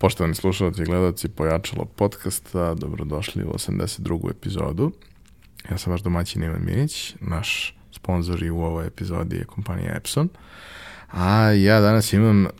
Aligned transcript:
Poštovani 0.00 0.34
slušalci 0.34 0.82
i 0.82 0.84
gledalci 0.84 1.28
Pojačalo 1.28 1.84
podcasta, 1.84 2.74
dobrodošli 2.74 3.44
u 3.44 3.52
82. 3.52 4.30
epizodu. 4.30 4.92
Ja 5.70 5.78
sam 5.78 5.90
vaš 5.90 6.00
domaćin 6.00 6.42
Ivan 6.42 6.64
Minić, 6.64 7.14
naš 7.20 7.76
sponsor 7.92 8.42
i 8.42 8.50
u 8.50 8.60
ovoj 8.60 8.86
epizodi 8.86 9.36
je 9.36 9.44
kompanija 9.44 9.96
Epson. 9.96 10.28
A 11.10 11.50
ja 11.50 11.80
danas 11.80 12.12
imam 12.12 12.44
uh, 12.44 12.50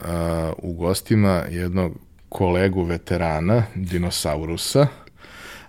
u 0.59 0.73
gostima 0.73 1.43
jednog 1.51 1.93
kolegu 2.29 2.83
veterana, 2.83 3.63
dinosaurusa. 3.75 4.87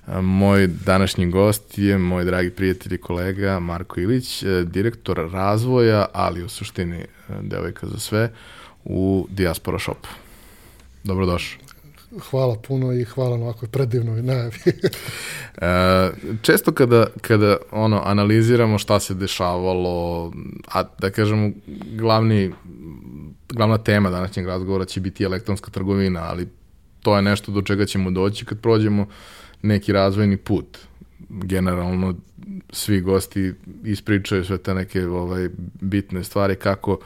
Uh, 0.07 0.15
moj 0.21 0.67
današnji 0.67 1.31
gost 1.31 1.77
je 1.77 1.97
moj 1.97 2.25
dragi 2.25 2.49
prijatelj 2.49 2.95
i 2.95 3.01
kolega 3.01 3.59
Marko 3.59 3.99
Ilić, 3.99 4.43
uh, 4.43 4.49
direktor 4.61 5.29
razvoja, 5.31 6.05
ali 6.13 6.43
u 6.43 6.49
suštini 6.49 6.97
uh, 6.99 7.35
devojka 7.41 7.87
za 7.87 7.99
sve, 7.99 8.31
u 8.83 9.27
Diaspora 9.29 9.79
Shopu. 9.79 10.09
Dobrodošao. 11.03 11.70
Hvala 12.19 12.55
puno 12.67 12.93
i 12.93 13.03
hvala 13.03 13.37
na 13.37 13.43
ovakvoj 13.43 13.69
predivnoj 13.69 14.21
najavi. 14.21 14.57
e, 15.61 16.11
često 16.41 16.71
kada, 16.71 17.07
kada 17.21 17.57
ono 17.71 18.01
analiziramo 18.05 18.77
šta 18.77 18.99
se 18.99 19.13
dešavalo, 19.13 20.31
a 20.67 20.83
da 20.99 21.09
kažemo 21.09 21.51
glavni, 21.91 22.51
glavna 23.49 23.77
tema 23.77 24.09
današnjeg 24.09 24.47
razgovora 24.47 24.85
će 24.85 24.99
biti 24.99 25.23
elektronska 25.23 25.71
trgovina, 25.71 26.23
ali 26.23 26.47
to 27.01 27.15
je 27.15 27.21
nešto 27.21 27.51
do 27.51 27.61
čega 27.61 27.85
ćemo 27.85 28.11
doći 28.11 28.45
kad 28.45 28.59
prođemo 28.61 29.07
neki 29.61 29.91
razvojni 29.91 30.37
put. 30.37 30.77
Generalno 31.29 32.15
svi 32.69 33.01
gosti 33.01 33.53
ispričaju 33.83 34.45
sve 34.45 34.57
te 34.57 34.73
neke 34.73 35.07
ovaj, 35.07 35.49
bitne 35.81 36.23
stvari 36.23 36.55
kako 36.55 36.91
uh, 36.91 36.99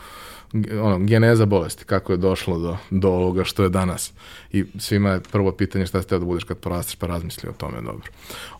ono, 0.81 0.99
geneza 0.99 1.45
bolesti, 1.45 1.85
kako 1.85 2.13
je 2.13 2.17
došlo 2.17 2.59
do, 2.59 2.77
do 2.89 3.09
ovoga 3.09 3.43
što 3.43 3.63
je 3.63 3.69
danas. 3.69 4.13
I 4.51 4.65
svima 4.79 5.09
je 5.09 5.19
prvo 5.31 5.51
pitanje 5.51 5.85
šta 5.85 6.01
ste 6.01 6.19
da 6.19 6.25
budeš 6.25 6.43
kad 6.43 6.57
porasteš, 6.57 6.95
pa 6.95 7.07
razmisli 7.07 7.49
o 7.49 7.53
tome, 7.53 7.81
dobro. 7.81 8.07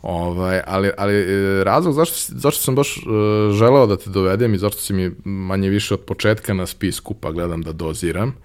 Ovaj, 0.02 0.62
ali, 0.68 0.92
ali 0.98 1.14
e, 1.16 1.64
razlog 1.64 1.94
zašto, 1.94 2.16
zašto 2.36 2.62
sam 2.62 2.76
baš 2.76 2.98
uh, 2.98 3.04
želeo 3.54 3.88
da 3.88 3.98
te 3.98 4.10
dovedem 4.10 4.54
i 4.54 4.58
zašto 4.58 4.82
si 4.82 4.94
mi 4.94 5.12
manje 5.24 5.70
više 5.70 5.94
od 5.94 6.00
početka 6.00 6.54
na 6.54 6.66
spisku, 6.66 7.14
pa 7.14 7.32
gledam 7.32 7.62
da 7.62 7.72
doziram, 7.72 8.36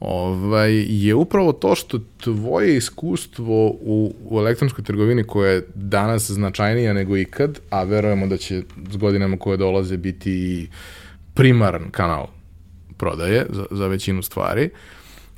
ovaj, 0.00 0.84
je 0.88 1.14
upravo 1.14 1.52
to 1.52 1.74
što 1.74 1.98
tvoje 2.20 2.76
iskustvo 2.76 3.66
u, 3.66 4.14
u 4.24 4.38
elektronskoj 4.38 4.84
trgovini 4.84 5.24
koja 5.24 5.50
je 5.50 5.66
danas 5.74 6.30
značajnija 6.30 6.92
nego 6.92 7.16
ikad, 7.16 7.60
a 7.70 7.82
verujemo 7.82 8.26
da 8.26 8.36
će 8.36 8.62
s 8.90 8.96
godinama 8.96 9.36
koje 9.36 9.56
dolaze 9.56 9.96
biti 9.96 10.32
i 10.32 10.68
primaran 11.34 11.90
kanal 11.90 12.35
prodaje 12.96 13.46
za, 13.50 13.64
za 13.70 13.86
većinu 13.86 14.22
stvari. 14.22 14.70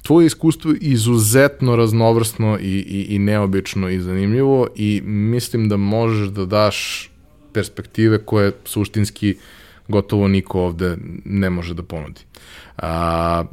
Tvoje 0.02 0.26
iskustvo 0.26 0.70
je 0.70 0.78
izuzetno 0.80 1.76
raznovrsno 1.76 2.58
i, 2.60 2.64
i, 2.64 3.14
i 3.14 3.18
neobično 3.18 3.88
i 3.88 4.00
zanimljivo 4.00 4.66
i 4.76 5.02
mislim 5.04 5.68
da 5.68 5.76
možeš 5.76 6.28
da 6.28 6.44
daš 6.44 7.10
perspektive 7.52 8.18
koje 8.24 8.52
suštinski 8.64 9.36
gotovo 9.88 10.28
niko 10.28 10.60
ovde 10.60 10.96
ne 11.24 11.50
može 11.50 11.74
da 11.74 11.82
ponudi. 11.82 12.20
A, 12.76 13.44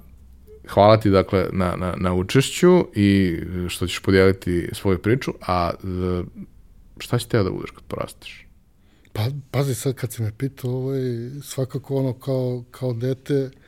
hvala 0.67 0.97
ti 0.99 1.09
dakle 1.09 1.47
na, 1.51 1.75
na, 1.75 1.93
na 1.97 2.13
učešću 2.13 2.85
i 2.95 3.39
što 3.67 3.87
ćeš 3.87 3.99
podijeliti 3.99 4.69
svoju 4.73 4.97
priču, 4.97 5.33
a 5.47 5.71
šta 6.97 7.19
si 7.19 7.29
teo 7.29 7.43
da 7.43 7.49
budeš 7.49 7.71
kad 7.71 7.83
porasteš? 7.83 8.45
Pa, 9.13 9.25
pazi 9.51 9.75
sad 9.75 9.95
kad 9.95 10.13
si 10.13 10.21
me 10.21 10.31
pitao, 10.37 10.71
ovaj, 10.71 11.01
svakako 11.43 11.95
ono 11.95 12.13
kao, 12.13 12.63
kao 12.71 12.93
dete, 12.93 13.33
E, 13.33 13.64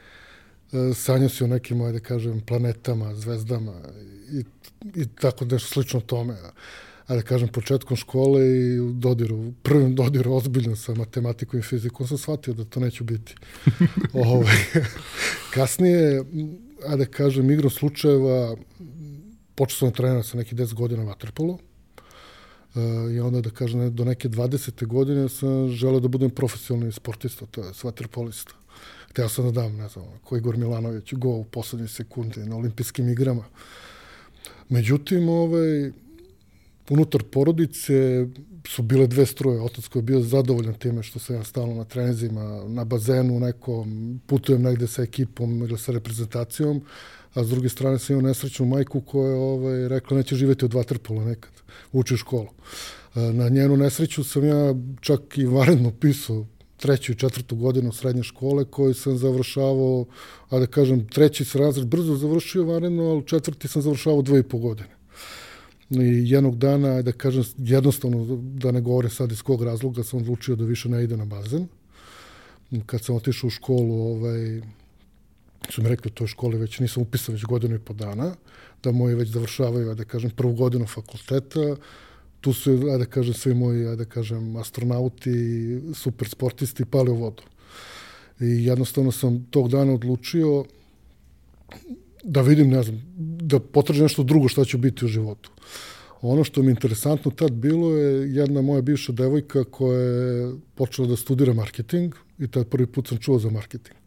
sanjao 0.96 1.30
si 1.30 1.44
o 1.44 1.48
nekim, 1.48 1.82
ajde 1.82 2.00
kažem, 2.00 2.42
planetama, 2.42 3.16
zvezdama 3.16 3.74
i, 4.32 4.44
i 4.96 5.06
tako 5.22 5.46
nešto 5.46 5.74
slično 5.74 6.00
tome. 6.00 6.36
Ajde 7.08 7.24
kažem, 7.24 7.48
početkom 7.48 7.98
škole 7.98 8.48
i 8.48 8.80
u 8.80 8.92
dodiru, 8.92 9.54
prvim 9.64 9.96
dodiru 9.96 10.34
ozbiljno 10.34 10.76
sa 10.76 10.94
matematikom 10.94 11.60
i 11.60 11.64
fizikom 11.64 12.08
sam 12.08 12.18
shvatio 12.18 12.54
da 12.54 12.66
to 12.66 12.80
neću 12.80 13.04
biti. 13.04 13.36
Ovo, 14.14 14.34
ovaj, 14.38 14.56
kasnije, 15.54 16.24
ajde 16.88 17.06
kažem, 17.06 17.52
igrom 17.52 17.72
slučajeva, 17.72 18.56
počeo 19.56 19.78
sam 19.78 19.90
da 19.90 19.96
trenera 19.96 20.24
sa 20.24 20.38
nekih 20.38 20.58
10 20.58 20.74
godina 20.74 21.04
vaterpolo, 21.04 21.54
uh, 21.54 23.14
i 23.16 23.20
onda 23.20 23.42
da 23.42 23.50
kažem 23.50 23.96
do 23.96 24.06
neke 24.06 24.30
20. 24.30 24.86
godine 24.86 25.30
sam 25.30 25.70
želeo 25.70 26.00
da 26.00 26.08
budem 26.08 26.30
profesionalni 26.30 26.92
sportista, 26.92 27.46
to 27.46 27.62
je 27.62 27.72
vaterpolista. 27.84 28.54
Hteo 29.18 29.30
sam 29.30 29.46
da 29.46 29.52
dam, 29.52 29.76
ne 29.76 29.90
znam, 29.90 30.06
koji 30.24 30.40
Igor 30.40 30.58
Milanović 30.58 31.14
go 31.14 31.30
u 31.30 31.44
poslednje 31.44 31.88
sekunde 31.88 32.46
na 32.46 32.56
olimpijskim 32.56 33.10
igrama. 33.10 33.44
Međutim, 34.70 35.30
ovaj, 35.30 35.92
unutar 36.90 37.24
porodice 37.24 38.28
su 38.68 38.84
bile 38.84 39.08
dve 39.08 39.26
struje. 39.26 39.62
Otac 39.62 39.88
koji 39.88 40.02
je 40.02 40.04
bio 40.04 40.20
zadovoljan 40.22 40.74
time 40.74 41.04
što 41.04 41.20
sam 41.20 41.36
ja 41.36 41.44
stalno 41.44 41.76
na 41.76 41.84
trenizima, 41.84 42.64
na 42.68 42.84
bazenu 42.84 43.40
nekom, 43.40 44.20
putujem 44.28 44.62
negde 44.62 44.88
sa 44.88 45.02
ekipom 45.02 45.62
ili 45.62 45.78
sa 45.78 45.92
reprezentacijom, 45.92 46.82
a 47.34 47.44
s 47.44 47.50
druge 47.50 47.70
strane 47.70 48.00
sam 48.00 48.16
imao 48.16 48.28
nesrećnu 48.28 48.66
majku 48.66 49.02
koja 49.02 49.30
je 49.30 49.36
ovaj, 49.36 49.88
rekla 49.88 50.18
neće 50.18 50.36
živeti 50.36 50.66
od 50.66 50.74
vaterpola 50.74 51.26
nekad, 51.26 51.52
uči 51.92 52.14
u 52.14 52.18
školu. 52.18 52.50
Na 53.16 53.50
njenu 53.50 53.78
nesreću 53.78 54.24
sam 54.24 54.46
ja 54.46 54.76
čak 55.02 55.38
i 55.38 55.46
varedno 55.46 55.92
pisao 55.92 56.46
treću 56.78 57.12
i 57.12 57.16
četvrtu 57.16 57.56
godinu 57.56 57.92
srednje 57.92 58.24
škole 58.24 58.66
koju 58.66 58.94
sam 58.94 59.18
završavao, 59.18 60.06
a 60.50 60.60
da 60.60 60.68
kažem, 60.68 61.08
treći 61.08 61.46
se 61.46 61.60
razred 61.60 61.88
brzo 61.88 62.16
završio 62.16 62.66
vanredno, 62.66 63.04
ali 63.04 63.26
četvrti 63.26 63.68
sam 63.68 63.82
završavao 63.82 64.22
dve 64.22 64.40
i 64.40 64.44
po 64.44 64.58
godine. 64.58 64.98
I 65.90 66.30
jednog 66.32 66.58
dana, 66.58 67.02
da 67.02 67.12
kažem, 67.12 67.44
jednostavno, 67.58 68.26
da 68.42 68.72
ne 68.72 68.82
govorim 68.82 69.12
sad 69.12 69.32
iz 69.32 69.42
kog 69.42 69.64
razloga, 69.64 70.04
sam 70.04 70.20
odlučio 70.20 70.56
da 70.56 70.66
više 70.66 70.90
ne 70.90 71.04
ide 71.04 71.18
na 71.18 71.26
bazen. 71.26 71.68
Kad 72.86 73.04
sam 73.04 73.16
otišao 73.16 73.48
u 73.48 73.52
školu, 73.52 74.02
ovaj, 74.12 74.62
su 75.70 75.82
mi 75.82 75.90
rekli 75.90 76.10
u 76.10 76.14
toj 76.14 76.28
školi 76.28 76.58
već 76.58 76.80
nisam 76.80 77.04
upisan 77.04 77.36
već 77.36 77.44
godinu 77.46 77.76
i 77.76 77.80
po 77.80 77.94
dana, 77.94 78.36
da 78.84 78.92
moji 78.92 79.16
već 79.16 79.30
završavaju, 79.30 79.96
da 79.96 80.04
kažem, 80.04 80.30
prvu 80.30 80.54
godinu 80.54 80.86
fakulteta, 80.86 81.76
tu 82.42 82.54
su, 82.54 82.72
ajde 82.72 82.98
da 82.98 83.06
kažem, 83.06 83.34
svi 83.34 83.54
moji, 83.54 83.86
ajde 83.86 84.06
da 84.06 84.06
kažem, 84.06 84.56
astronauti, 84.56 85.32
super 85.94 86.30
sportisti 86.30 86.86
pali 86.86 87.12
u 87.12 87.16
vodu. 87.16 87.44
I 88.40 88.66
jednostavno 88.66 89.12
sam 89.12 89.46
tog 89.50 89.70
dana 89.70 89.94
odlučio 89.94 90.66
da 92.24 92.42
vidim, 92.42 92.70
ne 92.70 92.84
znam, 92.84 93.02
da 93.42 93.60
potražim 93.60 94.04
nešto 94.04 94.24
drugo 94.24 94.48
šta 94.48 94.66
će 94.66 94.78
biti 94.78 95.06
u 95.06 95.08
životu. 95.08 95.52
Ono 96.22 96.44
što 96.44 96.62
mi 96.62 96.68
je 96.68 96.72
interesantno 96.72 97.32
tad 97.32 97.52
bilo 97.52 97.98
je 97.98 98.34
jedna 98.36 98.62
moja 98.62 98.82
bivša 98.82 99.12
devojka 99.12 99.64
koja 99.64 100.00
je 100.00 100.54
počela 100.76 101.08
da 101.08 101.16
studira 101.16 101.54
marketing 101.54 102.16
i 102.40 102.48
tad 102.48 102.68
prvi 102.68 102.88
put 102.88 103.08
sam 103.08 103.18
čuo 103.18 103.40
za 103.40 103.50
marketing. 103.50 103.98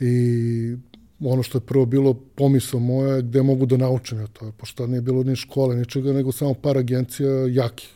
I 0.00 0.76
ono 1.20 1.42
što 1.42 1.58
je 1.58 1.62
prvo 1.62 1.86
bilo 1.86 2.14
pomisao 2.14 2.80
moja 2.80 3.20
gde 3.20 3.42
mogu 3.42 3.66
da 3.66 3.76
naučim 3.76 4.20
ja 4.20 4.26
to, 4.26 4.52
pošto 4.56 4.86
nije 4.86 5.00
bilo 5.00 5.22
ni 5.22 5.36
škole, 5.36 5.76
ničega, 5.76 6.12
nego 6.12 6.32
samo 6.32 6.54
par 6.54 6.78
agencija 6.78 7.30
jakih 7.50 7.88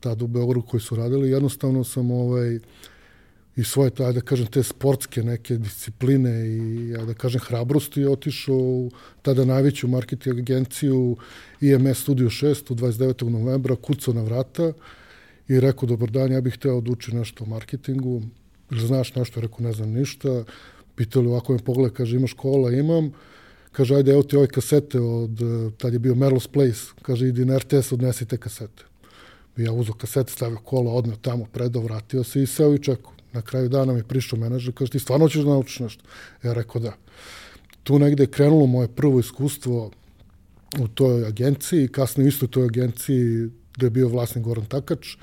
tada 0.00 0.24
u 0.24 0.28
Beogradu 0.28 0.66
koji 0.66 0.80
su 0.80 0.96
radili. 0.96 1.30
Jednostavno 1.30 1.84
sam 1.84 2.10
ovaj, 2.10 2.58
i 3.56 3.64
svoje, 3.64 3.90
taj, 3.90 4.12
da 4.12 4.20
kažem, 4.20 4.46
te 4.46 4.62
sportske 4.62 5.22
neke 5.22 5.56
discipline 5.56 6.46
i, 6.46 6.88
ja 6.88 7.04
da 7.04 7.14
kažem, 7.14 7.40
hrabrosti 7.40 8.04
otišao 8.04 8.56
u 8.56 8.90
tada 9.22 9.44
najveću 9.44 9.88
marketing 9.88 10.38
agenciju 10.38 11.16
IMS 11.60 12.02
Studio 12.02 12.28
6 12.28 12.72
u 12.72 12.74
29. 12.74 13.28
novembra, 13.28 13.76
kucao 13.76 14.14
na 14.14 14.22
vrata 14.22 14.72
i 15.48 15.60
rekao, 15.60 15.86
dobar 15.88 16.10
dan, 16.10 16.32
ja 16.32 16.40
bih 16.40 16.54
hteo 16.54 16.80
da 16.80 16.92
učim 16.92 17.18
nešto 17.18 17.44
o 17.44 17.46
marketingu, 17.46 18.22
ili 18.70 18.86
znaš 18.86 19.14
nešto, 19.14 19.40
rekao, 19.40 19.60
ne 19.60 19.72
znam 19.72 19.90
ništa, 19.90 20.44
pitali 20.96 21.26
ovako 21.26 21.52
me 21.52 21.58
pogled, 21.58 21.92
kaže 21.92 22.16
ima 22.16 22.26
škola, 22.26 22.72
imam, 22.72 23.12
kaže 23.72 23.94
ajde 23.94 24.12
evo 24.12 24.22
ti 24.22 24.36
ove 24.36 24.46
kasete 24.46 25.00
od, 25.00 25.40
tad 25.78 25.92
je 25.92 25.98
bio 25.98 26.14
Merlos 26.14 26.46
Place, 26.46 26.80
kaže 27.02 27.28
idi 27.28 27.44
na 27.44 27.58
RTS 27.58 27.92
odnesi 27.92 28.26
te 28.26 28.36
kasete. 28.36 28.84
I 29.56 29.62
ja 29.62 29.72
uzo 29.72 29.92
kasete, 29.92 30.32
stavio 30.32 30.58
kola, 30.58 30.92
odneo 30.92 31.16
tamo, 31.16 31.46
predao, 31.52 31.82
vratio 31.82 32.24
se 32.24 32.42
i 32.42 32.46
seo 32.46 32.74
i 32.74 32.78
čekao. 32.78 33.12
Na 33.32 33.42
kraju 33.42 33.68
dana 33.68 33.92
mi 33.92 34.02
prišao 34.02 34.38
menadžer, 34.38 34.74
kaže 34.74 34.90
ti 34.90 34.98
stvarno 34.98 35.28
ćeš 35.28 35.42
da 35.42 35.50
naučiš 35.50 35.78
nešto? 35.78 36.04
Ja 36.42 36.52
rekao 36.52 36.80
da. 36.80 36.92
Tu 37.82 37.98
negde 37.98 38.22
je 38.22 38.30
krenulo 38.30 38.66
moje 38.66 38.88
prvo 38.88 39.20
iskustvo 39.20 39.90
u 40.80 40.88
toj 40.88 41.26
agenciji, 41.26 41.88
kasnije 41.88 42.32
u 42.42 42.46
toj 42.46 42.64
agenciji 42.64 43.50
gde 43.76 43.86
je 43.86 43.90
bio 43.90 44.08
vlasnik 44.08 44.44
Goran 44.44 44.66
Takač, 44.66 45.14
e, 45.14 45.16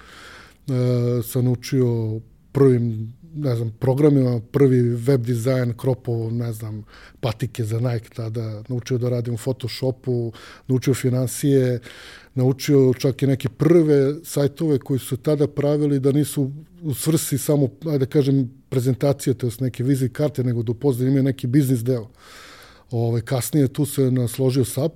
sam 1.24 1.46
naučio 1.46 2.20
prvim 2.52 3.14
ne 3.36 3.56
znam, 3.56 3.72
programima, 3.80 4.42
prvi 4.52 4.82
web 4.82 5.22
dizajn, 5.22 5.74
kropovo, 5.78 6.32
ne 6.32 6.54
znam, 6.54 6.84
patike 7.20 7.64
za 7.64 7.80
Nike 7.80 8.10
tada, 8.16 8.64
naučio 8.68 8.98
da 8.98 9.10
radim 9.10 9.34
u 9.34 9.38
Photoshopu, 9.38 10.34
naučio 10.68 10.94
financije, 10.94 11.80
naučio 12.36 12.94
čak 12.94 13.22
i 13.22 13.28
neke 13.28 13.50
prve 13.50 14.16
sajtove 14.24 14.80
koji 14.80 15.00
su 15.00 15.18
tada 15.18 15.48
pravili 15.48 16.00
da 16.00 16.12
nisu 16.12 16.52
u 16.82 16.94
svrsi 16.94 17.38
samo, 17.38 17.70
ajde 17.86 17.98
da 17.98 18.06
kažem, 18.06 18.52
prezentacije, 18.70 19.34
to 19.34 19.48
je 19.48 19.52
neke 19.60 19.84
vizit 19.84 20.14
karte, 20.14 20.44
nego 20.44 20.64
da 20.64 20.72
upoznaju 20.72 21.10
imaju 21.10 21.24
neki 21.24 21.48
biznis 21.48 21.84
deo. 21.84 22.10
Ove, 22.92 23.22
kasnije 23.22 23.68
tu 23.68 23.86
se 23.86 24.12
nasložio 24.12 24.66
SAP, 24.66 24.92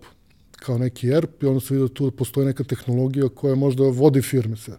kao 0.51 0.77
neki 0.77 1.09
ERP 1.09 1.43
i 1.43 1.45
onda 1.45 1.59
sam 1.59 1.77
vidio 1.77 1.87
tu 1.87 2.09
da 2.09 2.15
postoji 2.15 2.47
neka 2.47 2.63
tehnologija 2.63 3.29
koja 3.29 3.55
možda 3.55 3.83
vodi 3.83 4.21
firme 4.21 4.57
se. 4.57 4.77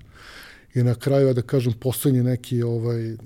I 0.75 0.83
na 0.83 0.95
kraju, 0.95 1.35
da 1.35 1.43
kažem, 1.43 1.73
poslednji 1.73 2.23
neki 2.23 2.63
ovaj, 2.63 3.17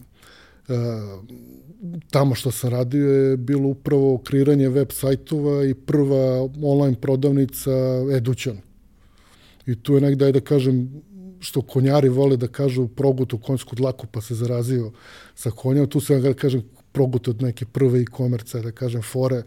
tamo 2.10 2.34
što 2.34 2.50
sam 2.50 2.70
radio 2.70 3.12
je 3.12 3.36
bilo 3.36 3.68
upravo 3.68 4.18
kreiranje 4.18 4.68
web 4.68 4.88
sajtova 4.92 5.64
i 5.64 5.74
prva 5.74 6.48
online 6.62 7.00
prodavnica 7.00 7.70
Edućan. 8.16 8.58
I 9.66 9.82
tu 9.82 9.94
je 9.94 10.00
negdje, 10.00 10.32
da 10.32 10.40
kažem, 10.40 11.02
što 11.40 11.62
konjari 11.62 12.08
vole 12.08 12.36
da 12.36 12.48
kažu 12.48 12.88
progut 12.88 13.32
u 13.32 13.38
konjsku 13.38 13.76
dlaku 13.76 14.06
pa 14.06 14.20
se 14.20 14.34
zarazio 14.34 14.92
sa 15.34 15.50
konjom, 15.50 15.86
tu 15.86 16.00
se, 16.00 16.18
da 16.20 16.34
kažem, 16.34 16.62
progut 16.92 17.28
od 17.28 17.42
neke 17.42 17.64
prve 17.64 18.00
e-commerce, 18.00 18.60
da 18.60 18.72
kažem, 18.72 19.02
fore 19.02 19.42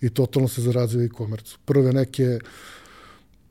i 0.00 0.10
totalno 0.10 0.48
se 0.48 0.62
zarazio 0.62 1.04
e-commerce. 1.04 1.56
Prve 1.64 1.92
neke 1.92 2.38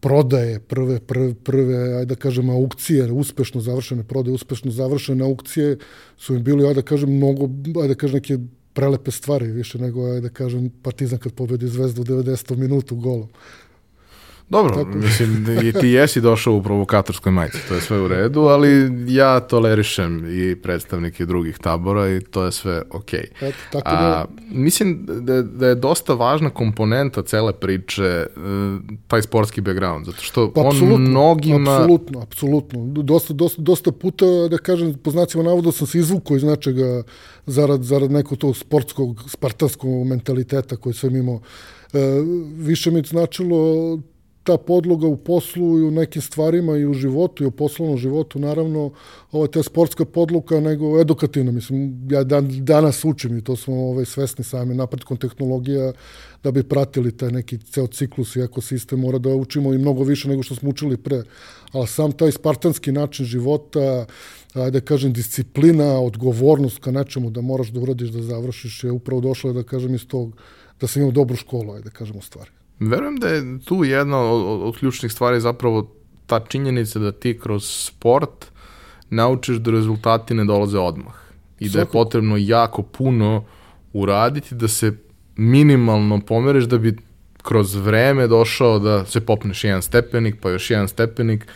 prodaje, 0.07 0.59
prve, 0.59 0.99
prve, 0.99 1.33
prve, 1.33 1.77
ajde 1.99 2.05
da 2.05 2.15
kažem, 2.15 2.49
aukcije, 2.49 3.11
uspešno 3.11 3.61
završene 3.61 4.03
prodaje, 4.07 4.33
uspešno 4.33 4.71
završene 4.71 5.25
aukcije 5.25 5.77
su 6.17 6.35
im 6.35 6.43
bili, 6.43 6.63
ajde 6.63 6.81
da 6.81 6.85
kažem, 6.87 7.11
mnogo, 7.11 7.49
ajde 7.81 7.87
da 7.87 7.99
kažem, 7.99 8.21
neke 8.21 8.37
prelepe 8.73 9.11
stvari, 9.11 9.51
više 9.51 9.79
nego, 9.79 10.05
ajde 10.07 10.21
da 10.21 10.29
kažem, 10.29 10.69
Partizan 10.83 11.19
kad 11.19 11.33
pobedi 11.33 11.67
Zvezdu 11.67 12.01
u 12.01 12.05
90. 12.05 12.55
minutu 12.55 12.95
golom. 12.95 13.27
Dobro, 14.49 14.75
Tako. 14.75 14.97
mislim, 14.97 15.45
i 15.63 15.73
ti 15.73 15.87
jesi 15.87 16.21
došao 16.21 16.53
u 16.53 16.63
provokatorskoj 16.63 17.31
majici, 17.31 17.57
to 17.67 17.73
je 17.73 17.81
sve 17.81 18.01
u 18.01 18.07
redu, 18.07 18.41
ali 18.41 18.91
ja 19.07 19.39
tolerišem 19.39 20.25
i 20.29 20.55
predstavnike 20.55 21.25
drugih 21.25 21.57
tabora 21.57 22.09
i 22.09 22.21
to 22.21 22.43
je 22.43 22.51
sve 22.51 22.81
okej. 22.91 23.19
Okay. 23.41 23.49
Eto, 23.49 23.57
tako 23.71 23.91
da... 23.91 23.97
A, 23.97 24.25
mislim 24.51 25.05
da, 25.05 25.41
da 25.41 25.67
je 25.67 25.75
dosta 25.75 26.13
važna 26.13 26.49
komponenta 26.49 27.23
cele 27.23 27.53
priče 27.53 28.03
e, 28.03 28.27
taj 29.07 29.21
sportski 29.21 29.61
background, 29.61 30.05
zato 30.05 30.21
što 30.21 30.53
pa, 30.53 30.61
on 30.61 31.01
mnogima... 31.01 31.75
Apsolutno, 31.75 32.21
apsolutno. 32.21 32.85
Dosta, 32.85 33.33
dosta, 33.33 33.61
dosta 33.61 33.91
puta, 33.91 34.25
da 34.49 34.57
kažem, 34.57 34.93
po 35.03 35.11
znacima 35.11 35.43
navoda 35.43 35.71
sam 35.71 35.87
se 35.87 35.99
izvukao 35.99 36.37
iz 36.37 36.43
nečega 36.43 37.03
zarad, 37.45 37.83
zarad 37.83 38.11
nekog 38.11 38.37
tog 38.37 38.57
sportskog, 38.57 39.23
spartanskog 39.27 40.07
mentaliteta 40.07 40.75
koji 40.75 40.93
sam 40.93 41.15
imao. 41.15 41.41
E, 41.93 41.99
više 42.57 42.91
mi 42.91 43.01
značilo 43.01 43.99
ta 44.47 44.57
podloga 44.57 45.07
u 45.07 45.17
poslu 45.17 45.79
i 45.79 45.83
u 45.83 45.91
nekim 45.91 46.21
stvarima 46.21 46.77
i 46.77 46.85
u 46.85 46.93
životu 46.93 47.43
i 47.43 47.47
u 47.47 47.51
poslovnom 47.51 47.97
životu, 47.97 48.39
naravno, 48.39 48.91
je 49.33 49.51
ta 49.51 49.63
sportska 49.63 50.05
podluka, 50.05 50.59
nego 50.59 50.99
edukativna. 51.01 51.51
Mislim, 51.51 52.07
ja 52.11 52.23
dan, 52.23 52.47
danas 52.65 53.05
učim 53.05 53.37
i 53.37 53.43
to 53.43 53.55
smo 53.55 53.75
ovaj, 53.75 54.05
svesni 54.05 54.43
sami 54.43 54.75
napredkom 54.75 55.17
tehnologija 55.17 55.91
da 56.43 56.51
bi 56.51 56.63
pratili 56.63 57.11
taj 57.11 57.31
neki 57.31 57.57
ceo 57.57 57.87
ciklus 57.87 58.35
i 58.35 58.41
ekosistem, 58.41 58.99
mora 58.99 59.19
da 59.19 59.35
učimo 59.35 59.73
i 59.73 59.77
mnogo 59.77 60.03
više 60.03 60.29
nego 60.29 60.43
što 60.43 60.55
smo 60.55 60.69
učili 60.69 60.97
pre. 60.97 61.23
Ali 61.71 61.87
sam 61.87 62.11
taj 62.11 62.31
spartanski 62.31 62.91
način 62.91 63.25
života, 63.25 64.05
ajde 64.53 64.79
da 64.79 64.85
kažem, 64.85 65.13
disciplina, 65.13 65.99
odgovornost 65.99 66.79
ka 66.79 66.91
nečemu 66.91 67.29
da 67.29 67.41
moraš 67.41 67.73
da 67.75 67.79
uradiš, 67.79 68.09
da 68.15 68.21
završiš, 68.21 68.83
je 68.83 68.91
upravo 68.91 69.21
došlo, 69.21 69.53
da 69.53 69.63
kažem, 69.63 69.95
iz 69.95 70.07
tog, 70.07 70.37
da 70.79 70.87
sam 70.87 71.01
imao 71.01 71.11
dobru 71.11 71.35
školu, 71.35 71.73
ajde 71.73 71.89
da 71.89 71.97
kažem, 71.99 72.17
u 72.17 72.21
stvari. 72.21 72.51
Verujem 72.79 73.15
da 73.15 73.27
je 73.27 73.59
tu 73.65 73.83
jedna 73.83 74.19
od, 74.19 74.61
od 74.61 74.77
ključnih 74.77 75.11
stvari 75.11 75.41
zapravo 75.41 75.91
ta 76.25 76.39
činjenica 76.39 76.99
da 76.99 77.11
ti 77.11 77.39
kroz 77.39 77.63
sport 77.65 78.45
naučiš 79.09 79.57
da 79.57 79.71
rezultati 79.71 80.33
ne 80.33 80.45
dolaze 80.45 80.79
odmah 80.79 81.15
i 81.59 81.69
da 81.69 81.79
je 81.79 81.85
potrebno 81.85 82.37
jako 82.37 82.81
puno 82.81 83.45
uraditi 83.93 84.55
da 84.55 84.67
se 84.67 84.93
minimalno 85.35 86.19
pomereš 86.19 86.63
da 86.63 86.77
bi 86.77 86.97
kroz 87.41 87.75
vreme 87.75 88.27
došao 88.27 88.79
da 88.79 89.05
se 89.05 89.21
popneš 89.21 89.63
jedan 89.63 89.81
stepenik, 89.81 90.35
pa 90.41 90.49
još 90.49 90.69
jedan 90.69 90.87
stepenik. 90.87 91.47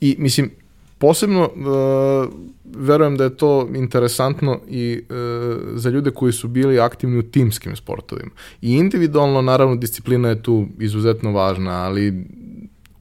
I 0.00 0.16
mislim 0.18 0.50
Posebno 0.98 1.42
uh, 1.42 2.32
verujem 2.76 3.16
da 3.16 3.24
je 3.24 3.36
to 3.36 3.68
interesantno 3.74 4.60
i 4.68 5.00
uh, 5.00 5.16
za 5.74 5.90
ljude 5.90 6.10
koji 6.10 6.32
su 6.32 6.48
bili 6.48 6.80
aktivni 6.80 7.18
u 7.18 7.22
timskim 7.22 7.76
sportovima. 7.76 8.30
I 8.62 8.72
individualno, 8.72 9.42
naravno, 9.42 9.76
disciplina 9.76 10.28
je 10.28 10.42
tu 10.42 10.66
izuzetno 10.78 11.32
važna, 11.32 11.72
ali 11.72 12.24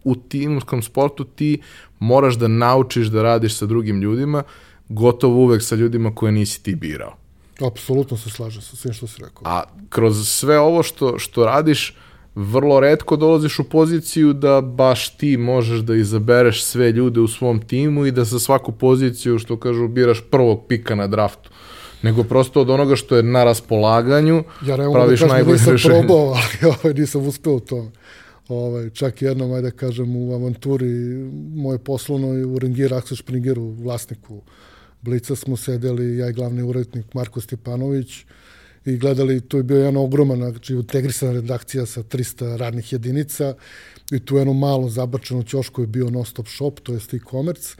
u 0.03 0.15
timskom 0.15 0.81
sportu 0.81 1.23
ti 1.23 1.61
moraš 1.99 2.35
da 2.35 2.47
naučiš 2.47 3.07
da 3.07 3.23
radiš 3.23 3.57
sa 3.57 3.65
drugim 3.65 4.01
ljudima, 4.01 4.43
gotovo 4.89 5.35
uvek 5.35 5.63
sa 5.63 5.75
ljudima 5.75 6.15
koje 6.15 6.31
nisi 6.31 6.63
ti 6.63 6.75
birao. 6.75 7.15
Apsolutno 7.61 8.17
se 8.17 8.29
slažem 8.29 8.61
sa 8.61 8.75
svim 8.75 8.93
što 8.93 9.07
si 9.07 9.21
rekao. 9.21 9.41
A 9.45 9.63
kroz 9.89 10.27
sve 10.27 10.59
ovo 10.59 10.83
što, 10.83 11.19
što 11.19 11.45
radiš, 11.45 11.95
vrlo 12.35 12.79
redko 12.79 13.15
dolaziš 13.15 13.59
u 13.59 13.63
poziciju 13.63 14.33
da 14.33 14.61
baš 14.61 15.17
ti 15.17 15.37
možeš 15.37 15.79
da 15.79 15.95
izabereš 15.95 16.63
sve 16.63 16.91
ljude 16.91 17.19
u 17.19 17.27
svom 17.27 17.61
timu 17.61 18.05
i 18.05 18.11
da 18.11 18.23
za 18.23 18.39
svaku 18.39 18.71
poziciju, 18.71 19.39
što 19.39 19.59
kažu, 19.59 19.87
biraš 19.87 20.21
prvog 20.31 20.65
pika 20.67 20.95
na 20.95 21.07
draftu 21.07 21.49
nego 22.01 22.23
prosto 22.23 22.61
od 22.61 22.69
onoga 22.69 22.95
što 22.95 23.15
je 23.15 23.23
na 23.23 23.43
raspolaganju 23.43 24.43
ja 24.65 24.77
ne 24.77 24.91
praviš 24.93 25.19
da 25.19 25.27
najbolje 25.27 25.57
rešenje. 25.57 25.71
Ja 25.71 25.73
nisam 25.73 26.07
probao, 26.07 26.35
ali 26.41 26.73
ovaj, 26.73 26.93
nisam 26.93 27.27
uspeo 27.27 27.53
u 27.53 27.59
tome. 27.59 27.91
Ovaj, 28.47 28.89
čak 28.89 29.21
jednom, 29.21 29.53
ajde 29.53 29.71
da 29.71 29.77
kažem, 29.77 30.15
u 30.15 30.33
avanturi 30.33 30.89
moje 31.55 31.79
poslovno 31.79 32.27
u 32.49 32.59
Rengir 32.59 32.93
Aksa 32.93 33.15
Špringeru, 33.15 33.63
vlasniku 33.63 34.41
Blica 35.01 35.35
smo 35.35 35.57
sedeli, 35.57 36.17
ja 36.17 36.29
i 36.29 36.33
glavni 36.33 36.63
urednik 36.63 37.13
Marko 37.13 37.41
Stepanović, 37.41 38.25
i 38.85 38.97
gledali, 38.97 39.41
to 39.41 39.57
je 39.57 39.63
bio 39.63 39.77
jedan 39.77 39.97
ogroman, 39.97 40.37
znači 40.37 40.73
integrisana 40.73 41.31
redakcija 41.31 41.85
sa 41.85 42.03
300 42.03 42.57
radnih 42.57 42.93
jedinica 42.93 43.55
i 44.11 44.19
tu 44.19 44.37
jedno 44.37 44.53
malo 44.53 44.89
zabačeno 44.89 45.43
ćoško 45.43 45.81
je 45.81 45.87
bio 45.87 46.09
non-stop 46.09 46.47
shop, 46.47 46.79
to 46.79 46.93
je 46.93 46.99
e-commerce. 47.13 47.75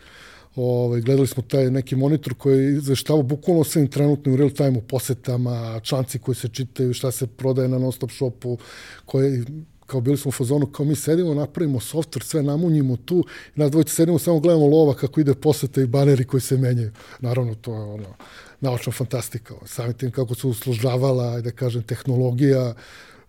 Ovaj, 0.56 1.02
gledali 1.02 1.28
smo 1.28 1.44
taj 1.44 1.72
neki 1.72 1.96
monitor 1.96 2.34
koji 2.34 2.64
je 2.64 2.72
izveštavao 2.72 3.24
bukvalno 3.24 3.64
svim 3.64 3.88
trenutno 3.88 4.34
u 4.34 4.36
real 4.36 4.50
time 4.50 4.78
u 4.78 4.82
posetama, 4.82 5.80
članci 5.84 6.20
koji 6.20 6.36
se 6.36 6.48
čitaju, 6.48 6.94
šta 6.94 7.12
se 7.12 7.28
prodaje 7.28 7.68
na 7.68 7.80
non-stop 7.80 8.12
shopu, 8.12 8.58
koje 9.06 9.46
kao 9.86 10.02
bili 10.02 10.18
smo 10.18 10.30
u 10.30 10.32
fazonu, 10.32 10.66
kao 10.66 10.86
mi 10.86 10.96
sedimo, 10.96 11.34
napravimo 11.34 11.80
software, 11.80 12.24
sve 12.24 12.44
namunjimo 12.44 12.98
tu, 12.98 13.26
i 13.56 13.60
nas 13.60 13.72
dvojice 13.72 13.94
sedimo, 13.94 14.20
samo 14.20 14.40
gledamo 14.40 14.68
lova 14.68 14.94
kako 14.94 15.22
ide 15.22 15.34
posete 15.34 15.82
i 15.82 15.88
baneri 15.88 16.24
koji 16.24 16.42
se 16.42 16.58
menjaju. 16.58 16.92
Naravno, 17.20 17.56
to 17.56 17.74
je 17.74 17.82
ono, 17.82 18.16
naučna 18.62 18.92
fantastika. 18.92 19.54
Samim 19.66 19.94
tim 19.94 20.12
kako 20.12 20.36
se 20.36 20.48
uslužavala, 20.48 21.42
da 21.42 21.52
kažem, 21.52 21.84
tehnologija, 21.84 22.74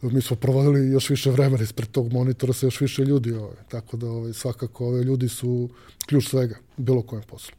mi 0.03 0.23
smo 0.23 0.37
provodili 0.37 0.91
još 0.93 1.11
više 1.11 1.31
vremena 1.31 1.63
ispred 1.63 1.89
tog 1.91 2.13
monitora 2.13 2.53
sa 2.53 2.67
još 2.67 2.81
više 2.81 3.03
ljudi. 3.03 3.33
Ovaj. 3.33 3.57
Tako 3.69 3.97
da 3.97 4.07
ovaj, 4.07 4.33
svakako 4.33 4.87
ove 4.87 5.03
ljudi 5.03 5.29
su 5.29 5.69
ključ 6.07 6.29
svega, 6.29 6.57
bilo 6.77 7.03
kojem 7.03 7.23
poslu. 7.23 7.57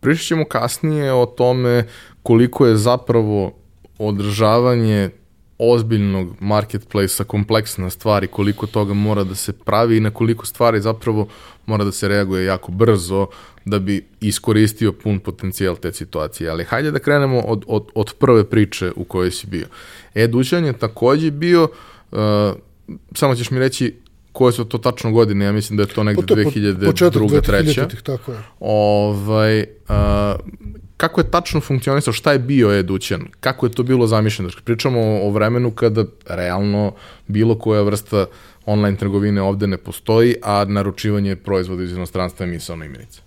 Pričat 0.00 0.26
ćemo 0.26 0.44
kasnije 0.44 1.12
o 1.12 1.26
tome 1.26 1.86
koliko 2.22 2.66
je 2.66 2.76
zapravo 2.76 3.54
održavanje 3.98 5.10
ozbiljnog 5.58 6.36
marketplace-a 6.40 7.24
kompleksna 7.24 7.90
stvar 7.90 8.24
i 8.24 8.26
koliko 8.26 8.66
toga 8.66 8.94
mora 8.94 9.24
da 9.24 9.34
se 9.34 9.52
pravi 9.52 9.96
i 9.96 10.00
na 10.00 10.10
koliko 10.10 10.46
stvari 10.46 10.80
zapravo 10.80 11.28
mora 11.66 11.84
da 11.84 11.92
se 11.92 12.08
reaguje 12.08 12.44
jako 12.44 12.72
brzo 12.72 13.26
da 13.64 13.78
bi 13.78 14.04
iskoristio 14.20 14.92
pun 14.92 15.18
potencijal 15.18 15.76
te 15.76 15.92
situacije. 15.92 16.50
Ali 16.50 16.64
hajde 16.64 16.90
da 16.90 16.98
krenemo 16.98 17.40
od, 17.40 17.64
od, 17.66 17.86
od 17.94 18.14
prve 18.18 18.44
priče 18.44 18.92
u 18.96 19.04
kojoj 19.04 19.30
si 19.30 19.46
bio. 19.46 19.66
E-dućan 20.14 20.64
je 20.64 20.72
takođe 20.72 21.30
bio, 21.30 21.68
uh, 22.10 22.18
samo 23.14 23.34
ćeš 23.34 23.50
mi 23.50 23.58
reći 23.58 23.94
koje 24.32 24.52
su 24.52 24.64
to 24.64 24.78
tačno 24.78 25.12
godine, 25.12 25.44
ja 25.44 25.52
mislim 25.52 25.76
da 25.76 25.82
je 25.82 25.86
to 25.86 26.04
negde 26.04 26.22
pa 26.22 26.26
to 26.26 26.34
2002. 26.34 26.86
Početak 26.86 27.22
2000 27.22 28.02
tako 28.02 28.32
je. 28.32 28.38
Ovaj, 28.60 29.60
uh, 29.60 29.96
kako 30.96 31.20
je 31.20 31.30
tačno 31.30 31.60
funkcionisao, 31.60 32.12
šta 32.12 32.32
je 32.32 32.38
bio 32.38 32.78
Edućan, 32.78 33.26
kako 33.40 33.66
je 33.66 33.72
to 33.72 33.82
bilo 33.82 34.06
zamišljeno. 34.06 34.48
Znači, 34.48 34.64
pričamo 34.64 35.00
o, 35.00 35.28
o 35.28 35.30
vremenu 35.30 35.70
kada 35.70 36.04
realno 36.26 36.92
bilo 37.26 37.58
koja 37.58 37.82
vrsta 37.82 38.26
online 38.66 38.96
trgovine 38.96 39.42
ovde 39.42 39.66
ne 39.66 39.76
postoji, 39.76 40.34
a 40.42 40.64
naručivanje 40.68 41.36
proizvoda 41.36 41.82
iz 41.82 41.92
inostranstva 41.92 42.46
je 42.46 42.52
misalna 42.52 42.84
imenica. 42.84 43.22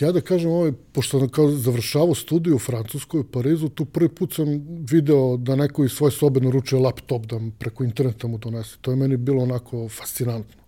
Ja 0.00 0.12
da 0.12 0.20
kažem, 0.20 0.50
ovaj, 0.50 0.72
pošto 0.92 1.18
sam 1.18 1.28
kao 1.28 1.50
završavao 1.50 2.14
studiju 2.14 2.56
u 2.56 2.58
Francuskoj, 2.58 3.20
u 3.20 3.24
Parizu, 3.24 3.68
tu 3.68 3.84
prvi 3.84 4.08
put 4.08 4.34
sam 4.34 4.46
video 4.90 5.36
da 5.36 5.56
neko 5.56 5.84
iz 5.84 5.90
svoje 5.90 6.10
sobe 6.10 6.40
naručuje 6.40 6.82
laptop 6.82 7.26
da 7.26 7.40
preko 7.58 7.84
interneta 7.84 8.28
mu 8.28 8.38
donese. 8.38 8.76
To 8.80 8.90
je 8.90 8.96
meni 8.96 9.16
bilo 9.16 9.42
onako 9.42 9.88
fascinantno. 9.88 10.62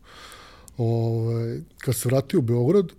Ove, 0.77 1.61
kad 1.79 1.95
se 1.95 2.09
vratio 2.09 2.39
u 2.39 2.43
Beograd, 2.43 2.93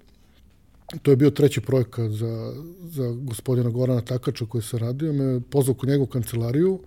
to 1.02 1.12
je 1.12 1.18
bio 1.18 1.30
treći 1.30 1.62
projekat 1.62 2.12
za, 2.12 2.54
za 2.84 3.12
gospodina 3.12 3.70
Gorana 3.70 4.02
Takača 4.02 4.46
koji 4.46 4.62
se 4.62 4.80
radio, 4.80 5.14
me 5.14 5.42
pozvao 5.42 5.76
kod 5.76 5.90
njegovu 5.90 6.08
kancelariju 6.08 6.80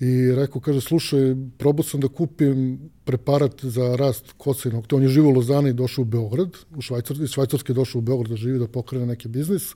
i 0.00 0.32
rekao, 0.32 0.60
kaže, 0.60 0.80
slušaj, 0.80 1.34
probao 1.58 1.84
sam 1.84 2.00
da 2.00 2.08
kupim 2.08 2.78
preparat 3.04 3.64
za 3.64 3.96
rast 3.96 4.32
kose 4.36 4.68
i 4.68 4.72
nokte. 4.72 4.96
On 4.96 5.02
je 5.02 5.08
živo 5.08 5.28
u 5.28 5.32
Lozani 5.32 5.70
i 5.70 5.72
došao 5.72 6.02
u 6.02 6.04
Beograd, 6.04 6.48
u 6.76 6.82
Švajcarski, 6.82 7.24
iz 7.24 7.30
Švajcarske 7.30 7.72
došao 7.72 7.98
u 7.98 8.02
Beograd 8.02 8.30
da 8.30 8.36
živi, 8.36 8.58
da 8.58 8.68
pokrene 8.68 9.06
neki 9.06 9.28
biznis. 9.28 9.74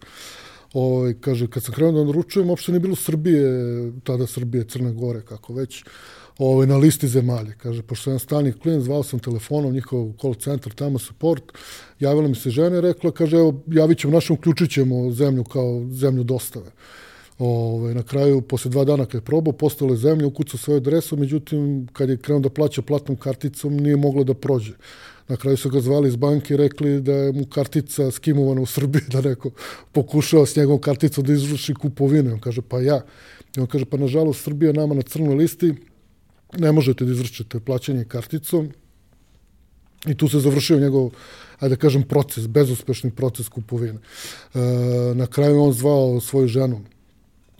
ovaj, 0.72 1.14
kaže, 1.20 1.46
kad 1.46 1.62
sam 1.62 1.74
krenuo 1.74 1.92
da 1.92 2.04
naručujem, 2.04 2.50
uopšte 2.50 2.72
nije 2.72 2.80
bilo 2.80 2.96
Srbije, 2.96 3.42
tada 4.04 4.26
Srbije, 4.26 4.64
Crne 4.64 4.92
Gore, 4.92 5.22
kako 5.22 5.54
već, 5.54 5.84
ovaj, 6.38 6.66
na 6.66 6.76
listi 6.76 7.08
zemalje. 7.08 7.54
Kaže, 7.58 7.82
pošto 7.82 8.10
sam 8.10 8.18
stalni 8.18 8.52
klijent, 8.52 8.84
zvao 8.84 9.02
sam 9.02 9.18
telefonom, 9.18 9.72
njihov 9.72 10.12
call 10.20 10.34
center, 10.34 10.72
tamo 10.72 10.98
support, 10.98 11.42
javila 12.00 12.28
mi 12.28 12.34
se 12.34 12.50
žena 12.50 12.78
i 12.78 12.80
rekla, 12.80 13.10
kaže, 13.10 13.36
evo, 13.36 13.62
javit 13.66 13.98
ćemo 13.98 14.12
našem, 14.12 14.36
uključit 14.36 14.70
ćemo 14.70 15.10
zemlju 15.12 15.44
kao 15.44 15.86
zemlju 15.90 16.24
dostave. 16.24 16.70
Ove, 17.42 17.94
na 17.94 18.02
kraju, 18.02 18.40
posle 18.40 18.70
dva 18.70 18.84
dana 18.84 19.06
kad 19.06 19.14
je 19.14 19.24
probao, 19.24 19.52
postale 19.52 19.96
zemlje, 19.96 20.26
ukucao 20.26 20.58
svoju 20.58 20.76
adresu, 20.76 21.16
međutim, 21.16 21.86
kad 21.92 22.08
je 22.08 22.16
krenuo 22.16 22.40
da 22.40 22.50
plaća 22.50 22.82
platnom 22.82 23.16
karticom, 23.16 23.76
nije 23.76 23.96
moglo 23.96 24.24
da 24.24 24.34
prođe. 24.34 24.72
Na 25.28 25.36
kraju 25.36 25.56
su 25.56 25.70
ga 25.70 25.80
zvali 25.80 26.08
iz 26.08 26.16
banke 26.16 26.54
i 26.54 26.56
rekli 26.56 27.00
da 27.00 27.14
je 27.14 27.32
mu 27.32 27.46
kartica 27.46 28.10
skimovana 28.10 28.60
u 28.60 28.66
Srbiji, 28.66 29.02
da 29.12 29.20
neko 29.20 29.50
pokušava 29.92 30.46
s 30.46 30.56
njegovom 30.56 30.80
karticom 30.80 31.24
da 31.24 31.32
izvrši 31.32 31.74
kupovinu. 31.74 32.32
On 32.32 32.40
kaže, 32.40 32.62
pa 32.62 32.80
ja. 32.80 33.00
I 33.56 33.60
on 33.60 33.66
kaže, 33.66 33.84
pa 33.84 33.96
nažalost, 33.96 34.44
Srbija 34.44 34.72
nama 34.72 34.94
na 34.94 35.02
crnoj 35.02 35.34
listi, 35.34 35.74
ne 36.58 36.72
možete 36.72 37.04
da 37.04 37.12
izvršite 37.12 37.60
plaćanje 37.60 38.04
karticom. 38.04 38.68
I 40.06 40.14
tu 40.14 40.28
se 40.28 40.40
završio 40.40 40.80
njegov, 40.80 41.10
ajde 41.58 41.76
da 41.76 41.80
kažem, 41.80 42.02
proces, 42.02 42.46
bezuspešni 42.46 43.10
proces 43.10 43.48
kupovine. 43.48 43.98
E, 44.54 44.58
na 45.14 45.26
kraju 45.26 45.62
on 45.62 45.72
zvao 45.72 46.20
svoju 46.20 46.48
ženu, 46.48 46.84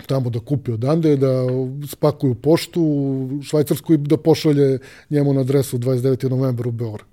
tamo 0.06 0.30
da 0.30 0.40
kupi 0.40 0.72
odande, 0.72 1.16
da 1.16 1.46
spakuju 1.88 2.34
poštu 2.34 2.82
u 2.82 3.42
Švajcarsku 3.42 3.94
i 3.94 3.96
da 3.98 4.16
pošalje 4.16 4.78
njemu 5.10 5.32
na 5.32 5.40
adresu 5.40 5.78
29. 5.78 6.30
novembra 6.30 6.68
u 6.68 6.72
Beograd. 6.72 7.08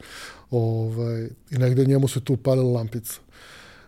Ovaj, 0.51 1.23
I 1.51 1.57
negde 1.57 1.85
njemu 1.85 2.07
se 2.07 2.19
tu 2.19 2.33
upalila 2.33 2.71
lampica. 2.71 3.19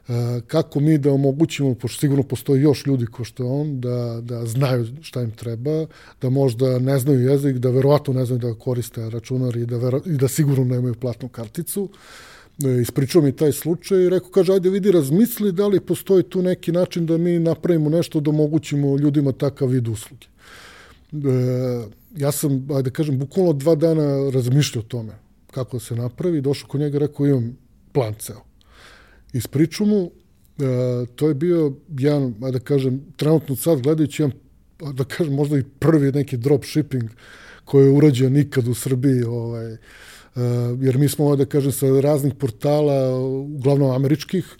E, 0.10 0.41
kako 0.48 0.79
mi 0.79 0.98
da 0.98 1.12
omogućimo, 1.12 1.75
pošto 1.75 2.00
sigurno 2.00 2.24
postoji 2.24 2.62
još 2.62 2.86
ljudi 2.86 3.06
ko 3.06 3.24
što 3.24 3.48
on, 3.48 3.79
da, 3.79 4.20
da 4.22 4.46
znaju 4.46 4.88
šta 5.01 5.22
im 5.22 5.32
treba, 5.32 5.86
da 6.22 6.29
možda 6.29 6.79
ne 6.79 7.00
znaju 7.00 7.20
jezik, 7.20 7.58
da 7.58 7.70
verovatno 7.70 8.13
ne 8.13 8.25
znaju 8.25 8.39
da 8.39 8.53
koriste 8.53 9.10
računar 9.10 9.58
i 9.58 9.65
da, 9.65 9.77
vero, 9.77 10.01
i 10.06 10.18
da 10.18 10.27
sigurno 10.27 10.63
nemaju 10.63 10.94
platnu 10.94 11.29
karticu. 11.29 11.89
Ispričao 12.82 13.22
mi 13.22 13.32
taj 13.32 13.51
slučaj 13.51 14.04
i 14.04 14.10
rekao, 14.10 14.30
kaže, 14.30 14.54
ajde 14.54 14.70
vidi, 14.70 14.92
razmisli 14.92 15.51
da 15.51 15.68
li 15.68 15.80
postoji 15.80 16.24
tu 16.24 16.42
neki 16.42 16.72
način 16.72 17.06
da 17.06 17.18
mi 17.18 17.39
napravimo 17.39 17.89
nešto 17.89 18.20
da 18.20 18.30
omogućimo 18.30 18.98
ljudima 18.98 19.32
takav 19.32 19.68
vid 19.68 19.88
usluge. 19.88 20.28
E, 21.13 21.18
ja 22.16 22.32
sam, 22.32 22.68
ajde 22.75 22.89
kažem, 22.89 23.20
bukvalno 23.20 23.54
dva 23.54 23.75
dana 23.75 24.30
razmišljao 24.34 24.82
o 24.82 24.88
tome 24.88 25.13
kako 25.51 25.78
da 25.78 25.84
se 25.84 25.96
napravi, 25.96 26.42
došao 26.42 26.68
kod 26.68 26.82
njega 26.82 27.00
rekao 27.00 27.25
imam 27.25 27.58
plan 27.92 28.13
ceo. 28.20 28.42
Ispriču 29.34 29.86
mu, 29.86 30.12
e, 30.60 31.06
to 31.16 31.28
je 31.28 31.34
bio 31.34 31.74
jedan, 31.98 32.34
da 32.39 32.60
kažem, 32.60 33.01
trenutno 33.16 33.56
sad 33.56 33.82
gledajući 33.82 34.22
jedan, 34.22 34.38
da 34.94 35.04
kažem, 35.04 35.34
možda 35.34 35.58
i 35.58 35.63
prvi 35.80 36.12
neki 36.12 36.38
drop 36.38 36.66
shipping 36.66 37.10
koji 37.66 37.86
je 37.86 37.92
urađen 37.92 38.34
nikad 38.34 38.68
u 38.68 38.74
Srbiji, 38.74 39.24
ovaj, 39.24 39.78
jer 40.81 40.98
mi 40.98 41.10
smo, 41.10 41.36
da 41.36 41.46
kažem, 41.46 41.72
sa 41.72 41.88
raznih 42.01 42.34
portala, 42.34 43.19
uglavnom 43.19 43.91
američkih, 43.91 44.58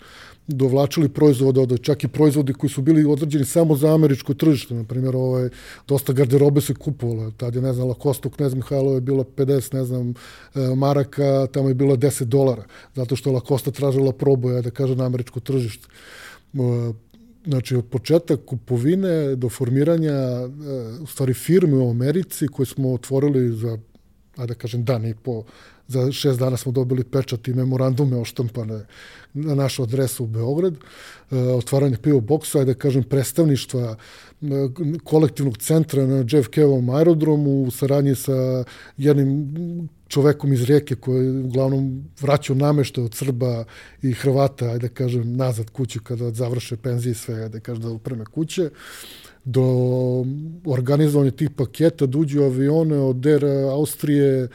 dovlačili 0.52 1.08
proizvode, 1.08 1.60
od, 1.60 1.80
čak 1.82 2.04
i 2.04 2.08
proizvodi 2.08 2.52
koji 2.52 2.70
su 2.70 2.82
bili 2.82 3.04
određeni 3.04 3.44
samo 3.44 3.76
za 3.76 3.94
američko 3.94 4.34
tržište, 4.34 4.74
na 4.74 4.84
primjer, 4.84 5.16
ovaj, 5.16 5.48
dosta 5.88 6.12
garderobe 6.12 6.60
se 6.60 6.74
kupovalo, 6.74 7.30
tad 7.30 7.54
je, 7.54 7.62
ne 7.62 7.72
znam, 7.72 7.88
Lacoste 7.88 8.30
Knez 8.30 8.54
Mihajlo 8.54 8.94
je 8.94 9.00
bilo 9.00 9.24
50, 9.24 9.74
ne 9.74 9.84
znam, 9.84 10.10
e, 10.10 10.14
maraka, 10.76 11.46
tamo 11.52 11.68
je 11.68 11.74
bilo 11.74 11.96
10 11.96 12.24
dolara, 12.24 12.64
zato 12.94 13.16
što 13.16 13.32
Lacoste 13.32 13.70
tražila 13.70 14.12
proboja, 14.12 14.62
da 14.62 14.70
kaže, 14.70 14.96
na 14.96 15.06
američko 15.06 15.40
tržište. 15.40 15.88
E, 16.54 16.58
znači, 17.46 17.76
od 17.76 17.84
početka 17.86 18.36
kupovine 18.36 19.36
do 19.36 19.48
formiranja, 19.48 20.16
u 21.02 21.06
stvari, 21.06 21.34
firme 21.34 21.76
u 21.76 21.90
Americi 21.90 22.48
koje 22.48 22.66
smo 22.66 22.92
otvorili 22.92 23.56
za, 23.56 23.78
da 24.46 24.54
kažem, 24.54 24.84
dan 24.84 25.06
i 25.06 25.14
po, 25.14 25.44
za 25.88 26.12
šest 26.12 26.38
dana 26.38 26.56
smo 26.56 26.72
dobili 26.72 27.04
pečat 27.04 27.48
i 27.48 27.54
memorandume 27.54 28.16
oštampane 28.16 28.84
na 29.34 29.54
našu 29.54 29.82
adresu 29.82 30.24
u 30.24 30.26
Beograd, 30.26 30.74
e, 30.74 31.36
otvaranje 31.36 31.96
PO 31.96 32.20
boksa, 32.20 32.64
da 32.64 32.74
kažem 32.74 33.02
predstavništva 33.02 33.96
e, 34.42 34.46
kolektivnog 35.04 35.58
centra 35.58 36.06
na 36.06 36.24
JFK-ovom 36.24 36.96
aerodromu 36.96 37.62
u 37.62 37.70
saradnji 37.70 38.14
sa 38.14 38.64
jednim 38.96 39.88
čovekom 40.08 40.52
iz 40.52 40.64
rijeke 40.64 40.94
koji 40.94 41.26
je 41.26 41.40
uglavnom 41.40 42.04
vraćao 42.20 42.56
namešte 42.56 43.00
od 43.00 43.14
Srba 43.14 43.64
i 44.02 44.12
Hrvata, 44.12 44.66
ajde 44.66 44.88
da 44.88 44.94
kažem, 44.94 45.36
nazad 45.36 45.70
kući 45.70 45.98
kada 45.98 46.30
završe 46.30 46.76
penzije 46.76 47.14
sve, 47.14 47.34
ajde 47.34 47.48
da 47.48 47.60
kažem, 47.60 47.82
da 47.82 47.90
upreme 47.90 48.24
kuće 48.24 48.70
do 49.44 50.24
organizovanja 50.64 51.30
tih 51.30 51.50
paketa, 51.50 52.06
da 52.06 52.18
uđu 52.18 52.42
avione 52.42 52.98
od 52.98 53.26
Air 53.26 53.44
Austrije, 53.70 54.48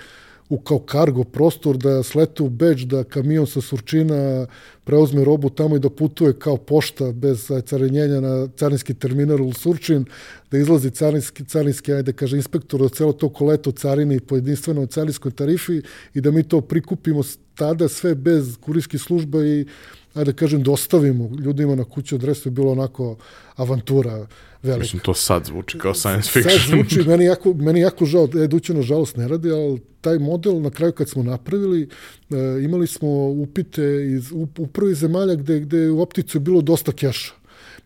u 0.50 0.60
kao 0.60 0.80
kargo 0.80 1.24
prostor, 1.24 1.78
da 1.78 2.04
slete 2.04 2.44
u 2.44 2.50
Beč, 2.50 2.82
da 2.82 3.04
kamion 3.04 3.48
sa 3.48 3.62
Surčina 3.62 4.48
preuzme 4.86 5.24
robu 5.24 5.50
tamo 5.50 5.76
i 5.76 5.80
da 5.80 5.90
putuje 5.90 6.34
kao 6.40 6.58
pošta 6.58 7.12
bez 7.12 7.52
carinjenja 7.66 8.22
na 8.22 8.48
carinski 8.58 8.94
terminal 8.94 9.42
u 9.42 9.54
Surčin, 9.54 10.06
da 10.52 10.58
izlazi 10.58 10.92
carinski, 10.92 11.46
carinski 11.46 11.94
ajde 11.94 12.12
da 12.12 12.18
kaže, 12.18 12.38
inspektor 12.38 12.82
da 12.82 12.90
celo 12.90 13.14
to 13.14 13.30
koleto 13.30 13.72
carini 13.72 14.20
po 14.20 14.36
jedinstvenoj 14.36 14.88
carinskoj 14.88 15.32
tarifi 15.32 15.82
i 16.14 16.22
da 16.22 16.32
mi 16.32 16.44
to 16.44 16.62
prikupimo 16.62 17.24
tada 17.56 17.88
sve 17.88 18.16
bez 18.16 18.58
kurijskih 18.62 19.02
služba 19.02 19.46
i 19.46 19.66
ajde 20.14 20.32
da 20.32 20.38
kažem, 20.38 20.64
dostavimo 20.64 21.30
ljudima 21.40 21.76
na 21.76 21.84
kuću 21.84 22.16
adresu 22.16 22.50
je 22.50 22.52
bilo 22.52 22.72
onako 22.72 23.18
avantura 23.56 24.28
velika. 24.64 24.84
Mislim, 24.84 25.02
to 25.02 25.14
sad 25.14 25.46
zvuči 25.46 25.78
kao 25.78 25.94
science 25.94 26.30
fiction. 26.30 26.60
Sad 26.60 26.70
zvuči, 26.70 27.04
meni 27.10 27.26
jako, 27.26 27.54
meni 27.54 27.80
jako 27.80 28.06
žao, 28.06 28.30
Eduće 28.44 28.74
nažalost 28.74 29.18
ne 29.18 29.28
radi, 29.28 29.52
ali 29.52 29.80
taj 30.02 30.20
model 30.20 30.62
na 30.62 30.70
kraju 30.70 30.94
kad 30.94 31.10
smo 31.10 31.24
napravili, 31.24 31.90
e, 32.30 32.36
imali 32.64 32.88
smo 32.88 33.10
upite 33.28 33.84
iz 34.16 34.32
upravo 34.58 34.68
iz 34.92 35.00
zemalja 35.00 35.36
gde, 35.36 35.60
gde 35.60 35.90
u 35.90 36.02
opticu 36.02 36.38
je 36.38 36.42
bilo 36.42 36.62
dosta 36.62 36.92
keša 36.92 37.34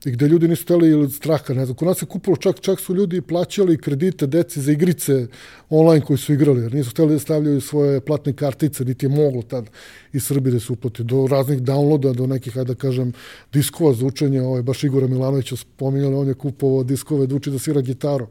i 0.05 0.11
gde 0.11 0.27
ljudi 0.27 0.47
nisu 0.47 0.65
teli 0.65 0.89
ili 0.89 1.09
straha, 1.11 1.53
ne 1.53 1.65
znam. 1.65 1.75
Kod 1.75 1.87
nas 1.87 1.97
se 1.97 2.05
kupilo, 2.05 2.35
čak, 2.35 2.59
čak 2.59 2.79
su 2.79 2.95
ljudi 2.95 3.21
plaćali 3.21 3.77
kredite 3.77 4.27
deci 4.27 4.61
za 4.61 4.71
igrice 4.71 5.27
online 5.69 6.05
koji 6.05 6.17
su 6.17 6.33
igrali, 6.33 6.61
jer 6.61 6.73
nisu 6.73 6.89
hteli 6.89 7.13
da 7.13 7.19
stavljaju 7.19 7.61
svoje 7.61 8.01
platne 8.01 8.33
kartice, 8.33 8.85
niti 8.85 9.05
je 9.05 9.09
moglo 9.09 9.41
tad 9.41 9.69
iz 10.13 10.23
Srbije 10.23 10.53
da 10.53 10.59
se 10.59 10.73
uplati, 10.73 11.03
do 11.03 11.27
raznih 11.27 11.61
downloada, 11.61 12.13
do 12.13 12.27
nekih, 12.27 12.57
ajde 12.57 12.73
da 12.73 12.79
kažem, 12.79 13.13
diskova 13.53 13.93
za 13.93 14.05
učenje, 14.05 14.41
ovaj, 14.41 14.61
baš 14.61 14.83
Igora 14.83 15.07
Milanovića 15.07 15.55
spominjali, 15.55 16.15
on 16.15 16.27
je 16.27 16.33
kupovao 16.33 16.83
diskove 16.83 17.27
da 17.27 17.35
uči 17.35 17.51
da 17.51 17.59
svira 17.59 17.81
gitaru 17.81 18.27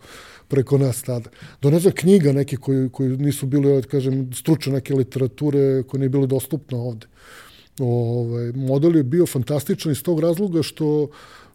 preko 0.49 0.79
nas 0.79 1.03
tada. 1.03 1.31
Do 1.63 1.71
ne 1.71 1.81
znam 1.81 1.93
knjiga 1.93 2.33
neke 2.33 2.57
koji, 2.57 2.89
koji 2.89 3.17
nisu 3.17 3.47
bili, 3.47 3.83
da 3.83 3.89
kažem, 3.89 4.31
stručne 4.33 4.73
neke 4.73 4.95
literature 4.95 5.83
koje 5.83 5.99
nije 5.99 6.09
bile 6.09 6.27
dostupne 6.27 6.79
ovde. 6.79 7.07
Ovaj, 7.79 8.53
model 8.53 8.97
je 8.97 9.03
bio 9.03 9.27
fantastičan 9.27 9.93
iz 9.93 10.03
tog 10.03 10.21
razloga 10.21 10.63
što 10.63 11.09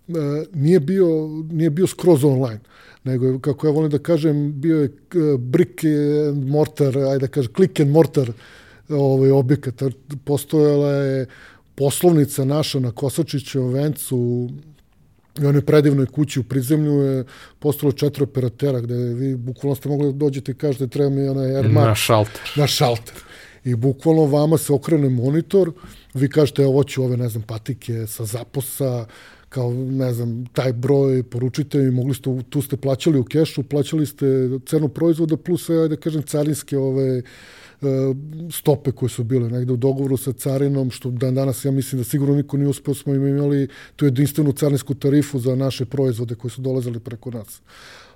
e, 0.08 0.12
nije 0.54 0.80
bio, 0.80 1.28
nije 1.52 1.70
bio 1.70 1.88
skroz 1.88 2.24
online 2.24 2.60
nego 3.04 3.26
je, 3.26 3.40
kako 3.42 3.68
ja 3.68 3.72
volim 3.72 3.92
da 3.92 4.00
kažem, 4.00 4.62
bio 4.62 4.80
je 4.80 4.86
e, 4.86 5.38
brick 5.38 5.84
and 6.30 6.48
mortar, 6.50 6.98
ajde 6.98 7.20
da 7.20 7.28
kažem, 7.28 7.54
click 7.56 7.80
and 7.80 7.92
mortar 7.92 8.32
ovaj, 8.90 9.32
objekat. 9.32 9.84
Postojala 10.26 10.92
je 10.92 11.26
poslovnica 11.76 12.46
naša 12.46 12.80
na 12.80 12.92
Kosačićevom 12.92 13.74
vencu 13.74 14.50
i 15.42 15.46
onoj 15.46 15.62
predivnoj 15.62 16.06
kući 16.06 16.40
u 16.40 16.44
prizemlju 16.44 16.94
je 16.94 17.24
postalo 17.60 17.92
četiri 17.92 18.24
operatera 18.24 18.82
gde 18.82 18.96
vi 18.96 19.36
bukvalno 19.36 19.76
ste 19.76 19.90
mogli 19.90 20.12
da 20.12 20.18
dođete 20.18 20.52
i 20.52 20.56
kažete 20.56 20.88
treba 20.88 21.10
mi 21.10 21.28
onaj 21.28 21.56
Airmark. 21.56 21.88
Na 21.88 21.96
šalter. 21.96 22.42
Na 22.56 22.68
šalter. 22.68 23.16
I 23.64 23.76
bukvalno 23.76 24.26
vama 24.26 24.58
se 24.58 24.74
okrene 24.74 25.10
monitor, 25.10 25.72
vi 26.14 26.30
kažete 26.30 26.66
ovo 26.66 26.84
ću 26.84 27.04
ove, 27.04 27.18
ne 27.18 27.30
znam, 27.30 27.44
patike 27.44 28.08
sa 28.08 28.26
zaposa, 28.26 29.06
kao, 29.50 29.74
ne 29.74 30.14
znam, 30.14 30.46
taj 30.54 30.74
broj, 30.74 31.24
poručite 31.24 31.78
mi, 31.78 31.92
mogli 31.92 32.16
ste, 32.16 32.30
tu 32.50 32.62
ste 32.62 32.78
plaćali 32.78 33.20
u 33.20 33.24
kešu, 33.24 33.64
plaćali 33.64 34.06
ste 34.06 34.26
cenu 34.66 34.90
proizvoda 34.90 35.38
plus, 35.38 35.70
ajde 35.70 35.88
da 35.88 35.96
kažem, 35.96 36.24
carinske 36.24 36.78
ove, 36.78 37.22
E, 37.84 38.16
stope 38.52 38.92
koje 38.92 39.10
su 39.10 39.24
bile 39.24 39.50
negde 39.50 39.74
u 39.74 39.78
dogovoru 39.78 40.18
sa 40.18 40.34
carinom, 40.34 40.92
što 40.92 41.12
dan 41.12 41.36
danas 41.36 41.66
ja 41.66 41.72
mislim 41.72 42.02
da 42.02 42.06
sigurno 42.06 42.36
niko 42.36 42.58
nije 42.58 42.70
uspeo, 42.70 42.94
smo 42.94 43.14
imali 43.14 43.68
tu 43.96 44.06
jedinstvenu 44.06 44.52
carinsku 44.52 44.94
tarifu 44.94 45.40
za 45.40 45.56
naše 45.56 45.86
proizvode 45.86 46.36
koji 46.36 46.52
su 46.52 46.62
dolazili 46.62 47.00
preko 47.00 47.32
nas. 47.32 47.62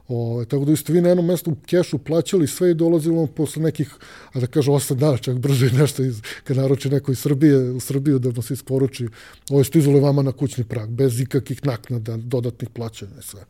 O, 0.08 0.46
tako 0.50 0.66
da 0.66 0.76
ste 0.76 0.94
vi 0.94 1.02
na 1.02 1.10
jednom 1.10 1.26
mestu 1.26 1.52
u 1.52 1.56
kešu 1.66 1.98
plaćali 1.98 2.48
sve 2.48 2.72
i 2.72 2.74
dolazilo 2.74 3.28
posle 3.28 3.64
nekih, 3.64 3.92
a 4.34 4.40
da 4.40 4.48
kažem, 4.48 4.74
8 4.74 4.96
dana, 4.96 5.18
čak 5.18 5.38
brže 5.38 5.72
nešto, 5.72 6.04
iz, 6.04 6.22
kad 6.44 6.58
naroči 6.58 6.90
neko 6.90 7.12
iz 7.12 7.20
Srbije, 7.20 7.72
u 7.72 7.80
Srbiju 7.80 8.20
da 8.20 8.30
vam 8.30 8.42
se 8.42 8.54
isporuči, 8.54 9.08
ovo 9.50 9.60
je 9.60 9.64
stizalo 9.64 10.00
vama 10.00 10.22
na 10.22 10.32
kućni 10.32 10.64
prag, 10.64 10.90
bez 10.90 11.20
ikakih 11.20 11.66
naknada, 11.66 12.18
dodatnih 12.18 12.70
plaćanja 12.70 13.20
i 13.20 13.24
sve. 13.24 13.46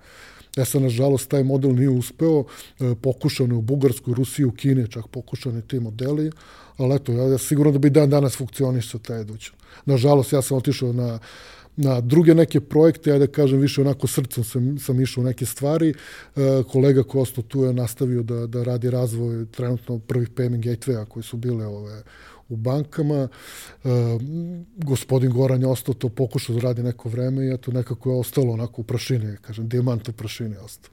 Ja 0.58 0.66
sam, 0.66 0.84
nažalost, 0.84 1.30
taj 1.30 1.44
model 1.44 1.76
nije 1.76 1.90
uspeo, 1.90 2.44
e, 2.80 2.96
pokušano 3.02 3.54
je 3.54 3.58
u 3.58 3.62
Bugarskoj, 3.62 4.14
Rusiji, 4.14 4.46
u 4.46 4.52
Kine, 4.52 4.88
čak 4.88 5.08
pokušani 5.08 5.62
ti 5.62 5.80
modeli, 5.80 6.32
ali 6.78 6.96
eto, 6.96 7.12
ja, 7.12 7.24
ja 7.24 7.38
sigurno 7.38 7.72
da 7.72 7.80
bi 7.80 7.90
dan 7.90 8.10
danas 8.10 8.36
funkcionisao 8.36 9.00
taj 9.00 9.22
edućan. 9.22 9.56
Nažalost, 9.86 10.34
ja 10.34 10.42
sam 10.42 10.58
otišao 10.58 10.94
na 10.94 11.20
na 11.78 12.02
druge 12.02 12.36
neke 12.36 12.62
projekte, 12.62 13.10
ja 13.10 13.20
da 13.20 13.28
kažem 13.28 13.60
više 13.60 13.82
onako 13.82 14.08
srcem 14.08 14.44
sam, 14.44 14.80
sam 14.80 15.02
išao 15.02 15.22
u 15.22 15.26
neke 15.26 15.46
stvari. 15.46 15.90
E, 15.90 16.64
kolega 16.72 17.04
ko 17.04 17.22
ostao 17.22 17.44
tu 17.44 17.64
je 17.64 17.74
nastavio 17.74 18.24
da, 18.24 18.48
da 18.48 18.64
radi 18.64 18.90
razvoj 18.90 19.46
trenutno 19.52 20.00
prvih 20.00 20.30
payment 20.30 20.64
gateway-a 20.64 21.06
koji 21.06 21.24
su 21.24 21.38
bile 21.38 21.66
ove 21.66 22.04
u 22.50 22.56
bankama. 22.56 23.28
E, 23.84 23.90
gospodin 24.78 25.32
Goran 25.32 25.62
je 25.62 25.68
ostao 25.68 25.94
to, 25.94 26.10
pokušao 26.10 26.56
da 26.56 26.62
radi 26.62 26.84
neko 26.84 27.10
vreme 27.10 27.46
i 27.46 27.54
eto 27.54 27.72
nekako 27.72 28.10
je 28.10 28.20
ostalo 28.20 28.54
onako 28.54 28.82
u 28.82 28.84
prašini, 28.84 29.38
kažem, 29.42 29.68
dijamant 29.68 30.10
u 30.10 30.12
prašini 30.12 30.52
je 30.52 30.60
ostao. 30.60 30.92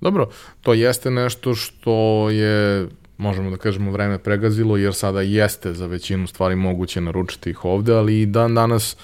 Dobro, 0.00 0.28
to 0.60 0.74
jeste 0.74 1.10
nešto 1.10 1.54
što 1.54 2.30
je 2.30 2.88
možemo 3.18 3.50
da 3.50 3.56
kažemo 3.56 3.90
vreme 3.90 4.18
pregazilo, 4.18 4.76
jer 4.76 4.94
sada 4.94 5.20
jeste 5.20 5.74
za 5.74 5.86
većinu 5.86 6.26
stvari 6.26 6.56
moguće 6.56 7.00
naručiti 7.00 7.50
ih 7.50 7.64
ovde, 7.64 7.92
ali 7.94 8.20
i 8.20 8.26
dan 8.26 8.54
danas 8.54 8.96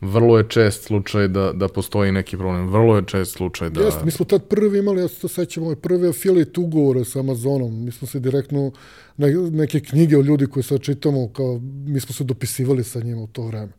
vrlo 0.00 0.38
je 0.38 0.48
čest 0.48 0.84
slučaj 0.84 1.28
da, 1.28 1.52
da 1.52 1.68
postoji 1.68 2.12
neki 2.12 2.36
problem. 2.36 2.68
Vrlo 2.68 2.96
je 2.96 3.02
čest 3.06 3.32
slučaj 3.32 3.70
da... 3.70 3.80
Jeste, 3.80 4.04
mi 4.04 4.10
smo 4.10 4.24
tad 4.24 4.44
prvi 4.44 4.78
imali, 4.78 5.00
ja 5.00 5.08
se 5.08 5.28
sećam, 5.28 5.62
ovaj 5.62 5.76
prvi 5.76 6.08
affiliate 6.08 6.60
ugovore 6.60 7.04
sa 7.04 7.20
Amazonom. 7.20 7.84
Mi 7.84 7.92
smo 7.92 8.08
se 8.08 8.20
direktno, 8.20 8.72
ne, 9.16 9.32
neke 9.34 9.80
knjige 9.80 10.18
o 10.18 10.22
ljudi 10.22 10.46
koje 10.46 10.62
sad 10.62 10.80
čitamo, 10.80 11.28
kao, 11.28 11.60
mi 11.86 12.00
smo 12.00 12.14
se 12.14 12.24
dopisivali 12.24 12.84
sa 12.84 13.00
njima 13.00 13.22
u 13.22 13.26
to 13.26 13.42
vreme. 13.42 13.72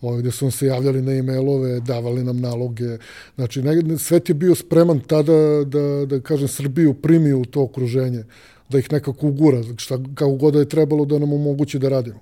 Ovaj, 0.00 0.20
gde 0.20 0.30
su 0.30 0.44
nam 0.44 0.52
se 0.52 0.66
javljali 0.66 1.02
na 1.02 1.12
e-mailove, 1.12 1.80
davali 1.80 2.24
nam 2.24 2.40
naloge. 2.40 2.98
Znači, 3.34 3.62
ne, 3.62 3.98
svet 3.98 4.28
je 4.28 4.34
bio 4.34 4.54
spreman 4.54 5.00
tada 5.00 5.64
da, 5.64 6.06
da 6.06 6.20
kažem, 6.20 6.48
Srbiju 6.48 6.94
primi 6.94 7.32
u 7.32 7.44
to 7.44 7.62
okruženje 7.62 8.24
da 8.68 8.78
ih 8.78 8.92
nekako 8.92 9.26
ugura, 9.26 9.62
šta, 9.76 9.98
kako 10.14 10.32
god 10.32 10.54
da 10.54 10.60
je 10.60 10.68
trebalo 10.68 11.04
da 11.04 11.18
nam 11.18 11.32
omogući 11.32 11.78
da 11.78 11.88
radimo. 11.88 12.20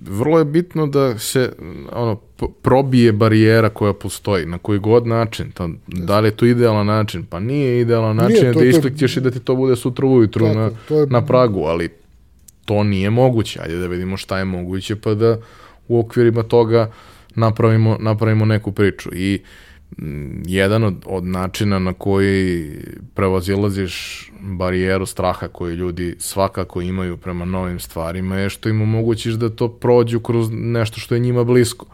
Vrlo 0.00 0.38
je 0.38 0.44
bitno 0.44 0.86
da 0.86 1.18
se 1.18 1.52
ono, 1.92 2.16
probije 2.62 3.12
barijera 3.12 3.68
koja 3.68 3.92
postoji, 3.92 4.46
na 4.46 4.58
koji 4.58 4.78
god 4.78 5.06
način. 5.06 5.50
To, 5.50 5.70
da 5.86 6.20
li 6.20 6.28
je 6.28 6.36
to 6.36 6.46
idealan 6.46 6.86
način? 6.86 7.24
Pa 7.24 7.40
nije 7.40 7.80
idealan 7.80 8.16
način 8.16 8.40
nije, 8.40 8.52
to, 8.52 8.58
da 8.58 8.64
isklikćeš 8.64 9.16
i 9.16 9.20
da 9.20 9.30
ti 9.30 9.40
to 9.40 9.54
bude 9.54 9.76
sutra 9.76 10.06
ujutru 10.06 10.46
tako, 10.46 10.58
na, 10.58 10.96
je... 10.96 11.06
na 11.06 11.26
pragu, 11.26 11.60
ali 11.60 11.88
to 12.64 12.82
nije 12.84 13.10
moguće. 13.10 13.60
Ajde 13.62 13.76
da 13.76 13.86
vidimo 13.86 14.16
šta 14.16 14.38
je 14.38 14.44
moguće, 14.44 14.96
pa 14.96 15.14
da 15.14 15.38
u 15.88 16.00
okvirima 16.00 16.42
toga 16.42 16.90
napravimo, 17.34 17.96
napravimo 18.00 18.44
neku 18.44 18.72
priču. 18.72 19.10
I 19.14 19.40
uh, 19.42 19.48
jedan 20.44 20.84
od, 20.84 20.94
od 21.06 21.24
načina 21.24 21.78
na 21.78 21.92
koji 21.92 22.70
prevazilaziš 23.14 24.26
barijeru 24.40 25.06
straha 25.06 25.48
koju 25.48 25.74
ljudi 25.74 26.16
svakako 26.18 26.80
imaju 26.80 27.16
prema 27.16 27.44
novim 27.44 27.80
stvarima 27.80 28.36
je 28.36 28.50
što 28.50 28.68
im 28.68 28.82
omogućiš 28.82 29.34
da 29.34 29.48
to 29.48 29.68
prođu 29.68 30.20
kroz 30.20 30.48
nešto 30.50 31.00
što 31.00 31.14
je 31.14 31.20
njima 31.20 31.44
blisko. 31.44 31.86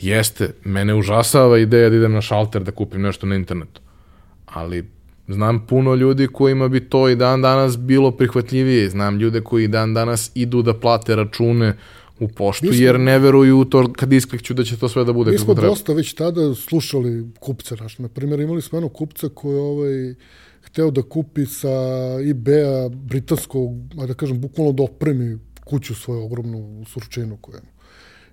Jeste, 0.00 0.54
mene 0.64 0.94
užasava 0.94 1.58
ideja 1.58 1.90
da 1.90 1.96
idem 1.96 2.12
na 2.12 2.20
šalter 2.20 2.62
da 2.62 2.70
kupim 2.70 3.02
nešto 3.02 3.26
na 3.26 3.34
internetu, 3.36 3.80
ali 4.46 4.88
znam 5.28 5.66
puno 5.66 5.94
ljudi 5.94 6.26
kojima 6.26 6.68
bi 6.68 6.80
to 6.80 7.08
i 7.08 7.16
dan 7.16 7.42
danas 7.42 7.78
bilo 7.78 8.10
prihvatljivije, 8.10 8.90
znam 8.90 9.18
ljude 9.18 9.40
koji 9.40 9.68
dan 9.68 9.94
danas 9.94 10.30
idu 10.34 10.62
da 10.62 10.74
plate 10.74 11.16
račune 11.16 11.68
uh, 11.68 11.99
u 12.20 12.28
poštu, 12.28 12.66
smo, 12.66 12.74
jer 12.74 13.00
ne 13.00 13.18
veruju 13.18 13.58
u 13.58 13.64
to 13.64 13.92
kad 13.92 14.12
isklikću 14.12 14.54
da 14.54 14.64
će 14.64 14.78
to 14.78 14.88
sve 14.88 15.04
da 15.04 15.12
bude 15.12 15.30
kako 15.30 15.44
treba. 15.44 15.60
Mi 15.60 15.66
smo 15.66 15.70
dosta 15.70 15.92
već 15.92 16.12
tada 16.12 16.54
slušali 16.54 17.26
kupce 17.40 17.76
naš. 17.76 17.98
Na 17.98 18.08
primjer, 18.08 18.40
imali 18.40 18.62
smo 18.62 18.78
jednog 18.78 18.92
kupca 18.92 19.28
koji 19.28 19.56
ovaj, 19.56 20.14
hteo 20.62 20.90
da 20.90 21.02
kupi 21.02 21.46
sa 21.46 21.68
eBay-a 22.20 22.88
britanskog, 22.88 23.94
da 24.06 24.14
kažem, 24.14 24.40
bukvalno 24.40 24.72
da 24.72 24.82
opremi 24.82 25.38
kuću 25.64 25.94
svoju 25.94 26.24
ogromnu 26.24 26.84
surčinu 26.86 27.36
koju 27.40 27.60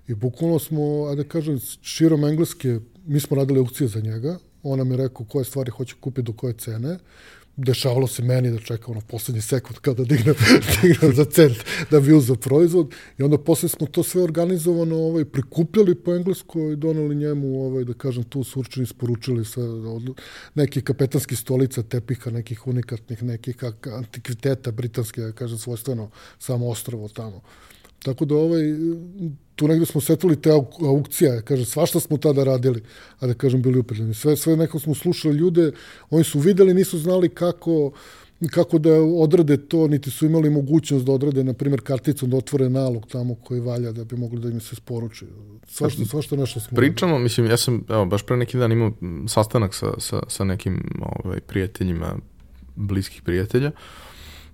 I 0.08 0.14
bukvalno 0.14 0.58
smo, 0.58 1.14
da 1.14 1.24
kažem, 1.24 1.60
širom 1.82 2.24
engleske, 2.24 2.80
mi 3.06 3.20
smo 3.20 3.36
radili 3.36 3.58
aukcije 3.58 3.88
za 3.88 4.00
njega, 4.00 4.38
on 4.62 4.78
nam 4.78 4.90
je 4.90 4.96
rekao 4.96 5.26
koje 5.26 5.44
stvari 5.44 5.70
hoće 5.70 5.94
kupiti 6.00 6.26
do 6.26 6.32
koje 6.32 6.52
cene, 6.52 6.98
dešavalo 7.58 8.06
se 8.06 8.22
meni 8.22 8.50
da 8.50 8.58
čekam 8.58 8.90
ono 8.90 9.00
poslednji 9.00 9.42
sekund 9.42 9.78
kada 9.78 10.04
dignem, 10.04 10.34
dignem 10.82 11.14
za 11.14 11.24
cent 11.24 11.56
da 11.90 12.00
bi 12.00 12.12
uzao 12.12 12.36
proizvod 12.36 12.94
i 13.18 13.22
onda 13.22 13.38
posle 13.38 13.68
smo 13.68 13.86
to 13.86 14.02
sve 14.02 14.22
organizovano 14.22 14.96
ovaj, 14.96 15.24
prikupljali 15.24 15.94
po 15.94 16.14
engleskoj 16.14 16.72
i 16.72 16.76
donali 16.76 17.14
njemu 17.14 17.64
ovaj, 17.64 17.84
da 17.84 17.94
kažem 17.94 18.24
tu 18.24 18.44
surčini 18.44 18.84
isporučili 18.84 19.44
sa 19.44 19.60
od, 19.62 20.20
nekih 20.54 20.84
kapetanskih 20.84 21.38
stolica, 21.38 21.82
tepiha, 21.82 22.30
nekih 22.30 22.66
unikatnih, 22.66 23.22
nekih 23.22 23.56
antikviteta 23.94 24.70
britanske, 24.70 25.20
da 25.20 25.32
kažem 25.32 25.58
svojstveno 25.58 26.10
samo 26.38 26.68
ostrovo 26.68 27.08
tamo. 27.08 27.42
Tako 28.02 28.24
da 28.24 28.34
ovaj, 28.34 28.62
tu 29.58 29.68
negde 29.68 29.86
smo 29.86 30.00
setili 30.00 30.36
te 30.36 30.50
aukcije, 30.86 31.42
kaže, 31.44 31.64
svašta 31.64 32.00
smo 32.00 32.16
tada 32.16 32.44
radili, 32.44 32.82
a 33.20 33.26
da 33.26 33.34
kažem 33.34 33.62
bili 33.62 33.78
upredljeni. 33.78 34.14
Sve, 34.14 34.36
sve 34.36 34.56
neko 34.56 34.78
smo 34.78 34.94
slušali 34.94 35.34
ljude, 35.34 35.72
oni 36.10 36.24
su 36.24 36.38
videli, 36.38 36.74
nisu 36.74 36.98
znali 36.98 37.28
kako, 37.28 37.90
kako 38.50 38.78
da 38.78 38.92
odrade 39.02 39.56
to, 39.56 39.88
niti 39.88 40.10
su 40.10 40.26
imali 40.26 40.50
mogućnost 40.50 41.04
da 41.04 41.12
odrade, 41.12 41.44
na 41.44 41.52
primjer, 41.52 41.80
karticom 41.80 42.30
da 42.30 42.36
otvore 42.36 42.70
nalog 42.70 43.06
tamo 43.12 43.34
koji 43.34 43.60
valja 43.60 43.92
da 43.92 44.04
bi 44.04 44.16
mogli 44.16 44.40
da 44.40 44.48
im 44.48 44.60
se 44.60 44.76
sporuči. 44.76 45.26
Svašta, 45.68 46.04
svašta 46.04 46.36
nešto 46.36 46.60
smo... 46.60 46.76
Pričamo, 46.76 47.18
mislim, 47.18 47.46
ja 47.46 47.56
sam, 47.56 47.84
evo, 47.88 48.04
baš 48.06 48.22
pre 48.22 48.36
neki 48.36 48.58
dan 48.58 48.72
imao 48.72 48.92
sastanak 49.28 49.74
sa, 49.74 49.92
sa, 49.98 50.22
sa 50.28 50.44
nekim 50.44 50.82
ovaj, 51.00 51.40
prijateljima, 51.40 52.16
bliskih 52.76 53.22
prijatelja, 53.22 53.70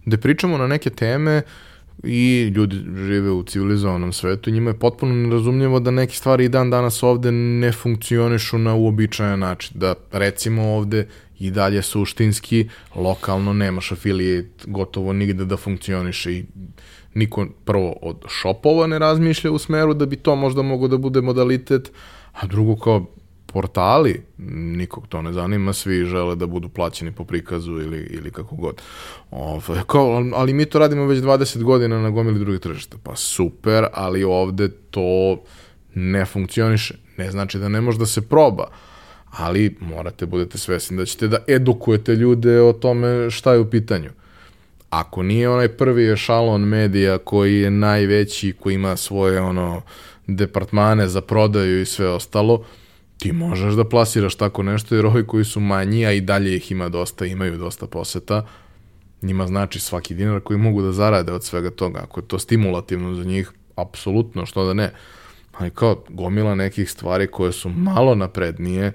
gde 0.05 0.17
pričamo 0.17 0.59
na 0.59 0.67
neke 0.67 0.91
teme 0.91 1.37
uh, 1.37 1.74
i 2.03 2.53
ljudi 2.55 2.77
žive 3.07 3.31
u 3.31 3.43
civilizovanom 3.43 4.13
svetu 4.13 4.51
i 4.51 4.53
njima 4.53 4.71
je 4.71 4.79
potpuno 4.79 5.15
nerazumljivo 5.15 5.81
da 5.81 5.91
neke 5.91 6.15
stvari 6.15 6.45
i 6.45 6.49
dan 6.49 6.71
danas 6.71 7.03
ovde 7.03 7.33
ne 7.33 7.73
funkcionišu 7.73 8.59
na 8.59 8.75
uobičajan 8.75 9.39
način. 9.39 9.79
Da 9.79 9.95
recimo 10.13 10.63
ovde 10.63 11.09
i 11.39 11.51
dalje 11.51 11.83
suštinski 11.83 12.69
lokalno 12.95 13.53
nemaš 13.53 13.93
afilijet 13.93 14.65
gotovo 14.67 15.13
nigde 15.13 15.45
da 15.45 15.57
funkcioniše 15.57 16.33
i 16.33 16.45
niko 17.15 17.47
prvo 17.65 17.97
od 18.03 18.25
šopova 18.29 18.87
ne 18.87 18.99
razmišlja 18.99 19.51
u 19.51 19.59
smeru 19.59 19.95
da 19.95 20.07
bi 20.07 20.17
to 20.17 20.37
možda 20.37 20.63
mogo 20.63 20.89
da 20.89 20.97
bude 20.97 21.21
modalitet, 21.21 21.93
a 22.33 22.47
drugo 22.47 22.77
kao 22.77 23.07
portali, 23.55 24.23
nikog 24.79 25.07
to 25.09 25.23
ne 25.23 25.33
zanima, 25.33 25.73
svi 25.73 26.05
žele 26.05 26.37
da 26.37 26.47
budu 26.47 26.69
plaćeni 26.69 27.13
po 27.13 27.25
prikazu 27.25 27.73
ili, 27.73 27.99
ili 27.99 28.31
kako 28.31 28.57
god. 28.57 28.83
Ove, 29.31 29.83
kao, 29.87 30.25
ali 30.35 30.55
mi 30.55 30.67
to 30.67 30.79
radimo 30.79 31.07
već 31.07 31.21
20 31.21 31.63
godina 31.63 32.03
na 32.03 32.11
gomili 32.11 32.39
drugih 32.39 32.61
tržišta. 32.61 32.97
Pa 33.03 33.17
super, 33.17 33.87
ali 33.93 34.25
ovde 34.25 34.69
to 34.91 35.43
ne 35.95 36.25
funkcioniše. 36.25 36.95
Ne 37.17 37.31
znači 37.31 37.59
da 37.59 37.69
ne 37.69 37.81
može 37.81 37.99
da 37.99 38.07
se 38.07 38.29
proba, 38.29 38.67
ali 39.31 39.77
morate 39.81 40.27
budete 40.27 40.59
svesni 40.59 40.97
da 40.97 41.05
ćete 41.05 41.29
da 41.29 41.39
edukujete 41.49 42.15
ljude 42.15 42.61
o 42.61 42.73
tome 42.73 43.31
šta 43.31 43.53
je 43.53 43.59
u 43.59 43.71
pitanju. 43.71 44.11
Ako 44.91 45.23
nije 45.23 45.49
onaj 45.49 45.69
prvi 45.69 46.13
ešalon 46.13 46.63
medija 46.63 47.19
koji 47.19 47.61
je 47.61 47.71
najveći, 47.71 48.53
koji 48.61 48.75
ima 48.75 48.97
svoje 48.97 49.41
ono 49.41 49.83
departmane 50.27 51.09
za 51.09 51.21
prodaju 51.21 51.81
i 51.81 51.87
sve 51.87 52.09
ostalo, 52.09 52.65
ti 53.25 53.33
možeš 53.33 53.75
da 53.75 53.85
plasiraš 53.89 54.35
tako 54.35 54.63
nešto, 54.63 54.95
jer 54.95 55.07
ovi 55.07 55.27
koji 55.27 55.45
su 55.45 55.61
manji, 55.61 56.07
a 56.07 56.13
i 56.13 56.21
dalje 56.21 56.57
ih 56.57 56.73
ima 56.73 56.89
dosta, 56.89 57.27
imaju 57.27 57.59
dosta 57.59 57.87
poseta, 57.87 58.47
njima 59.23 59.47
znači 59.47 59.81
svaki 59.81 60.15
dinar 60.15 60.41
koji 60.41 60.59
mogu 60.59 60.83
da 60.83 60.93
zarade 60.93 61.33
od 61.33 61.45
svega 61.45 61.71
toga. 61.71 62.01
Ako 62.03 62.21
je 62.21 62.27
to 62.29 62.39
stimulativno 62.39 63.15
za 63.15 63.25
njih, 63.25 63.53
apsolutno, 63.77 64.47
što 64.47 64.67
da 64.67 64.75
ne. 64.75 64.91
Ali 65.53 65.71
kao 65.71 66.05
gomila 66.09 66.55
nekih 66.55 66.91
stvari 66.91 67.27
koje 67.27 67.53
su 67.53 67.69
malo 67.69 68.15
naprednije, 68.15 68.93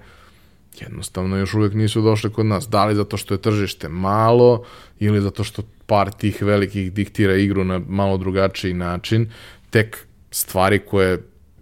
jednostavno 0.82 1.38
još 1.38 1.54
uvek 1.54 1.74
nisu 1.74 2.02
došle 2.02 2.30
kod 2.30 2.46
nas. 2.46 2.70
Da 2.70 2.86
li 2.86 2.96
zato 2.96 3.18
što 3.18 3.34
je 3.34 3.42
tržište 3.42 3.90
malo 3.90 4.64
ili 5.00 5.22
zato 5.22 5.44
što 5.44 5.64
par 5.86 6.12
tih 6.12 6.42
velikih 6.42 6.94
diktira 6.94 7.36
igru 7.36 7.64
na 7.64 7.82
malo 7.88 8.18
drugačiji 8.18 8.74
način, 8.74 9.32
tek 9.70 9.98
stvari 10.32 10.80
koje 10.80 11.18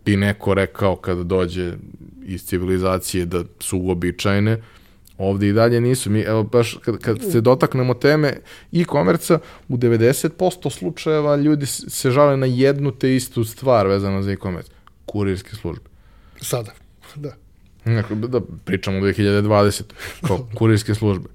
bi 0.06 0.18
neko 0.18 0.54
rekao 0.54 0.96
kada 0.96 1.24
dođe 1.24 1.74
iz 2.28 2.46
civilizacije 2.46 3.26
da 3.26 3.44
su 3.60 3.80
uobičajene, 3.80 4.62
ovde 5.18 5.48
i 5.48 5.54
dalje 5.54 5.82
nisu. 5.82 6.10
Mi, 6.10 6.20
evo, 6.22 6.44
baš 6.44 6.78
kad, 6.86 6.98
kad 6.98 7.32
se 7.32 7.42
dotaknemo 7.42 7.94
teme 7.94 8.34
e-komerca, 8.74 9.40
u 9.68 9.78
90% 9.78 10.70
slučajeva 10.70 11.36
ljudi 11.36 11.66
se 11.66 12.12
žale 12.12 12.38
na 12.38 12.46
jednu 12.46 12.92
te 12.92 13.16
istu 13.16 13.44
stvar 13.44 13.88
vezano 13.88 14.22
za 14.22 14.32
e-komerc. 14.32 14.68
Kurirske 15.06 15.56
službe. 15.56 15.86
Sada, 16.42 16.72
da. 17.16 17.32
Da, 18.28 18.42
pričamo 18.66 18.98
o 18.98 19.02
2020. 19.02 19.84
Kao 20.28 20.48
kurirske 20.58 20.96
službe. 20.96 21.30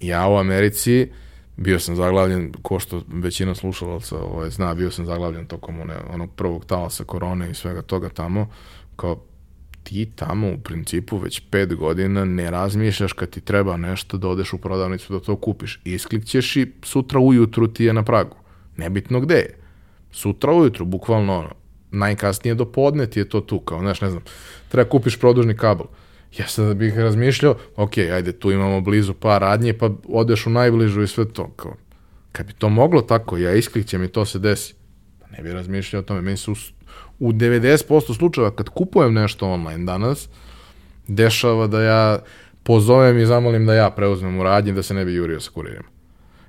Ja 0.00 0.28
u 0.28 0.36
Americi 0.36 1.08
bio 1.56 1.78
sam 1.78 1.96
zaglavljen, 1.96 2.52
ko 2.62 2.78
što 2.78 3.02
većina 3.08 3.54
slušalaca 3.54 4.18
ovaj, 4.18 4.50
zna, 4.50 4.74
bio 4.74 4.90
sam 4.90 5.06
zaglavljen 5.06 5.46
tokom 5.46 5.80
one, 5.80 5.94
onog 6.12 6.30
prvog 6.36 6.64
talasa 6.64 7.04
korone 7.04 7.50
i 7.50 7.54
svega 7.54 7.82
toga 7.82 8.08
tamo, 8.08 8.48
kao 8.96 9.22
ti 9.90 10.06
tamo 10.16 10.52
u 10.52 10.58
principu 10.58 11.18
već 11.18 11.40
pet 11.50 11.74
godina 11.74 12.24
ne 12.24 12.50
razmišljaš 12.50 13.12
kad 13.12 13.30
ti 13.30 13.40
treba 13.40 13.76
nešto 13.76 14.18
da 14.18 14.28
odeš 14.28 14.52
u 14.52 14.58
prodavnicu 14.58 15.12
da 15.12 15.20
to 15.20 15.36
kupiš. 15.36 15.80
Isklikćeš 15.84 16.56
i 16.56 16.66
sutra 16.82 17.18
ujutru 17.18 17.68
ti 17.68 17.84
je 17.84 17.92
na 17.92 18.02
pragu. 18.02 18.36
Nebitno 18.76 19.20
gde 19.20 19.34
je. 19.34 19.58
Sutra 20.12 20.52
ujutru, 20.52 20.84
bukvalno 20.84 21.38
ono, 21.38 21.50
najkasnije 21.90 22.54
do 22.54 22.64
podne 22.64 23.06
ti 23.06 23.18
je 23.18 23.28
to 23.28 23.40
tu, 23.40 23.58
kao, 23.60 23.80
znaš, 23.80 24.00
ne 24.00 24.10
znam, 24.10 24.22
treba 24.68 24.90
kupiš 24.90 25.18
produžni 25.18 25.56
kabel. 25.56 25.86
Ja 26.38 26.46
sad 26.46 26.76
bih 26.76 26.98
razmišljao, 26.98 27.56
ok, 27.76 27.98
ajde, 27.98 28.32
tu 28.32 28.50
imamo 28.50 28.80
blizu 28.80 29.14
par 29.14 29.40
radnje, 29.40 29.72
pa 29.72 29.90
odeš 30.08 30.46
u 30.46 30.50
najbližu 30.50 31.02
i 31.02 31.08
sve 31.08 31.28
to, 31.32 31.48
kao, 31.56 31.74
kad 32.32 32.46
bi 32.46 32.52
to 32.52 32.68
moglo 32.68 33.02
tako, 33.02 33.38
ja 33.38 33.54
isklikćem 33.54 34.04
i 34.04 34.08
to 34.08 34.24
se 34.24 34.38
desi, 34.38 34.74
pa 35.20 35.26
ne 35.36 35.42
bih 35.42 35.52
razmišljao 35.52 36.00
o 36.00 36.04
tome, 36.04 36.20
meni 36.20 36.36
se 36.36 36.50
u, 37.20 37.28
u 37.28 37.32
90% 37.32 38.16
slučajeva 38.16 38.50
kad 38.50 38.68
kupujem 38.68 39.14
nešto 39.14 39.48
online 39.48 39.84
danas, 39.84 40.28
dešava 41.08 41.66
da 41.66 41.82
ja 41.82 42.18
pozovem 42.62 43.18
i 43.18 43.26
zamolim 43.26 43.66
da 43.66 43.74
ja 43.74 43.90
preuzmem 43.90 44.38
u 44.38 44.42
radnji 44.42 44.72
da 44.72 44.82
se 44.82 44.94
ne 44.94 45.04
bi 45.04 45.14
jurio 45.14 45.40
sa 45.40 45.50
kuririma. 45.50 45.88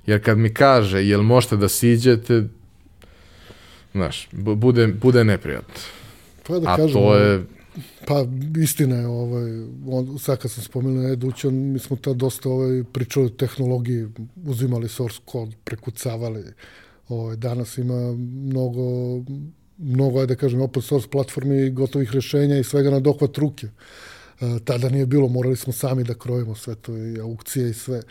Jer 0.05 0.23
kad 0.23 0.38
mi 0.38 0.53
kaže, 0.53 1.05
jel 1.05 1.21
možete 1.21 1.57
da 1.57 1.69
siđete, 1.69 2.43
znaš, 3.93 4.29
bude, 4.31 4.88
bude 4.88 5.23
neprijatno. 5.23 5.73
Pa 6.47 6.60
da 6.60 6.71
A 6.71 6.75
kažem, 6.77 6.93
to 6.93 7.15
je, 7.15 7.43
Pa 8.07 8.25
istina 8.62 8.95
je, 8.95 9.07
ovaj, 9.07 9.51
on, 9.88 10.19
sad 10.19 10.38
kad 10.38 10.51
sam 10.51 10.63
spomenuo 10.63 11.12
Edućan, 11.12 11.53
mi 11.53 11.79
smo 11.79 11.95
tad 11.95 12.15
dosta 12.15 12.49
ovaj, 12.49 12.84
pričali 12.93 13.25
o 13.25 13.29
tehnologiji, 13.29 14.07
uzimali 14.45 14.89
source 14.89 15.19
code, 15.31 15.55
prekucavali. 15.63 16.43
Ovaj, 17.10 17.36
danas 17.36 17.77
ima 17.77 18.12
mnogo, 18.49 18.81
mnogo, 19.81 20.19
ajde 20.19 20.35
da 20.35 20.39
kažem, 20.39 20.61
open 20.61 20.81
source 20.81 21.09
platformi, 21.09 21.69
gotovih 21.69 22.11
rešenja 22.11 22.57
i 22.57 22.63
svega 22.63 22.89
na 22.89 22.99
dohvat 22.99 23.37
ruke. 23.37 23.67
E, 23.67 24.59
tada 24.65 24.89
nije 24.89 25.05
bilo, 25.05 25.27
morali 25.27 25.55
smo 25.55 25.73
sami 25.73 26.03
da 26.03 26.13
krojimo 26.13 26.55
sve 26.55 26.75
to 26.75 26.97
i 26.97 27.19
aukcije 27.19 27.69
i 27.69 27.73
sve. 27.73 28.01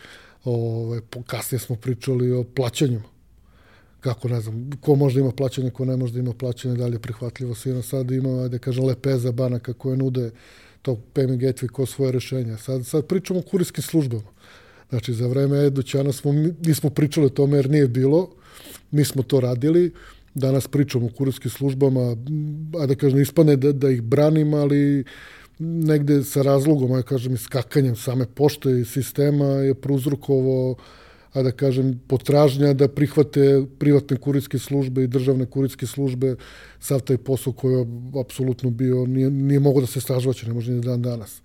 Ovaj, 0.44 1.00
kasnije 1.26 1.59
smo 1.59 1.76
pričali 1.76 2.33
o 2.33 2.44
plaćanjima 2.44 3.20
kako 4.00 4.28
ne 4.28 4.40
znam, 4.40 4.70
ko 4.80 4.94
možda 4.94 5.20
ima 5.20 5.33
plaćanje, 5.33 5.70
ko 5.70 5.85
ne 5.85 5.96
možda 5.96 6.18
ima 6.18 6.33
plaćanje, 6.33 6.74
da 6.74 6.87
li 6.87 6.94
je 6.94 6.98
prihvatljivo 6.98 7.54
svima. 7.54 7.83
Sad 7.83 8.11
ima, 8.11 8.48
da 8.48 8.59
kažem, 8.59 8.85
lepeza 8.85 9.33
banaka 9.33 9.72
koje 9.72 9.96
nude 9.96 10.30
to 10.83 10.96
payment 11.14 11.38
gateway 11.38 11.68
ko 11.68 11.87
svoje 11.87 12.12
rešenja. 12.12 12.56
Sad, 12.59 12.87
sad 12.87 13.06
pričamo 13.06 13.40
o 13.40 13.42
kurijskim 13.42 13.83
službama. 13.83 14.30
Znači, 14.90 15.14
za 15.14 15.26
vreme 15.26 15.66
Edućana 15.66 16.12
smo, 16.12 16.33
nismo 16.66 16.90
pričali 16.90 17.26
o 17.26 17.28
tome 17.28 17.56
jer 17.56 17.70
nije 17.70 17.88
bilo, 17.88 18.30
mi 18.90 19.04
smo 19.04 19.22
to 19.22 19.40
radili, 19.40 19.92
danas 20.35 20.69
pričamo 20.69 21.07
o 21.07 21.16
kurijskim 21.19 21.51
službama, 21.51 22.16
a 22.79 22.87
da 22.87 22.95
kažem, 22.95 23.21
ispane 23.21 23.57
da, 23.57 23.73
da 23.73 23.90
ih 23.90 24.03
branim, 24.03 24.55
ali 24.55 25.05
negde 25.59 26.23
sa 26.25 26.43
razlogom, 26.43 26.90
ja 26.90 27.03
kažem, 27.03 27.35
iskakanjem 27.35 27.97
same 27.97 28.27
pošte 28.27 28.81
i 28.81 28.85
sistema 28.85 29.45
je 29.45 29.75
prouzrokovo 29.75 30.77
a 31.33 31.43
da 31.43 31.53
kažem, 31.53 31.95
potražnja 32.09 32.73
da 32.75 32.88
prihvate 32.88 33.62
privatne 33.79 34.16
kurirske 34.16 34.59
službe 34.59 35.05
i 35.05 35.07
državne 35.07 35.47
kurirske 35.47 35.87
službe 35.87 36.35
sav 36.81 37.01
taj 37.01 37.19
posao 37.19 37.53
koji 37.53 37.75
je 37.75 37.87
apsolutno 38.21 38.71
bio, 38.71 39.07
nije, 39.07 39.31
nije 39.31 39.61
mogo 39.61 39.81
da 39.81 39.87
se 39.87 40.01
stražvaće, 40.01 40.47
ne 40.47 40.55
može 40.55 40.73
ni 40.73 40.81
dan 40.81 41.03
danas. 41.03 41.43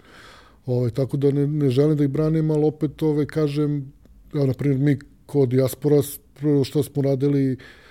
Ove, 0.65 0.78
ovaj, 0.78 0.91
tako 0.91 1.17
da 1.17 1.32
ne, 1.32 1.48
ne 1.48 1.69
želim 1.69 1.98
da 1.98 2.04
ih 2.04 2.10
branim, 2.10 2.52
ali 2.52 2.65
opet 2.65 3.04
ove, 3.04 3.12
ovaj, 3.12 3.26
kažem, 3.26 3.93
evo, 4.34 4.45
na 4.45 4.54
primjer, 4.54 4.80
mi 4.80 5.00
kod 5.26 5.50
diaspora, 5.50 6.02
prvo 6.39 6.63
što 6.63 6.84
smo 6.84 7.02
radili, 7.02 7.52
a 7.52 7.85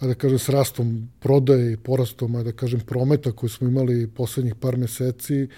da 0.00 0.14
kažem, 0.14 0.38
s 0.38 0.48
rastom 0.48 1.08
prodaje 1.20 1.72
i 1.72 1.76
porastom, 1.76 2.36
a 2.36 2.42
da 2.42 2.52
kažem, 2.52 2.80
prometa 2.80 3.32
koji 3.32 3.50
smo 3.50 3.68
imali 3.68 4.06
poslednjih 4.06 4.54
par 4.54 4.76
meseci, 4.76 5.48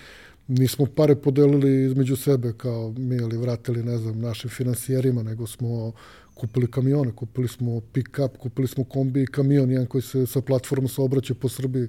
nismo 0.48 0.86
pare 0.86 1.16
podelili 1.16 1.84
između 1.84 2.16
sebe 2.16 2.52
kao 2.56 2.94
mi 2.96 3.16
ili 3.16 3.36
vratili, 3.36 3.82
ne 3.82 3.98
znam, 3.98 4.20
našim 4.20 4.50
finansijerima, 4.50 5.22
nego 5.22 5.46
smo 5.46 5.92
kupili 6.34 6.70
kamione, 6.70 7.12
kupili 7.12 7.48
smo 7.48 7.80
pick-up, 7.80 8.36
kupili 8.38 8.68
smo 8.68 8.84
kombi 8.84 9.22
i 9.22 9.26
kamion, 9.26 9.70
jedan 9.70 9.86
koji 9.86 10.02
se 10.02 10.26
sa 10.26 10.40
platformom 10.40 10.88
saobraća 10.88 11.34
po 11.34 11.48
Srbiji. 11.48 11.88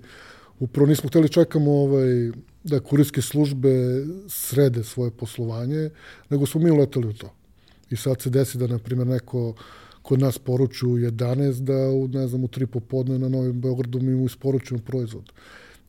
Upravo 0.59 0.89
nismo 0.89 1.09
hteli 1.09 1.29
čekamo 1.29 1.71
ovaj, 1.71 2.31
da 2.63 2.79
kurijske 2.79 3.21
službe 3.21 3.69
srede 4.27 4.83
svoje 4.83 5.11
poslovanje, 5.11 5.89
nego 6.29 6.45
smo 6.45 6.61
mi 6.61 6.71
uleteli 6.71 7.07
u 7.07 7.13
to. 7.13 7.33
I 7.89 7.95
sad 7.95 8.21
se 8.21 8.29
desi 8.29 8.57
da, 8.57 8.67
na 8.67 8.77
primjer, 8.77 9.07
neko 9.07 9.53
kod 10.09 10.19
nas 10.19 10.37
poruču 10.37 10.87
11, 10.87 11.59
da 11.61 11.89
u, 11.89 12.07
ne 12.07 12.27
znam, 12.27 12.43
u 12.43 12.47
3 12.47 12.65
popodne 12.65 13.19
na 13.19 13.29
Novim 13.29 13.61
Beogradu 13.61 13.99
mi 14.01 14.15
mu 14.15 14.25
isporučujemo 14.25 14.83
proizvod 14.85 15.31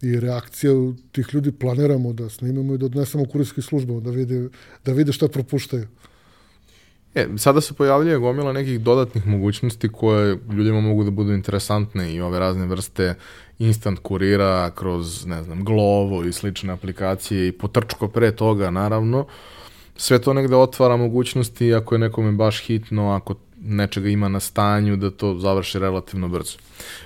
i 0.03 0.21
reakcija 0.21 0.73
tih 1.13 1.29
ljudi 1.33 1.53
planiramo 1.53 2.13
da 2.13 2.29
snimamo 2.29 2.75
i 2.75 2.79
da 2.79 2.87
odnesemo 2.87 3.25
kurijskih 3.25 3.65
službama, 3.65 4.01
da 4.01 4.11
vide, 4.11 4.49
da 4.85 4.93
vide 4.93 5.13
šta 5.13 5.29
propuštaju. 5.29 5.87
E, 7.15 7.27
sada 7.37 7.61
se 7.61 7.75
pojavljuje 7.75 8.19
gomila 8.19 8.53
nekih 8.53 8.81
dodatnih 8.81 9.27
mogućnosti 9.27 9.89
koje 9.89 10.39
ljudima 10.53 10.81
mogu 10.81 11.05
da 11.05 11.11
budu 11.11 11.33
interesantne 11.33 12.13
i 12.15 12.21
ove 12.21 12.39
razne 12.39 12.67
vrste 12.67 13.15
instant 13.59 13.99
kurira 14.03 14.71
kroz, 14.75 15.27
ne 15.27 15.43
znam, 15.43 15.65
Glovo 15.65 16.25
i 16.25 16.33
slične 16.33 16.73
aplikacije 16.73 17.49
i 17.49 17.53
potrčko 17.53 18.09
pre 18.09 18.37
toga, 18.37 18.71
naravno. 18.71 19.27
Sve 19.97 20.19
to 20.19 20.33
negde 20.35 20.57
otvara 20.57 20.97
mogućnosti 20.97 21.75
ako 21.75 21.95
je 21.95 21.99
nekome 21.99 22.33
baš 22.33 22.67
hitno, 22.67 23.11
ako 23.11 23.35
nečega 23.61 24.09
ima 24.09 24.29
na 24.29 24.41
stanju, 24.41 24.97
da 24.97 25.11
to 25.11 25.39
završi 25.39 25.79
relativno 25.79 26.29
brzo. 26.29 26.59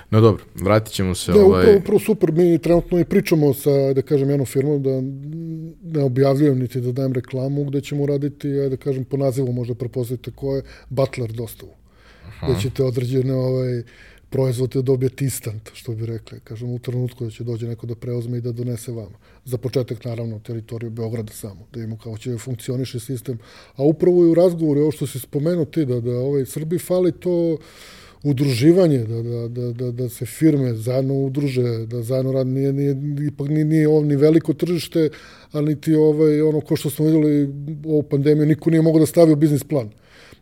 No 0.09 0.21
dobro, 0.21 0.43
vratit 0.55 0.93
ćemo 0.93 1.15
se. 1.15 1.31
Da, 1.31 1.45
ovaj... 1.45 1.61
upravo, 1.61 1.77
upravo 1.77 1.99
super, 1.99 2.31
mi 2.31 2.57
trenutno 2.57 2.99
i 2.99 3.05
pričamo 3.05 3.53
sa, 3.53 3.93
da 3.93 4.01
kažem, 4.01 4.29
jednom 4.29 4.45
firmom, 4.45 4.83
da 4.83 5.01
ne 5.99 6.03
objavljujem 6.03 6.59
niti 6.59 6.81
da 6.81 6.91
dajem 6.91 7.13
reklamu, 7.13 7.63
gde 7.63 7.81
ćemo 7.81 8.05
raditi, 8.05 8.49
da 8.69 8.77
kažem, 8.77 9.05
po 9.05 9.17
nazivu 9.17 9.51
možda 9.51 9.75
prepoznate 9.75 10.31
ko 10.31 10.55
je, 10.55 10.61
Butler 10.89 11.31
dostavu. 11.31 11.71
Aha. 12.27 12.47
Gde 12.47 12.61
ćete 12.61 12.83
određene 12.83 13.33
ovaj, 13.33 13.83
proizvod 14.35 14.69
da 14.69 14.81
dobijete 14.81 15.23
instant, 15.23 15.69
što 15.73 15.93
bi 15.95 16.05
rekli. 16.05 16.39
Kažem, 16.43 16.69
u 16.69 16.79
trenutku 16.79 17.23
da 17.23 17.31
će 17.31 17.43
dođe 17.43 17.67
neko 17.67 17.87
da 17.87 17.95
preozme 17.95 18.37
i 18.37 18.41
da 18.41 18.51
donese 18.51 18.91
vama. 18.91 19.15
Za 19.45 19.57
početak, 19.57 20.05
naravno, 20.05 20.39
teritoriju 20.39 20.89
Beograda 20.89 21.33
samo, 21.33 21.67
da 21.73 21.79
imamo 21.79 21.97
kako 21.97 22.17
će 22.17 22.37
funkcioniše 22.37 22.99
sistem. 22.99 23.39
A 23.75 23.83
upravo 23.83 24.25
i 24.25 24.29
u 24.29 24.33
razgovoru, 24.33 24.81
ovo 24.81 24.91
što 24.91 25.07
si 25.07 25.19
spomenuo 25.19 25.65
ti, 25.65 25.85
da, 25.85 26.01
da 26.01 26.19
ovaj, 26.19 26.45
Srbiji 26.45 26.79
fali 26.79 27.11
to 27.11 27.57
udruživanje, 28.23 28.97
da, 28.97 29.21
da, 29.23 29.47
da, 29.47 29.71
da, 29.71 29.91
da 29.91 30.09
se 30.09 30.25
firme 30.25 30.73
zajedno 30.73 31.13
udruže, 31.13 31.85
da 31.85 32.03
zajedno 32.03 32.31
rad 32.31 32.47
nije, 32.47 32.73
nije, 32.73 32.97
ipak 33.31 33.49
nije, 33.49 33.65
nije 33.65 33.87
ovo 33.87 34.03
ni 34.03 34.15
veliko 34.15 34.53
tržište, 34.53 35.09
ali 35.51 35.75
niti 35.75 35.95
ovaj, 35.95 36.41
ono 36.41 36.61
ko 36.61 36.75
što 36.75 36.89
smo 36.89 37.05
videli 37.05 37.53
ovu 37.85 38.03
pandemiju, 38.03 38.45
niko 38.45 38.69
nije 38.69 38.81
mogao 38.81 38.99
da 38.99 39.05
stavi 39.05 39.35
biznis 39.35 39.63
plan. 39.63 39.89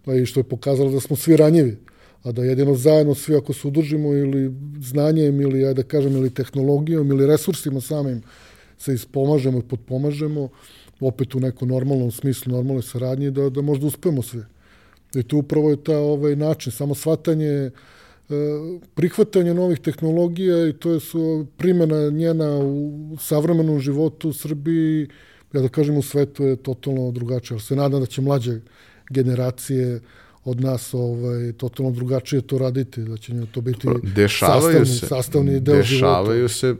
Pa 0.05 0.15
I 0.15 0.25
što 0.25 0.39
je 0.39 0.43
pokazalo 0.43 0.91
da 0.91 0.99
smo 0.99 1.15
svi 1.15 1.37
ranjivi 1.37 1.77
a 2.23 2.31
da 2.31 2.43
jedino 2.43 2.75
zajedno 2.75 3.15
svi 3.15 3.35
ako 3.35 3.53
se 3.53 3.67
udružimo 3.67 4.13
ili 4.13 4.53
znanjem 4.79 5.41
ili, 5.41 5.61
ja 5.61 5.73
da 5.73 5.83
kažem, 5.83 6.15
ili 6.15 6.29
tehnologijom 6.29 7.11
ili 7.11 7.27
resursima 7.27 7.81
samim 7.81 8.21
se 8.77 8.93
ispomažemo 8.93 9.59
i 9.59 9.67
potpomažemo, 9.69 10.49
opet 10.99 11.35
u 11.35 11.39
nekom 11.39 11.67
normalnom 11.67 12.11
smislu, 12.11 12.53
normalnoj 12.53 12.81
saradnji, 12.81 13.31
da, 13.31 13.49
da 13.49 13.61
možda 13.61 13.87
uspemo 13.87 14.21
svi. 14.21 14.43
I 15.15 15.23
tu 15.23 15.37
upravo 15.37 15.69
je 15.69 15.83
ta 15.83 15.97
ovaj 15.97 16.35
način, 16.35 16.71
samo 16.71 16.95
shvatanje, 16.95 17.49
e, 17.49 17.71
prihvatanje 18.95 19.53
novih 19.53 19.79
tehnologija 19.79 20.67
i 20.67 20.73
to 20.73 20.91
je 20.91 20.99
su 20.99 21.45
primjena 21.57 22.09
njena 22.09 22.57
u 22.57 23.17
savremenom 23.19 23.79
životu 23.79 24.29
u 24.29 24.33
Srbiji, 24.33 25.07
ja 25.53 25.61
da 25.61 25.69
kažem 25.69 25.97
u 25.97 26.01
svetu 26.01 26.43
je 26.43 26.55
totalno 26.55 27.11
drugačije, 27.11 27.55
ali 27.55 27.61
se 27.61 27.75
nadam 27.75 27.99
da 27.99 28.05
će 28.05 28.21
mlađe 28.21 28.59
generacije 29.09 29.99
od 30.45 30.61
nas 30.61 30.93
ovaj, 30.93 31.53
totalno 31.53 31.91
drugačije 31.91 32.41
to 32.41 32.57
raditi, 32.57 33.01
da 33.01 33.17
će 33.17 33.33
to 33.51 33.61
biti 33.61 33.87
dešavaju 34.03 34.85
sastavni, 34.85 34.99
se, 34.99 35.07
sastavni 35.07 35.59
deo 35.59 35.75
dešavaju 35.75 36.47
života. 36.47 36.53
se 36.53 36.75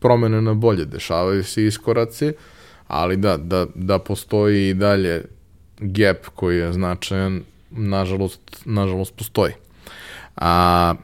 promene 0.00 0.42
na 0.42 0.54
bolje, 0.54 0.84
dešavaju 0.84 1.44
se 1.44 1.66
iskoraci, 1.66 2.32
ali 2.88 3.16
da, 3.16 3.36
da, 3.36 3.66
da 3.74 3.98
postoji 3.98 4.68
i 4.68 4.74
dalje 4.74 5.24
gap 5.78 6.26
koji 6.34 6.58
je 6.58 6.72
značajan, 6.72 7.42
nažalost, 7.70 8.40
nažalost 8.64 9.14
postoji. 9.16 9.52
A 10.36 10.94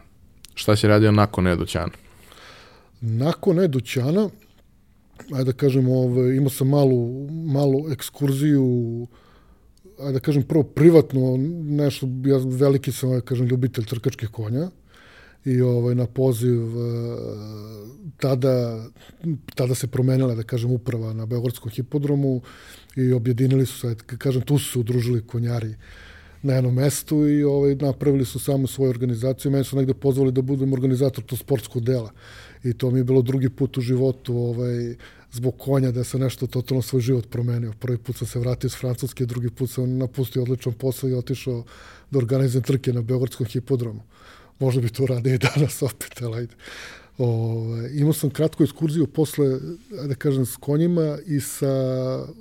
šta 0.55 0.77
si 0.77 0.88
radio 0.88 1.12
nakon 1.12 1.46
Edućana? 1.46 1.92
Nakon 3.01 3.59
Edućana, 3.59 4.29
ajde 5.35 5.44
da 5.44 5.53
kažem, 5.53 5.88
ovaj, 5.88 6.37
imao 6.37 6.51
sam 6.51 6.68
malu, 6.68 7.29
malu 7.31 7.90
ekskurziju 7.92 9.07
da 10.12 10.20
kažem, 10.20 10.42
prvo 10.42 10.62
privatno 10.62 11.37
nešto, 11.62 12.08
ja 12.24 12.38
veliki 12.44 12.92
sam, 12.92 13.11
da 13.11 13.20
kažem, 13.20 13.46
ljubitelj 13.46 13.84
trkačkih 13.84 14.28
konja 14.28 14.70
i 15.44 15.61
ovaj, 15.61 15.94
na 15.94 16.06
poziv 16.06 16.62
eh, 16.62 17.18
tada, 18.16 18.84
tada 19.54 19.74
se 19.74 19.87
promenila, 19.87 20.34
da 20.34 20.42
kažem, 20.42 20.70
uprava 20.70 21.12
na 21.12 21.26
Beogradskom 21.26 21.70
hipodromu 21.70 22.40
i 22.96 23.12
objedinili 23.12 23.66
su 23.66 23.78
se, 23.78 23.96
kažem, 24.18 24.42
tu 24.42 24.58
su 24.58 24.72
se 24.72 24.78
udružili 24.78 25.26
konjari 25.26 25.74
na 26.42 26.54
jednom 26.54 26.74
mestu 26.74 27.26
i 27.28 27.44
ovaj, 27.44 27.74
napravili 27.74 28.24
su 28.24 28.38
samo 28.38 28.66
svoju 28.66 28.90
organizaciju. 28.90 29.50
Mene 29.50 29.64
su 29.64 29.76
negde 29.76 29.94
pozvali 29.94 30.32
da 30.32 30.42
budem 30.42 30.72
organizator 30.72 31.24
to 31.24 31.37
sportskog 31.37 31.82
dela. 31.84 32.11
I 32.64 32.72
to 32.72 32.90
mi 32.90 33.00
je 33.00 33.04
bilo 33.04 33.22
drugi 33.22 33.48
put 33.48 33.78
u 33.78 33.80
životu 33.80 34.37
ovaj, 34.37 34.94
zbog 35.33 35.55
konja 35.59 35.91
da 35.91 36.05
se 36.05 36.19
nešto 36.19 36.47
totalno 36.47 36.83
svoj 36.83 37.03
život 37.03 37.31
promenio. 37.31 37.73
Prvi 37.79 37.99
put 37.99 38.17
sam 38.17 38.27
se 38.27 38.38
vratio 38.38 38.67
iz 38.67 38.75
Francuske, 38.75 39.27
drugi 39.27 39.51
put 39.51 39.71
sam 39.71 39.99
napustio 39.99 40.43
odličan 40.43 40.73
posao 40.73 41.11
i 41.11 41.14
otišao 41.14 41.64
da 42.11 42.19
organizujem 42.19 42.62
trke 42.62 42.93
na 42.93 43.03
Beogradskom 43.03 43.47
hipodromu. 43.47 44.03
Možda 44.59 44.81
bi 44.81 44.88
to 44.88 45.07
radio 45.07 45.35
i 45.35 45.38
danas 45.38 45.83
opet, 45.83 46.23
ali 46.23 46.37
ajde. 46.37 46.55
Ove, 47.19 47.91
imao 47.95 48.12
sam 48.12 48.31
kratku 48.31 48.62
ekskurziju 48.62 49.07
posle, 49.07 49.59
da 50.09 50.14
kažem, 50.14 50.47
s 50.47 50.57
konjima 50.57 51.19
i 51.27 51.41
sa 51.41 51.67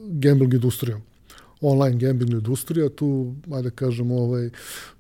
gambling 0.08 0.54
industrijom 0.54 1.02
online 1.62 1.98
gambling 1.98 2.32
industrija, 2.32 2.90
tu, 2.90 3.36
ajde 3.54 3.72
kažem, 3.72 4.12
ovaj, 4.12 4.50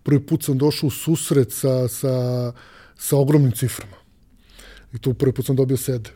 prvi 0.03 0.25
put 0.25 0.43
sam 0.43 0.57
došao 0.57 0.87
u 0.87 0.91
susret 0.91 1.51
sa, 1.51 1.87
sa, 1.87 2.53
sa 2.97 3.17
ogromnim 3.17 3.51
ciframa. 3.51 3.95
I 4.93 4.97
tu 4.97 5.13
prvi 5.13 5.33
put 5.33 5.45
sam 5.45 5.55
dobio 5.55 5.77
sede. 5.77 6.09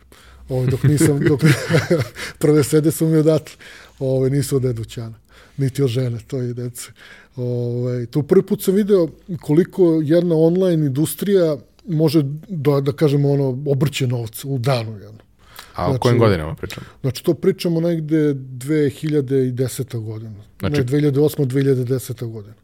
Ovaj, 0.52 0.68
dok 0.68 0.84
nisam, 0.84 1.20
dok, 1.20 1.42
prve 2.42 2.64
sede 2.64 2.92
su 2.92 3.08
mi 3.08 3.18
odatle. 3.18 3.56
Ovaj, 4.00 4.30
nisu 4.30 4.56
od 4.56 4.66
Edućana, 4.66 5.20
niti 5.58 5.84
od 5.84 5.90
žene, 5.90 6.20
to 6.28 6.38
je 6.38 6.54
dece. 6.54 6.92
Ovaj, 7.36 8.06
tu 8.06 8.24
prvi 8.24 8.46
put 8.46 8.64
sam 8.64 8.76
video 8.76 9.08
koliko 9.42 10.02
jedna 10.04 10.36
online 10.36 10.86
industrija 10.86 11.58
može 11.88 12.22
da, 12.48 12.82
da 12.82 12.92
kažemo 12.92 13.32
ono, 13.32 13.64
obrće 13.68 14.08
novca 14.08 14.48
u 14.48 14.58
danu 14.58 14.92
jedno. 14.92 15.20
A 15.76 15.86
znači, 15.86 15.96
o 15.96 16.00
kojim 16.00 16.20
godinama 16.20 16.56
pričamo? 16.56 16.86
Znači, 17.02 17.24
to 17.24 17.34
pričamo 17.34 17.80
negde 17.80 18.34
2010. 18.34 20.00
godina. 20.06 20.44
Znači, 20.60 20.78
ne, 20.78 20.86
2008. 20.86 21.46
2010. 21.46 22.32
godina. 22.32 22.56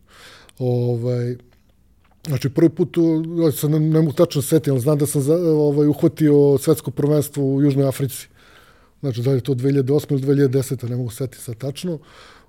Ovaj, 0.59 1.35
Znači, 2.27 2.49
prvi 2.49 2.69
put, 2.69 2.97
ja 3.45 3.51
se 3.51 3.69
ne, 3.69 3.79
ne 3.79 4.01
mogu 4.01 4.13
tačno 4.13 4.41
setiti, 4.41 4.71
ali 4.71 4.79
znam 4.79 4.97
da 4.97 5.05
sam 5.05 5.21
za, 5.21 5.35
ovaj, 5.35 5.87
uhvatio 5.87 6.57
svetsko 6.57 6.91
prvenstvo 6.91 7.43
u 7.45 7.61
Južnoj 7.61 7.87
Africi. 7.87 8.27
Znači, 8.99 9.21
da 9.21 9.31
je 9.31 9.41
to 9.41 9.55
2008. 9.55 10.11
ili 10.11 10.47
2010. 10.47 10.89
ne 10.89 10.95
mogu 10.95 11.09
setiti 11.09 11.43
sad 11.43 11.57
tačno. 11.57 11.99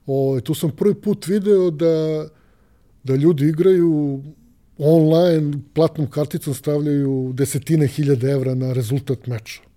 Ovaj, 0.06 0.40
tu 0.40 0.54
sam 0.54 0.70
prvi 0.70 0.94
put 0.94 1.26
video 1.26 1.70
da, 1.70 2.28
da 3.04 3.14
ljudi 3.14 3.48
igraju 3.48 4.22
online, 4.78 5.52
platnom 5.74 6.10
karticom 6.10 6.54
stavljaju 6.54 7.32
desetine 7.34 7.86
hiljade 7.86 8.30
evra 8.30 8.54
na 8.54 8.72
rezultat 8.72 9.26
meča 9.26 9.68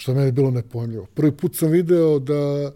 što 0.00 0.14
meni 0.14 0.26
je 0.26 0.32
bilo 0.32 0.50
nepojmljivo. 0.50 1.06
Prvi 1.14 1.32
put 1.32 1.56
sam 1.56 1.70
video 1.70 2.18
da, 2.18 2.72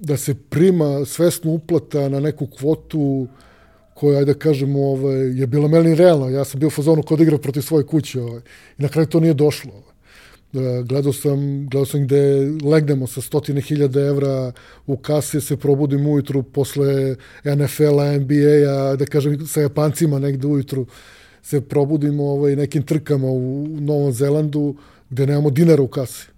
da 0.00 0.16
se 0.16 0.34
prima 0.34 1.04
svesno 1.04 1.50
uplata 1.50 2.08
na 2.08 2.20
neku 2.20 2.46
kvotu 2.46 3.28
koja, 4.02 4.18
ajde 4.18 4.34
da 4.34 4.50
ovaj, 4.78 5.40
je 5.40 5.46
bila 5.46 5.68
meni 5.68 5.94
realna. 5.94 6.30
Ja 6.30 6.44
sam 6.44 6.60
bio 6.60 6.66
u 6.66 6.70
fazonu 6.70 7.02
kod 7.02 7.20
igra 7.20 7.38
protiv 7.38 7.62
svoje 7.62 7.86
kuće. 7.86 8.20
Ovaj. 8.20 8.40
I 8.78 8.82
na 8.82 8.88
kraju 8.88 9.06
to 9.06 9.20
nije 9.20 9.34
došlo. 9.34 9.70
Ovaj. 9.72 9.92
Da, 10.52 10.82
gledao 10.82 11.12
sam, 11.12 11.68
gledao 11.70 11.86
sam 11.86 12.02
gde 12.04 12.50
legnemo 12.64 13.06
sa 13.06 13.20
stotine 13.20 13.60
hiljada 13.60 14.00
evra 14.00 14.52
u 14.86 14.96
kasi, 14.96 15.40
se 15.40 15.56
probudim 15.56 16.06
ujutru 16.06 16.42
posle 16.42 17.16
NFL-a, 17.44 18.18
NBA-a, 18.18 18.96
da 18.96 19.06
kažem 19.06 19.46
sa 19.46 19.60
Japancima 19.60 20.18
negde 20.18 20.46
ujutru 20.46 20.86
se 21.42 21.60
probudimo 21.60 22.24
ovaj, 22.24 22.56
nekim 22.56 22.82
trkama 22.82 23.26
u 23.26 23.66
Novom 23.80 24.12
Zelandu, 24.12 24.74
gde 25.10 25.26
nemamo 25.26 25.50
dinara 25.50 25.82
u 25.82 25.88
kasi. 25.88 26.31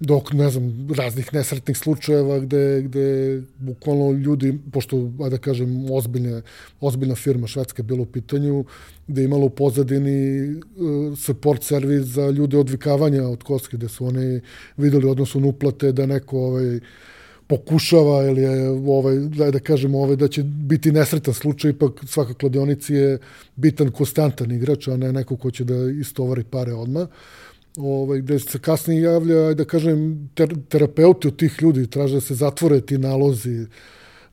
Dok, 0.00 0.32
ne 0.32 0.50
znam, 0.50 0.88
raznih 0.96 1.32
nesretnih 1.34 1.78
slučajeva 1.78 2.38
gde, 2.38 2.82
gde 2.82 3.42
bukvalno 3.58 4.12
ljudi, 4.12 4.58
pošto, 4.72 4.96
da 5.30 5.38
kažem, 5.38 5.90
ozbiljne, 5.90 6.42
ozbiljna 6.80 7.14
firma 7.14 7.46
švedska 7.46 7.82
bila 7.82 8.02
u 8.02 8.06
pitanju, 8.06 8.64
gde 9.06 9.22
je 9.22 9.24
imalo 9.24 9.46
u 9.46 9.50
pozadini 9.50 10.50
uh, 10.54 11.18
support 11.18 11.62
servis 11.62 12.02
za 12.02 12.30
ljude 12.30 12.58
odvikavanja 12.58 13.28
od 13.28 13.42
koske, 13.42 13.76
gde 13.76 13.88
su 13.88 14.06
oni 14.06 14.40
videli 14.76 15.10
odnosno 15.10 15.48
uplate 15.48 15.92
da 15.92 16.06
neko 16.06 16.38
ovaj, 16.38 16.80
pokušava 17.48 18.24
ili 18.24 18.42
je 18.42 18.68
ovaj 18.68 19.16
da 19.16 19.50
da 19.50 19.58
kažemo 19.58 19.98
ovaj 19.98 20.16
da 20.16 20.28
će 20.28 20.42
biti 20.42 20.92
nesretan 20.92 21.34
slučaj 21.34 21.70
ipak 21.70 21.92
svaka 22.06 22.34
kladionici 22.34 22.94
je 22.94 23.18
bitan 23.56 23.90
konstantan 23.90 24.52
igrač 24.52 24.88
a 24.88 24.96
ne 24.96 25.12
neko 25.12 25.36
ko 25.36 25.50
će 25.50 25.64
da 25.64 25.90
istovari 26.00 26.44
pare 26.44 26.74
odmah 26.74 27.08
ovaj, 27.78 28.20
gde 28.20 28.38
se 28.38 28.58
kasnije 28.58 29.02
javlja, 29.02 29.54
da 29.54 29.64
kažem, 29.64 30.28
ter, 30.34 30.56
terapeuti 30.68 31.28
od 31.28 31.36
tih 31.36 31.56
ljudi, 31.62 31.86
traže 31.86 32.14
da 32.14 32.20
se 32.20 32.34
zatvore 32.34 32.80
ti 32.80 32.98
nalozi, 32.98 33.66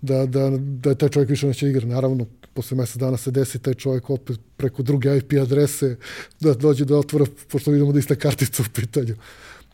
da, 0.02 0.26
da, 0.26 0.50
da 0.60 0.96
taj 0.96 1.10
čovjek 1.10 1.30
više 1.30 1.48
neće 1.48 1.70
igra. 1.70 1.88
Naravno, 1.88 2.26
posle 2.54 2.78
mesec 2.78 2.98
dana 2.98 3.18
se 3.18 3.32
desi 3.32 3.60
taj 3.60 3.74
čovjek 3.74 4.10
opet 4.10 4.40
preko 4.58 4.84
druge 4.84 5.18
IP 5.18 5.34
adrese 5.42 5.96
da 6.40 6.54
dođe 6.54 6.86
da 6.86 6.98
otvora, 6.98 7.26
pošto 7.52 7.72
vidimo 7.72 7.92
da 7.92 8.00
ista 8.00 8.16
kartica 8.16 8.64
u 8.64 8.72
pitanju. 8.76 9.16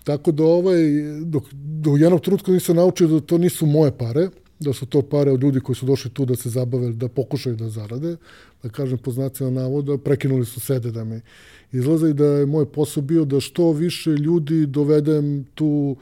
Tako 0.03 0.31
da 0.31 0.43
ovaj, 0.43 0.81
dok, 1.21 1.43
do 1.53 1.97
jednog 1.97 2.21
trenutka 2.21 2.51
nisam 2.51 2.75
naučio 2.75 3.07
da 3.07 3.19
to 3.19 3.37
nisu 3.37 3.65
moje 3.65 3.91
pare, 3.97 4.29
da 4.59 4.73
su 4.73 4.85
to 4.85 5.01
pare 5.01 5.31
od 5.31 5.43
ljudi 5.43 5.59
koji 5.59 5.75
su 5.75 5.85
došli 5.85 6.11
tu 6.11 6.25
da 6.25 6.35
se 6.35 6.49
zabave, 6.49 6.91
da 6.93 7.07
pokušaju 7.07 7.55
da 7.55 7.69
zarade, 7.69 8.15
da 8.63 8.69
kažem 8.69 8.97
po 8.97 9.11
znacima 9.11 9.49
navoda, 9.49 9.97
prekinuli 9.97 10.45
su 10.45 10.59
sede 10.59 10.91
da 10.91 11.03
mi 11.03 11.21
izlaze 11.71 12.09
i 12.09 12.13
da 12.13 12.25
je 12.25 12.45
moj 12.45 12.65
posao 12.65 13.03
bio 13.03 13.25
da 13.25 13.39
što 13.39 13.71
više 13.71 14.09
ljudi 14.09 14.65
dovedem 14.65 15.45
tu 15.55 15.95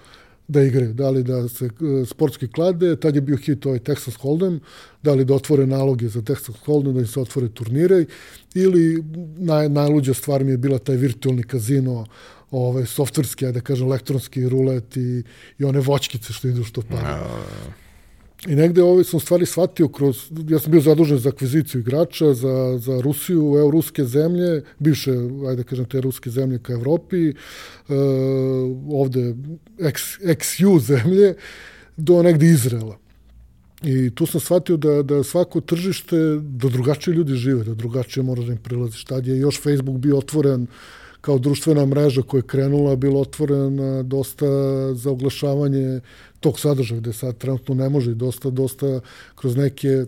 da 0.49 0.61
igraju, 0.61 0.93
da 0.93 1.09
li 1.09 1.23
da 1.23 1.47
se 1.47 1.65
e, 1.65 2.05
sportski 2.05 2.47
klade, 2.47 2.95
tad 2.95 3.15
je 3.15 3.21
bio 3.21 3.37
hit 3.37 3.65
ovaj 3.65 3.79
Texas 3.79 4.17
Hold'em, 4.21 4.59
da 5.03 5.13
li 5.13 5.25
da 5.25 5.33
otvore 5.33 5.67
naloge 5.67 6.07
za 6.07 6.21
Texas 6.21 6.57
Hold'em, 6.65 6.93
da 6.93 6.99
im 6.99 7.07
se 7.07 7.19
otvore 7.19 7.49
turnire, 7.49 8.05
ili 8.55 9.03
naj, 9.37 9.69
najluđa 9.69 10.13
stvar 10.13 10.43
mi 10.43 10.51
je 10.51 10.57
bila 10.57 10.79
taj 10.79 10.95
virtualni 10.95 11.43
kazino, 11.43 12.05
ovaj, 12.51 12.85
softverski, 12.85 13.51
da 13.51 13.61
kažem, 13.61 13.87
elektronski 13.87 14.49
rulet 14.49 14.97
i, 14.97 15.23
i 15.59 15.63
one 15.63 15.79
voćkice 15.79 16.33
što 16.33 16.47
idu 16.47 16.63
što 16.63 16.81
para. 16.81 17.29
I 18.47 18.55
negde 18.55 18.83
ovaj 18.83 19.03
sam 19.03 19.19
stvari 19.19 19.45
shvatio 19.45 19.87
kroz, 19.87 20.31
ja 20.49 20.59
sam 20.59 20.71
bio 20.71 20.81
zadužen 20.81 21.17
za 21.17 21.29
akviziciju 21.29 21.81
igrača, 21.81 22.33
za, 22.33 22.77
za 22.77 23.01
Rusiju, 23.01 23.55
evo 23.59 23.71
ruske 23.71 24.05
zemlje, 24.05 24.63
bivše, 24.79 25.11
ajde 25.49 25.63
kažem, 25.63 25.85
te 25.85 26.01
ruske 26.01 26.29
zemlje 26.29 26.59
ka 26.59 26.73
Evropi, 26.73 27.29
e, 27.29 27.33
ovde 28.91 29.35
ex, 29.79 30.01
ex-U 30.23 30.79
zemlje, 30.79 31.33
do 31.97 32.23
negde 32.23 32.45
Izrela. 32.45 32.97
I 33.83 34.15
tu 34.15 34.25
sam 34.25 34.41
shvatio 34.41 34.77
da, 34.77 35.03
da 35.03 35.23
svako 35.23 35.61
tržište, 35.61 36.17
da 36.39 36.69
drugačije 36.69 37.13
ljudi 37.13 37.33
žive, 37.33 37.63
da 37.63 37.75
drugačije 37.75 38.23
mora 38.23 38.43
da 38.43 38.51
im 38.51 38.57
prilaziš. 38.57 39.03
Tad 39.03 39.27
je 39.27 39.37
još 39.37 39.61
Facebook 39.61 39.97
bio 39.97 40.17
otvoren 40.17 40.67
kao 41.21 41.37
društvena 41.37 41.85
mreža 41.85 42.21
koja 42.21 42.39
je 42.39 42.47
krenula, 42.47 42.95
bilo 42.95 43.21
otvorena 43.21 44.03
dosta 44.03 44.45
za 44.93 45.11
oglašavanje 45.11 45.99
tog 46.39 46.59
sadržaja, 46.59 46.99
gde 47.01 47.13
sad 47.13 47.37
trenutno 47.37 47.75
ne 47.75 47.89
može, 47.89 48.13
dosta, 48.13 48.49
dosta 48.49 48.99
kroz 49.35 49.55
neke 49.55 49.87
e, 49.87 50.05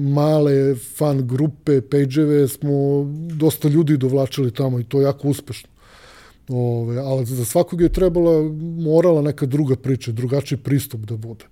male 0.00 0.74
fan 0.96 1.26
grupe, 1.28 1.80
page-eve 1.80 2.48
smo 2.48 3.04
dosta 3.30 3.68
ljudi 3.68 3.96
dovlačili 3.96 4.50
tamo 4.50 4.80
i 4.80 4.84
to 4.84 5.00
jako 5.00 5.28
uspešno. 5.28 5.68
Ove, 6.48 6.98
ali 6.98 7.24
za 7.26 7.44
svakog 7.44 7.80
je 7.80 7.88
trebala, 7.88 8.42
morala 8.78 9.22
neka 9.22 9.46
druga 9.46 9.76
priča, 9.76 10.12
drugačiji 10.12 10.58
pristup 10.58 11.00
da 11.00 11.16
bude. 11.16 11.44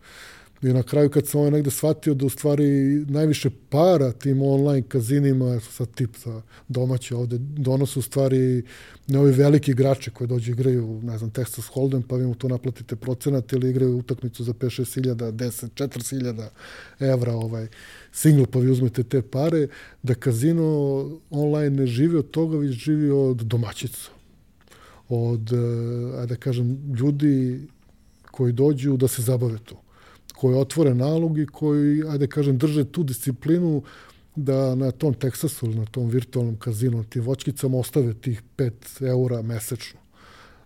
I 0.63 0.67
na 0.67 0.83
kraju 0.83 1.11
kad 1.11 1.27
sam 1.27 1.41
ovaj 1.41 1.51
negde 1.51 1.71
shvatio 1.71 2.15
da 2.15 2.27
u 2.27 2.29
stvari 2.29 2.65
najviše 3.09 3.51
para 3.69 4.13
tim 4.13 4.43
online 4.43 4.83
kazinima, 4.89 5.61
sa 5.61 5.87
tip 5.87 6.17
sa 6.17 6.43
domaće 6.69 7.17
ovde, 7.17 7.39
donose 7.39 7.99
u 7.99 8.03
stvari 8.03 8.63
ne 9.09 9.19
ovi 9.19 9.33
veliki 9.33 9.71
igrači 9.71 10.11
koji 10.11 10.29
dođu 10.29 10.53
igraju, 10.53 11.01
ne 11.03 11.19
znam, 11.19 11.31
Texas 11.31 11.73
Hold'em, 11.75 12.03
pa 12.09 12.17
vi 12.17 12.27
mu 12.27 12.35
to 12.35 12.49
naplatite 12.49 12.97
procenat 12.97 13.53
ili 13.53 13.71
igraju 13.71 13.99
utakmicu 13.99 14.45
za 14.45 14.53
5-6 14.53 14.95
hiljada, 14.95 15.33
10, 15.33 15.69
4 15.75 16.11
hiljada 16.11 16.51
evra 17.01 17.33
ovaj, 17.33 17.67
single, 18.13 18.47
pa 18.47 18.59
vi 18.59 18.71
uzmete 18.71 19.03
te 19.03 19.23
pare, 19.23 19.69
da 20.03 20.15
kazino 20.15 20.65
online 21.31 21.71
ne 21.71 21.87
živi 21.87 22.17
od 22.17 22.31
toga, 22.31 22.59
već 22.59 22.71
živi 22.71 23.11
od 23.11 23.37
domaćica. 23.37 24.11
Od, 25.09 25.53
eh, 25.53 26.27
da 26.27 26.37
kažem, 26.37 26.95
ljudi 26.99 27.61
koji 28.31 28.53
dođu 28.53 28.97
da 28.97 29.09
se 29.09 29.23
zabave 29.23 29.59
tu 29.59 29.82
koji 30.43 30.57
otvore 30.59 30.95
nalog 30.95 31.39
i 31.39 31.47
koji, 31.47 32.03
ajde 32.09 32.27
kažem, 32.27 32.57
drže 32.59 32.85
tu 32.85 33.05
disciplinu 33.07 33.83
da 34.37 34.75
na 34.75 34.91
tom 34.91 35.15
Teksasu 35.15 35.67
ili 35.67 35.79
na 35.79 35.85
tom 35.87 36.09
virtualnom 36.11 36.57
kazinu, 36.57 37.05
tim 37.05 37.23
vočkicama 37.23 37.79
ostave 37.79 38.15
tih 38.15 38.43
5 38.57 39.07
eura 39.07 39.43
mesečno. 39.43 40.01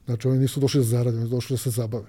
Znači, 0.06 0.28
oni 0.28 0.38
nisu 0.38 0.60
došli 0.60 0.80
da 0.80 0.84
zarade, 0.84 1.18
oni 1.18 1.26
su 1.26 1.34
došli 1.34 1.54
da 1.54 1.58
se 1.58 1.70
zabave. 1.70 2.06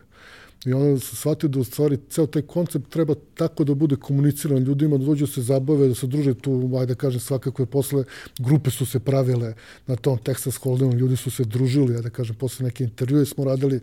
I 0.65 0.73
onda 0.73 0.99
se 0.99 1.15
shvatio 1.15 1.49
da 1.49 1.59
u 1.59 1.63
stvari 1.63 1.97
ceo 2.09 2.27
taj 2.27 2.41
koncept 2.41 2.89
treba 2.89 3.15
tako 3.35 3.63
da 3.63 3.75
bude 3.75 3.95
komuniciran 3.95 4.63
ljudima, 4.63 4.97
da 4.97 5.05
dođu 5.05 5.25
da 5.25 5.31
se 5.31 5.41
zabave, 5.41 5.87
da 5.87 5.95
se 5.95 6.07
druže 6.07 6.33
tu, 6.33 6.71
ajde 6.79 6.95
kažem, 6.95 7.19
svakako 7.19 7.61
je 7.61 7.65
posle 7.65 8.03
grupe 8.39 8.71
su 8.71 8.85
se 8.85 8.99
pravile 8.99 9.53
na 9.87 9.95
tom 9.95 10.17
Texas 10.17 10.59
Hold'emu, 10.63 10.95
ljudi 10.95 11.15
su 11.15 11.31
se 11.31 11.43
družili, 11.43 11.95
ajde 11.95 12.09
kažem, 12.09 12.35
posle 12.35 12.71
neke 12.71 12.83
intervjue 12.83 13.25
smo 13.25 13.43
radili 13.43 13.81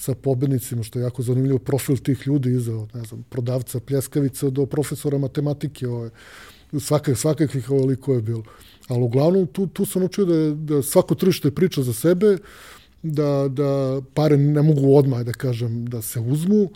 sa 0.00 0.14
pobednicima, 0.14 0.82
što 0.82 0.98
je 0.98 1.02
jako 1.02 1.22
zanimljivo, 1.22 1.58
profil 1.58 1.96
tih 1.96 2.22
ljudi 2.26 2.52
iza, 2.52 2.86
ne 2.94 3.02
znam, 3.04 3.24
prodavca 3.28 3.80
pljeskavica 3.80 4.50
do 4.50 4.66
profesora 4.66 5.18
matematike, 5.18 5.88
ove, 5.88 6.10
svakak, 6.80 7.18
svakakvih 7.18 7.70
ovoliko 7.70 8.14
je 8.14 8.22
bilo. 8.22 8.42
Ali 8.88 9.02
uglavnom 9.02 9.46
tu, 9.46 9.66
tu 9.66 9.84
sam 9.84 10.02
učio 10.02 10.24
da, 10.24 10.54
da 10.54 10.82
svako 10.82 11.14
tržište 11.14 11.50
priča 11.50 11.82
za 11.82 11.92
sebe, 11.92 12.38
da, 13.02 13.48
da 13.48 14.00
pare 14.14 14.36
ne 14.36 14.62
mogu 14.62 14.94
odmah, 14.96 15.20
da 15.24 15.32
kažem, 15.32 15.84
da 15.86 16.02
se 16.02 16.20
uzmu 16.20 16.70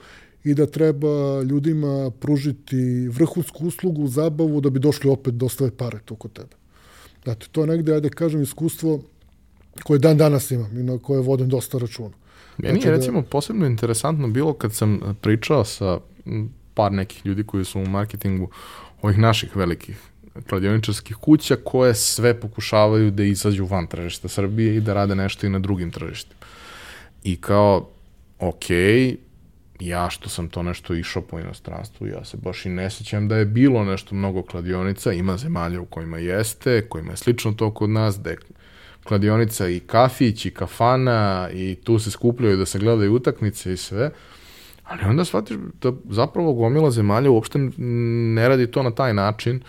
i 0.44 0.54
da 0.54 0.66
treba 0.66 1.42
ljudima 1.42 2.10
pružiti 2.10 3.08
vrhunsku 3.08 3.66
uslugu, 3.66 4.08
zabavu, 4.08 4.60
da 4.60 4.70
bi 4.70 4.80
došli 4.80 5.10
opet 5.10 5.34
da 5.34 5.46
ostave 5.46 5.70
pare 5.70 6.00
to 6.04 6.16
kod 6.16 6.32
tebe. 6.32 6.56
Znate, 7.24 7.46
to 7.52 7.60
je 7.60 7.66
negde, 7.66 7.94
ajde 7.94 8.10
kažem, 8.10 8.42
iskustvo 8.42 9.00
koje 9.82 9.98
dan 9.98 10.18
danas 10.18 10.50
imam 10.50 10.78
i 10.78 10.82
na 10.82 10.98
koje 10.98 11.20
vodim 11.20 11.48
dosta 11.48 11.78
računa. 11.78 12.23
Meni 12.58 12.74
znači 12.74 12.88
je 12.88 12.90
da... 12.90 12.96
recimo 12.96 13.22
posebno 13.22 13.66
interesantno 13.66 14.28
bilo 14.28 14.52
kad 14.52 14.74
sam 14.74 15.00
pričao 15.20 15.64
sa 15.64 15.98
par 16.74 16.92
nekih 16.92 17.26
ljudi 17.26 17.44
koji 17.44 17.64
su 17.64 17.80
u 17.80 17.86
marketingu 17.86 18.50
ovih 19.02 19.18
naših 19.18 19.56
velikih 19.56 19.98
kladioničarskih 20.48 21.16
kuća 21.16 21.56
koje 21.64 21.94
sve 21.94 22.40
pokušavaju 22.40 23.10
da 23.10 23.22
izađu 23.22 23.66
van 23.66 23.86
tržišta 23.86 24.28
Srbije 24.28 24.76
i 24.76 24.80
da 24.80 24.94
rade 24.94 25.14
nešto 25.14 25.46
i 25.46 25.50
na 25.50 25.58
drugim 25.58 25.90
tržištima. 25.90 26.40
I 27.24 27.36
kao, 27.36 27.88
ok, 28.38 28.64
ja 29.80 30.10
što 30.10 30.28
sam 30.28 30.48
to 30.48 30.62
nešto 30.62 30.94
išao 30.94 31.22
po 31.22 31.38
inostranstvu, 31.38 32.06
ja 32.06 32.24
se 32.24 32.36
baš 32.36 32.66
i 32.66 32.68
ne 32.68 32.90
sećam 32.90 33.28
da 33.28 33.36
je 33.36 33.44
bilo 33.44 33.84
nešto 33.84 34.14
mnogo 34.14 34.42
kladionica, 34.42 35.12
ima 35.12 35.36
zemalja 35.36 35.80
u 35.80 35.84
kojima 35.84 36.18
jeste, 36.18 36.88
kojima 36.88 37.10
je 37.10 37.16
slično 37.16 37.52
to 37.52 37.74
kod 37.74 37.90
nas, 37.90 38.20
da 38.20 38.30
je 38.30 38.36
kladionica 39.04 39.68
i 39.68 39.80
kafić 39.80 40.46
i 40.46 40.50
kafana 40.50 41.48
i 41.52 41.74
tu 41.84 41.98
se 41.98 42.10
skupljaju 42.10 42.56
da 42.56 42.66
se 42.66 42.78
gledaju 42.78 43.14
utakmice 43.14 43.72
i 43.72 43.76
sve, 43.76 44.10
ali 44.84 45.04
onda 45.04 45.24
shvatiš 45.24 45.56
da 45.82 45.92
zapravo 46.10 46.52
gomila 46.52 46.90
zemalja 46.90 47.30
uopšte 47.30 47.58
ne 47.78 48.48
radi 48.48 48.66
to 48.66 48.82
na 48.82 48.90
taj 48.90 49.14
način 49.14 49.62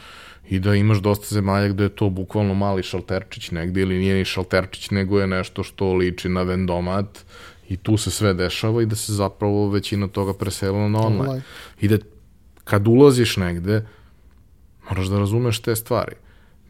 i 0.50 0.60
da 0.60 0.76
imaš 0.76 0.98
dosta 0.98 1.36
zemalja 1.36 1.68
gde 1.68 1.84
je 1.84 1.90
to 1.90 2.10
bukvalno 2.10 2.54
mali 2.54 2.84
šalterčić 2.84 3.52
negde 3.52 3.82
ili 3.82 3.98
nije 3.98 4.16
ni 4.16 4.26
šalterčić 4.26 4.92
nego 4.92 5.20
je 5.20 5.28
nešto 5.28 5.64
što 5.64 5.94
liči 5.94 6.30
na 6.30 6.44
vendomat 6.44 7.26
i 7.70 7.78
tu 7.78 7.98
se 7.98 8.12
sve 8.12 8.34
dešava 8.34 8.82
i 8.82 8.86
da 8.86 8.96
se 8.96 9.14
zapravo 9.14 9.70
većina 9.70 10.08
toga 10.08 10.34
preselila 10.34 10.90
na 10.90 11.00
online. 11.00 11.22
online. 11.22 11.42
I 11.82 11.88
da 11.88 11.98
kad 12.64 12.88
ulaziš 12.88 13.38
negde, 13.38 13.86
moraš 14.90 15.08
da 15.08 15.20
razumeš 15.20 15.60
te 15.60 15.76
stvari. 15.76 16.16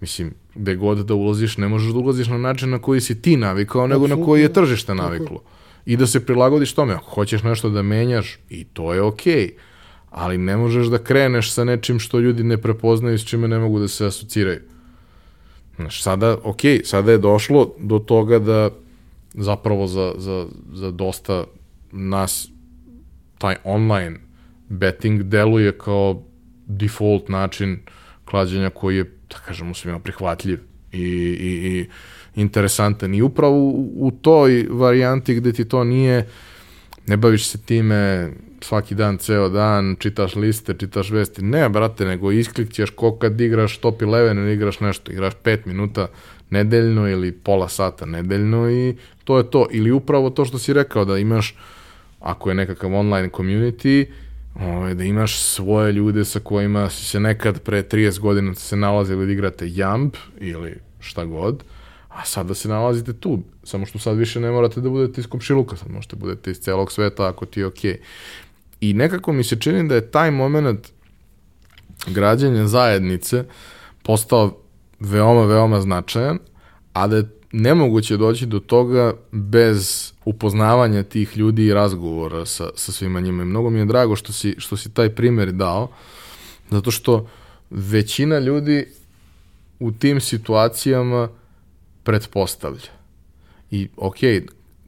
Mislim, 0.01 0.33
gde 0.55 0.75
god 0.75 1.05
da 1.05 1.13
ulaziš, 1.13 1.57
ne 1.57 1.67
možeš 1.67 1.93
da 1.93 1.99
ulaziš 1.99 2.27
na 2.27 2.37
način 2.37 2.69
na 2.69 2.79
koji 2.79 3.01
si 3.01 3.21
ti 3.21 3.37
navikao, 3.37 3.87
nego 3.87 4.07
na 4.07 4.25
koji 4.25 4.41
je 4.41 4.53
tržište 4.53 4.95
naviklo. 4.95 5.41
I 5.85 5.97
da 5.97 6.07
se 6.07 6.25
prilagodiš 6.25 6.73
tome. 6.73 6.93
Ako 6.93 7.09
hoćeš 7.09 7.43
nešto 7.43 7.69
da 7.69 7.81
menjaš, 7.81 8.39
i 8.49 8.63
to 8.63 8.93
je 8.93 9.01
okej. 9.01 9.33
Okay. 9.33 9.51
Ali 10.09 10.37
ne 10.37 10.57
možeš 10.57 10.87
da 10.87 10.97
kreneš 10.97 11.51
sa 11.51 11.63
nečim 11.63 11.99
što 11.99 12.19
ljudi 12.19 12.43
ne 12.43 12.57
prepoznaju, 12.57 13.19
s 13.19 13.25
čime 13.25 13.47
ne 13.47 13.59
mogu 13.59 13.79
da 13.79 13.87
se 13.87 14.05
asociraju. 14.05 14.59
Znaš, 15.75 16.03
sada, 16.03 16.37
ok, 16.43 16.61
sada 16.83 17.11
je 17.11 17.17
došlo 17.17 17.75
do 17.79 17.99
toga 17.99 18.39
da 18.39 18.69
zapravo 19.33 19.87
za, 19.87 20.13
za, 20.17 20.47
za 20.73 20.91
dosta 20.91 21.43
nas 21.91 22.47
taj 23.37 23.55
online 23.63 24.19
betting 24.69 25.23
deluje 25.23 25.77
kao 25.77 26.23
default 26.67 27.29
način 27.29 27.79
klađenja 28.25 28.69
koji 28.69 28.97
je, 28.97 29.11
da 29.35 29.45
kažemo, 29.45 29.73
svima 29.73 29.99
prihvatljiv 29.99 30.59
i, 30.91 30.99
i, 30.99 31.79
i 31.79 31.85
interesantan. 32.35 33.13
I 33.13 33.21
upravo 33.21 33.55
u, 33.55 34.07
u 34.07 34.11
toj 34.11 34.67
varijanti 34.69 35.35
gde 35.35 35.53
ti 35.53 35.65
to 35.65 35.83
nije, 35.83 36.27
ne 37.07 37.17
baviš 37.17 37.47
se 37.47 37.57
time 37.57 38.31
svaki 38.61 38.95
dan, 38.95 39.17
ceo 39.17 39.49
dan, 39.49 39.95
čitaš 39.99 40.35
liste, 40.35 40.73
čitaš 40.73 41.11
vesti. 41.11 41.43
Ne, 41.43 41.69
brate, 41.69 42.05
nego 42.05 42.31
isklikćeš 42.31 42.89
ko 42.89 43.17
kad 43.17 43.41
igraš 43.41 43.77
top 43.77 44.01
11 44.01 44.37
ili 44.37 44.53
igraš 44.53 44.79
nešto, 44.79 45.11
igraš 45.11 45.33
5 45.43 45.59
minuta 45.65 46.07
nedeljno 46.49 47.09
ili 47.09 47.31
pola 47.31 47.69
sata 47.69 48.05
nedeljno 48.05 48.71
i 48.71 48.95
to 49.23 49.37
je 49.37 49.51
to. 49.51 49.67
Ili 49.71 49.91
upravo 49.91 50.29
to 50.29 50.45
što 50.45 50.59
si 50.59 50.73
rekao, 50.73 51.05
da 51.05 51.17
imaš, 51.17 51.55
ako 52.19 52.49
je 52.49 52.55
nekakav 52.55 52.93
online 52.93 53.29
community, 53.29 54.05
ovaj, 54.55 54.93
da 54.93 55.03
imaš 55.03 55.39
svoje 55.39 55.91
ljude 55.91 56.25
sa 56.25 56.39
kojima 56.39 56.89
si 56.89 57.05
se 57.05 57.19
nekad 57.19 57.61
pre 57.61 57.83
30 57.83 58.19
godina 58.19 58.53
se 58.53 58.75
nalazili 58.75 59.25
da 59.25 59.31
igrate 59.31 59.65
Jump 59.67 60.15
ili 60.39 60.77
šta 60.99 61.25
god, 61.25 61.63
a 62.09 62.25
sada 62.25 62.53
se 62.53 62.69
nalazite 62.69 63.13
tu, 63.13 63.39
samo 63.63 63.85
što 63.85 63.99
sad 63.99 64.17
više 64.17 64.39
ne 64.39 64.51
morate 64.51 64.81
da 64.81 64.89
budete 64.89 65.21
iz 65.21 65.27
komšiluka, 65.27 65.75
sad 65.75 65.91
možete 65.91 66.15
da 66.15 66.19
budete 66.19 66.51
iz 66.51 66.59
celog 66.59 66.91
sveta 66.91 67.27
ako 67.27 67.45
ti 67.45 67.59
je 67.59 67.65
okej. 67.65 67.91
Okay. 67.91 67.97
I 68.81 68.93
nekako 68.93 69.33
mi 69.33 69.43
se 69.43 69.59
čini 69.59 69.87
da 69.87 69.95
je 69.95 70.11
taj 70.11 70.31
moment 70.31 70.91
građanja 72.07 72.67
zajednice 72.67 73.43
postao 74.03 74.57
veoma, 74.99 75.45
veoma 75.45 75.81
značajan, 75.81 76.39
a 76.93 77.07
da 77.07 77.15
je 77.15 77.34
nemoguće 77.51 78.17
doći 78.17 78.45
do 78.45 78.59
toga 78.59 79.13
bez 79.31 80.13
upoznavanja 80.25 81.03
tih 81.03 81.37
ljudi 81.37 81.65
i 81.65 81.73
razgovora 81.73 82.45
sa, 82.45 82.69
sa 82.75 82.91
svima 82.91 83.19
njima. 83.19 83.43
I 83.43 83.45
mnogo 83.45 83.69
mi 83.69 83.79
je 83.79 83.85
drago 83.85 84.15
što 84.15 84.33
si, 84.33 84.55
što 84.57 84.77
si 84.77 84.93
taj 84.93 85.09
primjer 85.09 85.51
dao, 85.51 85.87
zato 86.69 86.91
što 86.91 87.27
većina 87.69 88.39
ljudi 88.39 88.87
u 89.79 89.91
tim 89.91 90.21
situacijama 90.21 91.29
pretpostavlja. 92.03 92.91
I 93.71 93.87
ok, 93.97 94.17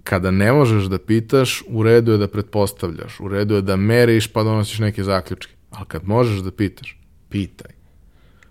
kada 0.04 0.32
ne 0.32 0.52
možeš 0.54 0.84
da 0.84 0.98
pitaš, 0.98 1.64
u 1.68 1.84
redu 1.84 2.12
je 2.12 2.18
da 2.18 2.28
pretpostavljaš, 2.28 3.20
u 3.20 3.28
redu 3.28 3.56
je 3.56 3.62
da 3.62 3.76
meriš 3.76 4.28
pa 4.28 4.44
donosiš 4.44 4.80
neke 4.80 5.04
zaključke. 5.04 5.54
Ali 5.72 5.86
kad 5.86 6.08
možeš 6.08 6.40
da 6.40 6.52
pitaš, 6.52 7.00
pitaj. 7.30 7.72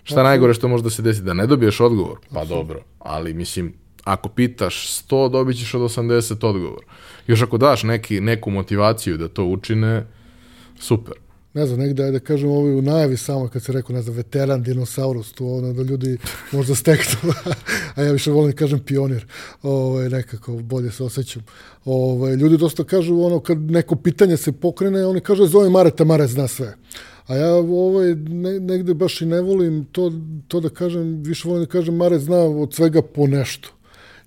Šta 0.03 0.23
najgore 0.23 0.55
što 0.55 0.69
može 0.69 0.85
da 0.85 0.90
se 0.90 1.03
desi? 1.03 1.23
Da 1.23 1.35
ne 1.35 1.47
dobiješ 1.47 1.81
odgovor? 1.81 2.19
Pa 2.33 2.45
dobro, 2.45 2.83
ali 2.99 3.35
mislim, 3.35 3.73
ako 4.07 4.29
pitaš 4.29 5.03
100, 5.09 5.31
dobit 5.31 5.57
ćeš 5.59 5.75
od 5.75 5.83
80 5.83 6.47
odgovor. 6.47 6.85
Još 7.27 7.42
ako 7.42 7.59
daš 7.59 7.83
neki, 7.83 8.21
neku 8.21 8.51
motivaciju 8.51 9.16
da 9.16 9.29
to 9.29 9.45
učine, 9.45 10.07
super. 10.79 11.14
Ne 11.55 11.66
znam, 11.66 11.79
negde, 11.79 12.11
da 12.11 12.19
kažem, 12.19 12.49
ovo 12.49 12.79
u 12.79 12.83
najavi 12.83 13.16
samo 13.16 13.49
kad 13.49 13.62
se 13.62 13.73
rekao, 13.73 13.97
ne 13.97 14.03
znam, 14.03 14.16
veteran, 14.16 14.62
dinosaurus, 14.62 15.33
tu 15.33 15.49
ono 15.49 15.73
da 15.73 15.83
ljudi 15.83 16.19
možda 16.53 16.75
steknu, 16.75 17.33
a 17.95 18.03
ja 18.03 18.12
više 18.12 18.31
volim 18.31 18.51
da 18.51 18.57
kažem 18.57 18.79
pionir, 18.79 19.27
ovaj, 19.62 20.09
nekako 20.09 20.53
bolje 20.53 20.90
se 20.90 21.05
osjećam. 21.05 21.45
Ovaj, 21.85 22.35
ljudi 22.35 22.57
dosta 22.57 22.85
kažu, 22.85 23.21
ono, 23.21 23.40
kad 23.40 23.59
neko 23.59 23.97
pitanje 23.97 24.37
se 24.37 24.53
pokrene, 24.53 25.07
oni 25.07 25.21
kažu, 25.21 25.47
zove 25.47 25.71
Mareta, 25.71 26.05
Mare 26.05 26.27
zna 26.27 26.49
sve. 26.49 26.75
A 27.27 27.35
ja 27.37 27.55
ovaj, 27.55 28.14
ne, 28.14 28.61
negde 28.61 28.95
baš 28.95 29.21
i 29.21 29.27
ne 29.27 29.40
volim 29.40 29.85
to, 29.92 30.12
to 30.49 30.61
da 30.61 30.69
kažem, 30.69 31.23
više 31.23 31.49
volim 31.49 31.64
da 31.64 31.71
kažem, 31.71 31.97
Mare 31.97 32.19
zna 32.19 32.37
od 32.37 32.75
svega 32.75 33.03
po 33.03 33.27
nešto. 33.27 33.76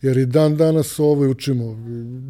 Jer 0.02 0.18
i 0.18 0.26
dan 0.26 0.58
danas 0.58 1.00
ovaj 1.00 1.30
učimo. 1.30 1.76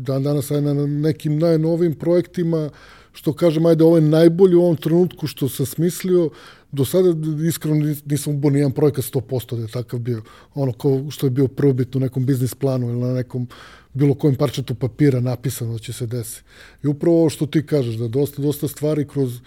Dan 0.01 0.23
danas 0.23 0.51
aj 0.51 0.61
na 0.61 0.73
nekim 0.73 1.39
najnovim 1.39 1.95
projektima, 1.95 2.69
što 3.11 3.33
kažem, 3.33 3.65
ajde, 3.65 3.83
ovo 3.83 3.97
je 3.97 4.01
najbolji 4.01 4.55
u 4.55 4.61
ovom 4.61 4.77
trenutku 4.77 5.27
što 5.27 5.49
sam 5.49 5.65
smislio, 5.65 6.29
do 6.71 6.85
sada 6.85 7.09
iskreno 7.47 7.95
nisam 8.05 8.35
ubao 8.35 8.51
nijedan 8.51 8.71
projekat 8.71 9.05
100% 9.05 9.55
da 9.55 9.61
je 9.61 9.67
takav 9.67 9.99
bio. 9.99 10.21
Ono 10.53 10.71
ko, 10.71 11.05
što 11.09 11.25
je 11.25 11.29
bio 11.29 11.47
prvobit 11.47 11.95
u 11.95 11.99
nekom 11.99 12.25
biznis 12.25 12.55
planu 12.55 12.89
ili 12.89 12.99
na 12.99 13.13
nekom 13.13 13.47
bilo 13.93 14.13
kojem 14.13 14.35
parčetu 14.35 14.75
papira 14.75 15.19
napisano 15.19 15.73
da 15.73 15.79
će 15.79 15.93
se 15.93 16.07
desiti. 16.07 16.43
I 16.83 16.87
upravo 16.87 17.19
ovo 17.19 17.29
što 17.29 17.45
ti 17.45 17.65
kažeš, 17.65 17.95
da 17.95 18.07
dosta, 18.07 18.41
dosta 18.41 18.67
stvari 18.67 19.07
kroz 19.07 19.39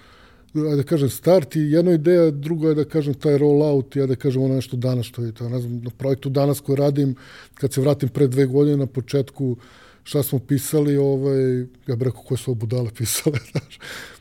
da 0.54 0.82
kažem, 0.82 1.08
start 1.10 1.56
i 1.56 1.60
jedna 1.60 1.92
ideja, 1.92 2.30
drugo 2.30 2.68
je 2.68 2.74
da 2.74 2.84
kažem 2.84 3.14
taj 3.14 3.38
roll 3.38 3.62
out 3.62 3.96
i 3.96 3.98
ja 3.98 4.06
da 4.06 4.16
kažem 4.16 4.42
ono 4.42 4.54
nešto 4.54 4.76
danas 4.76 5.06
što 5.06 5.24
je 5.24 5.32
to. 5.32 5.48
Ne 5.48 5.60
znam, 5.60 5.80
na 5.84 5.90
projektu 5.90 6.30
danas 6.30 6.60
koji 6.60 6.76
radim, 6.76 7.14
kad 7.54 7.72
se 7.72 7.80
vratim 7.80 8.08
pre 8.08 8.26
dve 8.26 8.46
godine 8.46 8.76
na 8.76 8.86
početku, 8.86 9.56
šta 10.04 10.22
smo 10.22 10.38
pisali, 10.38 10.96
ovaj, 10.96 11.60
ja 11.60 11.96
bih 11.96 12.02
rekao 12.02 12.22
koje 12.22 12.38
su 12.38 12.54
budale 12.54 12.90
pisale, 12.98 13.38
znaš, 13.50 13.78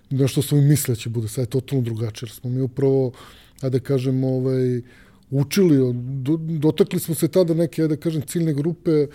nešto 0.10 0.42
smo 0.42 0.58
i 0.58 0.96
će 0.96 1.10
bude, 1.10 1.28
sad 1.28 1.42
je 1.42 1.50
totalno 1.50 1.84
drugačije, 1.84 2.28
jer 2.28 2.32
smo 2.36 2.50
mi 2.50 2.62
upravo, 2.62 3.12
ajde 3.62 3.80
da 3.80 3.86
kažem, 3.86 4.24
ovaj, 4.24 4.82
učili, 5.30 5.94
dotakli 6.60 7.00
smo 7.00 7.16
se 7.16 7.28
tada 7.28 7.54
neke, 7.54 7.82
ajde 7.82 7.96
da 7.96 8.02
kažem, 8.02 8.22
ciljne 8.22 8.54
grupe, 8.54 9.08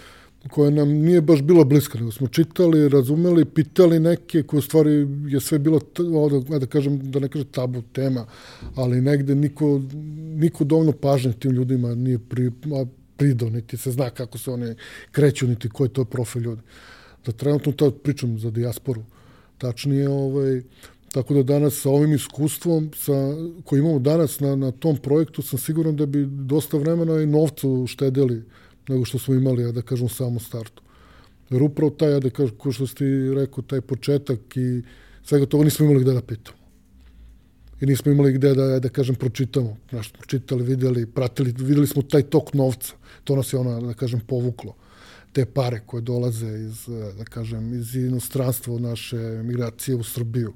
koja 0.50 0.70
nam 0.70 0.88
nije 0.88 1.20
baš 1.20 1.42
bila 1.42 1.64
bliska, 1.64 1.98
nego 1.98 2.12
smo 2.12 2.28
čitali, 2.28 2.88
razumeli, 2.88 3.44
pitali 3.44 4.00
neke 4.00 4.42
koje 4.42 4.62
stvari 4.62 5.08
je 5.28 5.40
sve 5.40 5.58
bilo, 5.58 5.80
da, 6.48 6.58
da 6.58 6.66
kažem, 6.66 7.10
da 7.10 7.18
ne 7.18 7.28
kažem 7.28 7.48
tabu 7.50 7.82
tema, 7.92 8.26
ali 8.74 9.00
negde 9.00 9.34
niko, 9.34 9.80
niko 10.36 10.64
dovoljno 10.64 10.92
pažnje 10.92 11.32
tim 11.32 11.50
ljudima 11.50 11.94
nije 11.94 12.18
pri, 12.18 12.50
pridao, 13.16 13.50
niti 13.50 13.76
se 13.76 13.90
zna 13.90 14.10
kako 14.10 14.38
se 14.38 14.50
one 14.50 14.74
kreću, 15.12 15.46
niti 15.46 15.68
koji 15.68 15.90
to 15.90 16.00
je 16.00 16.04
profil 16.04 16.42
ljudi. 16.42 16.62
Da 17.26 17.32
trenutno 17.32 17.72
to 17.72 17.90
pričam 17.90 18.38
za 18.38 18.50
dijasporu, 18.50 19.02
tačnije, 19.58 20.08
ovaj, 20.08 20.62
tako 21.12 21.34
da 21.34 21.42
danas 21.42 21.80
sa 21.80 21.90
ovim 21.90 22.14
iskustvom 22.14 22.90
sa, 22.96 23.12
koji 23.64 23.80
imamo 23.80 23.98
danas 23.98 24.40
na, 24.40 24.56
na 24.56 24.70
tom 24.70 24.96
projektu 24.96 25.42
sam 25.42 25.58
siguran 25.58 25.96
da 25.96 26.06
bi 26.06 26.26
dosta 26.26 26.76
vremena 26.76 27.22
i 27.22 27.26
novca 27.26 27.68
uštedili 27.68 28.42
nego 28.88 29.04
što 29.04 29.18
smo 29.18 29.34
imali, 29.34 29.62
ja 29.62 29.72
da 29.72 29.82
kažem, 29.82 30.06
u 30.06 30.08
samom 30.08 30.40
startu. 30.40 30.82
Jer 31.50 31.62
upravo 31.62 31.90
taj, 31.90 32.12
ja 32.12 32.20
da 32.20 32.30
kažem, 32.30 32.56
ko 32.56 32.72
što 32.72 32.86
ste 32.86 33.04
rekao, 33.34 33.62
taj 33.62 33.80
početak 33.80 34.56
i 34.56 34.82
svega 35.22 35.46
toga 35.46 35.64
nismo 35.64 35.86
imali 35.86 36.04
gde 36.04 36.12
da 36.12 36.22
pitamo. 36.22 36.58
I 37.80 37.86
nismo 37.86 38.12
imali 38.12 38.32
gde 38.32 38.54
da, 38.54 38.80
da 38.80 38.88
kažem, 38.88 39.14
pročitamo. 39.14 39.76
Znaš, 39.90 40.10
smo 40.10 40.24
čitali, 40.26 40.64
videli, 40.64 41.06
pratili, 41.06 41.54
videli 41.58 41.86
smo 41.86 42.02
taj 42.02 42.22
tok 42.22 42.54
novca. 42.54 42.94
To 43.24 43.36
nas 43.36 43.52
je 43.52 43.58
ono, 43.58 43.80
da 43.80 43.94
kažem, 43.94 44.20
povuklo. 44.20 44.74
Te 45.32 45.44
pare 45.44 45.80
koje 45.86 46.00
dolaze 46.00 46.46
iz, 46.46 46.86
da 47.18 47.24
kažem, 47.24 47.74
iz 47.74 47.94
inostranstva 47.94 48.74
od 48.74 48.80
naše 48.82 49.16
migracije 49.44 49.94
u 49.96 50.02
Srbiju. 50.02 50.52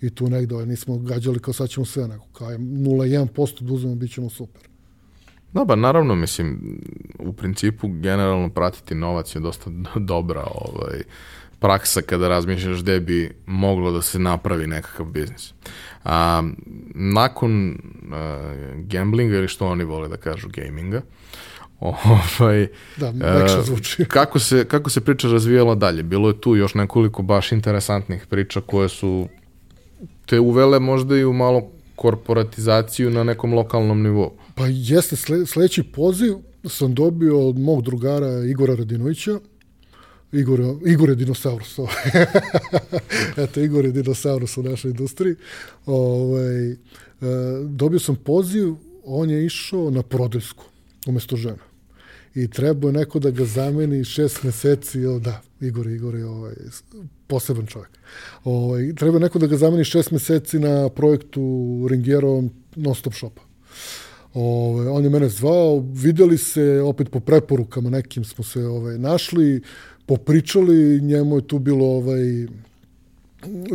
I 0.00 0.10
tu 0.10 0.28
negde 0.28 0.54
ovaj, 0.54 0.66
nismo 0.66 0.98
gađali 0.98 1.38
kao 1.38 1.54
sad 1.54 1.68
ćemo 1.68 1.86
sve, 1.86 2.08
nego 2.08 2.24
kao 2.32 2.48
0,1% 2.48 3.62
da 3.62 3.72
uzmemo, 3.72 3.94
bit 3.94 4.12
ćemo 4.12 4.30
super. 4.30 4.62
Da, 5.56 5.64
ba 5.64 5.76
naravno, 5.76 6.14
mislim, 6.14 6.80
u 7.18 7.32
principu 7.32 7.88
generalno 7.88 8.48
pratiti 8.48 8.94
novac 8.94 9.34
je 9.34 9.40
dosta 9.40 9.70
dobra 10.12 10.44
ovaj, 10.54 11.02
praksa 11.58 12.02
kada 12.02 12.28
razmišljaš 12.28 12.82
gde 12.82 13.00
bi 13.00 13.34
moglo 13.46 13.92
da 13.92 14.02
se 14.02 14.18
napravi 14.18 14.66
nekakav 14.66 15.06
biznis. 15.06 15.52
A, 16.04 16.42
nakon 16.94 17.78
a, 18.12 18.54
gamblinga, 18.76 19.36
ili 19.36 19.48
što 19.48 19.66
oni 19.66 19.84
vole 19.84 20.08
da 20.08 20.16
kažu 20.16 20.48
gaminga, 20.48 21.02
ovaj, 21.80 22.68
da, 22.96 23.12
lekše 23.38 23.62
zvuči. 23.62 24.04
kako, 24.18 24.38
se, 24.38 24.64
kako 24.68 24.90
se 24.90 25.00
priča 25.00 25.28
razvijala 25.28 25.74
dalje? 25.74 26.02
Bilo 26.02 26.28
je 26.28 26.40
tu 26.40 26.56
još 26.56 26.74
nekoliko 26.74 27.22
baš 27.22 27.52
interesantnih 27.52 28.26
priča 28.26 28.60
koje 28.60 28.88
su 28.88 29.28
te 30.26 30.40
uvele 30.40 30.78
možda 30.78 31.16
i 31.16 31.24
u 31.24 31.32
malo 31.32 31.70
korporatizaciju 31.96 33.10
na 33.10 33.24
nekom 33.24 33.54
lokalnom 33.54 34.02
nivou. 34.02 34.32
Pa 34.56 34.66
jeste, 34.66 35.16
sle, 35.16 35.46
sledeći 35.46 35.82
poziv 35.82 36.34
sam 36.68 36.94
dobio 36.94 37.48
od 37.48 37.58
mog 37.58 37.82
drugara 37.82 38.44
Igora 38.44 38.74
Radinovića, 38.74 39.38
Igor, 40.32 40.60
Igor 40.86 41.08
je 41.08 41.14
dinosaurus. 41.14 41.78
Eto, 43.42 43.60
Igor 43.60 43.84
je 43.84 43.92
dinosaurus 43.92 44.56
u 44.56 44.62
našoj 44.62 44.90
industriji. 44.90 45.34
Ovaj, 45.86 46.70
e, 46.70 46.76
dobio 47.64 47.98
sam 47.98 48.16
poziv, 48.16 48.74
on 49.04 49.30
je 49.30 49.46
išao 49.46 49.90
na 49.90 50.02
prodajsku 50.02 50.64
umesto 51.06 51.36
žena. 51.36 51.62
I 52.34 52.50
trebao 52.50 52.88
je 52.88 52.92
neko 52.92 53.18
da 53.18 53.30
ga 53.30 53.44
zameni 53.44 54.04
šest 54.04 54.42
meseci, 54.42 55.06
o, 55.06 55.18
da, 55.18 55.42
Igor, 55.60 55.86
Igor 55.86 56.14
je 56.14 56.26
ovaj, 56.26 56.54
poseban 57.26 57.66
čovjek. 57.66 57.90
Ovaj, 58.44 58.94
treba 58.94 59.18
neko 59.18 59.38
da 59.38 59.46
ga 59.46 59.56
zameni 59.56 59.84
šest 59.84 60.10
meseci 60.10 60.58
na 60.58 60.88
projektu 60.88 61.40
Ringierovom 61.90 62.50
non-stop 62.76 63.14
shopa. 63.14 63.45
Ove, 64.38 64.88
on 64.88 65.04
je 65.04 65.10
mene 65.10 65.28
zvao, 65.28 65.84
videli 65.92 66.38
se, 66.38 66.80
opet 66.84 67.08
po 67.10 67.20
preporukama 67.20 67.90
nekim 67.90 68.24
smo 68.24 68.44
se 68.44 68.66
ovaj, 68.66 68.98
našli, 68.98 69.62
popričali, 70.06 71.00
njemu 71.00 71.36
je 71.36 71.46
tu 71.46 71.58
bilo 71.58 71.86
ovaj, 71.86 72.46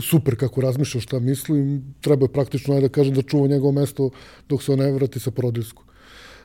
super 0.02 0.38
kako 0.38 0.62
razmišlja 0.62 1.02
šta 1.02 1.20
mislim, 1.20 1.84
treba 2.02 2.26
je 2.26 2.34
praktično, 2.34 2.76
ajde 2.76 2.88
da 2.88 2.94
kažem, 2.94 3.14
da 3.14 3.22
čuva 3.22 3.48
njegovo 3.48 3.72
mesto 3.72 4.10
dok 4.50 4.64
se 4.64 4.72
on 4.72 4.80
ne 4.80 4.92
vrati 4.92 5.20
sa 5.20 5.32
porodilsku. 5.32 5.84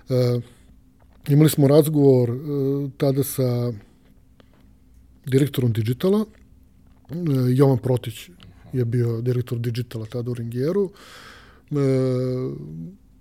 E, 0.09 0.41
imali 1.29 1.51
smo 1.51 1.69
razgovor 1.69 2.31
e, 2.31 2.37
tada 2.97 3.23
sa 3.23 3.73
direktorom 5.27 5.73
digitala, 5.73 6.25
e, 6.25 7.15
Jovan 7.55 7.79
Protić 7.79 8.31
je 8.73 8.85
bio 8.85 9.21
direktor 9.21 9.59
digitala 9.59 10.07
tada 10.07 10.31
u 10.31 10.35
Ringijeru, 10.35 10.91
e, 11.71 11.77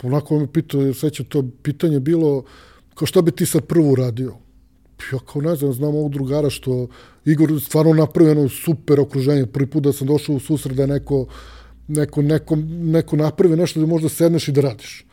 onako 0.03 0.39
me 0.39 0.47
pitao, 0.53 0.93
sveća 0.93 1.23
to 1.23 1.43
pitanje 1.63 1.99
bilo, 1.99 2.43
kao 2.95 3.05
šta 3.05 3.21
bi 3.21 3.31
ti 3.31 3.45
sad 3.45 3.65
prvo 3.65 3.91
uradio? 3.91 4.33
ja 5.13 5.19
kao 5.19 5.41
ne 5.41 5.55
znam, 5.55 5.73
znam 5.73 5.95
ovog 5.95 6.11
drugara 6.11 6.49
što 6.49 6.87
Igor 7.25 7.61
stvarno 7.61 7.93
napravio 7.93 8.29
jedno 8.29 8.49
super 8.49 8.99
okruženje. 8.99 9.45
Prvi 9.45 9.69
put 9.69 9.83
da 9.83 9.93
sam 9.93 10.07
došao 10.07 10.35
u 10.35 10.39
susret 10.39 10.75
da 10.77 10.85
neko, 10.85 11.27
neko, 11.87 12.21
neko, 12.21 12.55
neko 12.69 13.15
napravi 13.15 13.57
nešto 13.57 13.79
da 13.79 13.85
možda 13.85 14.09
sedneš 14.09 14.47
i 14.47 14.51
da 14.51 14.61
radiš. 14.61 15.05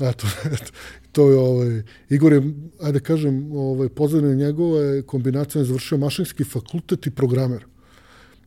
Eto, 0.00 0.26
eto 0.54 0.72
to 1.12 1.30
je 1.30 1.38
ovaj, 1.38 1.82
Igor 2.08 2.32
je, 2.32 2.42
ajde 2.80 2.98
da 2.98 3.04
kažem, 3.04 3.52
ovaj, 3.52 3.88
pozadine 3.88 4.34
njegove 4.34 5.02
kombinacije 5.02 5.60
je 5.60 5.66
završio 5.66 5.98
mašinski 5.98 6.44
fakultet 6.44 7.06
i 7.06 7.10
programer. 7.10 7.64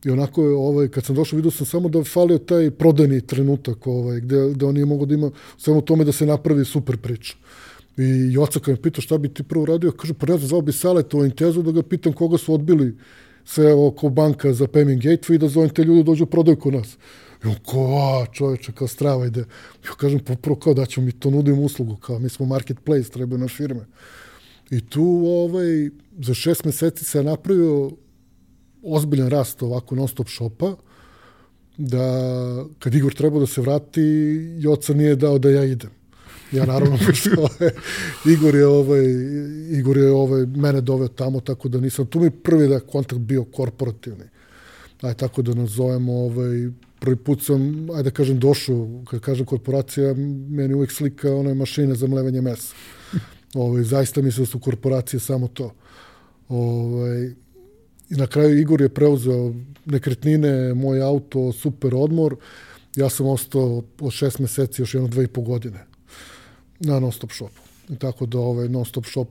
I 0.04 0.10
onako 0.10 0.42
je, 0.42 0.54
ovaj, 0.54 0.88
kad 0.88 1.04
sam 1.04 1.16
došao, 1.16 1.36
vidio 1.36 1.50
sam 1.50 1.66
samo 1.66 1.88
da 1.88 2.04
falio 2.04 2.38
taj 2.38 2.70
prodajni 2.70 3.20
trenutak, 3.20 3.86
ovaj, 3.86 4.20
gde, 4.20 4.50
gde 4.50 4.66
on 4.66 4.74
nije 4.74 4.86
mogo 4.86 5.06
da 5.06 5.14
ima 5.14 5.30
samo 5.58 5.80
tome 5.80 6.04
da 6.04 6.12
se 6.12 6.26
napravi 6.26 6.64
super 6.64 6.96
priča. 6.96 7.34
I 7.96 8.32
Joca 8.32 8.60
kad 8.60 8.74
me 8.74 8.82
pitao 8.82 9.02
šta 9.02 9.18
bi 9.18 9.34
ti 9.34 9.42
prvo 9.42 9.66
radio, 9.66 9.92
kaže, 9.92 10.14
pa 10.14 10.26
ne 10.26 10.36
znam, 10.36 10.48
zvao 10.48 10.60
bi 10.60 10.72
Saleta 10.72 11.18
Intezu 11.18 11.62
da 11.62 11.72
ga 11.72 11.82
pitam 11.82 12.12
koga 12.12 12.38
su 12.38 12.54
odbili 12.54 12.96
sve 13.44 13.74
oko 13.74 14.08
banka 14.08 14.52
za 14.52 14.66
payment 14.66 15.02
gateway 15.02 15.34
i 15.34 15.38
da 15.38 15.48
zovem 15.48 15.70
te 15.70 15.84
ljudi 15.84 16.02
da 16.02 16.06
dođu 16.06 16.26
prodaju 16.26 16.56
kod 16.56 16.74
nas. 16.74 16.96
I 17.44 17.46
on 17.46 17.54
ko, 17.64 17.98
a, 17.98 18.26
čoveče, 18.32 18.72
kao 18.72 18.88
strava 18.88 19.26
ide. 19.26 19.44
Ja 19.84 19.94
kažem, 19.96 20.20
pa 20.20 20.34
prvo 20.34 20.56
kao 20.56 20.74
da 20.74 20.86
ćemo 20.86 21.06
mi 21.06 21.12
to 21.12 21.30
nudimo 21.30 21.62
uslugu, 21.62 21.96
kao 21.96 22.18
mi 22.18 22.28
smo 22.28 22.46
marketplace, 22.46 23.10
trebaju 23.10 23.38
naš 23.38 23.56
firme. 23.56 23.86
I 24.70 24.80
tu 24.80 25.04
ovaj, 25.26 25.90
za 26.20 26.34
šest 26.34 26.64
meseci 26.64 27.04
se 27.04 27.22
napravio 27.22 27.90
ozbiljan 28.84 29.30
rast 29.30 29.62
ovako 29.62 29.94
non-stop 29.94 30.28
shopa, 30.28 30.74
da 31.76 32.04
kad 32.78 32.94
Igor 32.94 33.14
trebao 33.14 33.40
da 33.40 33.46
se 33.46 33.60
vrati, 33.60 34.00
Joca 34.58 34.94
nije 34.94 35.16
dao 35.16 35.38
da 35.38 35.50
ja 35.50 35.64
idem. 35.64 35.90
Ja 36.52 36.66
naravno 36.66 36.98
pošto 37.06 37.48
Igor 38.32 38.54
je 38.54 38.66
ovaj 38.66 39.04
Igor 39.70 39.96
je 39.96 40.10
ovaj 40.10 40.46
mene 40.46 40.80
doveo 40.80 41.08
tamo 41.08 41.40
tako 41.40 41.68
da 41.68 41.80
nisam 41.80 42.06
tu 42.06 42.20
mi 42.20 42.30
prvi 42.30 42.68
da 42.68 42.80
kontakt 42.80 43.20
bio 43.20 43.44
korporativni. 43.44 44.24
Aj 45.00 45.14
tako 45.14 45.42
da 45.42 45.54
nazovemo 45.54 46.12
ovaj 46.12 46.70
prvi 47.00 47.16
put 47.16 47.42
sam 47.42 47.90
ajde 47.90 48.02
da 48.02 48.10
kažem 48.10 48.38
došao 48.38 49.02
kad 49.10 49.20
kažem 49.20 49.46
korporacija 49.46 50.14
meni 50.48 50.74
uvek 50.74 50.92
slika 50.92 51.34
one 51.34 51.54
mašine 51.54 51.94
za 51.94 52.06
mlevanje 52.06 52.40
mesa. 52.40 52.74
Ovaj 53.54 53.82
zaista 53.82 54.22
mislim 54.22 54.44
da 54.44 54.50
su 54.50 54.58
korporacije 54.58 55.20
samo 55.20 55.48
to. 55.48 55.72
Ovaj 56.48 57.43
i 58.10 58.14
na 58.14 58.26
kraju 58.26 58.60
Igor 58.60 58.80
je 58.80 58.88
preuzeo 58.88 59.54
nekretnine, 59.84 60.74
moj 60.74 61.02
auto, 61.02 61.52
super 61.52 61.94
odmor. 61.94 62.36
Ja 62.96 63.08
sam 63.08 63.26
ostao 63.26 63.82
od 64.00 64.12
šest 64.12 64.38
meseci 64.38 64.82
još 64.82 64.94
jedno 64.94 65.08
dve 65.08 65.24
i 65.24 65.28
po 65.28 65.40
godine 65.40 65.86
na 66.80 67.00
non-stop 67.00 67.32
shopu. 67.32 67.60
Tako 67.98 68.26
da 68.26 68.38
ovaj 68.38 68.68
non-stop 68.68 69.06
shop, 69.06 69.28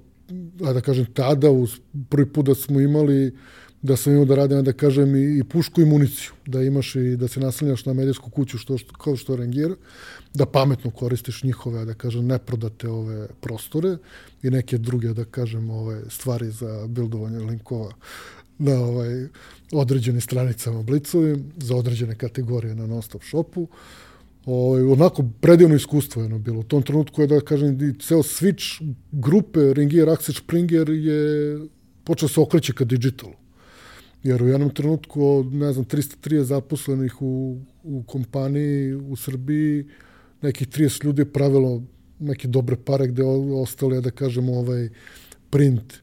a 0.65 0.73
da 0.73 0.81
kažem, 0.81 1.05
tada, 1.13 1.49
uz 1.51 1.79
prvi 2.09 2.25
put 2.33 2.45
da 2.45 2.55
smo 2.55 2.79
imali, 2.79 3.35
da 3.81 3.95
sam 3.95 4.13
imao 4.13 4.25
da 4.25 4.35
radim, 4.35 4.63
da 4.63 4.73
kažem, 4.73 5.15
i, 5.15 5.39
i 5.39 5.43
pušku 5.43 5.81
i 5.81 5.85
municiju, 5.85 6.31
da 6.45 6.61
imaš 6.61 6.95
i 6.95 7.15
da 7.17 7.27
se 7.27 7.39
naslanjaš 7.39 7.85
na 7.85 7.93
medijsku 7.93 8.29
kuću 8.29 8.57
što, 8.57 8.77
što, 8.77 8.93
kao 8.93 9.15
što 9.15 9.33
je 9.33 9.37
Rangier, 9.37 9.75
da 10.33 10.45
pametno 10.45 10.91
koristiš 10.91 11.43
njihove, 11.43 11.85
da 11.85 11.93
kažem, 11.93 12.27
neprodate 12.27 12.89
ove 12.89 13.27
prostore 13.41 13.97
i 14.43 14.49
neke 14.49 14.77
druge, 14.77 15.13
da 15.13 15.25
kažem, 15.25 15.69
ove 15.69 16.01
stvari 16.09 16.51
za 16.51 16.87
bildovanje 16.87 17.39
linkova 17.39 17.93
na 18.57 18.79
ovaj 18.79 19.27
određenim 19.71 20.21
stranicama 20.21 20.83
Blicovim, 20.83 21.51
za 21.57 21.75
određene 21.75 22.15
kategorije 22.15 22.75
na 22.75 22.87
non-stop 22.87 23.23
shopu 23.23 23.67
ovaj, 24.45 24.81
onako 24.81 25.25
predivno 25.41 25.75
iskustvo 25.75 26.21
je 26.21 26.25
ono 26.25 26.39
bilo. 26.39 26.59
U 26.59 26.63
tom 26.63 26.81
trenutku 26.81 27.21
je 27.21 27.27
da 27.27 27.41
kažem 27.41 27.89
i 27.89 27.99
ceo 27.99 28.23
switch 28.23 28.93
grupe 29.11 29.73
Ringier 29.73 30.07
Axel 30.07 30.37
Springer 30.37 30.89
je 30.89 31.59
počeo 32.03 32.29
se 32.29 32.39
okreće 32.39 32.73
ka 32.73 32.83
digitalu. 32.83 33.33
Jer 34.23 34.43
u 34.43 34.47
jednom 34.47 34.69
trenutku 34.69 35.25
od, 35.27 35.53
ne 35.53 35.73
znam, 35.73 35.85
303 35.85 36.41
zaposlenih 36.41 37.21
u, 37.21 37.57
u 37.83 38.03
kompaniji 38.03 38.93
u 38.93 39.15
Srbiji, 39.15 39.85
nekih 40.41 40.67
30 40.67 41.05
ljudi 41.05 41.21
je 41.21 41.33
pravilo 41.33 41.83
neke 42.19 42.47
dobre 42.47 42.75
pare 42.75 43.07
gde 43.07 43.23
ostale, 43.53 44.01
da 44.01 44.11
kažemo, 44.11 44.53
ovaj 44.59 44.89
print 45.49 46.02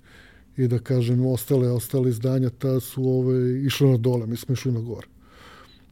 i 0.61 0.69
da 0.69 0.79
kažem 0.79 1.27
ostale 1.27 1.71
ostale 1.71 2.11
izdanja 2.11 2.51
ta 2.51 2.81
su 2.81 3.05
ovaj 3.05 3.63
išle 3.67 3.91
na 3.91 3.97
dole, 3.97 4.27
mi 4.27 4.37
smo 4.37 4.53
išli 4.53 4.73
na 4.73 4.81
gore. 4.81 5.07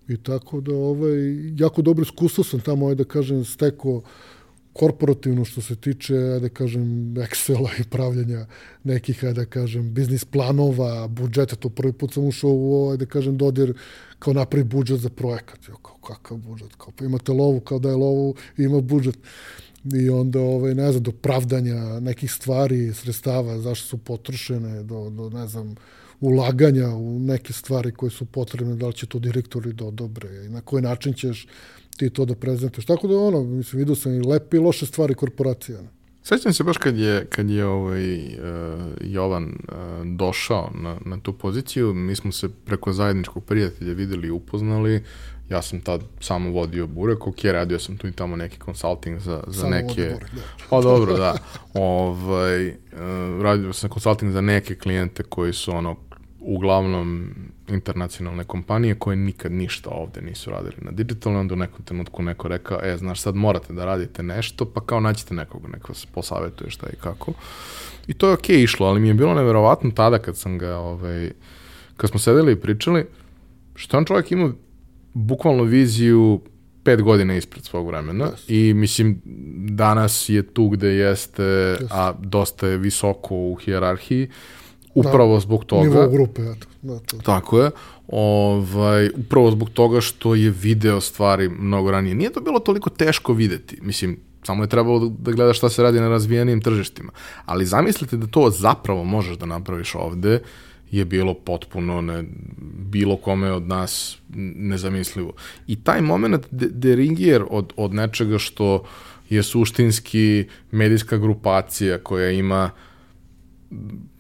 I 0.09 0.16
tako 0.16 0.61
da 0.61 0.75
ovaj, 0.75 1.19
jako 1.57 1.83
dobro 1.83 2.03
iskustvo 2.03 2.45
sam 2.45 2.61
tamo, 2.61 2.89
ajde 2.89 3.05
da 3.05 3.09
kažem, 3.09 3.45
steko 3.45 4.03
korporativno 4.73 5.45
što 5.45 5.61
se 5.61 5.77
tiče, 5.77 6.14
da 6.14 6.49
kažem, 6.49 7.14
Excela 7.14 7.71
i 7.81 7.85
pravljanja 7.91 8.47
nekih, 8.85 9.25
da 9.25 9.45
kažem, 9.45 9.95
biznis 9.95 10.25
planova, 10.25 11.09
budžeta, 11.09 11.57
to 11.57 11.69
prvi 11.69 11.93
put 11.93 12.14
sam 12.14 12.25
ušao 12.25 12.51
u, 12.51 12.91
ajde 12.91 13.05
da 13.05 13.11
kažem, 13.11 13.37
dodir 13.37 13.75
kao 14.19 14.35
napravi 14.35 14.64
budžet 14.64 15.01
za 15.01 15.09
projekat. 15.09 15.69
Jo, 15.69 15.77
kao, 15.77 15.97
kakav 15.97 16.37
budžet? 16.37 16.77
Kao, 16.77 16.93
pa 16.97 17.05
imate 17.05 17.33
lovu, 17.33 17.61
kao 17.61 17.79
da 17.79 17.89
je 17.89 17.97
lovu, 17.97 18.35
ima 18.57 18.81
budžet. 18.81 19.19
I 19.95 20.11
onda, 20.11 20.41
ovaj, 20.41 20.74
ne 20.74 20.93
znam, 20.93 21.03
do 21.03 21.12
pravdanja 21.12 22.01
nekih 22.01 22.32
stvari, 22.32 22.95
sredstava, 22.95 23.59
zašto 23.59 23.86
su 23.86 23.99
potrošene, 23.99 24.82
do, 24.82 25.11
do 25.11 25.30
ne 25.30 25.47
znam, 25.47 25.74
ulaganja 26.20 26.89
u 26.89 27.18
neke 27.18 27.53
stvari 27.53 27.93
koje 27.93 28.11
su 28.11 28.24
potrebne, 28.24 28.76
da 28.76 28.86
li 28.86 28.93
će 28.93 29.07
to 29.07 29.18
direktori 29.18 29.72
da 29.72 29.84
odobre 29.84 30.45
i 30.47 30.49
na 30.49 30.61
koji 30.61 30.82
način 30.82 31.12
ćeš 31.12 31.47
ti 31.97 32.11
to 32.11 32.24
da 32.24 32.34
prezentuješ. 32.34 32.86
Tako 32.86 33.09
da 33.09 33.18
ono, 33.18 33.45
mislim, 33.45 33.78
vidio 33.78 33.95
sam 33.95 34.14
i 34.14 34.20
lepe 34.20 34.57
i 34.57 34.61
loše 34.61 34.86
stvari 34.86 35.14
korporacija. 35.14 35.78
Sećam 36.22 36.53
se 36.53 36.64
baš 36.64 36.76
kad 36.76 36.99
je, 36.99 37.26
kad 37.26 37.51
je 37.51 37.66
ovaj, 37.66 38.26
uh, 38.26 38.32
Jovan 39.01 39.45
uh, 39.45 39.78
došao 40.16 40.70
na, 40.74 40.99
na 41.05 41.20
tu 41.20 41.32
poziciju, 41.32 41.95
mi 41.95 42.16
smo 42.16 42.32
se 42.32 42.49
preko 42.49 42.93
zajedničkog 42.93 43.45
prijatelja 43.45 43.93
videli 43.93 44.28
i 44.28 44.30
upoznali, 44.30 45.03
ja 45.51 45.62
sam 45.62 45.80
tad 45.80 46.01
samo 46.20 46.51
vodio 46.51 46.86
Burek, 46.86 47.26
ok, 47.26 47.44
radio 47.44 47.78
sam 47.78 47.96
tu 47.96 48.07
i 48.07 48.12
tamo 48.12 48.36
neki 48.36 48.59
consulting 48.64 49.20
za, 49.20 49.42
za 49.46 49.61
samo 49.61 49.70
neke... 49.70 50.03
Burek, 50.03 50.34
da. 50.34 50.42
Pa 50.70 50.80
dobro, 50.80 51.16
da. 51.16 51.34
ovaj, 51.74 52.68
uh, 52.68 52.74
radio 53.42 53.72
sam 53.72 53.90
consulting 53.90 54.32
za 54.32 54.40
neke 54.40 54.74
klijente 54.74 55.22
koji 55.22 55.53
su 55.53 55.72
ono 55.72 55.96
uglavnom 56.40 57.34
internacionalne 57.68 58.44
kompanije 58.44 58.94
koje 58.94 59.16
nikad 59.16 59.53
ništa 59.53 59.90
ovde 59.90 60.20
nisu 60.20 60.51
radili 60.51 60.76
na 60.78 60.90
digitalno, 60.90 61.40
onda 61.40 61.55
u 61.55 61.57
nekom 61.57 61.84
trenutku 61.84 62.22
neko 62.22 62.49
rekao, 62.49 62.80
e, 62.82 62.96
znaš, 62.96 63.20
sad 63.20 63.34
morate 63.34 63.72
da 63.72 63.84
radite 63.84 64.22
nešto, 64.22 64.64
pa 64.64 64.80
kao 64.80 65.01
naćete 65.01 65.34
nekog, 65.34 65.68
neko 65.68 65.92
vas 65.92 66.07
posavetuje 66.07 66.70
šta 66.70 66.86
i 66.92 66.96
kako. 66.96 67.32
I 68.07 68.14
to 68.14 68.28
je 68.28 68.34
okej 68.34 68.57
okay 68.57 68.62
išlo, 68.62 68.86
ali 68.86 69.01
mi 69.01 69.09
je 69.09 69.14
bilo 69.14 69.34
neverovatno 69.34 69.90
tada 69.90 70.18
kad 70.18 70.36
sam 70.36 70.59
ga, 70.59 70.76
ovaj, 70.76 71.30
kad 71.96 72.11
smo 72.11 72.18
sedeli 72.18 72.53
i 72.53 72.61
pričali, 72.61 73.07
što 73.74 73.99
on 73.99 74.05
čovjek 74.05 74.32
ima 74.32 74.53
bukvalno 75.15 75.63
viziju 75.63 76.41
pet 76.83 77.03
godina 77.03 77.37
ispred 77.37 77.65
svog 77.65 77.87
vremena 77.87 78.25
yes. 78.25 78.53
i 78.53 78.75
mislim 78.75 79.21
danas 79.71 80.29
je 80.29 80.43
tu 80.43 80.69
gde 80.69 80.89
jeste, 80.89 81.43
yes. 81.43 81.87
a 81.91 82.13
dosta 82.23 82.67
je 82.67 82.79
visoko 82.79 83.37
u 83.37 83.55
hijerarhiji, 83.55 84.29
upravo 84.95 85.35
da, 85.35 85.41
zbog 85.41 85.65
toga. 85.65 85.89
Nivo 85.89 86.09
grupe, 86.09 86.43
eto. 86.43 86.67
Da, 86.83 86.99
to. 86.99 87.17
Tako 87.17 87.61
je. 87.61 87.71
Ovaj, 88.09 89.11
upravo 89.17 89.51
zbog 89.51 89.71
toga 89.71 90.01
što 90.01 90.35
je 90.35 90.51
video 90.51 91.01
stvari 91.01 91.49
mnogo 91.49 91.91
ranije. 91.91 92.15
Nije 92.15 92.33
to 92.33 92.41
bilo 92.41 92.59
toliko 92.59 92.91
teško 92.91 93.33
videti. 93.33 93.79
Mislim, 93.83 94.19
samo 94.43 94.65
je 94.65 94.69
trebalo 94.69 95.09
da 95.09 95.33
gledaš 95.33 95.59
šta 95.59 95.69
se 95.69 95.83
radi 95.83 96.01
na 96.01 96.09
razvijenim 96.09 96.61
tržištima. 96.61 97.13
Ali 97.45 97.67
zamislite 97.67 98.17
da 98.17 98.27
to 98.27 98.51
zapravo 98.51 99.05
možeš 99.05 99.39
da 99.39 99.47
napraviš 99.47 99.95
ovde, 99.95 100.41
je 100.91 101.05
bilo 101.05 101.34
potpuno 101.34 102.01
ne, 102.01 102.24
bilo 102.91 103.16
kome 103.16 103.53
od 103.53 103.68
nas 103.68 104.18
nezamislivo. 104.55 105.32
I 105.66 105.76
taj 105.76 106.01
moment 106.01 106.47
deringijer 106.51 107.45
od, 107.51 107.72
od 107.76 107.95
nečega 107.95 108.39
što 108.39 108.84
je 109.28 109.43
suštinski 109.43 110.45
medijska 110.70 111.16
grupacija 111.16 111.99
koja 111.99 112.30
ima 112.30 112.70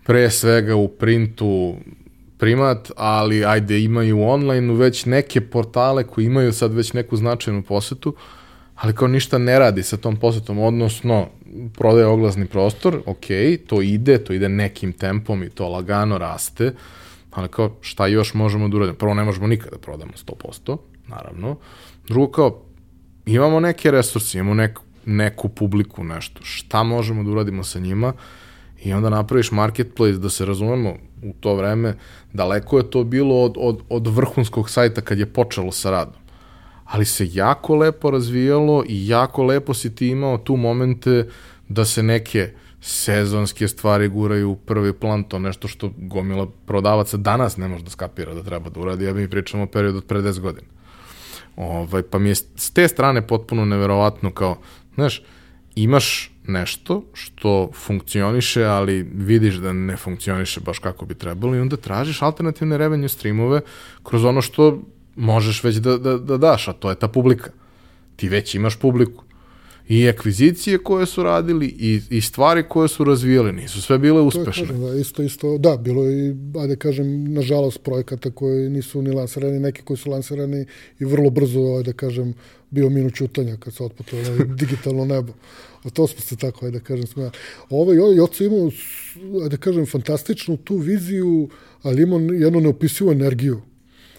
pre 0.04 0.30
svega 0.30 0.76
u 0.76 0.88
printu 0.88 1.76
primat, 2.38 2.90
ali 2.96 3.44
ajde 3.44 3.80
imaju 3.80 4.22
online 4.22 4.74
već 4.74 5.04
neke 5.04 5.40
portale 5.40 6.04
koji 6.04 6.24
imaju 6.24 6.52
sad 6.52 6.74
već 6.74 6.92
neku 6.92 7.16
značajnu 7.16 7.62
posetu, 7.62 8.14
ali 8.74 8.94
kao 8.94 9.08
ništa 9.08 9.38
ne 9.38 9.58
radi 9.58 9.82
sa 9.82 9.96
tom 9.96 10.16
posetom, 10.16 10.58
odnosno 10.58 11.28
prodaje 11.74 12.06
oglasni 12.06 12.46
prostor, 12.46 13.02
ok, 13.06 13.26
to 13.66 13.82
ide, 13.82 14.18
to 14.24 14.32
ide 14.32 14.48
nekim 14.48 14.92
tempom 14.92 15.42
i 15.42 15.50
to 15.50 15.68
lagano 15.68 16.18
raste, 16.18 16.72
ali 17.30 17.48
kao 17.48 17.76
šta 17.80 18.06
još 18.06 18.34
možemo 18.34 18.68
da 18.68 18.76
uradimo? 18.76 18.98
Prvo, 18.98 19.14
ne 19.14 19.24
možemo 19.24 19.46
nikada 19.46 19.70
da 19.70 19.78
prodamo 19.78 20.12
100%, 20.26 20.76
naravno. 21.06 21.56
Drugo, 22.08 22.32
kao 22.32 22.62
imamo 23.26 23.60
neke 23.60 23.90
resurse, 23.90 24.38
imamo 24.38 24.54
neku, 24.54 24.82
neku 25.06 25.48
publiku, 25.48 26.04
nešto. 26.04 26.40
Šta 26.42 26.82
možemo 26.82 27.22
da 27.24 27.30
uradimo 27.30 27.64
sa 27.64 27.78
njima? 27.78 28.12
I 28.84 28.92
onda 28.92 29.10
napraviš 29.10 29.50
marketplace, 29.52 30.18
da 30.18 30.30
se 30.30 30.46
razumemo, 30.46 30.94
u 31.22 31.32
to 31.40 31.54
vreme, 31.54 31.96
daleko 32.32 32.78
je 32.78 32.90
to 32.90 33.04
bilo 33.04 33.42
od, 33.42 33.54
od, 33.56 33.82
od 33.88 34.06
vrhunskog 34.06 34.70
sajta 34.70 35.00
kad 35.00 35.18
je 35.18 35.26
počelo 35.26 35.72
sa 35.72 35.90
radom 35.90 36.17
ali 36.88 37.04
se 37.04 37.28
jako 37.32 37.76
lepo 37.76 38.10
razvijalo 38.10 38.84
i 38.88 39.08
jako 39.08 39.42
lepo 39.42 39.74
si 39.74 39.94
ti 39.94 40.08
imao 40.08 40.38
tu 40.38 40.56
momente 40.56 41.28
da 41.68 41.84
se 41.84 42.02
neke 42.02 42.52
sezonske 42.80 43.68
stvari 43.68 44.08
guraju 44.08 44.50
u 44.50 44.56
prvi 44.56 44.92
plan, 44.92 45.24
to 45.24 45.38
nešto 45.38 45.68
što 45.68 45.90
gomila 45.96 46.46
prodavaca 46.66 47.16
danas 47.16 47.56
ne 47.56 47.68
može 47.68 47.84
da 47.84 47.90
skapira 47.90 48.34
da 48.34 48.42
treba 48.42 48.70
da 48.70 48.80
uradi, 48.80 49.04
ja 49.04 49.14
mi 49.14 49.30
pričamo 49.30 49.62
o 49.62 49.66
periodu 49.66 49.98
od 49.98 50.04
pre 50.04 50.18
10 50.18 50.40
godina. 50.40 50.66
Ovaj, 51.56 52.02
pa 52.02 52.18
mi 52.18 52.28
je 52.28 52.34
s 52.34 52.70
te 52.70 52.88
strane 52.88 53.26
potpuno 53.26 53.64
neverovatno 53.64 54.30
kao, 54.30 54.56
znaš, 54.94 55.22
imaš 55.74 56.32
nešto 56.46 57.04
što 57.12 57.70
funkcioniše, 57.74 58.64
ali 58.64 59.02
vidiš 59.14 59.54
da 59.54 59.72
ne 59.72 59.96
funkcioniše 59.96 60.60
baš 60.60 60.78
kako 60.78 61.06
bi 61.06 61.14
trebalo 61.14 61.56
i 61.56 61.60
onda 61.60 61.76
tražiš 61.76 62.22
alternativne 62.22 62.78
revenue 62.78 63.08
streamove 63.08 63.60
kroz 64.02 64.24
ono 64.24 64.42
što 64.42 64.78
možeš 65.18 65.64
već 65.64 65.76
da, 65.76 65.98
da, 65.98 66.18
da 66.18 66.36
daš, 66.36 66.68
a 66.68 66.72
to 66.72 66.90
je 66.90 66.98
ta 66.98 67.08
publika. 67.08 67.50
Ti 68.16 68.28
već 68.28 68.54
imaš 68.54 68.76
publiku. 68.76 69.24
I 69.88 70.04
ekvizicije 70.04 70.78
koje 70.78 71.06
su 71.06 71.22
radili 71.22 71.66
i, 71.66 72.00
i 72.10 72.20
stvari 72.20 72.64
koje 72.68 72.88
su 72.88 73.04
razvijali, 73.04 73.52
nisu 73.52 73.82
sve 73.82 73.98
bile 73.98 74.20
uspešne. 74.20 74.66
To 74.66 74.72
je, 74.72 74.78
kažem, 74.78 74.94
da, 74.94 75.00
isto, 75.00 75.22
isto, 75.22 75.58
da, 75.58 75.76
bilo 75.76 76.04
je 76.04 76.28
i, 76.28 76.34
ajde 76.60 76.76
kažem, 76.76 77.32
nažalost, 77.32 77.82
projekata 77.82 78.30
koji 78.30 78.70
nisu 78.70 79.02
ni 79.02 79.10
lansirani, 79.10 79.60
neki 79.60 79.82
koji 79.82 79.96
su 79.96 80.10
lansirani 80.10 80.66
i 80.98 81.04
vrlo 81.04 81.30
brzo, 81.30 81.60
ajde 81.76 81.92
kažem, 81.92 82.34
bio 82.70 82.90
minut 82.90 83.14
čutanja 83.14 83.56
kad 83.56 83.74
se 83.74 83.84
otputilo 83.84 84.22
na 84.22 84.44
digitalno 84.60 85.04
nebo. 85.04 85.32
A 85.84 85.90
to 85.90 86.06
smo 86.06 86.20
se 86.20 86.36
tako, 86.36 86.66
ajde 86.66 86.80
kažem, 86.80 87.06
smijali. 87.06 87.32
Ovo, 87.70 87.82
ovaj, 87.82 88.16
Joco 88.16 88.44
imao, 88.44 88.70
ajde 89.42 89.56
kažem, 89.56 89.86
fantastičnu 89.86 90.56
tu 90.56 90.76
viziju, 90.76 91.48
ali 91.82 92.02
imao 92.02 92.18
jednu 92.18 92.60
neopisivu 92.60 93.12
energiju 93.12 93.60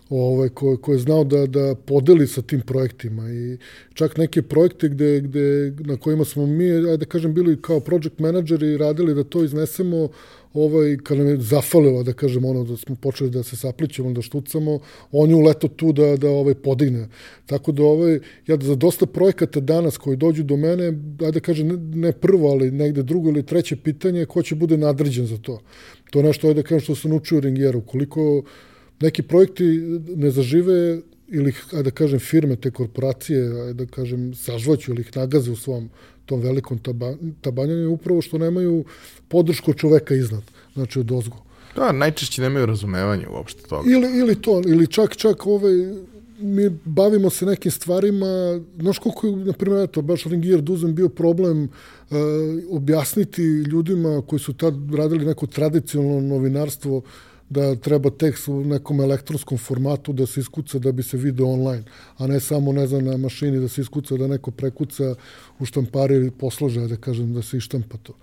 ovaj, 0.10 0.50
ko, 0.50 0.78
ko 0.78 0.94
je 0.94 1.00
znao 1.00 1.24
da, 1.24 1.46
da 1.46 1.76
podeli 1.76 2.28
sa 2.28 2.42
tim 2.42 2.62
projektima 2.62 3.30
i 3.32 3.58
čak 3.94 4.18
neke 4.18 4.42
projekte 4.42 4.90
gde, 4.90 5.22
gde, 5.22 5.74
na 5.80 5.98
kojima 5.98 6.26
smo 6.26 6.46
mi, 6.46 6.72
ajde 6.72 6.98
da 6.98 7.06
kažem, 7.06 7.34
bili 7.34 7.62
kao 7.62 7.80
project 7.80 8.20
menadžeri 8.20 8.78
radili 8.78 9.16
da 9.16 9.24
to 9.24 9.44
iznesemo 9.44 10.10
ovaj, 10.54 10.98
kad 11.04 11.18
nam 11.18 11.28
je 11.28 11.38
zafalilo, 11.38 12.04
da 12.04 12.14
kažem, 12.14 12.46
ono, 12.46 12.64
da 12.64 12.78
smo 12.78 12.96
počeli 12.96 13.30
da 13.30 13.44
se 13.44 13.56
saplićemo, 13.56 14.12
da 14.12 14.22
štucamo, 14.22 14.80
on 15.12 15.30
je 15.30 15.36
uleto 15.36 15.68
tu 15.68 15.92
da, 15.94 16.16
da 16.18 16.30
ovaj, 16.30 16.56
podigne. 16.56 17.08
Tako 17.46 17.72
da, 17.72 17.84
ovaj, 17.84 18.20
ja 18.48 18.58
za 18.62 18.76
dosta 18.76 19.06
projekata 19.06 19.60
danas 19.60 19.98
koji 19.98 20.18
dođu 20.18 20.44
do 20.44 20.58
mene, 20.58 20.86
ajde 20.86 21.32
da 21.32 21.40
kažem, 21.40 21.68
ne, 21.68 21.78
ne 22.08 22.12
prvo, 22.12 22.50
ali 22.50 22.72
negde 22.72 23.04
drugo 23.04 23.30
ili 23.30 23.46
treće 23.46 23.76
pitanje, 23.76 24.26
ko 24.26 24.42
će 24.42 24.56
bude 24.56 24.78
nadređen 24.78 25.26
za 25.26 25.38
to. 25.38 25.62
To 26.10 26.20
je 26.20 26.24
nešto, 26.24 26.48
ajde 26.48 26.62
da 26.62 26.68
kažem, 26.68 26.80
što 26.80 26.96
sam 26.96 27.14
učio 27.14 27.38
u 27.38 27.42
Ringijeru. 27.42 27.82
Koliko 27.82 28.44
neki 29.00 29.22
projekti 29.22 29.64
ne 30.16 30.32
zažive 30.32 31.02
ili 31.28 31.54
da 31.84 31.92
kažem 31.92 32.20
firme, 32.20 32.56
te 32.56 32.72
korporacije, 32.72 33.74
da 33.74 33.86
kažem 33.86 34.34
sažvaću 34.34 34.92
ili 34.92 35.02
ih 35.02 35.18
nagaze 35.18 35.52
u 35.52 35.56
svom 35.56 35.90
tom 36.26 36.42
velikom 36.42 36.78
taba, 36.78 37.14
tabanjanju 37.42 37.92
upravo 37.92 38.22
što 38.22 38.38
nemaju 38.38 38.86
podršku 39.28 39.74
čoveka 39.74 40.16
iznad, 40.16 40.44
znači 40.74 41.00
od 41.00 41.12
ozgo. 41.12 41.38
Da, 41.76 41.92
najčešće 41.92 42.42
nemaju 42.42 42.66
razumevanje 42.66 43.28
uopšte 43.28 43.68
toga. 43.68 43.92
Ili, 43.92 44.20
ili 44.20 44.42
to, 44.42 44.62
ili 44.68 44.88
čak, 44.88 45.16
čak 45.16 45.46
ovaj, 45.46 45.74
mi 46.40 46.70
bavimo 46.86 47.30
se 47.30 47.46
nekim 47.46 47.72
stvarima, 47.72 48.62
znaš 48.80 49.00
koliko 49.00 49.28
je, 49.28 49.36
na 49.36 49.54
primjer, 49.54 49.84
eto, 49.84 50.02
baš 50.02 50.26
Ringier 50.26 50.62
Duzen 50.62 50.96
bio 50.96 51.10
problem 51.10 51.64
uh, 51.64 52.18
objasniti 52.72 53.42
ljudima 53.44 54.22
koji 54.28 54.40
su 54.40 54.54
tad 54.54 54.74
radili 54.96 55.26
neko 55.26 55.48
tradicionalno 55.48 56.22
novinarstvo 56.22 56.98
uh, 56.98 57.04
da 57.50 57.76
treba 57.76 58.10
tekst 58.10 58.48
u 58.48 58.64
nekom 58.64 59.02
elektronskom 59.02 59.58
formatu 59.58 60.14
da 60.14 60.26
se 60.26 60.40
iskuca 60.40 60.80
da 60.80 60.92
bi 60.92 61.04
se 61.04 61.18
video 61.18 61.48
online, 61.48 61.84
a 62.18 62.28
ne 62.28 62.40
samo, 62.40 62.74
ne 62.74 62.88
znam, 62.88 63.06
na 63.06 63.18
mašini 63.18 63.60
da 63.60 63.68
se 63.68 63.82
iskuca 63.82 64.18
da 64.18 64.28
neko 64.28 64.52
prekuca 64.52 65.16
u 65.60 65.66
štampari 65.66 66.16
ili 66.16 66.32
poslože, 66.32 66.88
da 66.88 66.96
kažem, 66.96 67.34
da 67.34 67.42
se 67.42 67.58
ištampa 67.58 67.98
to. 68.04 68.14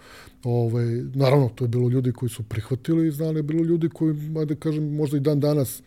Ovaj, 0.45 0.87
naravno, 1.15 1.49
to 1.55 1.65
je 1.65 1.69
bilo 1.69 1.89
ljudi 1.89 2.13
koji 2.13 2.31
su 2.31 2.43
prihvatili 2.43 3.09
i 3.09 3.13
znali, 3.13 3.43
bilo 3.43 3.65
ljudi 3.65 3.89
koji, 3.89 4.15
da 4.47 4.55
kažem, 4.55 4.95
možda 4.95 5.17
i 5.17 5.21
dan 5.21 5.41
danas 5.41 5.83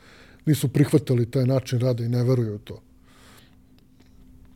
nisu 0.45 0.67
prihvatali 0.67 1.31
taj 1.31 1.45
način 1.45 1.79
rada 1.79 2.03
i 2.03 2.09
ne 2.09 2.23
veruju 2.23 2.55
u 2.55 2.59
to. 2.59 2.81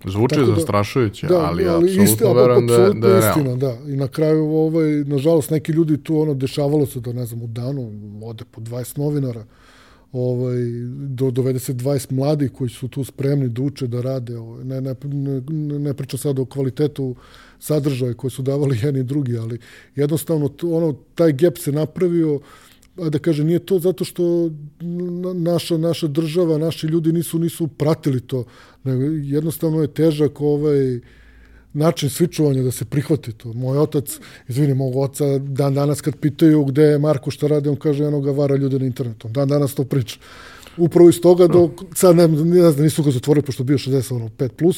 Zvuči 0.06 0.36
da, 0.36 0.45
zastrašujuće, 0.45 1.28
da, 1.28 1.39
ali, 1.39 1.68
ali 1.68 1.86
apsolutno 1.86 2.04
isti, 2.04 2.24
verujem 2.24 2.68
da, 2.68 3.08
da 3.08 3.08
je 3.08 3.20
istina, 3.20 3.56
da. 3.56 3.78
I 3.88 3.95
na 3.95 4.08
kraju, 4.08 4.45
ovaj, 4.45 4.89
nažalost, 4.89 5.49
neki 5.49 5.72
ljudi 5.72 6.04
tu 6.04 6.20
ono, 6.20 6.34
dešavalo 6.34 6.86
se 6.86 6.99
da, 6.99 7.14
ne 7.14 7.26
znam, 7.26 7.41
u 7.41 7.47
danu 7.47 7.91
ode 8.24 8.43
po 8.51 8.62
20 8.62 8.99
novinara, 8.99 9.45
ovaj, 10.12 10.58
do, 11.08 11.32
dovede 11.32 11.60
se 11.60 11.74
20 11.74 12.12
mladih 12.12 12.51
koji 12.51 12.70
su 12.70 12.88
tu 12.88 13.04
spremni 13.04 13.49
da 13.49 13.62
uče, 13.62 13.88
da 13.88 14.01
rade. 14.01 14.38
Ovaj. 14.38 14.64
Ne, 14.64 14.82
ne, 14.82 14.95
ne, 15.04 15.41
ne 15.80 15.93
pričam 15.93 16.20
sad 16.20 16.39
o 16.39 16.45
kvalitetu 16.45 17.16
sadržaja 17.60 18.14
koji 18.14 18.32
su 18.32 18.41
davali 18.41 18.80
jedni 18.84 18.99
i 18.99 19.04
drugi, 19.04 19.38
ali 19.38 19.60
jednostavno 19.95 20.47
tu, 20.47 20.76
ono, 20.76 20.95
taj 21.16 21.32
gap 21.32 21.58
se 21.58 21.72
napravio 21.72 22.39
da 22.95 23.19
kaže, 23.19 23.43
nije 23.43 23.59
to 23.59 23.79
zato 23.79 24.05
što 24.05 24.49
naša, 25.35 25.77
naša 25.77 26.07
država, 26.07 26.57
naši 26.57 26.87
ljudi 26.87 27.11
nisu 27.11 27.39
nisu 27.39 27.67
pratili 27.67 28.19
to, 28.21 28.45
nego 28.83 29.03
jednostavno 29.03 29.81
je 29.81 29.93
težak 29.93 30.41
ovaj 30.41 30.99
način 31.73 32.09
svičovanja 32.09 32.63
da 32.63 32.71
se 32.71 32.85
prihvati 32.85 33.31
to. 33.31 33.53
Moj 33.53 33.77
otac, 33.77 34.19
izvini, 34.47 34.73
mog 34.73 34.95
oca, 34.95 35.37
dan 35.37 35.73
danas 35.73 36.01
kad 36.01 36.15
pitaju 36.15 36.65
gde 36.65 36.83
je 36.83 36.99
Marko 36.99 37.31
šta 37.31 37.47
radi, 37.47 37.69
on 37.69 37.75
kaže 37.75 38.03
eno 38.03 38.21
ga 38.21 38.31
vara 38.31 38.55
ljude 38.55 38.79
na 38.79 38.85
internetu. 38.85 39.27
Dan 39.27 39.49
danas 39.49 39.73
to 39.73 39.83
priča. 39.83 40.19
Upravo 40.77 41.09
iz 41.09 41.21
toga 41.21 41.47
dok, 41.47 41.71
sad 41.95 42.15
ne, 42.15 42.27
ne 42.27 42.71
znam, 42.71 42.83
nisu 42.83 43.03
ga 43.03 43.11
zatvorili, 43.11 43.45
pošto 43.45 43.63
bio 43.63 43.77
60, 43.77 44.15
ono, 44.15 44.29
5 44.29 44.49
plus, 44.49 44.77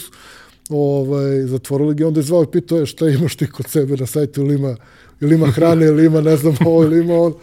ovaj, 0.70 1.42
zatvorili 1.42 1.96
ga, 1.96 2.08
onda 2.08 2.20
je 2.20 2.24
zvao 2.24 2.44
i 2.44 2.52
pitao 2.52 2.80
je 2.80 2.86
šta 2.86 3.10
imaš 3.10 3.36
ti 3.36 3.48
kod 3.48 3.68
sebe 3.68 3.98
na 3.98 4.06
sajtu 4.06 4.42
ili 4.42 4.56
ima 4.56 4.76
ili 5.22 5.36
ima 5.36 5.48
hrane, 5.48 5.86
ili 5.86 6.06
ima 6.06 6.22
ne 6.22 6.38
znam 6.38 6.56
ovo, 6.66 6.84
ili 6.84 7.00
ima 7.00 7.14
on. 7.14 7.34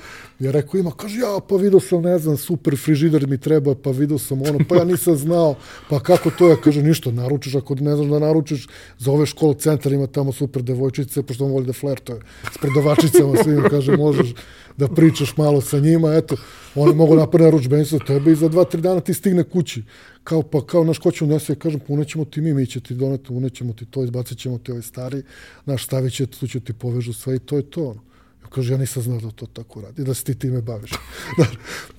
Ja 0.43 0.51
rekao 0.51 0.78
ima, 0.78 0.90
kaže 0.90 1.20
ja, 1.20 1.40
pa 1.49 1.57
vidio 1.57 1.80
sam, 1.80 2.03
ne 2.03 2.18
znam, 2.18 2.36
super 2.36 2.76
frižider 2.76 3.26
mi 3.28 3.38
treba, 3.38 3.74
pa 3.74 3.90
vidio 3.90 4.18
sam 4.18 4.43
ono, 4.43 4.59
pa 4.68 4.76
ja 4.76 4.84
nisam 4.84 5.16
znao, 5.16 5.55
pa 5.90 6.01
kako 6.01 6.30
to 6.30 6.49
ja, 6.49 6.57
kaže 6.57 6.82
ništa, 6.82 7.11
naručiš, 7.11 7.55
ako 7.55 7.74
ne 7.74 7.97
znaš 7.97 8.09
da 8.09 8.18
naručiš, 8.18 8.66
za 8.99 9.12
ove 9.12 9.26
školu 9.26 9.55
centar 9.55 9.93
ima 9.93 10.07
tamo 10.07 10.32
super 10.32 10.62
devojčice, 10.62 11.22
pošto 11.22 11.45
on 11.45 11.53
voli 11.53 11.66
da 11.66 11.72
flertuje 11.72 12.20
s 12.55 12.59
predavačicama 12.59 13.36
svim, 13.43 13.62
kaže 13.70 13.97
možeš 13.97 14.34
da 14.76 14.88
pričaš 14.88 15.36
malo 15.36 15.61
sa 15.61 15.78
njima, 15.78 16.14
eto, 16.14 16.36
oni 16.74 16.95
mogu 16.95 17.16
napraviti 17.16 17.45
naručbenicu 17.45 17.99
za 17.99 18.05
tebe 18.05 18.32
i 18.32 18.34
za 18.34 18.49
dva, 18.49 18.64
tri 18.64 18.80
dana 18.80 19.01
ti 19.01 19.14
stigne 19.14 19.45
kući. 19.45 19.82
Kao 20.24 20.43
pa, 20.43 20.66
kao, 20.66 20.84
naš, 20.84 20.99
ko 20.99 21.11
će 21.11 21.24
unese, 21.24 21.55
kažem, 21.55 21.80
pa 21.80 21.93
unećemo 21.93 22.24
ti 22.24 22.40
mi, 22.40 22.55
mi 22.55 22.66
će 22.66 22.80
ti 22.80 22.95
doneti, 22.95 23.32
unećemo 23.32 23.72
ti 23.72 23.86
to, 23.86 24.05
izbacit 24.05 24.38
ćemo 24.38 24.59
ti 24.59 24.70
ovaj 24.70 24.82
stari, 24.82 25.22
naš 25.66 25.84
stavit 25.84 26.12
će, 26.12 26.26
tu 26.26 26.47
će 26.47 26.61
ti 26.61 26.72
povežu 26.72 27.12
sve 27.12 27.36
i 27.36 27.38
to 27.38 27.57
je 27.57 27.62
to. 27.62 27.84
Ono. 27.84 28.11
Kaže, 28.49 28.72
ja 28.74 28.78
nisam 28.78 29.03
znao 29.03 29.20
da 29.20 29.30
to 29.30 29.47
tako 29.47 29.80
radi, 29.80 30.05
da 30.05 30.14
se 30.14 30.24
ti 30.24 30.38
time 30.38 30.62
baviš. 30.62 30.90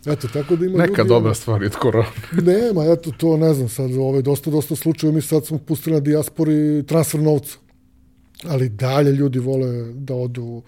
da, 0.05 0.11
eto, 0.11 0.27
tako 0.27 0.55
da 0.55 0.65
ima 0.65 0.77
Neka 0.77 1.01
ljudi, 1.01 1.09
dobra 1.09 1.33
stvar 1.33 1.63
od 1.63 1.75
korona. 1.75 2.07
nema, 2.51 2.85
eto, 2.85 3.11
to 3.17 3.37
ne 3.37 3.53
znam, 3.53 3.69
sad, 3.69 3.91
ovaj, 3.91 4.21
dosta, 4.21 4.51
dosta 4.51 4.75
slučajeva, 4.75 5.15
mi 5.15 5.21
sad 5.21 5.45
smo 5.45 5.57
pustili 5.57 5.93
na 5.93 5.99
dijaspori 5.99 6.83
transfer 6.87 7.21
novca. 7.21 7.57
Ali 8.47 8.69
dalje 8.69 9.11
ljudi 9.11 9.39
vole 9.39 9.93
da 9.93 10.15
odu 10.15 10.61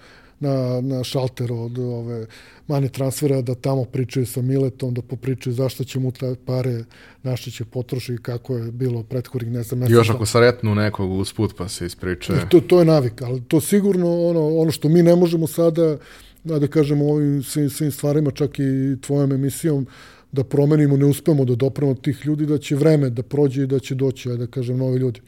na, 0.45 0.81
na 0.81 1.03
šalter 1.03 1.51
od 1.51 1.79
ove 1.79 2.25
mani 2.67 2.89
transfera, 2.89 3.41
da 3.41 3.55
tamo 3.55 3.85
pričaju 3.85 4.25
sa 4.25 4.41
Miletom, 4.41 4.93
da 4.93 5.01
popričaju 5.01 5.53
zašto 5.53 5.83
će 5.83 5.99
mu 5.99 6.11
te 6.11 6.35
pare 6.45 6.83
naše 7.23 7.51
će 7.51 7.65
potrošiti, 7.65 8.23
kako 8.23 8.57
je 8.57 8.71
bilo 8.71 9.03
prethodnih, 9.03 9.51
ne 9.51 9.63
znam. 9.63 9.91
Još 9.91 10.09
ako 10.09 10.25
saretnu 10.25 10.75
nekog 10.75 11.11
usput 11.11 11.55
pa 11.57 11.67
se 11.67 11.85
ispričaju. 11.85 12.39
To, 12.49 12.59
to 12.59 12.79
je 12.79 12.85
navik, 12.85 13.21
ali 13.21 13.41
to 13.47 13.61
sigurno 13.61 14.27
ono, 14.27 14.47
ono 14.57 14.71
što 14.71 14.89
mi 14.89 15.03
ne 15.03 15.15
možemo 15.15 15.47
sada, 15.47 15.97
da, 16.43 16.59
da 16.59 16.67
kažemo 16.67 17.05
ovim 17.05 17.43
svim, 17.43 17.69
svim 17.69 17.91
stvarima, 17.91 18.31
čak 18.31 18.59
i 18.59 18.97
tvojom 19.01 19.31
emisijom, 19.31 19.87
da 20.31 20.43
promenimo, 20.43 20.97
ne 20.97 21.05
uspemo 21.05 21.45
da 21.45 21.55
dopremo 21.55 21.93
tih 21.95 22.25
ljudi, 22.25 22.45
da 22.45 22.57
će 22.57 22.75
vreme 22.75 23.09
da 23.09 23.23
prođe 23.23 23.63
i 23.63 23.67
da 23.67 23.79
će 23.79 23.95
doći, 23.95 24.29
da 24.29 24.47
kažem, 24.47 24.77
novi 24.77 24.99
ljudi. 24.99 25.21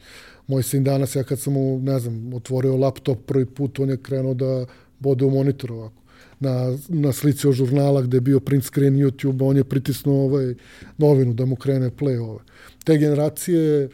Moj 0.46 0.62
sin 0.62 0.84
danas, 0.84 1.16
ja 1.16 1.22
kad 1.24 1.40
sam 1.40 1.52
mu, 1.52 1.80
ne 1.80 1.98
znam, 1.98 2.34
otvorio 2.34 2.76
laptop 2.76 3.18
prvi 3.26 3.46
put, 3.46 3.78
on 3.78 3.90
je 3.90 3.96
krenuo 3.96 4.34
da 4.34 4.66
bode 4.98 5.24
u 5.24 5.30
monitor 5.30 5.72
ovako. 5.72 6.02
Na, 6.40 6.78
na 6.88 7.12
slici 7.12 7.48
od 7.48 7.54
žurnala 7.54 8.02
gde 8.02 8.16
je 8.16 8.20
bio 8.20 8.40
print 8.40 8.64
screen 8.64 8.94
YouTube, 8.94 9.48
on 9.48 9.56
je 9.56 9.64
pritisnuo 9.64 10.24
ovaj 10.24 10.54
novinu 10.98 11.34
da 11.34 11.44
mu 11.44 11.56
krene 11.56 11.90
play 11.90 12.20
ove. 12.20 12.40
Te 12.84 12.98
generacije, 12.98 13.88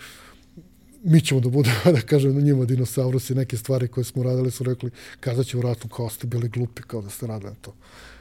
mi 1.04 1.20
ćemo 1.20 1.40
da 1.40 1.48
budemo, 1.48 1.76
da 1.96 2.00
kažem, 2.00 2.34
na 2.34 2.40
njima 2.40 2.64
dinosaurusi, 2.64 3.34
neke 3.34 3.56
stvari 3.56 3.88
koje 3.88 4.04
smo 4.04 4.22
radili 4.22 4.50
su 4.50 4.64
rekli, 4.64 4.90
kada 5.20 5.44
će 5.44 5.58
vratno 5.58 5.90
kao 5.90 6.08
ste 6.08 6.26
bili 6.26 6.48
glupi, 6.48 6.82
kao 6.82 7.02
da 7.02 7.10
ste 7.10 7.26
radili 7.26 7.54
to. 7.60 7.74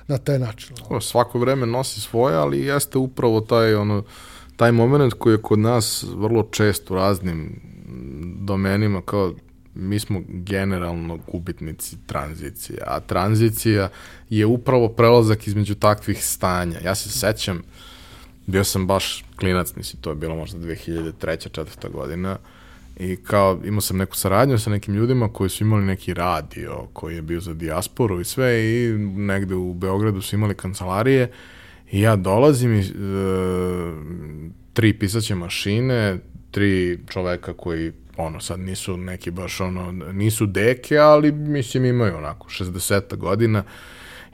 Na 0.07 0.17
taj 0.17 0.39
način. 0.39 0.75
O, 0.89 1.01
svako 1.01 1.39
vreme 1.39 1.65
nosi 1.65 2.01
svoje, 2.01 2.35
ali 2.35 2.59
jeste 2.59 2.97
upravo 2.97 3.41
taj, 3.41 3.75
ono, 3.75 4.03
taj 4.55 4.71
moment 4.71 5.13
koji 5.13 5.33
je 5.33 5.41
kod 5.41 5.59
nas 5.59 6.05
vrlo 6.15 6.43
često 6.51 6.93
u 6.93 6.97
raznim 6.97 7.61
domenima, 8.39 9.01
kao 9.01 9.33
mi 9.75 9.99
smo 9.99 10.21
generalno 10.27 11.19
gubitnici 11.31 11.97
tranzicije, 12.05 12.79
a 12.87 12.99
tranzicija 12.99 13.89
je 14.29 14.45
upravo 14.45 14.89
prelazak 14.89 15.47
između 15.47 15.75
takvih 15.75 16.25
stanja. 16.25 16.79
Ja 16.83 16.95
se 16.95 17.09
sećam, 17.09 17.61
bio 18.45 18.63
sam 18.63 18.87
baš 18.87 19.25
klinac, 19.35 19.75
mislim, 19.75 20.01
to 20.01 20.09
je 20.09 20.15
bilo 20.15 20.35
možda 20.35 20.57
2003. 20.59 21.51
četvrta 21.51 21.89
godina, 21.89 22.37
i 22.99 23.15
kao 23.15 23.59
imao 23.65 23.81
sam 23.81 23.97
neku 23.97 24.15
saradnju 24.17 24.59
sa 24.59 24.69
nekim 24.69 24.95
ljudima 24.95 25.33
koji 25.33 25.49
su 25.49 25.63
imali 25.63 25.85
neki 25.85 26.13
radio 26.13 26.87
koji 26.93 27.15
je 27.15 27.21
bio 27.21 27.41
za 27.41 27.53
dijasporu 27.53 28.21
i 28.21 28.25
sve 28.25 28.63
i 28.63 28.97
negde 29.15 29.55
u 29.55 29.73
Beogradu 29.73 30.21
su 30.21 30.35
imali 30.35 30.55
kancelarije 30.55 31.31
i 31.91 32.01
ja 32.01 32.15
dolazim 32.15 32.73
i 32.73 32.79
e, 32.79 32.83
tri 34.73 34.93
pisaće 34.93 35.35
mašine, 35.35 36.17
tri 36.51 36.99
čoveka 37.09 37.53
koji 37.53 37.91
ono, 38.17 38.39
sad 38.39 38.59
nisu 38.59 38.97
neki 38.97 39.31
baš 39.31 39.61
ono, 39.61 39.91
nisu 39.91 40.45
deke, 40.45 40.97
ali 40.97 41.31
mislim 41.31 41.85
imaju 41.85 42.17
onako 42.17 42.49
60 42.49 43.15
godina 43.15 43.63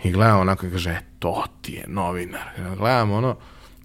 i 0.03 0.11
gledam 0.11 0.39
onako 0.39 0.65
i 0.65 0.71
kaže, 0.71 0.89
e, 0.89 0.99
to 1.19 1.43
ti 1.61 1.73
je 1.73 1.85
novinar. 1.87 2.49
Gledam 2.77 3.11
ono, 3.11 3.35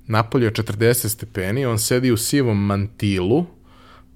napolje 0.06 0.50
40 0.50 1.08
stepeni, 1.08 1.66
on 1.66 1.78
sedi 1.78 2.12
u 2.12 2.16
sivom 2.16 2.66
mantilu, 2.66 3.46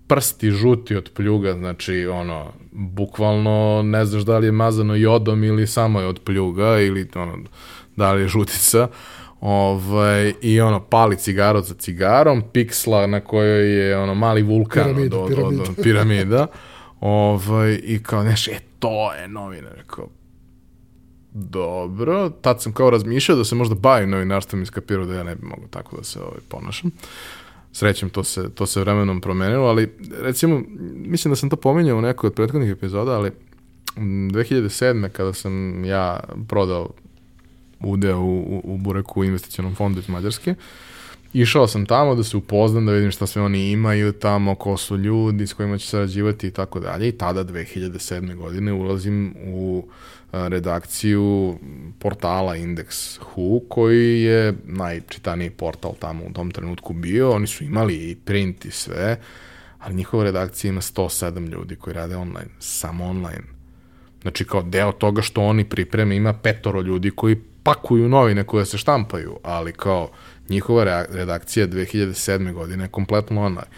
prsti 0.06 0.50
žuti 0.50 0.96
od 0.96 1.10
pljuga, 1.14 1.52
znači 1.52 2.06
ono, 2.06 2.52
bukvalno 2.72 3.82
ne 3.84 4.04
znaš 4.04 4.22
da 4.22 4.38
li 4.38 4.46
je 4.46 4.52
mazano 4.52 4.94
jodom 4.94 5.44
ili 5.44 5.66
samo 5.66 6.00
je 6.00 6.06
od 6.06 6.20
pljuga 6.20 6.80
ili 6.80 7.08
ono, 7.14 7.38
da 7.96 8.12
li 8.12 8.22
je 8.22 8.28
žutica 8.28 8.88
Ovaj, 9.41 10.32
I 10.43 10.61
ono, 10.61 10.80
pali 10.80 11.16
cigaru 11.16 11.62
za 11.62 11.74
cigarom, 11.74 12.43
piksla 12.53 13.07
na 13.07 13.20
kojoj 13.20 13.89
je 13.89 13.99
ono 13.99 14.14
mali 14.14 14.43
vulkan 14.43 14.84
piramida, 14.84 15.18
od, 15.18 15.28
piramida. 15.28 15.62
od, 15.62 15.68
od 15.68 15.76
piramida. 15.82 16.47
ovaj, 17.01 17.80
I 17.82 18.03
kao, 18.03 18.22
neš, 18.22 18.49
e, 18.49 18.61
to 18.78 19.12
je 19.12 19.28
novina. 19.28 19.68
Rekao, 19.76 20.09
dobro. 21.32 22.30
Tad 22.30 22.62
sam 22.62 22.72
kao 22.72 22.91
razmišljao 22.91 23.39
da 23.39 23.45
se 23.45 23.55
možda 23.55 23.74
bavim 23.74 24.11
novinarstvom 24.11 24.62
i 24.62 24.66
skapirao 24.66 25.07
da 25.07 25.14
ja 25.14 25.22
ne 25.22 25.34
bi 25.34 25.47
mogo 25.47 25.66
tako 25.70 25.97
da 25.97 26.05
se 26.05 26.20
ovaj, 26.20 26.41
ponašam. 26.49 26.91
Srećem, 27.72 28.11
to 28.11 28.24
se, 28.24 28.51
to 28.55 28.66
se 28.66 28.80
vremenom 28.80 29.20
promenilo, 29.20 29.66
ali 29.66 29.97
recimo, 30.20 30.62
mislim 30.95 31.32
da 31.32 31.36
sam 31.36 31.51
to 31.51 31.57
pominjao 31.57 31.99
u 31.99 32.03
nekoj 32.03 32.28
od 32.28 32.34
prethodnih 32.34 32.70
epizoda, 32.70 33.12
ali 33.12 33.30
2007. 33.97 35.09
kada 35.09 35.32
sam 35.32 35.84
ja 35.84 36.20
prodao 36.49 36.91
udeo 37.80 38.20
u, 38.20 38.38
u, 38.38 38.62
u 38.64 38.76
Bureku 38.76 39.24
investicionom 39.24 39.74
fondu 39.74 40.00
iz 40.00 40.08
Mađarske. 40.08 40.54
Išao 41.32 41.68
sam 41.68 41.86
tamo 41.86 42.14
da 42.14 42.24
se 42.24 42.36
upoznam, 42.36 42.86
da 42.86 42.92
vidim 42.92 43.10
šta 43.10 43.26
sve 43.26 43.42
oni 43.42 43.70
imaju 43.70 44.12
tamo, 44.12 44.54
ko 44.54 44.76
su 44.76 44.96
ljudi 44.96 45.46
s 45.46 45.52
kojima 45.52 45.78
će 45.78 45.86
sarađivati 45.86 46.46
i 46.46 46.50
tako 46.50 46.80
dalje. 46.80 47.08
I 47.08 47.12
tada, 47.12 47.44
2007. 47.44 48.34
godine, 48.36 48.72
ulazim 48.72 49.34
u 49.46 49.84
redakciju 50.32 51.58
portala 51.98 52.56
Index 52.56 53.18
Who, 53.20 53.60
koji 53.68 54.22
je 54.22 54.54
najčitaniji 54.64 55.50
portal 55.50 55.94
tamo 55.98 56.24
u 56.24 56.32
tom 56.32 56.50
trenutku 56.50 56.92
bio. 56.92 57.30
Oni 57.30 57.46
su 57.46 57.64
imali 57.64 57.94
i 57.94 58.14
print 58.14 58.64
i 58.64 58.70
sve, 58.70 59.16
ali 59.78 59.94
njihova 59.94 60.24
redakcija 60.24 60.68
ima 60.68 60.80
107 60.80 61.48
ljudi 61.48 61.76
koji 61.76 61.94
rade 61.94 62.16
online, 62.16 62.48
samo 62.58 63.04
online. 63.04 63.44
Znači 64.22 64.44
kao 64.44 64.62
deo 64.62 64.92
toga 64.92 65.22
što 65.22 65.42
oni 65.42 65.64
pripreme 65.64 66.16
ima 66.16 66.32
petoro 66.32 66.80
ljudi 66.80 67.10
koji 67.10 67.36
pakuju 67.68 68.08
novine 68.08 68.44
koje 68.44 68.66
se 68.66 68.78
štampaju, 68.78 69.36
ali 69.42 69.72
kao 69.72 70.10
njihova 70.48 71.04
redakcija 71.10 71.68
2007. 71.68 72.52
godine 72.52 72.84
je 72.84 72.88
kompletno 72.88 73.42
online. 73.42 73.68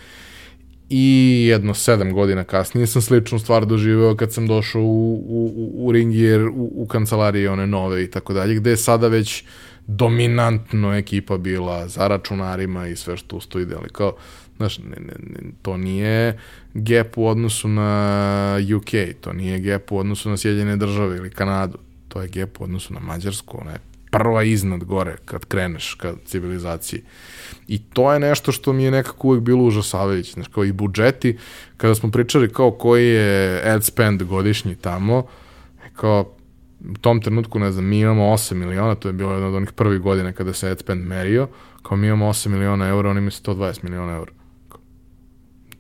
I 0.91 1.47
jedno 1.49 1.75
sedam 1.75 2.13
godina 2.13 2.45
kasnije 2.45 2.87
sam 2.87 3.03
sličnu 3.03 3.39
stvar 3.39 3.67
doživeo 3.67 4.17
kad 4.17 4.33
sam 4.33 4.47
došao 4.47 4.83
u, 4.83 5.15
u, 5.29 5.71
u 5.75 5.93
Ringier, 5.93 6.49
u, 6.49 6.71
u 6.75 6.87
kancelariji 6.87 7.49
one 7.49 7.67
nove 7.67 8.05
i 8.05 8.11
tako 8.11 8.33
dalje, 8.33 8.55
gde 8.55 8.71
je 8.71 8.77
sada 8.77 9.09
već 9.09 9.45
dominantno 9.87 10.97
ekipa 10.97 11.39
bila 11.39 11.89
za 11.89 12.09
računarima 12.09 12.89
i 12.89 12.97
sve 12.97 13.17
što 13.17 13.37
ustoji, 13.37 13.67
ali 13.79 13.89
kao, 13.89 14.17
znaš, 14.57 14.79
ne, 14.79 14.85
ne, 14.85 15.15
ne, 15.19 15.51
to 15.63 15.77
nije 15.77 16.39
gap 16.75 17.19
u 17.19 17.27
odnosu 17.27 17.69
na 17.69 18.59
UK, 18.77 19.21
to 19.21 19.33
nije 19.33 19.59
gap 19.59 19.93
u 19.93 19.99
odnosu 19.99 20.31
na 20.31 20.37
Sjedinjene 20.37 20.77
države 20.77 21.17
ili 21.17 21.31
Kanadu, 21.31 21.79
to 22.11 22.23
je 22.23 22.29
gep 22.29 22.61
u 22.61 22.65
odnosu 22.65 22.95
na 22.95 23.01
Mađarsku, 23.01 23.59
ona 23.61 23.71
je 23.71 23.79
prva 24.11 24.43
iznad 24.43 24.85
gore 24.85 25.17
kad 25.25 25.45
kreneš 25.45 25.95
ka 25.95 26.15
civilizaciji. 26.25 27.03
I 27.69 27.79
to 27.79 28.13
je 28.13 28.21
nešto 28.21 28.53
što 28.53 28.73
mi 28.73 28.85
je 28.85 28.91
nekako 28.91 29.29
uvek 29.29 29.41
bilo 29.41 29.65
užasavajuće, 29.65 30.33
znači 30.33 30.51
kao 30.51 30.65
i 30.65 30.73
budžeti, 30.73 31.39
kada 31.77 31.95
smo 31.95 32.11
pričali 32.11 32.53
kao 32.53 32.71
koji 32.71 33.09
je 33.09 33.63
ad 33.71 33.85
spend 33.85 34.23
godišnji 34.23 34.75
tamo, 34.75 35.27
kao 35.97 36.35
u 36.91 36.99
tom 37.01 37.21
trenutku, 37.23 37.59
ne 37.59 37.73
znam, 37.73 37.85
mi 37.85 38.01
imamo 38.01 38.23
8 38.23 38.55
miliona, 38.55 38.95
to 38.95 39.09
je 39.09 39.13
bilo 39.13 39.33
jedna 39.33 39.49
od 39.49 39.55
onih 39.55 39.73
prvih 39.73 40.01
godina 40.01 40.33
kada 40.33 40.53
se 40.53 40.71
ad 40.71 40.79
spend 40.79 41.07
merio, 41.07 41.49
kao 41.83 41.97
mi 41.97 42.07
imamo 42.07 42.29
8 42.29 42.49
miliona 42.49 42.89
eura, 42.89 43.11
oni 43.11 43.19
imaju 43.19 43.31
120 43.31 43.85
miliona 43.85 44.13
eura. 44.13 44.33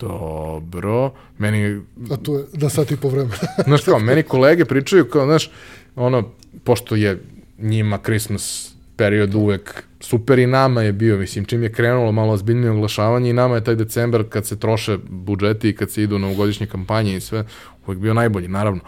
Dobro, 0.01 1.13
meni... 1.39 1.81
A 2.11 2.17
to 2.17 2.39
je 2.39 2.45
da 2.53 2.69
sat 2.69 2.91
i 2.91 2.97
po 2.97 3.09
vremena. 3.09 3.35
znaš 3.67 3.85
kao, 3.85 3.99
meni 3.99 4.23
kolege 4.23 4.65
pričaju 4.65 5.05
kao, 5.05 5.25
znaš, 5.25 5.51
ono, 5.97 6.31
pošto 6.65 6.97
je 6.97 7.23
njima 7.59 7.99
Christmas 7.99 8.75
period 8.97 9.35
uvek 9.35 9.85
super 10.01 10.39
i 10.39 10.47
nama 10.47 10.83
je 10.83 10.93
bio, 10.93 11.19
mislim, 11.19 11.45
čim 11.45 11.63
je 11.63 11.73
krenulo 11.73 12.13
malo 12.13 12.33
ozbiljnije 12.33 12.71
oglašavanje 12.71 13.31
i 13.31 13.33
nama 13.33 13.55
je 13.55 13.65
taj 13.65 13.75
decembar 13.75 14.25
kad 14.29 14.47
se 14.47 14.59
troše 14.59 14.99
budžeti 15.09 15.69
i 15.69 15.77
kad 15.77 15.91
se 15.91 16.03
idu 16.03 16.19
na 16.19 16.29
ugodišnje 16.29 16.67
kampanje 16.67 17.17
i 17.17 17.21
sve, 17.21 17.45
uvek 17.87 17.99
bio 17.99 18.15
najbolji, 18.15 18.49
naravno. 18.49 18.81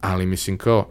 Ali 0.00 0.26
mislim 0.26 0.58
kao, 0.58 0.86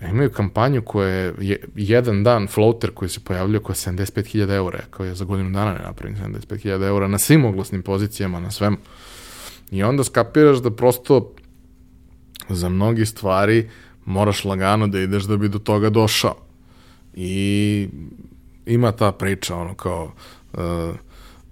imaju 0.00 0.30
kampanju 0.30 0.82
koja 0.82 1.32
je 1.40 1.64
jedan 1.74 2.24
dan 2.24 2.46
floater 2.46 2.90
koji 2.90 3.08
se 3.08 3.20
pojavljuje 3.20 3.60
koja 3.60 3.74
je 3.74 3.94
75.000 3.94 4.54
eura, 4.54 4.80
kao 4.90 5.06
je 5.06 5.14
za 5.14 5.24
godinu 5.24 5.50
dana 5.50 5.72
ne 5.72 5.82
napravim 5.82 6.16
75.000 6.16 6.86
eura 6.86 7.08
na 7.08 7.18
svim 7.18 7.44
oglasnim 7.44 7.82
pozicijama, 7.82 8.40
na 8.40 8.50
svemu. 8.50 8.76
I 9.70 9.82
onda 9.82 10.04
skapiraš 10.04 10.58
da 10.58 10.70
prosto 10.70 11.34
za 12.48 12.68
mnogi 12.68 13.06
stvari 13.06 13.68
moraš 14.04 14.44
lagano 14.44 14.86
da 14.86 15.00
ideš 15.00 15.24
da 15.24 15.36
bi 15.36 15.48
do 15.48 15.58
toga 15.58 15.90
došao. 15.90 16.36
I 17.14 17.88
ima 18.66 18.92
ta 18.92 19.12
priča, 19.12 19.56
ono 19.56 19.74
kao, 19.74 20.12
uh, 20.52 20.60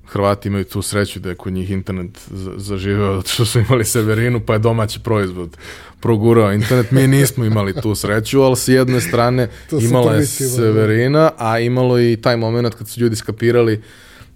Hrvati 0.07 0.48
imaju 0.48 0.64
tu 0.64 0.82
sreću 0.82 1.20
da 1.20 1.28
je 1.28 1.34
kod 1.34 1.52
njih 1.52 1.70
internet 1.70 2.28
zaživeo 2.57 3.16
zato 3.16 3.28
što 3.28 3.44
su 3.44 3.59
imali 3.61 3.84
Severinu, 3.84 4.40
pa 4.40 4.52
je 4.52 4.59
domaći 4.59 5.00
proizvod 5.00 5.57
progurao 6.00 6.52
internet. 6.52 6.90
Mi 6.90 7.07
nismo 7.07 7.44
imali 7.44 7.80
tu 7.82 7.94
sreću, 7.94 8.42
ali 8.42 8.57
s 8.57 8.68
jedne 8.68 9.00
strane 9.00 9.48
imala 9.88 10.12
je 10.12 10.20
da. 10.20 10.26
Severina, 10.26 11.30
a 11.38 11.59
imalo 11.59 12.00
i 12.00 12.16
taj 12.22 12.36
moment 12.36 12.74
kad 12.74 12.88
su 12.88 13.00
ljudi 13.00 13.16
skapirali 13.16 13.82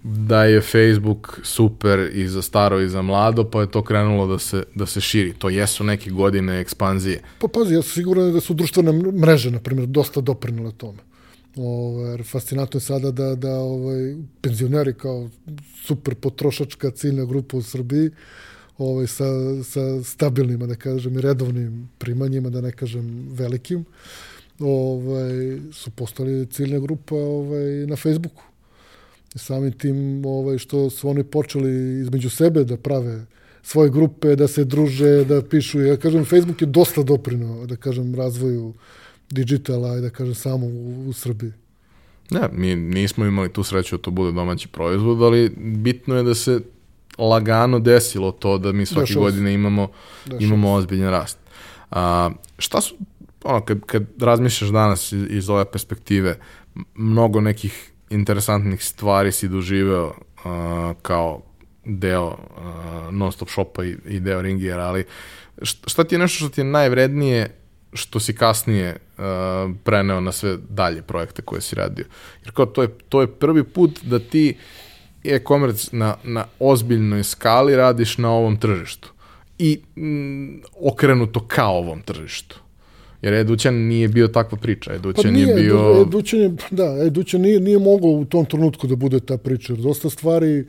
da 0.03 0.43
je 0.43 0.61
Facebook 0.61 1.39
super 1.43 2.09
i 2.13 2.27
za 2.27 2.41
staro 2.41 2.79
i 2.79 2.89
za 2.89 3.01
mlado, 3.01 3.43
pa 3.43 3.61
je 3.61 3.71
to 3.71 3.83
krenulo 3.83 4.27
da 4.27 4.39
se, 4.39 4.63
da 4.75 4.85
se 4.85 5.01
širi. 5.01 5.33
To 5.33 5.49
jesu 5.49 5.83
neke 5.83 6.09
godine 6.09 6.59
ekspanzije. 6.59 7.21
Pa 7.39 7.47
pazi, 7.47 7.73
ja 7.73 7.81
sam 7.81 7.91
siguran 7.91 8.33
da 8.33 8.39
su 8.39 8.53
društvene 8.53 8.91
mreže, 9.11 9.51
na 9.51 9.59
primjer, 9.59 9.87
dosta 9.87 10.21
doprinile 10.21 10.71
tome. 10.71 10.99
Ovaj, 11.55 12.23
fascinantno 12.23 12.77
je 12.77 12.81
sada 12.81 13.11
da, 13.11 13.35
da 13.35 13.55
ovaj, 13.59 14.15
penzioneri 14.41 14.93
kao 14.93 15.29
super 15.85 16.15
potrošačka 16.15 16.91
ciljna 16.91 17.25
grupa 17.25 17.57
u 17.57 17.61
Srbiji 17.61 18.09
ovaj, 18.77 19.07
sa, 19.07 19.25
sa 19.63 20.03
stabilnim, 20.03 20.59
da 20.59 20.75
kažem, 20.75 21.17
i 21.17 21.21
redovnim 21.21 21.89
primanjima, 21.97 22.49
da 22.49 22.61
ne 22.61 22.71
kažem 22.71 23.27
velikim, 23.31 23.85
ovaj, 24.59 25.59
su 25.73 25.91
postali 25.91 26.45
ciljna 26.45 26.79
grupa 26.79 27.15
ovaj, 27.15 27.85
na 27.87 27.95
Facebooku. 27.95 28.43
Samim 29.35 29.71
tim 29.71 30.25
ovaj, 30.25 30.57
što 30.57 30.89
su 30.89 31.09
oni 31.09 31.23
počeli 31.23 32.01
između 32.01 32.29
sebe 32.29 32.63
da 32.63 32.77
prave 32.77 33.25
svoje 33.63 33.89
grupe, 33.89 34.35
da 34.35 34.47
se 34.47 34.63
druže, 34.63 35.25
da 35.25 35.41
pišu. 35.41 35.81
Ja 35.81 35.97
kažem, 35.97 36.25
Facebook 36.25 36.61
je 36.61 36.67
dosta 36.67 37.03
doprinuo, 37.03 37.65
da 37.65 37.75
kažem, 37.75 38.15
razvoju 38.15 38.73
digitala 39.31 39.99
da 39.99 40.09
kažem 40.09 40.35
samo 40.35 40.65
u, 40.65 41.09
u 41.09 41.13
Srbiji. 41.13 41.51
Ne, 42.31 42.49
mi 42.51 42.75
nismo 42.75 43.25
imali 43.25 43.53
tu 43.53 43.63
sreću 43.63 43.97
da 43.97 44.01
to 44.01 44.11
bude 44.11 44.31
domaći 44.31 44.67
proizvod, 44.67 45.21
ali 45.21 45.49
bitno 45.57 46.15
je 46.15 46.23
da 46.23 46.35
se 46.35 46.59
lagano 47.17 47.79
desilo 47.79 48.31
to 48.31 48.57
da 48.57 48.71
mi 48.71 48.85
svake 48.85 49.07
Dešao 49.07 49.21
godine 49.21 49.53
imamo, 49.53 49.91
Dešao 50.25 50.39
imamo 50.39 50.73
ozbiljan 50.73 51.09
rast. 51.09 51.37
A, 51.91 52.29
šta 52.57 52.81
su, 52.81 52.95
ono, 53.43 53.65
kad, 53.65 53.79
kad 53.85 54.03
razmišljaš 54.19 54.71
danas 54.71 55.11
iz, 55.11 55.23
iz 55.29 55.49
ove 55.49 55.71
perspektive, 55.71 56.39
mnogo 56.95 57.41
nekih 57.41 57.91
interesantnih 58.09 58.83
stvari 58.83 59.31
si 59.31 59.47
doživeo 59.47 60.05
uh, 60.05 60.51
kao 61.01 61.41
deo 61.85 62.27
uh, 62.27 63.13
non-stop 63.13 63.49
shopa 63.49 63.83
i, 63.83 63.95
i 64.05 64.19
deo 64.19 64.41
ringiera, 64.41 64.83
ali 64.83 65.05
šta 65.61 66.03
ti 66.03 66.15
je 66.15 66.19
nešto 66.19 66.37
što 66.37 66.49
ti 66.49 66.61
je 66.61 66.65
najvrednije 66.65 67.60
što 67.93 68.19
si 68.19 68.35
kasnije 68.35 68.95
uh, 68.95 69.23
preneo 69.83 70.19
na 70.21 70.31
sve 70.31 70.57
dalje 70.69 71.01
projekte 71.01 71.41
koje 71.41 71.61
si 71.61 71.75
radio. 71.75 72.05
Jer 72.43 72.53
kao 72.53 72.65
to 72.65 72.81
je, 72.81 72.87
to 73.09 73.21
je 73.21 73.27
prvi 73.27 73.63
put 73.63 73.99
da 74.03 74.19
ti 74.19 74.57
e-commerce 75.23 75.89
na, 75.91 76.15
na 76.23 76.45
ozbiljnoj 76.59 77.23
skali 77.23 77.75
radiš 77.75 78.17
na 78.17 78.31
ovom 78.31 78.57
tržištu 78.57 79.11
i 79.59 79.79
mm, 80.01 80.61
okrenuto 80.81 81.45
ka 81.47 81.67
ovom 81.67 82.01
tržištu. 82.01 82.59
Jer 83.21 83.33
Edućan 83.33 83.75
nije 83.75 84.07
bio 84.07 84.27
takva 84.27 84.57
priča. 84.57 84.93
Edućan 84.93 85.23
pa 85.23 85.31
nije, 85.31 85.47
je 85.47 85.55
bio... 85.55 86.05
Edućan 86.07 86.39
je, 86.39 86.55
da, 86.71 86.97
Edućan 87.05 87.41
nije, 87.41 87.59
nije 87.59 87.79
mogao 87.79 88.09
u 88.09 88.25
tom 88.25 88.45
trenutku 88.45 88.87
da 88.87 88.95
bude 88.95 89.19
ta 89.19 89.37
priča. 89.37 89.73
Dosta 89.73 90.09
stvari, 90.09 90.65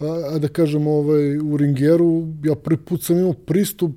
a, 0.00 0.04
a 0.34 0.38
da 0.38 0.48
kažem, 0.48 0.86
ovaj, 0.86 1.38
u 1.38 1.56
Ringeru, 1.56 2.26
ja 2.44 2.54
prvi 2.54 2.76
put 2.76 3.02
sam 3.02 3.18
imao 3.18 3.32
pristup 3.32 3.92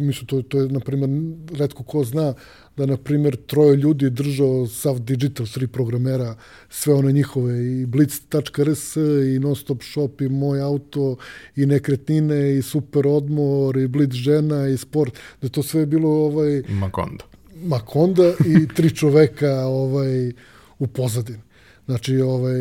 mislim, 0.00 0.26
to, 0.26 0.42
to 0.42 0.60
je, 0.60 0.68
na 0.68 0.80
primjer, 0.80 1.10
redko 1.58 1.82
ko 1.82 2.04
zna 2.04 2.34
da, 2.78 2.86
na 2.86 2.96
primjer, 2.96 3.36
troje 3.36 3.76
ljudi 3.76 4.10
držao 4.10 4.66
sav 4.66 4.98
digital, 4.98 5.46
tri 5.46 5.66
programera, 5.66 6.34
sve 6.68 6.94
one 6.94 7.12
njihove, 7.12 7.66
i 7.66 7.86
blitz.rs, 7.86 8.96
i 9.36 9.38
nonstop 9.38 9.82
shop, 9.82 10.20
i 10.20 10.28
moj 10.28 10.60
auto, 10.60 11.16
i 11.56 11.66
nekretnine, 11.66 12.58
i 12.58 12.62
super 12.62 13.06
odmor, 13.06 13.76
i 13.76 13.88
blitz 13.88 14.14
žena, 14.14 14.68
i 14.68 14.76
sport, 14.76 15.18
da 15.42 15.48
to 15.48 15.62
sve 15.62 15.80
je 15.80 15.86
bilo 15.86 16.10
ovaj... 16.10 16.62
Makonda. 16.68 17.24
Makonda 17.62 18.32
i 18.46 18.68
tri 18.74 18.94
čoveka 18.94 19.66
ovaj, 19.66 20.32
u 20.78 20.86
pozadini. 20.86 21.42
Znači, 21.86 22.20
ovaj, 22.20 22.60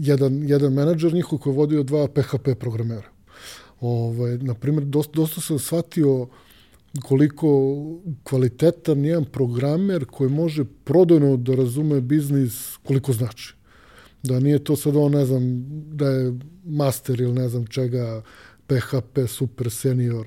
jedan, 0.00 0.42
jedan 0.48 0.72
menadžer 0.72 1.14
njihov 1.14 1.38
koji 1.38 1.52
je 1.52 1.56
vodio 1.56 1.82
dva 1.82 2.08
PHP 2.08 2.48
programera. 2.60 3.17
Ovaj, 3.80 4.38
na 4.38 4.54
primjer, 4.54 4.84
dosta, 4.84 5.12
dosta 5.14 5.40
sam 5.40 5.58
shvatio 5.58 6.28
koliko 7.02 7.76
kvalitetan 8.22 9.04
jedan 9.04 9.24
programer 9.24 10.04
koji 10.04 10.30
može 10.30 10.64
prodajno 10.84 11.36
da 11.36 11.54
razume 11.54 12.00
biznis 12.00 12.76
koliko 12.82 13.12
znači. 13.12 13.54
Da 14.22 14.40
nije 14.40 14.64
to 14.64 14.76
sad 14.76 14.96
on, 14.96 15.12
ne 15.12 15.24
znam, 15.24 15.64
da 15.92 16.08
je 16.08 16.38
master 16.64 17.20
ili 17.20 17.32
ne 17.32 17.48
znam 17.48 17.66
čega, 17.66 18.22
PHP 18.66 19.18
super 19.28 19.70
senior, 19.70 20.26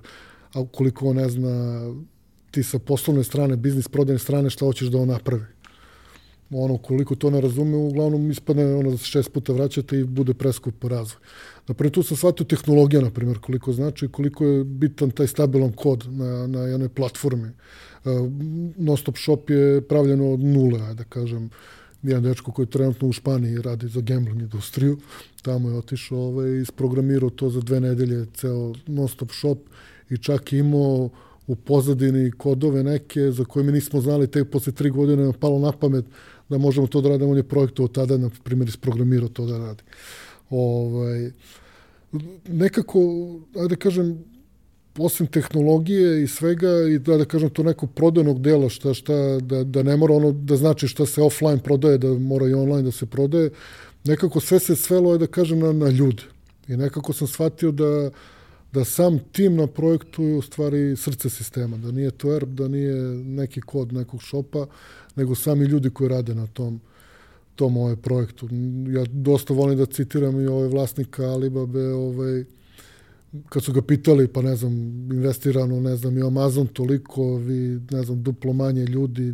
a 0.54 0.66
koliko 0.72 1.08
on 1.08 1.16
ne 1.16 1.30
zna 1.30 1.82
ti 2.52 2.64
sa 2.64 2.80
poslovne 2.80 3.24
strane, 3.24 3.56
biznis 3.56 3.88
prodajne 3.88 4.20
strane, 4.20 4.50
šta 4.50 4.66
hoćeš 4.66 4.88
da 4.88 4.98
on 4.98 5.08
napravi 5.08 5.44
ono, 6.52 6.78
koliko 6.78 7.16
to 7.16 7.30
ne 7.30 7.42
razume, 7.42 7.78
uglavnom 7.78 8.32
ispadne 8.32 8.76
ono 8.76 8.92
da 8.92 8.98
se 8.98 9.06
šest 9.06 9.34
puta 9.34 9.54
vraćate 9.54 10.00
i 10.00 10.04
bude 10.04 10.34
preskup 10.34 10.84
razvoj. 10.84 11.22
Naprimjer, 11.68 11.94
tu 11.94 12.04
sam 12.04 12.18
shvatio 12.18 12.46
tehnologija, 12.46 13.02
na 13.02 13.10
primjer, 13.10 13.40
koliko 13.40 13.74
znači, 13.74 14.08
koliko 14.08 14.46
je 14.46 14.64
bitan 14.64 15.12
taj 15.12 15.28
stabilan 15.28 15.72
kod 15.72 16.08
na, 16.10 16.48
na 16.48 16.60
jednoj 16.60 16.90
platformi. 16.90 17.50
Uh, 18.06 18.12
Nostop 18.78 19.18
Shop 19.18 19.50
je 19.50 19.82
pravljeno 19.82 20.32
od 20.34 20.40
nule, 20.40 20.94
da 20.94 21.04
kažem, 21.04 21.50
jedan 22.04 22.24
dečko 22.24 22.52
koji 22.52 22.64
je 22.64 22.70
trenutno 22.70 23.08
u 23.08 23.14
Španiji 23.14 23.62
radi 23.62 23.88
za 23.88 24.02
gambling 24.02 24.42
industriju, 24.42 24.98
tamo 25.42 25.70
je 25.70 25.78
otišao 25.78 26.20
ovaj, 26.20 26.50
i 26.50 26.62
isprogramirao 26.62 27.30
to 27.30 27.50
za 27.50 27.62
dve 27.62 27.80
nedelje, 27.80 28.26
ceo 28.34 28.74
Nostop 28.88 29.32
Shop 29.32 29.58
i 30.10 30.18
čak 30.18 30.54
imao 30.54 31.10
u 31.48 31.56
pozadini 31.56 32.32
kodove 32.32 32.84
neke 32.84 33.32
za 33.32 33.46
koje 33.46 33.64
mi 33.64 33.72
nismo 33.72 34.02
znali, 34.02 34.28
tek 34.28 34.50
posle 34.52 34.74
tri 34.74 34.90
godine 34.90 35.24
nam 35.24 35.34
palo 35.34 35.60
na 35.60 35.72
pamet 35.72 36.06
da 36.52 36.58
možemo 36.58 36.88
to 36.88 37.02
da 37.02 37.10
radimo, 37.10 37.32
on 37.32 37.38
je 37.38 37.44
projektovao 37.44 37.88
tada, 37.88 38.18
na 38.18 38.30
primjer, 38.44 38.70
isprogramirao 38.70 39.30
to 39.30 39.46
da 39.46 39.58
radi. 39.58 39.84
Ovaj, 40.50 41.32
nekako, 42.48 43.00
ajde 43.56 43.76
da 43.76 43.76
kažem, 43.76 44.24
osim 44.98 45.28
tehnologije 45.28 46.24
i 46.24 46.28
svega 46.28 46.72
i 46.90 47.00
da, 47.00 47.18
da 47.18 47.26
kažem 47.26 47.50
to 47.50 47.64
neko 47.64 47.88
prodajnog 47.88 48.42
dela 48.42 48.70
šta, 48.70 48.94
šta, 48.94 49.16
da, 49.40 49.64
da 49.64 49.84
ne 49.84 49.96
mora 49.98 50.14
ono 50.14 50.32
da 50.32 50.58
znači 50.58 50.88
šta 50.88 51.06
se 51.06 51.22
offline 51.22 51.64
prodaje, 51.64 51.98
da 51.98 52.14
mora 52.14 52.48
i 52.48 52.54
online 52.54 52.84
da 52.84 52.92
se 52.92 53.06
prodaje, 53.06 53.50
nekako 54.04 54.40
sve 54.40 54.60
se 54.60 54.76
svelo, 54.76 55.18
da 55.18 55.28
kažem, 55.28 55.60
na, 55.60 55.72
na 55.72 55.90
ljude. 55.90 56.24
I 56.68 56.78
nekako 56.78 57.14
sam 57.14 57.28
shvatio 57.28 57.72
da, 57.72 58.12
da 58.74 58.84
sam 58.86 59.20
tim 59.32 59.56
na 59.56 59.68
projektu 59.68 60.24
je 60.24 60.36
u 60.36 60.42
stvari 60.42 60.96
srce 60.96 61.30
sistema, 61.30 61.78
da 61.78 61.92
nije 61.92 62.12
to 62.12 62.36
ERP, 62.36 62.50
da 62.50 62.68
nije 62.68 62.96
neki 63.16 63.62
kod 63.62 63.94
nekog 63.94 64.22
šopa, 64.22 64.66
nego 65.16 65.36
sami 65.36 65.66
ljudi 65.66 65.90
koji 65.90 66.10
rade 66.10 66.36
na 66.36 66.48
tom 66.48 66.82
tom 67.56 67.78
ovaj 67.78 67.96
projektu. 67.96 68.50
Ja 68.90 69.06
dosta 69.12 69.54
volim 69.54 69.78
da 69.78 69.86
citiram 69.86 70.42
i 70.42 70.48
ovaj 70.48 70.68
vlasnika 70.68 71.24
Alibabe, 71.24 71.84
ovaj, 71.94 72.44
kad 73.50 73.64
su 73.64 73.74
ga 73.74 73.82
pitali, 73.82 74.28
pa 74.28 74.42
ne 74.42 74.56
znam, 74.56 74.74
investirano, 75.12 75.80
ne 75.80 75.96
znam, 75.96 76.18
i 76.18 76.22
Amazon 76.22 76.68
toliko, 76.68 77.36
vi, 77.36 77.80
ne 77.92 78.04
znam, 78.04 78.24
duplo 78.24 78.54
manje 78.54 78.86
ljudi, 78.86 79.34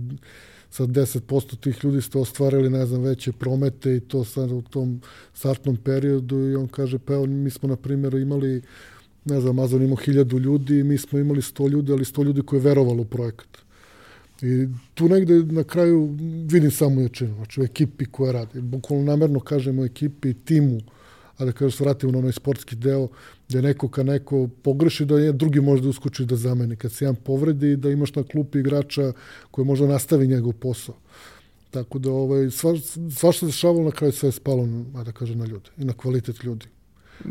sa 0.69 0.83
10% 0.83 1.59
tih 1.59 1.83
ljudi 1.83 2.01
ste 2.01 2.17
ostvarili, 2.17 2.69
ne 2.69 2.85
znam, 2.85 3.01
veće 3.01 3.31
promete 3.31 3.95
i 3.95 3.99
to 3.99 4.23
sad 4.23 4.51
u 4.51 4.61
tom 4.61 5.01
startnom 5.33 5.77
periodu 5.77 6.49
i 6.49 6.55
on 6.55 6.67
kaže, 6.67 6.99
pa 6.99 7.13
evo, 7.13 7.25
mi 7.25 7.49
smo, 7.49 7.69
na 7.69 7.75
primjer, 7.75 8.13
imali, 8.13 8.61
ne 9.25 9.41
znam, 9.41 9.59
Amazon 9.59 9.83
imao 9.83 9.95
hiljadu 9.95 10.39
ljudi, 10.39 10.83
mi 10.83 10.97
smo 10.97 11.19
imali 11.19 11.41
100 11.41 11.69
ljudi, 11.69 11.91
ali 11.91 12.03
100 12.03 12.23
ljudi 12.23 12.41
koji 12.41 12.59
je 12.59 12.63
verovalo 12.63 13.01
u 13.01 13.05
projekat. 13.05 13.66
I 14.41 14.67
tu 14.93 15.09
negde 15.09 15.43
na 15.43 15.63
kraju 15.63 16.15
vidim 16.49 16.71
samo 16.71 17.01
jačinu, 17.01 17.35
znači 17.35 17.61
u 17.61 17.63
ekipi 17.63 18.05
koja 18.05 18.31
radi. 18.31 18.61
Bukvalno 18.61 19.05
namerno 19.05 19.39
kažemo 19.39 19.85
ekipi, 19.85 20.33
timu, 20.33 20.79
a 21.37 21.45
da 21.45 21.51
kažem 21.51 21.71
se 21.71 21.83
vratimo 21.83 22.11
na 22.11 22.19
onaj 22.19 22.31
sportski 22.31 22.75
deo, 22.75 23.07
da 23.49 23.61
neko 23.61 23.87
ka 23.89 24.03
neko 24.03 24.47
pogreši, 24.61 25.05
da 25.05 25.19
je 25.19 25.33
drugi 25.33 25.61
može 25.61 25.81
da 25.81 25.89
uskoči 25.89 26.25
da 26.25 26.35
zameni. 26.35 26.75
Kad 26.75 26.91
se 26.91 27.05
jedan 27.05 27.15
povredi, 27.15 27.75
da 27.75 27.89
imaš 27.89 28.15
na 28.15 28.23
klupi 28.23 28.59
igrača 28.59 29.13
koji 29.51 29.65
možda 29.65 29.87
nastavi 29.87 30.27
njegov 30.27 30.53
posao. 30.53 30.95
Tako 31.71 31.99
da 31.99 32.11
ovaj, 32.11 32.51
sva, 32.51 32.77
sva 33.11 33.31
što 33.31 33.39
se 33.39 33.45
dešavalo 33.45 33.83
na 33.83 33.91
kraju 33.91 34.11
sve 34.11 34.27
je 34.27 34.31
spalo, 34.31 34.67
a 34.95 35.03
da 35.03 35.11
kažem, 35.11 35.39
na 35.39 35.45
ljude 35.45 35.69
i 35.77 35.85
na 35.85 35.93
kvalitet 35.93 36.43
ljudi. 36.43 36.65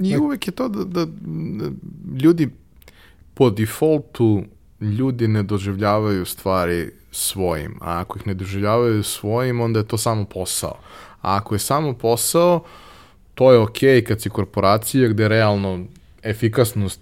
I 0.03 0.17
uvek 0.17 0.47
je 0.47 0.53
to 0.53 0.69
da, 0.69 0.85
da, 0.85 1.07
da 1.07 1.71
ljudi 2.23 2.49
po 3.35 3.51
defaultu 3.51 4.43
ljudi 4.81 5.29
ne 5.29 5.43
doživljavaju 5.43 6.25
stvari 6.25 6.91
svojim. 7.11 7.79
A 7.81 8.01
ako 8.01 8.19
ih 8.19 8.27
ne 8.27 8.35
doživljavaju 8.35 9.03
svojim, 9.03 9.61
onda 9.61 9.79
je 9.79 9.89
to 9.89 9.99
samo 9.99 10.25
posao. 10.25 10.79
A 11.23 11.37
ako 11.37 11.55
je 11.55 11.59
samo 11.59 11.93
posao, 11.93 12.65
to 13.35 13.53
je 13.53 13.59
okej 13.59 14.01
okay 14.01 14.07
kad 14.07 14.21
si 14.21 14.31
korporacija 14.31 15.09
gde 15.09 15.29
realno 15.29 15.85
efikasnost 16.23 17.01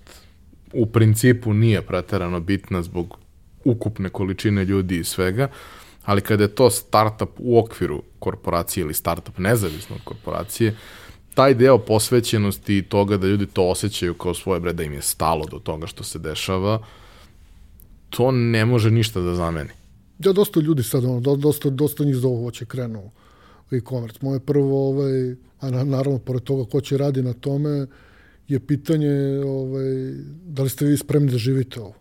u 0.73 0.87
principu 0.87 1.55
nije 1.55 1.83
preterano 1.83 2.41
bitna 2.41 2.83
zbog 2.83 3.19
ukupne 3.65 4.09
količine 4.09 4.65
ljudi 4.65 4.99
i 4.99 5.05
svega, 5.05 5.49
ali 6.05 6.21
kada 6.21 6.45
je 6.45 6.55
to 6.55 6.71
startup 6.71 7.31
u 7.39 7.59
okviru 7.59 8.03
korporacije 8.19 8.83
ili 8.83 8.95
startup 8.95 9.39
nezavisno 9.39 9.97
od 9.97 10.05
korporacije, 10.05 10.77
taj 11.35 11.55
deo 11.55 11.79
posvećenosti 11.79 12.79
i 12.79 12.83
toga 12.83 13.17
da 13.17 13.27
ljudi 13.27 13.47
to 13.47 13.69
osjećaju 13.69 14.15
kao 14.15 14.35
svoje 14.35 14.61
bre, 14.61 14.73
da 14.73 14.83
im 14.83 14.93
je 14.93 15.03
stalo 15.03 15.47
do 15.47 15.59
toga 15.59 15.87
što 15.87 16.05
se 16.05 16.19
dešava, 16.19 16.79
to 18.17 18.31
ne 18.31 18.65
može 18.65 18.91
ništa 18.91 19.21
da 19.21 19.35
zameni. 19.35 19.71
Ja, 20.19 20.33
dosta 20.33 20.61
ljudi 20.61 20.83
sad, 20.83 21.05
ono, 21.05 21.21
dosta, 21.37 21.71
dosta 21.71 22.05
njih 22.05 22.17
zove 22.17 22.37
hoće 22.37 22.65
krenu 22.65 23.11
u 23.71 23.75
e-commerce. 23.75 24.19
Moje 24.23 24.41
prvo, 24.41 24.89
ovaj, 24.89 25.33
a 25.61 25.71
naravno, 25.71 26.19
pored 26.19 26.43
toga 26.43 26.71
ko 26.71 26.81
će 26.81 26.99
radi 26.99 27.23
na 27.23 27.33
tome, 27.33 27.87
je 28.49 28.61
pitanje 28.61 29.41
ovaj, 29.47 30.15
da 30.47 30.63
li 30.63 30.69
ste 30.69 30.87
vi 30.87 30.97
spremni 30.97 31.33
da 31.33 31.39
živite 31.39 31.81
ovo 31.81 31.95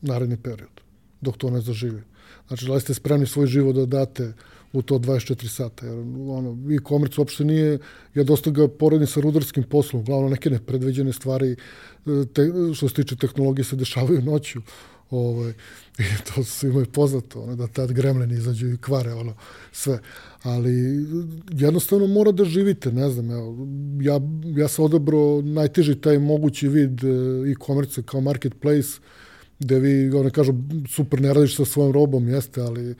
naredni 0.00 0.36
period, 0.36 0.80
dok 1.20 1.36
to 1.36 1.50
ne 1.50 1.60
zaživi. 1.60 2.02
Znači, 2.48 2.66
da 2.66 2.74
li 2.74 2.80
ste 2.80 2.94
spremni 2.94 3.26
svoj 3.26 3.46
život 3.46 3.76
da 3.76 3.86
date 3.86 4.32
u 4.72 4.82
to 4.82 4.98
24 4.98 5.48
sata. 5.48 5.86
Jer, 5.86 5.98
ono, 6.28 6.74
e-commerce 6.74 7.20
uopšte 7.20 7.44
nije, 7.44 7.78
ja 8.14 8.24
dosta 8.24 8.50
ga 8.50 8.68
poredim 8.68 9.06
sa 9.06 9.20
rudarskim 9.20 9.64
poslom, 9.64 10.02
uglavnom 10.02 10.30
neke 10.30 10.50
nepredviđene 10.50 11.12
stvari 11.12 11.52
e, 11.52 11.56
te, 12.34 12.50
što 12.74 12.88
se 12.88 12.94
tiče 12.94 13.16
tehnologije 13.16 13.64
se 13.64 13.76
dešavaju 13.76 14.22
noću. 14.22 14.60
Ovaj, 15.14 15.52
I 15.98 16.34
to 16.34 16.44
su 16.44 16.66
imaju 16.66 16.86
poznato, 16.86 17.42
ono, 17.42 17.56
da 17.56 17.66
tad 17.66 17.92
gremleni 17.92 18.34
izađu 18.34 18.68
i 18.68 18.76
kvare 18.76 19.12
ono, 19.12 19.34
sve. 19.72 19.98
Ali 20.42 21.06
jednostavno 21.50 22.06
mora 22.06 22.32
da 22.32 22.44
živite, 22.44 22.92
ne 22.92 23.10
znam, 23.10 23.30
evo, 23.30 23.56
ja, 24.00 24.20
ja 24.56 24.68
sam 24.68 24.84
odabrao 24.84 25.42
najteži 25.44 25.94
taj 25.94 26.18
mogući 26.18 26.68
vid 26.68 27.04
e, 27.04 27.08
e-commerce 27.50 28.02
kao 28.02 28.20
marketplace, 28.20 28.88
gde 29.58 29.78
vi, 29.78 30.10
ono 30.10 30.30
kažu, 30.30 30.54
super 30.88 31.20
ne 31.20 31.34
radiš 31.34 31.56
sa 31.56 31.64
svojom 31.64 31.92
robom, 31.92 32.28
jeste, 32.28 32.60
ali 32.60 32.94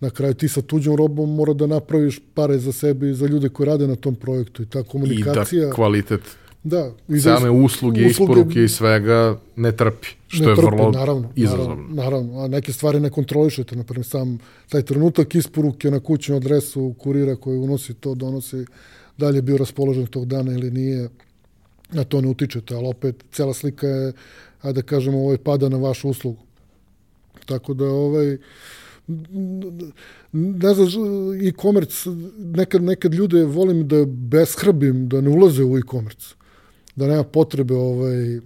na 0.00 0.10
kraju 0.10 0.34
ti 0.34 0.48
sa 0.48 0.62
tuđom 0.62 0.96
robom 0.96 1.34
mora 1.34 1.52
da 1.52 1.66
napraviš 1.66 2.20
pare 2.34 2.58
za 2.58 2.72
sebe 2.72 3.10
i 3.10 3.14
za 3.14 3.26
ljude 3.26 3.48
koji 3.48 3.66
rade 3.66 3.86
na 3.86 3.96
tom 3.96 4.14
projektu 4.14 4.62
i 4.62 4.66
ta 4.66 4.82
komunikacija... 4.82 5.62
I 5.62 5.66
da 5.66 5.72
kvalitet 5.72 6.20
da, 6.64 6.90
i 7.08 7.20
same 7.20 7.50
usluge, 7.50 8.06
usluge, 8.06 8.06
isporuke 8.06 8.64
i 8.64 8.68
svega 8.68 9.38
ne 9.56 9.72
trpi, 9.72 10.08
što 10.26 10.44
ne 10.44 10.50
je 10.50 10.56
trpi, 10.56 10.66
vrlo 10.66 10.90
naravno, 10.90 11.32
izazovno. 11.34 11.74
Naravno, 11.74 11.94
naravno, 11.94 12.40
a 12.40 12.48
neke 12.48 12.72
stvari 12.72 13.00
ne 13.00 13.10
kontrolišete, 13.10 13.76
naprimer 13.76 14.06
sam 14.06 14.38
taj 14.68 14.82
trenutak 14.82 15.34
isporuke 15.34 15.90
na 15.90 16.00
kućnu 16.00 16.36
adresu 16.36 16.94
kurira 16.98 17.36
koji 17.36 17.58
unosi 17.58 17.94
to, 17.94 18.14
donosi, 18.14 18.64
dalje 19.18 19.42
bio 19.42 19.56
raspoložen 19.56 20.06
tog 20.06 20.26
dana 20.26 20.52
ili 20.52 20.70
nije, 20.70 21.08
na 21.90 22.04
to 22.04 22.20
ne 22.20 22.28
utičete, 22.28 22.74
ali 22.74 22.86
opet 22.86 23.24
cela 23.32 23.54
slika 23.54 23.86
je, 23.86 24.12
ajde 24.62 24.82
da 24.82 24.86
kažemo, 24.86 25.18
ovaj 25.18 25.38
pada 25.38 25.68
na 25.68 25.76
vašu 25.76 26.08
uslugu. 26.08 26.40
Tako 27.46 27.74
da 27.74 27.84
ovaj, 27.84 28.38
ne 30.32 30.74
znam, 30.74 30.88
e-commerce, 31.48 32.10
nekad, 32.38 32.82
nekad 32.82 33.14
ljude 33.14 33.44
volim 33.44 33.88
da 33.88 34.04
beshrbim, 34.06 35.08
da 35.08 35.20
ne 35.20 35.30
ulaze 35.30 35.64
u 35.64 35.78
e-commerce, 35.78 36.34
da 36.96 37.06
nema 37.06 37.24
potrebe 37.24 37.74
ovaj, 37.74 38.40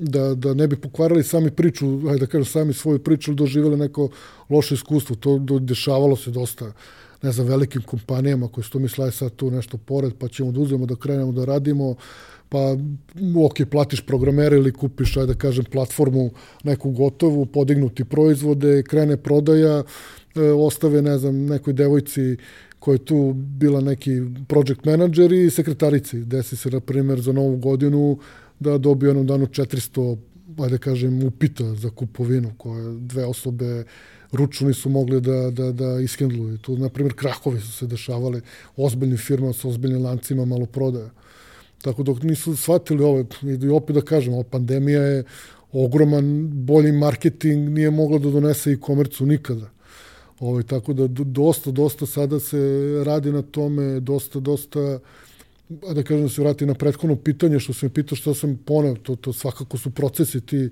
da, 0.00 0.34
da 0.34 0.54
ne 0.54 0.66
bi 0.68 0.76
pokvarali 0.76 1.24
sami 1.24 1.50
priču, 1.50 1.86
ajde 2.08 2.18
da 2.18 2.26
kažem, 2.26 2.44
sami 2.44 2.72
svoju 2.72 2.98
priču, 2.98 3.34
doživjeli 3.34 3.76
neko 3.76 4.08
loše 4.50 4.74
iskustvo. 4.74 5.16
To 5.16 5.38
do, 5.38 5.58
dešavalo 5.58 6.16
se 6.16 6.30
dosta, 6.30 6.72
ne 7.22 7.32
znam, 7.32 7.46
velikim 7.46 7.82
kompanijama 7.82 8.48
koji 8.48 8.64
su 8.64 8.70
to 8.70 8.78
mislali 8.78 9.12
sad 9.12 9.34
tu 9.36 9.50
nešto 9.50 9.76
pored, 9.76 10.12
pa 10.18 10.28
ćemo 10.28 10.52
da 10.52 10.60
uzmemo 10.60 10.86
da 10.86 10.96
krenemo 10.96 11.32
da 11.32 11.44
radimo, 11.44 11.94
pa 12.48 12.76
ok, 13.44 13.56
platiš 13.70 14.06
programere 14.06 14.56
ili 14.56 14.72
kupiš, 14.72 15.16
ajde 15.16 15.32
da 15.32 15.38
kažem, 15.38 15.64
platformu 15.64 16.30
neku 16.64 16.90
gotovu, 16.90 17.46
podignuti 17.46 18.04
proizvode, 18.04 18.82
krene 18.82 19.16
prodaja, 19.16 19.82
e, 20.34 20.40
ostave, 20.40 21.02
ne 21.02 21.18
znam, 21.18 21.46
nekoj 21.46 21.72
devojci 21.72 22.36
koja 22.78 22.94
je 22.94 23.04
tu 23.04 23.32
bila 23.34 23.80
neki 23.80 24.10
project 24.48 24.84
manager 24.84 25.32
i 25.32 25.50
sekretarici. 25.50 26.24
Desi 26.24 26.56
se, 26.56 26.70
na 26.70 26.80
primjer, 26.80 27.20
za 27.20 27.32
novu 27.32 27.56
godinu 27.56 28.18
da 28.60 28.78
dobije 28.78 29.08
jednom 29.08 29.26
danu 29.26 29.46
400, 29.46 30.16
ajde 30.58 30.70
da 30.70 30.78
kažem, 30.78 31.22
upita 31.22 31.74
za 31.74 31.90
kupovinu, 31.90 32.52
koje 32.56 32.98
dve 33.00 33.24
osobe 33.24 33.84
ručno 34.32 34.68
nisu 34.68 34.90
mogli 34.90 35.20
da, 35.20 35.50
da, 35.50 35.72
da 35.72 36.00
ishendluju. 36.00 36.58
Tu, 36.58 36.76
na 36.76 36.88
primjer, 36.88 37.14
krahovi 37.14 37.60
su 37.60 37.72
se 37.72 37.86
dešavali, 37.86 38.40
ozbiljni 38.76 39.16
firma 39.16 39.52
sa 39.52 39.68
ozbiljnim 39.68 40.02
lancima 40.02 40.44
malo 40.44 40.66
prodaja. 40.66 41.10
Tako 41.82 42.02
dok 42.02 42.22
nisu 42.22 42.56
shvatili 42.56 43.04
ovo, 43.04 43.24
i 43.62 43.68
opet 43.68 43.94
da 43.94 44.02
kažem, 44.02 44.34
ova 44.34 44.44
pandemija 44.44 45.02
je 45.02 45.24
ogroman, 45.72 46.48
bolji 46.52 46.92
marketing 46.92 47.68
nije 47.68 47.90
mogla 47.90 48.18
da 48.18 48.30
donese 48.30 48.72
i 48.72 48.80
komercu 48.80 49.26
nikada. 49.26 49.70
Ovo, 50.40 50.50
ovaj, 50.50 50.62
tako 50.62 50.92
da 50.92 51.06
dosta, 51.08 51.70
dosta 51.70 52.06
sada 52.06 52.40
se 52.40 52.58
radi 53.06 53.32
na 53.32 53.42
tome, 53.42 54.00
dosta, 54.00 54.40
dosta, 54.40 54.98
da 55.68 56.02
kažem 56.02 56.22
da 56.22 56.28
se 56.28 56.42
vrati 56.42 56.66
na 56.66 56.74
prethodno 56.74 57.16
pitanje 57.16 57.60
što 57.60 57.72
sam 57.72 57.90
pitao 57.90 58.16
što 58.16 58.34
sam 58.34 58.58
poneo, 58.66 58.94
to, 58.94 59.16
to 59.16 59.32
svakako 59.32 59.78
su 59.78 59.90
procesi 59.90 60.40
ti 60.40 60.70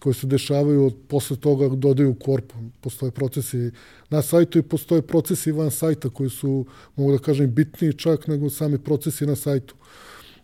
koji 0.00 0.14
se 0.14 0.26
dešavaju 0.26 0.86
od 0.86 0.94
posle 1.08 1.36
toga 1.36 1.68
dodaju 1.68 2.14
korpu. 2.14 2.54
Postoje 2.80 3.10
procesi 3.10 3.70
na 4.10 4.22
sajtu 4.22 4.58
i 4.58 4.62
postoje 4.62 5.02
procesi 5.02 5.52
van 5.52 5.70
sajta 5.70 6.10
koji 6.10 6.30
su, 6.30 6.66
mogu 6.96 7.12
da 7.12 7.18
kažem, 7.18 7.54
bitniji 7.54 7.92
čak 7.92 8.26
nego 8.26 8.50
sami 8.50 8.78
procesi 8.78 9.26
na 9.26 9.36
sajtu 9.36 9.74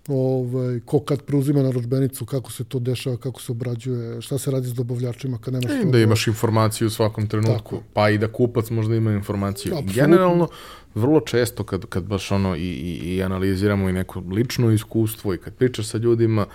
ovaj, 0.09 0.81
ko 0.85 1.01
kad 1.01 1.23
preuzima 1.23 1.63
naručbenicu, 1.63 2.27
kako 2.27 2.53
se 2.53 2.65
to 2.65 2.79
dešava, 2.79 3.17
kako 3.17 3.41
se 3.41 3.53
obrađuje, 3.53 4.21
šta 4.21 4.39
se 4.39 4.51
radi 4.51 4.69
s 4.69 4.75
dobavljačima 4.75 5.39
kad 5.39 5.55
nemaš... 5.55 5.71
E, 5.71 5.85
da 5.85 5.99
imaš 5.99 6.27
informaciju 6.27 6.87
u 6.87 6.91
svakom 6.91 7.27
trenutku, 7.27 7.77
Tako. 7.77 7.83
pa 7.93 8.11
i 8.11 8.19
da 8.19 8.33
kupac 8.33 8.71
možda 8.71 8.95
ima 8.95 9.13
informaciju. 9.13 9.73
Absolutno. 9.73 10.03
Generalno, 10.03 10.49
vrlo 10.95 11.21
često 11.21 11.65
kad, 11.65 11.87
kad 11.87 12.05
baš 12.05 12.33
ono 12.33 12.57
i, 12.57 12.61
i, 12.61 13.15
i 13.15 13.23
analiziramo 13.23 13.89
i 13.89 13.93
neko 13.93 14.23
lično 14.31 14.71
iskustvo 14.71 15.35
i 15.35 15.39
kad 15.39 15.55
pričaš 15.55 15.87
sa 15.87 15.99
ljudima, 15.99 16.47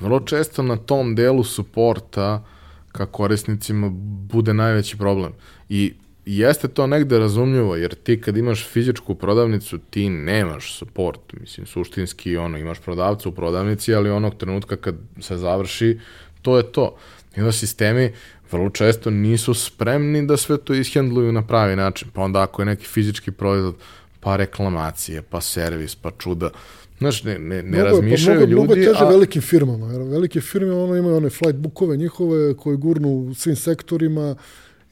vrlo 0.00 0.20
često 0.20 0.62
na 0.62 0.76
tom 0.76 1.14
delu 1.14 1.44
suporta 1.44 2.44
ka 2.92 3.06
korisnicima 3.06 3.90
bude 4.28 4.54
najveći 4.54 4.96
problem. 4.96 5.32
I 5.68 5.92
jeste 6.26 6.68
to 6.68 6.86
negde 6.86 7.18
razumljivo, 7.18 7.76
jer 7.76 7.94
ti 7.94 8.20
kad 8.20 8.36
imaš 8.36 8.68
fizičku 8.68 9.14
prodavnicu, 9.14 9.78
ti 9.78 10.08
nemaš 10.08 10.78
support, 10.78 11.20
mislim, 11.40 11.66
suštinski, 11.66 12.36
ono, 12.36 12.58
imaš 12.58 12.78
prodavca 12.78 13.28
u 13.28 13.32
prodavnici, 13.32 13.94
ali 13.94 14.10
onog 14.10 14.34
trenutka 14.36 14.76
kad 14.76 14.94
se 15.20 15.36
završi, 15.36 15.98
to 16.42 16.56
je 16.56 16.72
to. 16.72 16.96
I 17.36 17.40
onda 17.40 17.52
sistemi 17.52 18.12
vrlo 18.50 18.70
često 18.70 19.10
nisu 19.10 19.54
spremni 19.54 20.26
da 20.26 20.36
sve 20.36 20.58
to 20.58 20.74
ishendluju 20.74 21.32
na 21.32 21.46
pravi 21.46 21.76
način, 21.76 22.08
pa 22.12 22.22
onda 22.22 22.42
ako 22.42 22.62
je 22.62 22.66
neki 22.66 22.86
fizički 22.86 23.30
proizvod, 23.30 23.74
pa 24.20 24.36
reklamacije, 24.36 25.22
pa 25.22 25.40
servis, 25.40 25.94
pa 25.94 26.10
čuda, 26.18 26.50
Znaš, 26.98 27.24
ne, 27.24 27.38
ne, 27.38 27.62
ne 27.62 27.62
mnogo, 27.62 27.84
pa 27.84 27.90
razmišljaju 27.90 28.40
pa 28.40 28.46
mnogo, 28.46 28.62
ljudi. 28.62 28.80
Mnogo 28.80 28.92
teže 28.92 29.04
a... 29.04 29.08
velike 29.08 29.40
firmama. 29.40 29.92
Jer 29.92 30.02
velike 30.02 30.40
firme 30.40 30.72
ono, 30.72 30.96
imaju 30.96 31.16
one 31.16 31.30
flight 31.30 31.56
bookove 31.56 31.96
njihove 31.96 32.54
koje 32.54 32.76
gurnu 32.76 33.08
u 33.08 33.34
svim 33.34 33.56
sektorima, 33.56 34.36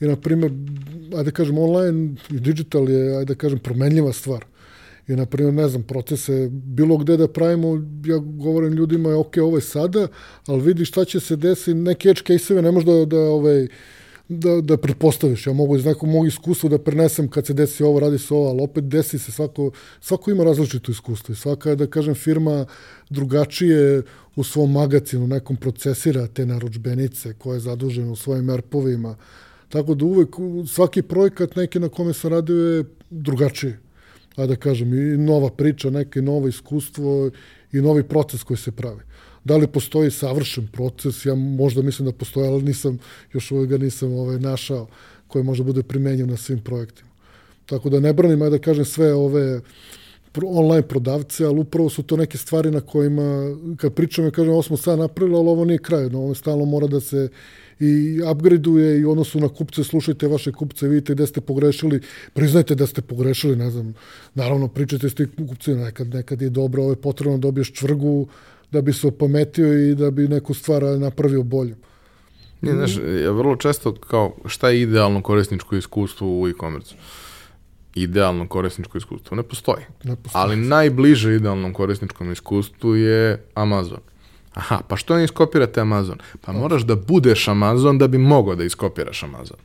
I, 0.00 0.04
na 0.04 0.16
primjer, 0.16 0.52
ajde 1.16 1.24
da 1.24 1.30
kažem, 1.30 1.58
online 1.58 2.14
i 2.30 2.40
digital 2.40 2.90
je, 2.90 3.16
ajde 3.16 3.34
da 3.34 3.38
kažem, 3.38 3.58
promenljiva 3.58 4.12
stvar. 4.12 4.44
I, 5.08 5.16
na 5.16 5.26
primjer, 5.26 5.54
ne 5.54 5.68
znam, 5.68 5.82
procese 5.82 6.48
bilo 6.50 6.96
gde 6.96 7.16
da 7.16 7.28
pravimo, 7.28 7.74
ja 8.06 8.18
govorim 8.18 8.72
ljudima, 8.72 9.08
je, 9.08 9.16
ok, 9.16 9.36
ovo 9.42 9.56
je 9.56 9.60
sada, 9.60 10.08
ali 10.46 10.62
vidi 10.62 10.84
šta 10.84 11.04
će 11.04 11.20
se 11.20 11.36
desiti, 11.36 11.74
neke 11.74 12.08
edge 12.08 12.22
case-eve 12.22 12.62
ne 12.62 12.70
možda 12.70 12.92
da, 12.92 13.04
da, 13.04 13.20
ovaj, 13.20 13.68
da, 14.28 14.60
da 14.60 14.76
pretpostaviš. 14.76 15.46
Ja 15.46 15.52
mogu 15.52 15.76
iz 15.76 15.84
nekog 15.84 16.08
mog 16.08 16.26
iskustva 16.26 16.68
da 16.68 16.78
prenesem 16.78 17.28
kad 17.28 17.46
se 17.46 17.52
desi 17.52 17.84
ovo, 17.84 18.00
radi 18.00 18.18
se 18.18 18.34
ovo, 18.34 18.48
ali 18.48 18.62
opet 18.62 18.84
desi 18.84 19.18
se 19.18 19.32
svako, 19.32 19.70
svako 20.00 20.30
ima 20.30 20.44
različito 20.44 20.92
iskustvo 20.92 21.32
i 21.32 21.36
svaka, 21.36 21.74
da 21.74 21.86
kažem, 21.86 22.14
firma 22.14 22.66
drugačije 23.10 24.02
u 24.36 24.44
svom 24.44 24.72
magacinu 24.72 25.26
nekom 25.26 25.56
procesira 25.56 26.26
te 26.26 26.46
naručbenice 26.46 27.34
koje 27.34 27.56
je 27.56 27.60
zaduženo 27.60 28.12
u 28.12 28.16
svojim 28.16 28.50
erpovima, 28.50 29.16
Tako 29.74 29.94
da 29.94 30.04
uvek 30.04 30.28
svaki 30.68 31.02
projekat 31.02 31.56
neki 31.56 31.80
na 31.80 31.88
kome 31.88 32.12
sam 32.12 32.30
radio 32.30 32.56
je 32.56 32.84
drugačiji. 33.10 33.72
Ajde 34.36 34.54
da 34.54 34.60
kažem, 34.60 34.94
i 34.94 35.16
nova 35.18 35.50
priča, 35.50 35.90
neke 35.90 36.22
novo 36.22 36.48
iskustvo 36.48 37.30
i 37.72 37.80
novi 37.80 38.02
proces 38.02 38.42
koji 38.42 38.56
se 38.56 38.72
pravi. 38.72 39.00
Da 39.44 39.56
li 39.56 39.66
postoji 39.66 40.10
savršen 40.10 40.68
proces? 40.72 41.26
Ja 41.26 41.34
možda 41.34 41.82
mislim 41.82 42.06
da 42.06 42.12
postoji, 42.12 42.48
ali 42.48 42.62
nisam, 42.62 42.98
još 43.32 43.50
uvek 43.50 43.70
ga 43.70 43.78
nisam 43.78 44.12
ovaj, 44.12 44.38
našao 44.38 44.86
koji 45.26 45.44
može 45.44 45.62
da 45.62 45.66
bude 45.66 45.82
primenjen 45.82 46.30
na 46.30 46.36
svim 46.36 46.60
projektima. 46.60 47.10
Tako 47.66 47.90
da 47.90 48.00
ne 48.00 48.12
branim, 48.12 48.42
ajde 48.42 48.58
da 48.58 48.62
kažem, 48.62 48.84
sve 48.84 49.14
ove 49.14 49.60
online 50.44 50.88
prodavce, 50.88 51.44
ali 51.44 51.60
upravo 51.60 51.90
su 51.90 52.02
to 52.02 52.16
neke 52.16 52.38
stvari 52.38 52.70
na 52.70 52.80
kojima, 52.80 53.56
kad 53.76 53.94
pričamo, 53.94 54.30
kažem, 54.30 54.52
ovo 54.52 54.62
smo 54.62 54.76
sad 54.76 54.98
napravili, 54.98 55.36
ali 55.36 55.48
ovo 55.48 55.64
nije 55.64 55.78
kraj, 55.78 56.10
no, 56.10 56.18
ovo 56.18 56.34
stalno 56.34 56.64
mora 56.64 56.86
da 56.86 57.00
se 57.00 57.28
i 57.80 58.20
upgradeuje 58.30 59.00
i 59.00 59.04
odnosu 59.04 59.40
na 59.40 59.48
kupce, 59.48 59.84
slušajte 59.84 60.28
vaše 60.28 60.52
kupce, 60.52 60.88
vidite 60.88 61.14
gde 61.14 61.26
ste 61.26 61.40
pogrešili, 61.40 62.00
priznajte 62.32 62.74
da 62.74 62.86
ste 62.86 63.02
pogrešili, 63.02 63.56
ne 63.56 63.70
znam, 63.70 63.94
naravno 64.34 64.68
pričajte 64.68 65.10
s 65.10 65.14
tim 65.14 65.30
kupcima, 65.48 65.84
nekad, 65.84 66.14
nekad 66.14 66.42
je 66.42 66.50
dobro, 66.50 66.82
ovo 66.82 66.92
je 66.92 66.96
potrebno 66.96 67.38
da 67.38 67.42
dobiješ 67.42 67.72
čvrgu 67.72 68.28
da 68.70 68.80
bi 68.82 68.92
se 68.92 69.06
opametio 69.06 69.90
i 69.90 69.94
da 69.94 70.10
bi 70.10 70.28
neku 70.28 70.54
stvar 70.54 70.82
napravio 70.82 71.42
boljom. 71.42 71.76
Nije, 72.60 72.74
znaš, 72.74 72.96
ja 73.24 73.30
vrlo 73.30 73.56
često 73.56 73.94
kao 73.94 74.36
šta 74.46 74.68
je 74.68 74.80
idealno 74.82 75.22
korisničko 75.22 75.76
iskustvo 75.76 76.40
u 76.40 76.48
e-commerce? 76.48 76.94
Idealno 77.94 78.48
korisničko 78.48 78.98
iskustvo 78.98 79.36
ne 79.36 79.42
postoji. 79.42 79.84
Ne 80.04 80.16
postoji. 80.16 80.42
Ali 80.42 80.56
najbliže 80.56 81.34
idealnom 81.34 81.72
korisničkom 81.72 82.32
iskustvu 82.32 82.96
je 82.96 83.44
Amazon. 83.54 84.00
Aha, 84.54 84.80
pa 84.88 84.96
što 84.96 85.16
ne 85.16 85.24
iskopirate 85.24 85.80
Amazon? 85.80 86.18
Pa 86.40 86.52
moraš 86.52 86.82
da 86.82 86.96
budeš 86.96 87.48
Amazon 87.48 87.98
da 87.98 88.08
bi 88.08 88.18
mogao 88.18 88.54
da 88.54 88.64
iskopiraš 88.64 89.22
Amazon. 89.22 89.56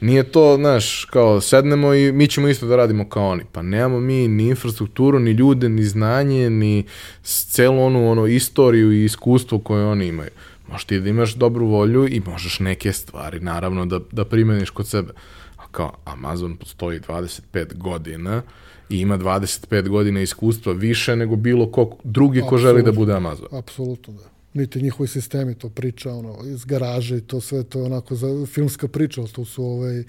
Nije 0.00 0.22
to, 0.22 0.56
znaš, 0.56 1.04
kao 1.04 1.40
sednemo 1.40 1.94
i 1.94 2.12
mi 2.12 2.26
ćemo 2.26 2.48
isto 2.48 2.66
da 2.66 2.76
radimo 2.76 3.08
kao 3.08 3.28
oni. 3.28 3.42
Pa 3.52 3.62
nemamo 3.62 4.00
mi 4.00 4.28
ni 4.28 4.48
infrastrukturu, 4.48 5.18
ni 5.18 5.30
ljude, 5.30 5.68
ni 5.68 5.84
znanje, 5.84 6.50
ni 6.50 6.84
celu 7.22 7.84
onu 7.84 8.10
ono, 8.10 8.26
istoriju 8.26 8.92
i 8.92 9.04
iskustvo 9.04 9.58
koje 9.58 9.86
oni 9.86 10.06
imaju. 10.06 10.30
Možeš 10.68 10.84
ti 10.84 11.00
da 11.00 11.08
imaš 11.08 11.34
dobru 11.34 11.66
volju 11.66 12.08
i 12.08 12.22
možeš 12.26 12.60
neke 12.60 12.92
stvari, 12.92 13.40
naravno, 13.40 13.86
da, 13.86 14.00
da 14.12 14.24
primeniš 14.24 14.70
kod 14.70 14.88
sebe. 14.88 15.12
A 15.56 15.62
kao 15.70 15.92
Amazon 16.04 16.56
postoji 16.56 17.00
25 17.00 17.74
godina 17.74 18.42
i 18.88 18.98
ima 19.00 19.18
25 19.18 19.88
godina 19.88 20.20
iskustva 20.20 20.72
više 20.72 21.16
nego 21.16 21.36
bilo 21.36 21.72
ko 21.72 21.96
drugi 22.04 22.42
ko 22.48 22.58
želi 22.58 22.82
da 22.82 22.92
bude 22.92 23.12
Amazon. 23.12 23.48
Apsolutno, 23.50 24.12
da. 24.12 24.30
Niti 24.54 24.82
njihovi 24.82 25.08
sistemi 25.08 25.54
to 25.54 25.68
priča, 25.68 26.12
ono, 26.12 26.36
iz 26.44 26.64
garaže 26.64 27.16
i 27.16 27.20
to 27.20 27.40
sve, 27.40 27.62
to 27.62 27.78
je 27.78 27.84
onako 27.84 28.14
za 28.14 28.46
filmska 28.46 28.88
priča, 28.88 29.20
ali 29.20 29.30
to 29.30 29.44
su 29.44 29.64
ovaj, 29.64 30.04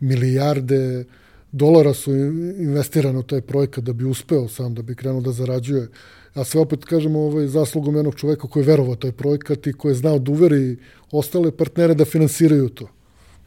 milijarde 0.00 1.04
dolara 1.52 1.94
su 1.94 2.14
investirane 2.58 3.18
u 3.18 3.22
taj 3.22 3.40
projekat 3.40 3.84
da 3.84 3.92
bi 3.92 4.04
uspeo 4.04 4.48
sam, 4.48 4.74
da 4.74 4.82
bi 4.82 4.94
krenuo 4.94 5.20
da 5.20 5.32
zarađuje. 5.32 5.88
A 6.34 6.44
sve 6.44 6.60
opet, 6.60 6.84
kažemo, 6.84 7.20
ovaj, 7.20 7.46
zaslugom 7.46 7.96
jednog 7.96 8.14
čoveka 8.14 8.48
koji 8.48 8.62
je 8.62 8.66
verovao 8.66 8.96
taj 8.96 9.12
projekat 9.12 9.66
i 9.66 9.72
koji 9.72 9.90
je 9.90 9.96
znao 9.96 10.18
da 10.18 10.32
uveri 10.32 10.76
ostale 11.10 11.50
partnere 11.50 11.94
da 11.94 12.04
finansiraju 12.04 12.68
to. 12.68 12.88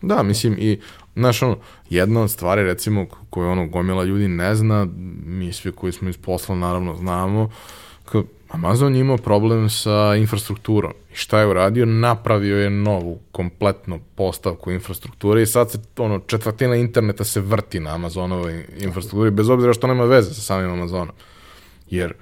Da, 0.04 0.24
mislim 0.24 0.56
i 0.60 0.80
znaš 1.16 1.42
ono, 1.42 1.58
jedna 1.90 2.22
od 2.22 2.32
stvari 2.32 2.64
recimo 2.64 3.06
koju 3.30 3.48
ono 3.48 3.68
gomila 3.68 4.04
ljudi 4.04 4.28
ne 4.28 4.56
zna, 4.56 4.88
mi 5.26 5.54
svi 5.54 5.72
koji 5.72 5.94
smo 5.94 6.10
iz 6.10 6.18
posla 6.18 6.56
naravno 6.56 6.96
znamo, 6.96 7.50
kao 8.06 8.24
Amazon 8.50 8.96
je 8.96 9.02
imao 9.02 9.18
problem 9.18 9.70
sa 9.70 10.16
infrastrukturom. 10.18 10.92
I 11.14 11.16
šta 11.16 11.40
je 11.40 11.48
uradio? 11.48 11.86
Napravio 11.86 12.58
je 12.58 12.70
novu, 12.70 13.20
kompletno 13.32 14.00
postavku 14.16 14.72
infrastrukture 14.72 15.42
i 15.42 15.46
sad 15.46 15.72
se 15.72 15.80
ono, 15.98 16.20
četvrtina 16.20 16.76
interneta 16.76 17.24
se 17.24 17.42
vrti 17.42 17.80
na 17.80 17.96
Amazonovoj 17.96 18.66
infrastrukturi, 18.80 19.32
bez 19.32 19.50
obzira 19.50 19.74
što 19.74 19.88
nema 19.88 20.04
veze 20.04 20.34
sa 20.34 20.42
samim 20.42 20.72
Amazonom. 20.72 21.16
Jer 21.90 22.14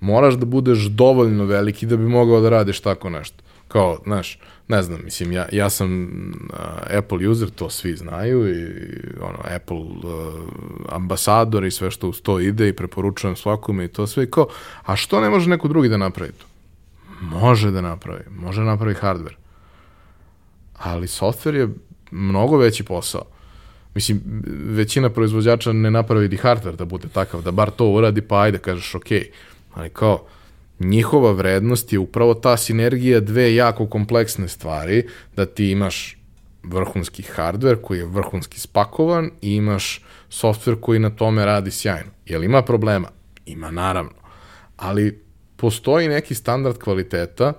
moraš 0.00 0.34
da 0.34 0.46
budeš 0.46 0.78
dovoljno 0.78 1.44
veliki 1.44 1.86
da 1.86 1.96
bi 1.96 2.08
mogao 2.08 2.40
da 2.40 2.48
radiš 2.48 2.80
tako 2.80 3.10
nešto. 3.10 3.47
Kao, 3.68 3.98
znaš, 4.04 4.38
ne 4.68 4.82
znam, 4.82 5.00
mislim, 5.04 5.32
ja, 5.32 5.46
ja 5.52 5.70
sam 5.70 6.02
uh, 6.50 6.58
Apple 6.98 7.28
user, 7.28 7.50
to 7.50 7.70
svi 7.70 7.96
znaju 7.96 8.48
i 8.48 8.66
ono, 9.20 9.38
Apple 9.56 9.76
uh, 9.76 9.94
ambasador 10.88 11.64
i 11.64 11.70
sve 11.70 11.90
što 11.90 12.08
uz 12.08 12.20
to 12.22 12.40
ide 12.40 12.68
i 12.68 12.72
preporučujem 12.72 13.36
svakome 13.36 13.84
i 13.84 13.88
to 13.88 14.06
sve 14.06 14.24
i 14.24 14.30
kao, 14.30 14.46
a 14.84 14.96
što 14.96 15.20
ne 15.20 15.30
može 15.30 15.50
neko 15.50 15.68
drugi 15.68 15.88
da 15.88 15.96
napravi 15.96 16.32
to? 16.32 16.46
Može 17.20 17.70
da 17.70 17.80
napravi, 17.80 18.24
može 18.30 18.60
da 18.60 18.66
napravi 18.66 18.94
hardware. 18.94 19.36
Ali 20.78 21.06
software 21.06 21.54
je 21.54 21.68
mnogo 22.10 22.56
veći 22.56 22.84
posao. 22.84 23.22
Mislim, 23.94 24.22
većina 24.66 25.10
proizvođača 25.10 25.72
ne 25.72 25.90
napravi 25.90 26.28
ni 26.28 26.36
hardware 26.36 26.76
da 26.76 26.84
bude 26.84 27.08
takav, 27.08 27.42
da 27.42 27.50
bar 27.50 27.70
to 27.70 27.86
uradi, 27.86 28.20
pa 28.20 28.40
ajde, 28.40 28.58
kažeš, 28.58 28.94
ok. 28.94 29.06
Ali 29.74 29.90
kao, 29.90 30.26
njihova 30.80 31.32
vrednost 31.32 31.92
je 31.92 31.98
upravo 31.98 32.34
ta 32.34 32.56
sinergija 32.56 33.20
dve 33.20 33.54
jako 33.54 33.86
kompleksne 33.86 34.48
stvari, 34.48 35.06
da 35.36 35.46
ti 35.46 35.70
imaš 35.70 36.18
vrhunski 36.62 37.22
hardware 37.36 37.82
koji 37.82 37.98
je 37.98 38.06
vrhunski 38.06 38.60
spakovan 38.60 39.30
i 39.42 39.54
imaš 39.54 40.04
software 40.30 40.80
koji 40.80 40.98
na 40.98 41.10
tome 41.10 41.44
radi 41.44 41.70
sjajno. 41.70 42.10
Jel 42.26 42.44
ima 42.44 42.62
problema? 42.62 43.08
Ima, 43.46 43.70
naravno. 43.70 44.12
Ali 44.76 45.22
postoji 45.56 46.08
neki 46.08 46.34
standard 46.34 46.78
kvaliteta 46.78 47.52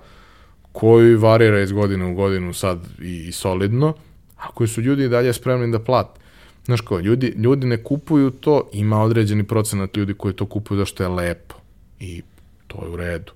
koji 0.72 1.14
varira 1.14 1.60
iz 1.60 1.72
godine 1.72 2.06
u 2.06 2.14
godinu 2.14 2.52
sad 2.52 2.78
i, 3.02 3.26
i 3.28 3.32
solidno, 3.32 3.94
a 4.36 4.48
koji 4.48 4.68
su 4.68 4.80
ljudi 4.80 5.08
dalje 5.08 5.32
spremni 5.32 5.72
da 5.72 5.78
plate. 5.78 6.20
Znaš 6.64 6.80
ko, 6.80 6.98
ljudi, 6.98 7.26
ljudi 7.26 7.66
ne 7.66 7.84
kupuju 7.84 8.30
to, 8.30 8.68
ima 8.72 9.02
određeni 9.02 9.44
procenat 9.44 9.96
ljudi 9.96 10.14
koji 10.14 10.34
to 10.34 10.46
kupuju 10.46 10.78
zašto 10.78 11.02
je 11.02 11.08
lepo 11.08 11.54
i 12.00 12.22
to 12.70 12.84
je 12.84 12.90
u 12.90 12.96
redu. 12.96 13.32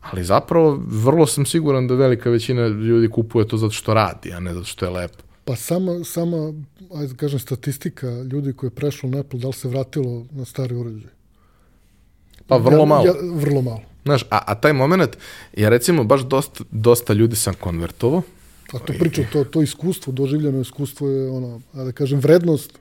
Ali 0.00 0.24
zapravo 0.24 0.80
vrlo 0.86 1.26
sam 1.26 1.46
siguran 1.46 1.86
da 1.88 1.94
velika 1.94 2.30
većina 2.30 2.66
ljudi 2.66 3.08
kupuje 3.08 3.48
to 3.48 3.56
zato 3.56 3.72
što 3.72 3.94
radi, 3.94 4.32
a 4.32 4.40
ne 4.40 4.54
zato 4.54 4.66
što 4.66 4.84
je 4.84 4.90
lepo. 4.90 5.22
Pa 5.44 5.56
sama, 5.56 6.04
sama 6.04 6.52
ajde 6.94 7.06
da 7.06 7.14
kažem, 7.16 7.38
statistika 7.38 8.06
ljudi 8.22 8.52
koji 8.52 8.68
je 8.68 8.74
prešlo 8.74 9.08
na 9.08 9.20
Apple, 9.20 9.38
da 9.40 9.46
li 9.46 9.52
se 9.52 9.68
vratilo 9.68 10.26
na 10.30 10.44
stari 10.44 10.74
uređaj? 10.74 11.10
Pa 12.46 12.56
vrlo 12.56 12.80
Ja- 12.80 12.84
malo. 12.86 13.04
Ja, 13.06 13.12
vrlo 13.34 13.62
malo. 13.62 13.80
Znaš, 14.04 14.22
a, 14.30 14.38
a 14.46 14.54
taj 14.54 14.72
moment, 14.72 15.16
ja 15.56 15.68
recimo 15.68 16.04
baš 16.04 16.20
dosta, 16.20 16.64
dosta 16.70 17.12
ljudi 17.12 17.36
sam 17.36 17.54
konvertovao, 17.54 18.22
A 18.72 18.78
to 18.78 18.92
pričam, 18.98 19.24
to, 19.32 19.44
to 19.44 19.62
iskustvo, 19.62 20.12
doživljeno 20.12 20.60
iskustvo 20.60 21.08
je 21.08 21.30
ono, 21.30 21.60
ajde 21.74 21.84
da 21.84 21.92
kažem, 21.92 22.20
vrednost, 22.20 22.78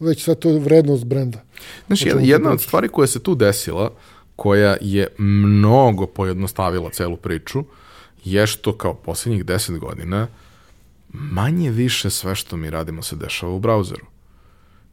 već 0.00 0.24
sad 0.24 0.38
to 0.38 0.50
je 0.50 0.58
vrednost 0.58 1.04
brenda. 1.04 1.42
Znaš, 1.86 2.02
jedna, 2.06 2.22
jedna 2.22 2.50
od 2.52 2.60
stvari 2.60 2.88
koja 2.88 3.06
se 3.06 3.22
tu 3.22 3.34
desila, 3.34 3.90
koja 4.38 4.76
je 4.80 5.08
mnogo 5.18 6.06
pojednostavila 6.06 6.90
celu 6.90 7.16
priču, 7.16 7.64
je 8.24 8.46
što 8.46 8.76
kao 8.78 8.94
poslednjih 8.94 9.44
deset 9.44 9.78
godina 9.78 10.28
manje 11.08 11.70
više 11.70 12.10
sve 12.10 12.34
što 12.34 12.56
mi 12.56 12.70
radimo 12.70 13.02
se 13.02 13.16
dešava 13.16 13.52
u 13.52 13.58
brauzeru. 13.58 14.06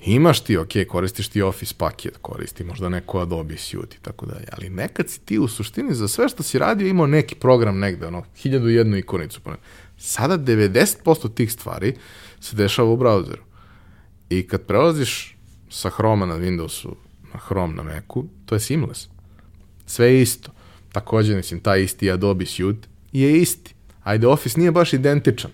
Imaš 0.05 0.39
ti, 0.39 0.57
ok, 0.57 0.69
koristiš 0.89 1.27
ti 1.27 1.41
Office 1.41 1.75
paket, 1.77 2.17
koristi 2.21 2.63
možda 2.63 2.89
neko 2.89 3.19
Adobe 3.19 3.57
Suite 3.57 3.97
i 3.97 4.03
tako 4.03 4.25
dalje, 4.25 4.45
ali 4.51 4.69
nekad 4.69 5.09
si 5.09 5.19
ti 5.19 5.39
u 5.39 5.47
suštini 5.47 5.93
za 5.93 6.07
sve 6.07 6.29
što 6.29 6.43
si 6.43 6.59
radio 6.59 6.87
imao 6.87 7.07
neki 7.07 7.35
program 7.35 7.79
negde, 7.79 8.07
ono, 8.07 8.23
hiljadu 8.37 8.69
jednu 8.69 8.97
ikonicu. 8.97 9.41
pa. 9.41 9.55
Sada 9.97 10.37
90% 10.37 11.33
tih 11.33 11.51
stvari 11.51 11.95
se 12.39 12.55
dešava 12.55 12.89
u 12.89 12.97
brauzeru. 12.97 13.43
I 14.29 14.47
kad 14.47 14.61
prelaziš 14.61 15.37
sa 15.69 15.89
Chroma 15.89 16.25
na 16.25 16.35
Windowsu 16.35 16.93
na 17.33 17.39
Chrome 17.39 17.75
na 17.75 17.83
Macu, 17.83 18.25
to 18.45 18.55
je 18.55 18.59
seamless. 18.59 19.14
Sve 19.85 20.07
je 20.07 20.21
isto. 20.21 20.51
Takođe, 20.91 21.35
mislim, 21.35 21.59
taj 21.59 21.81
isti 21.83 22.11
Adobe 22.11 22.45
Suite 22.45 22.87
je 23.11 23.37
isti. 23.41 23.73
Ajde, 24.03 24.27
Office 24.27 24.59
nije 24.59 24.71
baš 24.71 24.93
identičan, 24.93 25.51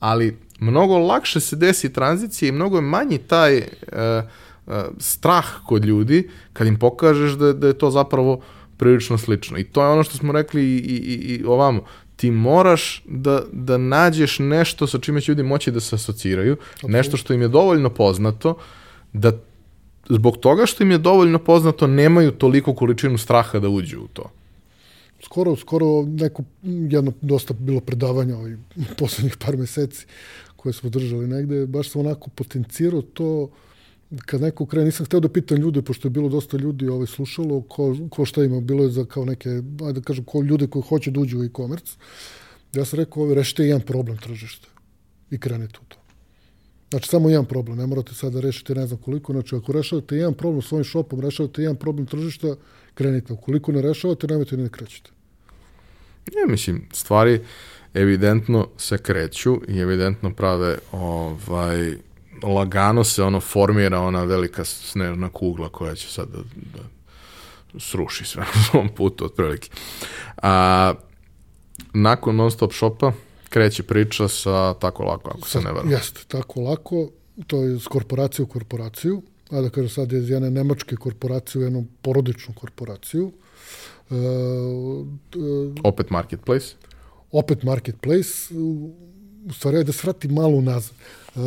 ali 0.00 0.36
mnogo 0.60 0.98
lakše 0.98 1.40
se 1.40 1.56
desi 1.56 1.92
tranzicija 1.92 2.48
i 2.48 2.52
mnogo 2.52 2.76
je 2.76 2.82
manji 2.82 3.18
taj 3.18 3.56
uh, 3.58 3.64
uh, 4.66 4.74
strah 4.98 5.46
kod 5.66 5.84
ljudi 5.84 6.30
kad 6.52 6.66
im 6.66 6.78
pokažeš 6.78 7.32
da, 7.32 7.52
da 7.52 7.66
je 7.66 7.78
to 7.78 7.90
zapravo 7.90 8.40
prilično 8.76 9.18
slično. 9.18 9.58
I 9.58 9.64
to 9.64 9.82
je 9.82 9.88
ono 9.88 10.02
što 10.02 10.16
smo 10.16 10.32
rekli 10.32 10.62
i, 10.62 10.76
i, 10.76 11.34
i- 11.34 11.44
ovamo. 11.44 11.84
Ti 12.16 12.30
moraš 12.30 13.02
da, 13.06 13.42
da 13.52 13.78
nađeš 13.78 14.38
nešto 14.38 14.86
sa 14.86 14.98
čime 14.98 15.20
će 15.20 15.32
ljudi 15.32 15.42
moći 15.42 15.70
da 15.70 15.80
se 15.80 15.94
asociraju, 15.96 16.56
nešto 16.82 17.16
što 17.16 17.34
im 17.34 17.42
je 17.42 17.48
dovoljno 17.48 17.90
poznato, 17.90 18.56
da 19.12 19.32
zbog 20.12 20.36
toga 20.36 20.66
što 20.66 20.82
im 20.82 20.90
je 20.90 20.98
dovoljno 20.98 21.38
poznato 21.38 21.86
nemaju 21.86 22.30
toliko 22.30 22.74
količinu 22.74 23.18
straha 23.18 23.58
da 23.58 23.68
uđu 23.68 24.00
u 24.00 24.08
to. 24.12 24.30
Skoro, 25.24 25.56
skoro 25.56 26.02
neko, 26.02 26.42
jedno 26.62 27.12
dosta 27.20 27.54
bilo 27.54 27.80
predavanja 27.80 28.36
ovih 28.36 28.58
poslednjih 28.98 29.36
par 29.36 29.56
meseci 29.56 30.06
koje 30.56 30.72
smo 30.72 30.90
držali 30.90 31.26
negde, 31.26 31.66
baš 31.66 31.90
sam 31.90 32.00
onako 32.00 32.30
potencirao 32.30 33.02
to 33.02 33.48
kad 34.26 34.40
neko 34.40 34.66
krene, 34.66 34.84
nisam 34.84 35.06
hteo 35.06 35.20
da 35.20 35.28
pitam 35.28 35.58
ljude, 35.58 35.82
pošto 35.82 36.08
je 36.08 36.10
bilo 36.10 36.28
dosta 36.28 36.56
ljudi 36.56 36.88
ovaj, 36.88 37.06
slušalo, 37.06 37.60
ko, 37.62 37.96
ko 38.10 38.24
šta 38.24 38.44
ima, 38.44 38.60
bilo 38.60 38.84
je 38.84 38.90
za 38.90 39.04
kao 39.04 39.24
neke, 39.24 39.48
ajde 39.86 39.92
da 39.92 40.00
kažem, 40.00 40.24
ko, 40.24 40.42
ljude 40.42 40.66
koji 40.66 40.82
hoće 40.88 41.10
da 41.10 41.20
uđu 41.20 41.40
u 41.40 41.44
e-commerce. 41.44 41.96
Ja 42.74 42.84
sam 42.84 42.98
rekao, 42.98 43.22
ovaj, 43.22 43.34
rešite 43.34 43.64
jedan 43.64 43.80
problem 43.80 44.18
tržišta 44.18 44.68
i 45.30 45.38
krenite 45.38 45.78
u 45.82 45.84
to. 45.88 46.01
Znači, 46.92 47.08
samo 47.08 47.28
jedan 47.30 47.44
problem, 47.44 47.78
ne 47.78 47.86
morate 47.86 48.14
sad 48.14 48.32
da 48.32 48.40
rešite 48.40 48.74
ne 48.74 48.86
znam 48.86 49.00
koliko, 49.00 49.32
znači 49.32 49.56
ako 49.56 49.72
rešavate 49.72 50.16
jedan 50.16 50.34
problem 50.34 50.62
svojim 50.62 50.84
shopom, 50.84 51.20
rešavate 51.20 51.62
jedan 51.62 51.76
problem 51.76 52.06
tržišta, 52.06 52.56
krenite. 52.94 53.32
Ukoliko 53.32 53.72
ne 53.72 53.82
rešavate, 53.82 54.26
nemojte 54.26 54.56
ni 54.56 54.62
da 54.62 54.68
krećete. 54.68 55.10
Ja 56.26 56.46
mislim, 56.48 56.88
stvari 56.92 57.40
evidentno 57.94 58.68
se 58.76 58.98
kreću 58.98 59.60
i 59.68 59.78
evidentno 59.78 60.34
prave 60.34 60.78
ovaj 60.92 61.96
lagano 62.42 63.04
se 63.04 63.22
ono 63.22 63.40
formira 63.40 64.00
ona 64.00 64.24
velika 64.24 64.64
snežna 64.64 65.28
kugla 65.28 65.68
koja 65.68 65.94
će 65.94 66.08
sad 66.08 66.28
da, 66.28 66.38
da 66.74 66.84
sruši 67.80 68.24
sve 68.24 68.42
na 68.54 68.62
svom 68.70 68.88
putu 68.88 69.24
otprilike. 69.24 69.70
A 70.42 70.94
nakon 71.94 72.36
non-stop 72.36 72.72
shopa 72.72 73.12
kreće 73.52 73.82
priča 73.82 74.28
sa 74.28 74.74
tako 74.74 75.04
lako, 75.04 75.30
ako 75.30 75.48
se 75.48 75.60
ne 75.60 75.72
varam. 75.72 75.90
Jeste, 75.90 76.20
tako 76.28 76.60
lako. 76.60 77.10
To 77.46 77.62
je 77.62 77.78
s 77.78 77.86
korporacije 77.86 78.42
u 78.44 78.46
korporaciju. 78.46 79.22
A 79.50 79.60
da 79.60 79.70
kažem 79.70 79.88
sad 79.88 80.12
je 80.12 80.18
iz 80.18 80.30
jedne 80.30 80.50
nemačke 80.50 80.96
korporacije 80.96 81.60
u 81.60 81.64
jednu 81.64 81.86
porodičnu 82.02 82.54
korporaciju. 82.54 83.32
E, 84.10 84.14
e, 84.14 84.18
Opet 85.84 86.10
marketplace. 86.10 86.66
opet 87.32 87.62
marketplace. 87.62 88.54
u 89.48 89.52
stvari, 89.52 89.84
da 89.84 89.92
se 89.92 90.00
vrati 90.02 90.28
malo 90.28 90.60
nazad. 90.60 90.94
Uh, 91.34 91.42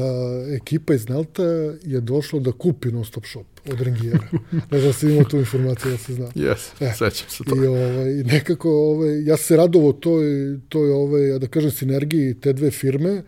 ekipa 0.56 0.94
iz 0.94 1.10
Nelta 1.10 1.44
je 1.84 2.02
došla 2.02 2.40
da 2.40 2.52
kupi 2.52 2.92
non 2.92 3.06
stop 3.06 3.26
shop 3.26 3.55
od 3.72 3.82
Rengijera. 3.82 4.28
ne 4.72 4.80
znam 4.80 4.92
da 4.92 4.94
se 4.94 5.12
imao 5.12 5.24
tu 5.24 5.38
informaciju 5.38 5.92
da 5.92 5.98
se 5.98 6.14
zna. 6.14 6.26
Yes, 6.26 6.84
e, 6.84 6.92
sećam 6.92 7.30
se 7.30 7.44
to. 7.44 7.64
I 7.64 7.68
ovaj, 7.68 8.14
nekako, 8.14 8.70
ovaj, 8.70 9.24
ja 9.24 9.38
se 9.38 9.58
radovo 9.58 9.94
toj, 9.94 10.26
toj 10.70 10.92
ovaj, 10.92 11.40
da 11.40 11.48
kažem, 11.48 11.72
sinergiji 11.72 12.34
te 12.34 12.54
dve 12.54 12.72
firme, 12.72 13.24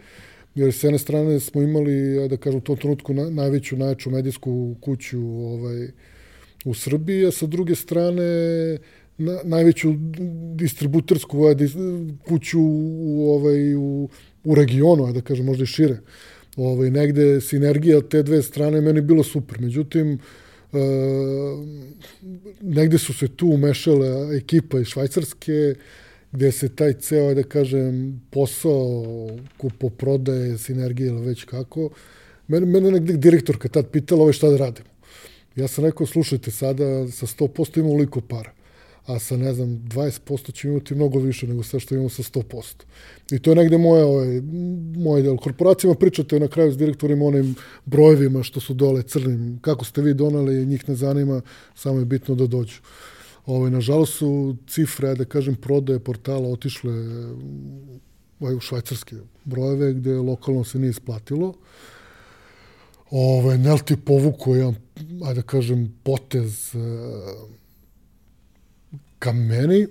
jer 0.55 0.73
s 0.73 0.83
jedne 0.83 0.99
strane 0.99 1.39
smo 1.39 1.61
imali, 1.61 2.27
da 2.29 2.37
kažem, 2.37 2.57
u 2.57 2.61
tom 2.61 2.77
trenutku 2.77 3.13
na, 3.13 3.29
najveću, 3.29 3.77
najveću 3.77 4.09
medijsku 4.09 4.75
kuću 4.81 5.19
ovaj, 5.21 5.87
u 6.65 6.73
Srbiji, 6.73 7.27
a 7.27 7.31
sa 7.31 7.45
druge 7.45 7.75
strane 7.75 8.23
na, 9.17 9.39
najveću 9.43 9.93
distributersku 10.55 11.37
ovaj, 11.37 11.55
kuću 12.27 12.59
u, 12.61 13.31
ovaj, 13.31 13.75
u, 13.75 14.09
u 14.43 14.55
regionu, 14.55 15.13
da 15.13 15.21
kažem, 15.21 15.45
možda 15.45 15.63
i 15.63 15.67
šire. 15.67 15.97
Ovaj, 16.57 16.89
negde 16.91 17.41
sinergija 17.41 18.01
te 18.01 18.23
dve 18.23 18.41
strane 18.41 18.81
meni 18.81 19.01
bilo 19.01 19.23
super. 19.23 19.59
Međutim, 19.61 20.19
e, 20.73 20.77
negde 22.61 22.97
su 22.97 23.13
se 23.13 23.27
tu 23.27 23.47
umešale 23.47 24.37
ekipa 24.37 24.79
iz 24.79 24.87
Švajcarske, 24.87 25.75
gde 26.31 26.51
se 26.51 26.69
taj 26.69 26.93
ceo, 26.93 27.33
da 27.33 27.43
kažem, 27.43 28.21
posao 28.31 29.05
kupoprodaje, 29.57 30.57
sinergije 30.57 31.07
ili 31.07 31.25
već 31.25 31.43
kako, 31.43 31.89
mene, 32.47 32.65
mene 32.65 32.91
negde 32.91 33.17
direktorka 33.17 33.69
tad 33.69 33.89
pitala 33.91 34.21
ovaj 34.21 34.33
šta 34.33 34.49
da 34.49 34.57
radimo. 34.57 34.89
Ja 35.55 35.67
sam 35.67 35.85
rekao, 35.85 36.07
slušajte, 36.07 36.51
sada 36.51 37.07
sa 37.11 37.25
100% 37.25 37.79
ima 37.79 37.89
uliko 37.89 38.21
para 38.21 38.56
a 39.07 39.19
sa, 39.19 39.37
ne 39.37 39.53
znam, 39.53 39.69
20% 39.69 40.53
ćemo 40.53 40.73
imati 40.73 40.95
mnogo 40.95 41.19
više 41.19 41.47
nego 41.47 41.63
sve 41.63 41.79
što 41.79 41.95
imamo 41.95 42.09
sa 42.09 42.23
100%. 42.23 42.83
I 43.31 43.39
to 43.39 43.51
je 43.51 43.55
negde 43.55 43.77
moje, 43.77 44.03
ovaj, 44.03 44.41
moje 44.95 45.23
del. 45.23 45.37
Korporacijama 45.37 45.95
pričate 45.95 46.39
na 46.39 46.47
kraju 46.47 46.71
s 46.71 46.77
direktorima 46.77 47.25
onim 47.25 47.55
brojevima 47.85 48.43
što 48.43 48.59
su 48.59 48.73
dole 48.73 49.03
crnim. 49.03 49.59
Kako 49.61 49.85
ste 49.85 50.01
vi 50.01 50.13
donali, 50.13 50.65
njih 50.65 50.89
ne 50.89 50.95
zanima, 50.95 51.41
samo 51.75 51.99
je 51.99 52.05
bitno 52.05 52.35
da 52.35 52.47
dođu. 52.47 52.81
Ovaj, 53.45 53.71
nažalost 53.71 54.13
su 54.13 54.55
cifre, 54.67 55.15
da 55.15 55.25
kažem, 55.25 55.55
prodaje 55.55 55.99
portala 55.99 56.49
otišle 56.49 56.93
ovaj, 58.39 58.55
u 58.55 58.59
švajcarske 58.59 59.15
brojeve, 59.45 59.93
gde 59.93 60.15
lokalno 60.15 60.63
se 60.63 60.79
nije 60.79 60.89
isplatilo. 60.89 61.53
Ovaj, 63.11 63.57
Nelti 63.57 63.95
povuku 63.95 64.55
jedan, 64.55 64.75
ajde 65.23 65.41
da 65.41 65.47
kažem, 65.47 65.93
potez 66.03 66.75
ka 69.19 69.31
meni 69.31 69.87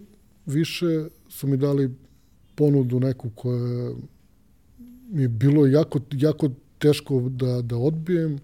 više 0.46 1.06
su 1.28 1.46
mi 1.46 1.56
dali 1.56 1.94
ponudu 2.54 3.00
neku 3.00 3.30
koja 3.34 3.90
mi 5.08 5.22
je 5.22 5.28
bilo 5.28 5.66
jako, 5.66 6.00
jako 6.12 6.48
teško 6.78 7.20
da, 7.20 7.62
da 7.62 7.76
odbijem, 7.76 8.38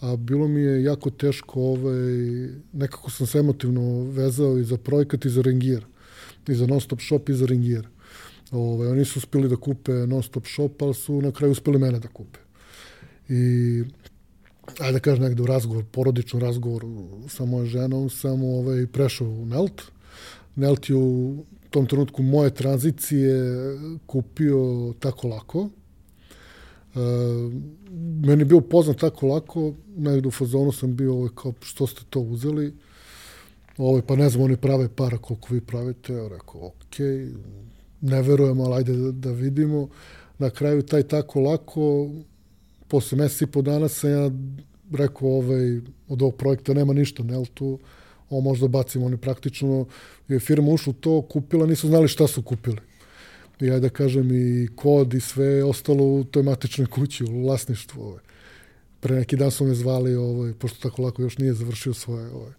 a 0.00 0.16
bilo 0.16 0.48
mi 0.48 0.60
je 0.60 0.82
jako 0.82 1.10
teško, 1.10 1.60
ovaj, 1.60 2.02
nekako 2.72 3.10
sam 3.10 3.26
se 3.26 3.38
emotivno 3.38 4.10
vezao 4.10 4.58
i 4.58 4.64
za 4.64 4.76
projekat 4.76 5.24
i 5.24 5.30
za 5.30 5.42
Rengier, 5.42 5.84
i 6.48 6.54
za 6.54 6.66
Non 6.66 6.80
Stop 6.80 7.00
Shop 7.00 7.28
i 7.28 7.34
za 7.34 7.46
Rengier. 7.46 7.88
Ovaj, 8.50 8.88
oni 8.88 9.04
su 9.04 9.18
uspeli 9.18 9.48
da 9.48 9.56
kupe 9.56 9.92
Non 9.92 10.22
Stop 10.22 10.46
Shop, 10.46 10.82
ali 10.82 10.94
su 10.94 11.22
na 11.22 11.32
kraju 11.32 11.52
uspeli 11.52 11.78
mene 11.78 11.98
da 11.98 12.08
kupe. 12.08 12.38
I 13.28 13.82
ajde 14.78 14.92
da 14.92 14.98
kažem 14.98 15.24
negde 15.24 15.42
u 15.42 15.46
razgovor, 15.46 15.84
porodičnom 15.92 16.42
razgovoru 16.42 17.08
sa 17.28 17.44
mojom 17.44 17.66
ženom, 17.66 18.10
sam 18.10 18.44
ovaj, 18.44 18.86
prešao 18.86 19.28
u 19.28 19.46
Nelt, 19.46 19.82
Nelt 20.56 20.90
je 20.90 20.96
u 20.96 21.44
tom 21.70 21.86
trenutku 21.86 22.22
moje 22.22 22.50
tranzicije 22.50 23.34
kupio 24.06 24.94
tako 25.00 25.28
lako. 25.28 25.68
E, 26.94 26.98
meni 28.26 28.40
je 28.40 28.44
bio 28.44 28.60
poznat 28.60 28.96
tako 28.96 29.26
lako, 29.26 29.72
negde 29.96 30.28
u 30.28 30.30
fazonu 30.30 30.72
sam 30.72 30.96
bio 30.96 31.14
ovaj, 31.14 31.30
kao 31.34 31.52
što 31.60 31.86
ste 31.86 32.02
to 32.10 32.20
uzeli. 32.20 32.74
Ovaj, 33.78 34.02
pa 34.02 34.16
ne 34.16 34.28
znam, 34.28 34.44
oni 34.44 34.56
prave 34.56 34.88
para 34.88 35.18
koliko 35.18 35.54
vi 35.54 35.60
pravite. 35.60 36.12
Ja 36.12 36.28
rekao, 36.28 36.66
ok, 36.66 36.98
ne 38.00 38.22
verujem, 38.22 38.60
ali 38.60 38.74
ajde 38.74 38.96
da, 38.96 39.12
da 39.12 39.30
vidimo. 39.30 39.88
Na 40.38 40.50
kraju 40.50 40.82
taj 40.82 41.02
tako 41.02 41.40
lako, 41.40 42.10
posle 42.88 43.18
meseci 43.18 43.44
i 43.44 43.46
po 43.46 43.62
dana 43.62 43.88
sam 43.88 44.10
ja 44.10 44.30
rekao, 44.92 45.28
ovaj, 45.28 45.80
od 46.08 46.22
ovog 46.22 46.36
projekta 46.36 46.74
nema 46.74 46.92
ništa, 46.92 47.22
Neltu, 47.22 47.78
ovo 48.30 48.40
možda 48.40 48.68
bacimo, 48.68 49.06
oni 49.06 49.16
praktično 49.16 49.86
je 50.34 50.40
firma 50.40 50.68
ušla 50.68 50.90
u 50.90 50.94
to, 50.94 51.22
kupila, 51.22 51.66
nisu 51.66 51.88
znali 51.88 52.08
šta 52.08 52.26
su 52.26 52.42
kupili. 52.42 52.76
I 53.60 53.66
ja 53.66 53.78
da 53.78 53.88
kažem 53.88 54.30
i 54.32 54.68
kod 54.76 55.14
i 55.14 55.20
sve 55.20 55.64
ostalo 55.64 56.04
u 56.04 56.24
toj 56.24 56.42
matičnoj 56.42 56.86
kući, 56.86 57.24
u 57.24 57.42
vlasništvu. 57.42 58.02
Ovaj. 58.02 58.20
Pre 59.00 59.16
neki 59.16 59.36
dan 59.36 59.50
su 59.50 59.64
me 59.64 59.74
zvali, 59.74 60.14
ovaj, 60.14 60.52
pošto 60.54 60.88
tako 60.88 61.02
lako 61.02 61.22
još 61.22 61.38
nije 61.38 61.54
završio 61.54 61.94
svoje 61.94 62.30
ovaj, 62.30 62.52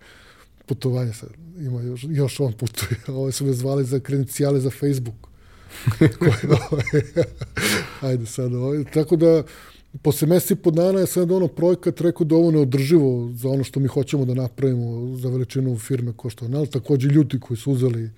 putovanje, 0.66 1.14
sad 1.14 1.30
ima 1.60 1.82
još, 1.82 2.06
još 2.10 2.40
on 2.40 2.54
putuje, 2.54 3.00
ovaj, 3.18 3.32
su 3.32 3.46
me 3.46 3.54
zvali 3.54 3.86
za 3.86 4.00
kredencijale 4.00 4.60
za 4.60 4.70
Facebook. 4.70 5.16
Koje, 6.20 6.40
ovaj, 6.72 7.02
ajde 8.12 8.26
sad, 8.26 8.54
ovaj. 8.54 8.84
Tako 8.94 9.16
da, 9.16 9.44
posle 10.02 10.28
meseci 10.28 10.56
po 10.56 10.72
dana 10.72 11.00
je 11.00 11.08
sad 11.08 11.32
ono 11.32 11.48
projekat 11.48 12.02
rekao 12.02 12.26
da 12.26 12.36
ovo 12.36 12.52
neodrživo 12.52 13.32
za 13.36 13.50
ono 13.50 13.64
što 13.64 13.80
mi 13.80 13.88
hoćemo 13.88 14.26
da 14.26 14.34
napravimo 14.34 15.18
za 15.18 15.30
veličinu 15.30 15.78
firme 15.78 16.14
ko 16.16 16.30
što 16.30 16.46
je 16.46 16.50
NAL. 16.50 16.66
Takođe 16.66 17.08
ljudi 17.08 17.40
koji 17.40 17.58
su 17.58 17.72
uzeli 17.72 18.10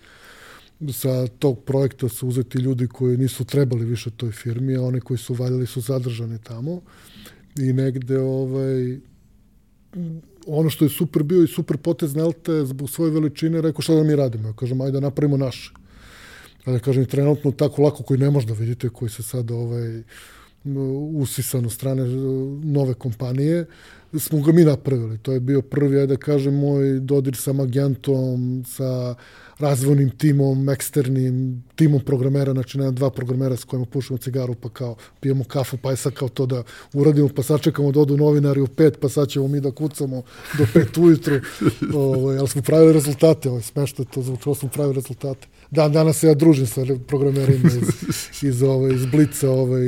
sa 0.91 1.27
tog 1.27 1.59
projekta 1.63 2.09
su 2.09 2.27
uzeti 2.27 2.57
ljudi 2.57 2.87
koji 2.87 3.17
nisu 3.17 3.45
trebali 3.45 3.85
više 3.85 4.09
toj 4.09 4.31
firmi, 4.31 4.75
a 4.75 4.81
oni 4.81 4.99
koji 4.99 5.17
su 5.17 5.33
valjali 5.33 5.65
su 5.65 5.81
zadržani 5.81 6.37
tamo. 6.43 6.81
I 7.59 7.73
negde 7.73 8.19
ovaj, 8.19 8.99
ono 10.47 10.69
što 10.69 10.85
je 10.85 10.89
super 10.89 11.23
bio 11.23 11.43
i 11.43 11.47
super 11.47 11.77
potez 11.77 12.15
Nelte 12.15 12.65
zbog 12.65 12.89
svoje 12.89 13.11
veličine, 13.11 13.61
rekao 13.61 13.81
šta 13.81 13.95
da 13.95 14.03
mi 14.03 14.15
radimo. 14.15 14.47
Ja 14.47 14.53
kažem, 14.53 14.81
ajde 14.81 14.91
da 14.91 14.99
napravimo 14.99 15.37
naše. 15.37 15.73
A 16.65 16.71
da 16.71 16.79
kažem, 16.79 17.05
trenutno 17.05 17.51
tako 17.51 17.81
lako 17.81 18.03
koji 18.03 18.19
ne 18.19 18.29
možda 18.29 18.53
vidite, 18.53 18.89
koji 18.89 19.09
se 19.09 19.23
sad 19.23 19.51
ovaj, 19.51 20.03
usisan 21.15 21.65
od 21.65 21.71
strane 21.71 22.03
nove 22.63 22.93
kompanije, 22.93 23.65
smo 24.19 24.41
ga 24.41 24.51
mi 24.51 24.63
napravili. 24.63 25.17
To 25.17 25.31
je 25.31 25.39
bio 25.39 25.61
prvi, 25.61 26.07
da 26.07 26.17
kažem, 26.17 26.55
moj 26.55 26.99
dodir 26.99 27.35
sa 27.35 27.53
Magentom, 27.53 28.63
sa 28.67 29.15
razvojnim 29.59 30.09
timom, 30.09 30.69
eksternim 30.69 31.63
timom 31.75 32.01
programera, 32.01 32.53
znači 32.53 32.77
nema 32.77 32.91
dva 32.91 33.09
programera 33.09 33.55
s 33.55 33.63
kojima 33.63 33.85
pušimo 33.85 34.17
cigaru, 34.17 34.55
pa 34.55 34.69
kao 34.69 34.95
pijemo 35.19 35.43
kafu, 35.43 35.77
pa 35.77 35.91
je 35.91 35.97
sad 35.97 36.13
kao 36.13 36.29
to 36.29 36.45
da 36.45 36.63
uradimo, 36.93 37.29
pa 37.35 37.43
sačekamo 37.43 37.91
da 37.91 37.99
odu 37.99 38.17
novinari 38.17 38.61
u 38.61 38.67
pet, 38.67 38.99
pa 38.99 39.09
sad 39.09 39.29
ćemo 39.29 39.47
mi 39.47 39.59
da 39.59 39.71
kucamo 39.71 40.23
do 40.57 40.65
pet 40.73 40.97
ujutru, 40.97 41.39
ovo, 41.93 42.13
ovaj, 42.23 42.37
ali 42.37 42.47
smo 42.47 42.61
pravili 42.61 42.93
rezultate, 42.93 43.49
ovo, 43.49 43.61
smešno 43.61 44.01
je 44.03 44.11
to 44.13 44.21
zvučilo, 44.21 44.55
smo 44.55 44.69
pravili 44.69 44.95
rezultate. 44.95 45.47
Dan 45.71 45.91
danas 45.91 46.17
se 46.17 46.27
ja 46.27 46.33
družim 46.33 46.67
sa 46.67 46.81
programerima 47.07 47.69
iz, 47.69 48.43
iz, 48.49 48.63
ovaj, 48.63 48.93
iz 48.93 49.05
Blica, 49.05 49.49
ovaj, 49.49 49.83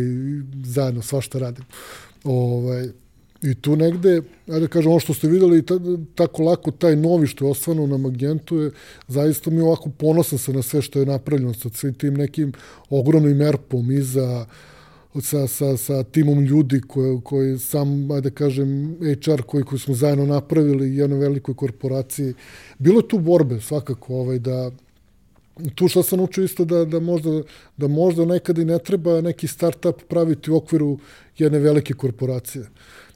zajedno 0.64 1.02
svašta 1.02 1.40
radim. 1.40 1.66
Ovaj, 2.24 2.90
I 3.46 3.56
tu 3.56 3.76
negde, 3.76 4.22
ajde 4.48 4.60
da 4.60 4.68
kažem, 4.68 4.92
ovo 4.92 5.00
što 5.00 5.14
ste 5.14 5.28
videli, 5.28 5.66
ta, 5.66 5.80
tako 6.16 6.44
lako 6.44 6.72
taj 6.72 6.96
novi 6.96 7.28
što 7.28 7.46
je 7.46 7.52
osvano 7.52 7.88
na 7.88 7.98
Magentu 7.98 8.58
je, 8.58 8.72
zaista 9.08 9.50
mi 9.50 9.62
ovako 9.62 9.90
ponosan 9.90 10.40
sam 10.40 10.56
na 10.56 10.62
sve 10.62 10.82
što 10.82 11.00
je 11.00 11.06
napravljeno 11.06 11.54
sa 11.54 11.70
svim 11.70 11.94
tim 11.94 12.14
nekim 12.14 12.54
ogromnim 12.90 13.42
erpom 13.42 13.92
iza, 13.92 14.46
sa, 15.22 15.48
sa, 15.48 15.78
sa 15.78 16.04
timom 16.04 16.40
ljudi 16.40 16.82
koji, 16.88 17.22
koji 17.24 17.60
sam, 17.60 18.12
ajde 18.12 18.30
da 18.30 18.36
kažem, 18.36 18.98
HR 19.26 19.42
koji, 19.42 19.64
koji 19.64 19.80
smo 19.80 19.96
zajedno 19.96 20.26
napravili 20.26 20.90
u 20.90 20.94
jednoj 20.94 21.20
velikoj 21.20 21.56
korporaciji. 21.56 22.34
Bilo 22.80 23.00
je 23.00 23.08
tu 23.08 23.20
borbe 23.20 23.62
svakako 23.62 24.16
ovaj, 24.16 24.40
da, 24.40 24.72
tu 25.76 25.88
što 25.88 26.04
sam 26.04 26.20
učio 26.20 26.44
isto 26.44 26.66
da, 26.66 26.86
da, 26.86 27.00
možda, 27.00 27.42
da 27.78 27.88
možda 27.88 28.26
nekada 28.26 28.62
i 28.62 28.66
ne 28.66 28.80
treba 28.80 29.22
neki 29.22 29.48
startup 29.48 30.02
praviti 30.08 30.52
u 30.52 30.56
okviru 30.56 30.98
jedne 31.38 31.60
velike 31.60 31.94
korporacije. 31.94 32.66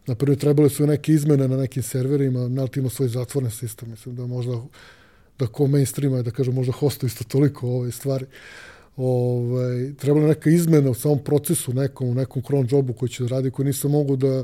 Napravo, 0.10 0.36
trebale 0.36 0.70
su 0.70 0.88
neke 0.88 1.14
izmene 1.14 1.48
na 1.48 1.58
nekim 1.58 1.84
serverima, 1.84 2.48
Melt 2.48 2.78
ima 2.78 2.90
svoj 2.90 3.08
zatvoren 3.08 3.52
sistem, 3.52 3.90
mislim 3.90 4.16
da 4.16 4.28
možda 4.28 4.62
da 5.40 5.48
ko 5.48 5.68
mainstreama, 5.68 6.22
da 6.22 6.32
kažem, 6.32 6.56
možda 6.56 6.74
hosta 6.74 7.08
isto 7.08 7.24
toliko 7.24 7.68
ove 7.68 7.92
stvari. 7.92 8.26
Ovaj, 8.98 9.94
trebalo 9.94 10.28
neka 10.28 10.50
izmena 10.50 10.90
u 10.90 10.94
samom 10.94 11.20
procesu 11.24 11.74
nekom, 11.74 12.10
u 12.10 12.14
nekom 12.14 12.42
cron 12.42 12.68
jobu 12.72 12.94
koji 12.94 13.10
će 13.10 13.24
da 13.24 13.30
radi, 13.30 13.52
koji 13.52 13.66
nisam 13.66 13.92
mogu 13.92 14.16
da, 14.16 14.44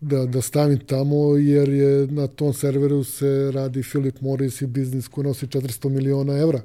da, 0.00 0.26
da 0.26 0.42
stavim 0.42 0.78
tamo, 0.78 1.36
jer 1.36 1.68
je 1.68 2.06
na 2.06 2.26
tom 2.26 2.52
serveru 2.52 3.04
se 3.04 3.50
radi 3.54 3.82
Philip 3.82 4.20
Morris 4.20 4.62
i 4.62 4.66
biznis 4.66 5.08
koji 5.08 5.26
nosi 5.26 5.46
400 5.46 5.88
miliona 5.88 6.38
evra. 6.38 6.60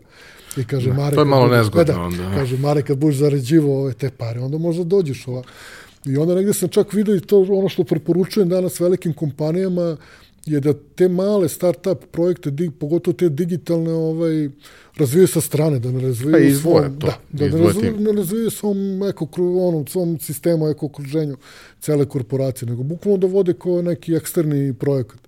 I 0.57 0.63
kaže, 0.63 0.89
da, 0.89 0.95
Mare... 0.95 1.15
To 1.15 1.21
je 1.21 1.25
malo 1.25 1.47
nezgodno 1.47 1.93
da, 1.93 2.01
onda. 2.01 2.31
Kaže, 2.35 2.57
Mare, 2.57 2.81
kad 2.81 2.97
budeš 2.97 3.17
zarađivo 3.17 3.81
ove 3.81 3.93
te 3.93 4.09
pare, 4.09 4.39
onda 4.39 4.57
možda 4.57 4.83
dođeš 4.83 5.27
ova. 5.27 5.43
I 6.05 6.17
onda 6.17 6.35
negde 6.35 6.53
sam 6.53 6.69
čak 6.69 6.93
vidio 6.93 7.15
i 7.15 7.19
to 7.21 7.41
ono 7.49 7.69
što 7.69 7.83
preporučujem 7.83 8.49
danas 8.49 8.79
velikim 8.79 9.13
kompanijama, 9.13 9.97
je 10.45 10.59
da 10.59 10.73
te 10.95 11.07
male 11.07 11.49
start-up 11.49 12.05
projekte, 12.11 12.51
dig, 12.51 12.71
pogotovo 12.79 13.13
te 13.13 13.29
digitalne, 13.29 13.91
ovaj, 13.91 14.49
razvijaju 14.97 15.27
sa 15.27 15.41
strane, 15.41 15.79
da 15.79 15.91
ne 15.91 16.01
razvijaju 16.01 16.53
pa 16.53 16.61
svom, 16.61 16.99
to, 16.99 17.07
da, 17.07 17.47
da 17.47 17.57
ne 17.57 17.63
razvijaju, 17.63 17.99
ne 17.99 18.11
razvijaju 18.11 18.49
svom, 18.49 19.03
eko, 19.09 19.27
onom, 19.37 19.87
svom 19.87 20.19
sistemu, 20.19 20.69
eko 20.69 20.85
okruženju 20.85 21.37
cele 21.79 22.05
korporacije, 22.05 22.69
nego 22.69 22.83
bukvalno 22.83 23.17
da 23.17 23.27
vode 23.27 23.53
kao 23.53 23.81
neki 23.81 24.15
eksterni 24.15 24.73
projekat 24.73 25.22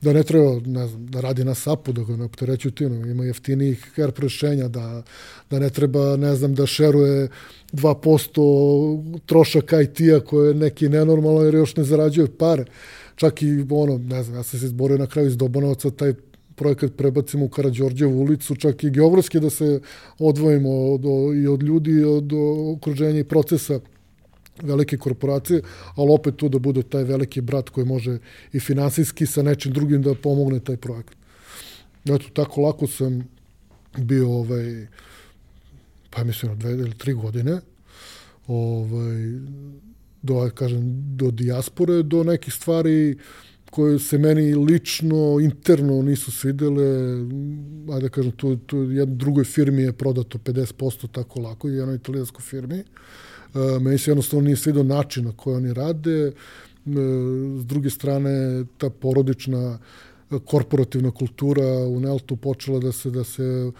da 0.00 0.12
ne 0.12 0.22
treba, 0.22 0.60
ne 0.66 0.86
znam, 0.86 1.06
da 1.06 1.20
radi 1.20 1.44
na 1.44 1.54
SAP-u, 1.54 1.92
da 1.92 2.02
ga 2.02 2.16
ne 2.16 2.24
optereću 2.24 2.70
tino, 2.70 3.06
ima 3.06 3.24
jeftinijih 3.24 3.92
HERP 3.94 4.18
rešenja, 4.18 4.68
da, 4.68 5.02
da 5.50 5.58
ne 5.58 5.70
treba, 5.70 6.16
ne 6.16 6.34
znam, 6.36 6.54
da 6.54 6.66
šeruje 6.66 7.28
2% 7.72 9.20
trošaka 9.26 9.80
IT-a 9.80 10.20
koje 10.20 10.48
je 10.48 10.54
neki 10.54 10.88
nenormalno 10.88 11.42
jer 11.42 11.54
još 11.54 11.76
ne 11.76 11.84
zarađuje 11.84 12.36
pare. 12.38 12.64
Čak 13.16 13.42
i 13.42 13.66
ono, 13.70 13.98
ne 13.98 14.22
znam, 14.22 14.36
ja 14.36 14.42
sam 14.42 14.60
se 14.60 14.66
izborio 14.66 14.98
na 14.98 15.06
kraju 15.06 15.28
iz 15.28 15.36
Dobanovca, 15.36 15.90
taj 15.90 16.14
projekat 16.54 16.92
prebacimo 16.96 17.44
u 17.44 17.48
Karadžorđevu 17.48 18.20
ulicu, 18.20 18.54
čak 18.54 18.84
i 18.84 18.90
geografski 18.90 19.40
da 19.40 19.50
se 19.50 19.80
odvojimo 20.18 20.70
od, 20.70 21.04
i 21.36 21.46
od 21.46 21.62
ljudi 21.62 22.04
od 22.04 22.32
okruženja 22.76 23.20
i 23.20 23.24
procesa 23.24 23.80
velike 24.62 24.96
korporacije, 24.96 25.62
ali 25.94 26.12
opet 26.12 26.36
tu 26.36 26.48
da 26.48 26.58
bude 26.58 26.82
taj 26.82 27.04
veliki 27.04 27.40
brat 27.40 27.68
koji 27.68 27.86
može 27.86 28.18
i 28.52 28.60
finansijski 28.60 29.26
sa 29.26 29.42
nečim 29.42 29.72
drugim 29.72 30.02
da 30.02 30.14
pomogne 30.14 30.60
taj 30.60 30.76
projekat. 30.76 31.16
Eto, 32.04 32.24
tako 32.32 32.60
lako 32.60 32.86
sam 32.86 33.28
bio, 33.96 34.30
ovaj, 34.30 34.86
pa 36.10 36.24
mislim, 36.24 36.58
dve 36.58 36.72
ili 36.72 36.94
tri 36.94 37.12
godine, 37.12 37.60
ovaj, 38.46 39.16
do, 40.22 40.50
kažem, 40.54 40.80
do 41.16 41.30
dijaspore, 41.30 42.02
do 42.02 42.24
nekih 42.24 42.54
stvari 42.54 43.18
koje 43.70 43.98
se 43.98 44.18
meni 44.18 44.54
lično, 44.54 45.40
interno 45.40 46.02
nisu 46.02 46.32
svidele, 46.32 46.86
ajde 47.92 48.02
da 48.02 48.08
kažem, 48.08 48.32
tu, 48.32 48.56
tu 48.56 48.76
jednoj 48.76 49.16
drugoj 49.16 49.44
firmi 49.44 49.82
je 49.82 49.92
prodato 49.92 50.38
50% 50.38 51.08
tako 51.12 51.40
lako, 51.40 51.68
jednoj 51.68 51.96
italijanskoj 51.96 52.42
firmi, 52.42 52.78
E, 52.78 52.84
meni 53.80 53.98
se 53.98 54.10
jednostavno 54.10 54.44
nije 54.44 54.56
svidio 54.56 54.82
način 54.82 55.24
na 55.24 55.32
koji 55.36 55.56
oni 55.56 55.74
rade. 55.74 56.26
E, 56.26 56.32
s 57.58 57.66
druge 57.66 57.90
strane, 57.90 58.64
ta 58.78 58.90
porodična 58.90 59.78
korporativna 60.44 61.10
kultura 61.10 61.86
u 61.88 62.00
Neltu 62.00 62.36
počela 62.36 62.78
da 62.80 62.92
se 62.92 63.10
da 63.10 63.24
se 63.24 63.72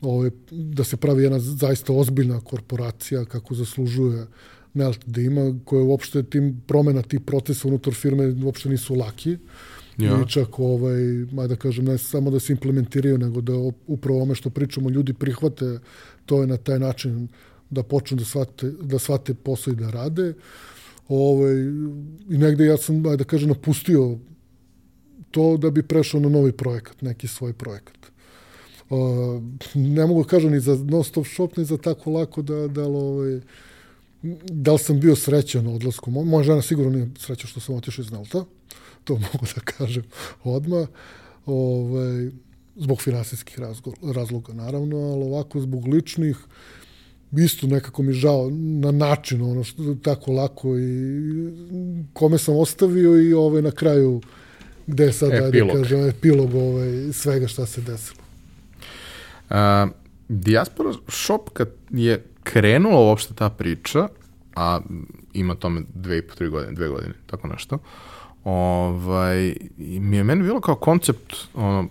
ovaj, 0.00 0.30
da 0.50 0.84
se 0.84 0.96
pravi 0.96 1.22
jedna 1.22 1.38
zaista 1.38 1.92
ozbiljna 1.92 2.40
korporacija 2.40 3.24
kako 3.24 3.54
zaslužuje 3.54 4.26
Nelt 4.74 5.04
da 5.06 5.20
ima, 5.20 5.54
koje 5.64 5.82
uopšte 5.82 6.22
tim 6.22 6.62
promena 6.66 7.02
tih 7.02 7.20
procesa 7.20 7.68
unutar 7.68 7.94
firme 7.94 8.34
uopšte 8.44 8.68
nisu 8.68 8.94
laki. 8.94 9.36
Ja. 9.98 10.20
I 10.20 10.28
čak, 10.28 10.58
ovaj, 10.58 11.00
ma 11.32 11.46
da 11.46 11.56
kažem, 11.56 11.84
ne 11.84 11.98
samo 11.98 12.30
da 12.30 12.40
se 12.40 12.52
implementiraju, 12.52 13.18
nego 13.18 13.40
da 13.40 13.52
upravo 13.86 14.22
ome 14.22 14.34
što 14.34 14.50
pričamo 14.50 14.90
ljudi 14.90 15.12
prihvate 15.12 15.78
to 16.26 16.40
je 16.40 16.46
na 16.46 16.56
taj 16.56 16.78
način 16.78 17.28
da 17.74 17.82
počnu 17.82 18.16
da 18.16 18.24
shvate, 18.24 18.70
da 18.80 18.98
shvate 18.98 19.34
posao 19.34 19.72
i 19.72 19.76
da 19.76 19.90
rade. 19.90 20.34
Ovaj, 21.08 21.54
I 22.30 22.38
negde 22.38 22.66
ja 22.66 22.76
sam, 22.76 23.02
da 23.02 23.24
kažem, 23.24 23.48
napustio 23.48 24.18
to 25.30 25.56
da 25.56 25.70
bi 25.70 25.82
prešao 25.82 26.20
na 26.20 26.28
novi 26.28 26.52
projekat, 26.52 27.02
neki 27.02 27.28
svoj 27.28 27.52
projekat. 27.52 27.98
Uh, 28.90 29.42
ne 29.74 30.06
mogu 30.06 30.22
da 30.22 30.28
kažem 30.28 30.52
ni 30.52 30.60
za 30.60 30.76
non 30.76 31.04
stop 31.04 31.26
shop, 31.26 31.56
ni 31.56 31.64
za 31.64 31.76
tako 31.76 32.10
lako 32.10 32.42
da, 32.42 32.68
da, 32.68 32.84
ovaj, 32.84 33.40
da 34.50 34.72
li 34.72 34.78
sam 34.78 35.00
bio 35.00 35.16
srećan 35.16 35.64
na 35.64 35.70
odlasku. 35.70 36.10
Moja 36.10 36.44
žena 36.44 36.62
sigurno 36.62 36.90
nije 36.90 37.10
sreća 37.18 37.46
što 37.46 37.60
sam 37.60 37.74
otišao 37.74 38.02
iz 38.02 38.10
Nalta, 38.10 38.44
to 39.04 39.14
mogu 39.32 39.46
da 39.54 39.60
kažem 39.60 40.04
odmah. 40.44 40.88
Ovaj, 41.46 42.30
zbog 42.76 43.02
finansijskih 43.02 43.58
razloga, 44.14 44.52
naravno, 44.52 44.96
ali 44.96 45.24
ovako 45.24 45.60
zbog 45.60 45.88
ličnih, 45.88 46.36
isto 47.42 47.66
nekako 47.66 48.02
mi 48.02 48.12
žao 48.12 48.50
na 48.52 48.90
način, 48.90 49.42
ono 49.42 49.64
što 49.64 49.94
tako 50.02 50.32
lako 50.32 50.78
i 50.78 51.12
kome 52.12 52.38
sam 52.38 52.56
ostavio 52.56 53.22
i 53.22 53.32
ovaj 53.32 53.62
na 53.62 53.70
kraju 53.70 54.20
gde 54.86 55.04
je 55.04 55.12
sad, 55.12 55.32
epilog. 55.32 55.68
da 55.68 55.82
kažem, 55.82 56.08
epilog 56.08 56.54
ovaj, 56.54 57.12
svega 57.12 57.48
šta 57.48 57.66
se 57.66 57.80
desilo. 57.80 58.20
A, 59.50 59.86
Diaspora 60.28 60.92
Shop 61.08 61.50
kad 61.52 61.68
je 61.90 62.24
krenula 62.42 63.00
uopšte 63.00 63.34
ta 63.34 63.50
priča, 63.50 64.08
a 64.56 64.80
ima 65.32 65.54
tome 65.54 65.82
dve 65.94 66.18
i 66.18 66.22
po, 66.22 66.34
tri 66.34 66.48
godine, 66.48 66.72
dve 66.72 66.88
godine, 66.88 67.14
tako 67.26 67.48
nešto, 67.48 67.78
ovaj, 68.44 69.54
mi 69.78 70.16
je 70.16 70.24
meni 70.24 70.42
bilo 70.42 70.60
kao 70.60 70.74
koncept 70.74 71.34
ono, 71.54 71.88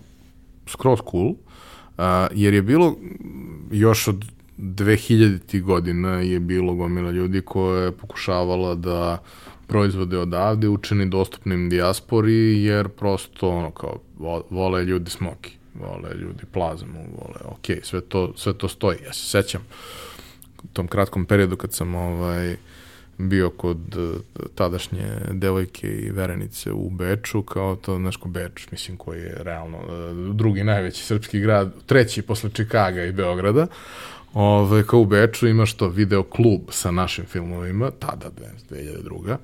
skroz 0.66 0.98
cool, 1.10 1.28
uh, 1.28 1.36
jer 2.32 2.54
je 2.54 2.62
bilo 2.62 2.96
još 3.70 4.08
od 4.08 4.24
2000. 4.58 5.62
godina 5.62 6.20
je 6.20 6.40
bilo 6.40 6.74
gomila 6.74 7.10
ljudi 7.10 7.40
koje 7.40 7.84
je 7.84 7.92
pokušavala 7.92 8.74
da 8.74 9.22
proizvode 9.66 10.18
odavde 10.18 10.68
učini 10.68 11.06
dostupnim 11.06 11.70
dijaspori, 11.70 12.62
jer 12.62 12.88
prosto 12.88 13.48
ono 13.48 13.70
kao 13.70 13.98
vole 14.50 14.84
ljudi 14.84 15.10
smoki, 15.10 15.56
vole 15.74 16.14
ljudi 16.14 16.42
plazmu, 16.52 17.00
vole, 17.18 17.40
ok, 17.44 17.84
sve 17.84 18.00
to, 18.00 18.32
sve 18.36 18.52
to 18.52 18.68
stoji. 18.68 18.98
Ja 19.04 19.12
se 19.12 19.26
sećam 19.26 19.62
u 20.62 20.66
tom 20.72 20.88
kratkom 20.88 21.26
periodu 21.26 21.56
kad 21.56 21.72
sam 21.72 21.94
ovaj, 21.94 22.56
bio 23.18 23.50
kod 23.50 23.78
eh, 23.96 24.18
tadašnje 24.54 25.06
devojke 25.30 25.88
i 25.88 26.10
verenice 26.10 26.72
u 26.72 26.90
Beču, 26.90 27.42
kao 27.42 27.76
to, 27.76 27.96
znaš, 27.96 28.16
ko 28.16 28.28
Beč, 28.28 28.70
mislim, 28.70 28.96
koji 28.96 29.20
je 29.20 29.36
realno 29.38 29.78
eh, 29.78 30.34
drugi 30.34 30.64
najveći 30.64 31.04
srpski 31.04 31.40
grad, 31.40 31.72
treći 31.86 32.22
posle 32.22 32.50
Čikaga 32.50 33.04
i 33.04 33.12
Beograda, 33.12 33.66
Ove, 34.34 34.86
kao 34.86 35.00
u 35.00 35.06
Beču 35.06 35.48
imaš 35.48 35.74
to 35.74 35.88
video 35.88 36.22
klub 36.22 36.60
sa 36.70 36.90
našim 36.90 37.24
filmovima, 37.24 37.90
tada 37.90 38.30
2002. 38.70 39.36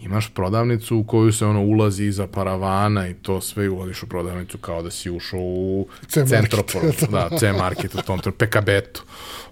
Imaš 0.00 0.28
prodavnicu 0.34 0.96
u 0.96 1.04
koju 1.04 1.32
se 1.32 1.46
ono 1.46 1.62
ulazi 1.62 2.04
iza 2.04 2.26
paravana 2.26 3.08
i 3.08 3.14
to 3.14 3.40
sve 3.40 3.68
ulaziš 3.68 4.02
u 4.02 4.08
prodavnicu 4.08 4.58
kao 4.58 4.82
da 4.82 4.90
si 4.90 5.10
ušao 5.10 5.40
u 5.40 5.86
Centropol, 6.08 6.82
da, 7.10 7.28
C-Market, 7.38 7.94
u 7.94 8.02
tom 8.02 8.20
PKB-tu. 8.38 9.02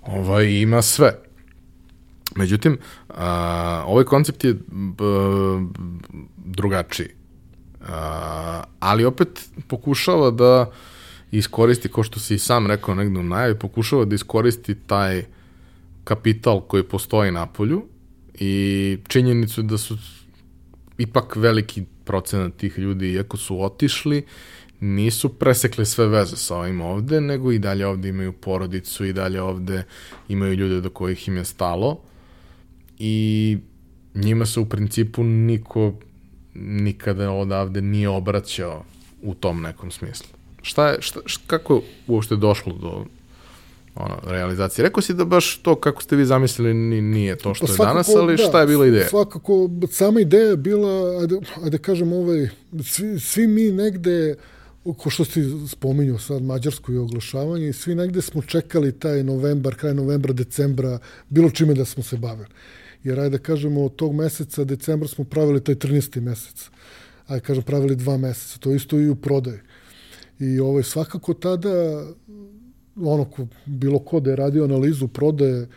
Ovaj, 0.02 0.46
ima 0.46 0.82
sve. 0.82 1.18
Međutim, 2.36 2.78
a, 3.08 3.84
ovaj 3.86 4.04
koncept 4.04 4.44
je 4.44 4.54
b, 4.68 5.04
drugačiji. 6.36 7.08
A, 7.88 8.62
ali 8.80 9.04
opet 9.04 9.48
pokušava 9.68 10.30
da 10.30 10.70
iskoristi, 11.30 11.88
ko 11.88 12.02
što 12.02 12.20
si 12.20 12.38
sam 12.38 12.66
rekao 12.66 12.94
negde 12.94 13.20
u 13.20 13.22
najavi, 13.22 13.58
pokušava 13.58 14.04
da 14.04 14.14
iskoristi 14.14 14.74
taj 14.74 15.24
kapital 16.04 16.60
koji 16.60 16.82
postoji 16.82 17.32
na 17.32 17.46
polju 17.46 17.82
i 18.34 18.98
činjenicu 19.08 19.62
da 19.62 19.78
su 19.78 19.96
ipak 20.98 21.36
veliki 21.36 21.84
procenat 22.04 22.56
tih 22.56 22.78
ljudi, 22.78 23.12
iako 23.12 23.36
su 23.36 23.62
otišli, 23.62 24.24
nisu 24.80 25.28
presekli 25.28 25.86
sve 25.86 26.06
veze 26.06 26.36
sa 26.36 26.56
ovim 26.56 26.80
ovde, 26.80 27.20
nego 27.20 27.52
i 27.52 27.58
dalje 27.58 27.86
ovde 27.86 28.08
imaju 28.08 28.32
porodicu 28.32 29.04
i 29.04 29.12
dalje 29.12 29.42
ovde 29.42 29.84
imaju 30.28 30.54
ljude 30.54 30.80
do 30.80 30.90
kojih 30.90 31.28
im 31.28 31.36
je 31.36 31.44
stalo 31.44 32.00
i 32.98 33.58
njima 34.14 34.46
se 34.46 34.60
u 34.60 34.66
principu 34.68 35.24
niko 35.24 35.94
nikada 36.54 37.30
odavde 37.30 37.80
nije 37.82 38.08
obraćao 38.08 38.84
u 39.22 39.34
tom 39.34 39.62
nekom 39.62 39.90
smislu. 39.90 40.39
Šta 40.62 40.88
je, 40.88 40.96
šta, 41.00 41.20
šta, 41.24 41.42
kako 41.46 41.74
je 41.74 41.80
uopšte 42.06 42.36
došlo 42.36 42.72
do 42.72 43.04
ono, 43.94 44.16
realizacije? 44.24 44.82
Rekao 44.82 45.02
si 45.02 45.14
da 45.14 45.24
baš 45.24 45.56
to 45.56 45.74
kako 45.74 46.02
ste 46.02 46.16
vi 46.16 46.24
zamislili 46.24 46.74
nije 47.02 47.36
to 47.36 47.54
što 47.54 47.66
pa 47.66 47.72
svakako, 47.72 47.90
je 47.90 47.94
danas, 47.94 48.08
ali 48.08 48.36
da, 48.36 48.42
šta 48.42 48.60
je 48.60 48.66
bila 48.66 48.86
ideja? 48.86 49.08
Svakako, 49.08 49.70
sama 49.90 50.20
ideja 50.20 50.48
je 50.48 50.56
bila, 50.56 51.20
ajde, 51.20 51.36
ajde 51.64 51.78
kažem, 51.78 52.12
ovaj, 52.12 52.48
svi, 52.82 53.20
svi 53.20 53.46
mi 53.46 53.70
negde, 53.72 54.34
ko 54.96 55.10
što 55.10 55.24
ste 55.24 55.40
spominjao 55.68 56.18
sad 56.18 56.42
Mađarsku 56.42 56.92
i 56.92 56.98
oglašavanje, 56.98 57.72
svi 57.72 57.94
negde 57.94 58.22
smo 58.22 58.42
čekali 58.42 58.92
taj 58.92 59.24
novembar, 59.24 59.74
kraj 59.74 59.94
novembra, 59.94 60.32
decembra, 60.32 60.98
bilo 61.28 61.50
čime 61.50 61.74
da 61.74 61.84
smo 61.84 62.02
se 62.02 62.16
bavili. 62.16 62.48
Jer 63.04 63.20
ajde 63.20 63.38
da 63.38 63.42
kažemo, 63.42 63.84
od 63.84 63.96
tog 63.96 64.14
meseca, 64.14 64.64
decembra 64.64 65.08
smo 65.08 65.24
pravili 65.24 65.64
taj 65.64 65.74
13. 65.74 66.20
mesec. 66.20 66.70
Ajde 67.26 67.44
kažem, 67.44 67.62
pravili 67.62 67.96
dva 67.96 68.16
meseca. 68.16 68.58
To 68.58 68.72
isto 68.74 68.98
i 68.98 69.08
u 69.08 69.16
prodaju. 69.16 69.58
I 70.40 70.60
ovaj, 70.60 70.82
svakako 70.82 71.34
tada, 71.34 72.04
ono, 72.96 73.24
ko, 73.24 73.46
bilo 73.66 73.98
ko 73.98 74.20
da 74.20 74.30
je 74.30 74.36
radio 74.36 74.64
analizu 74.64 75.08
prodaje, 75.08 75.68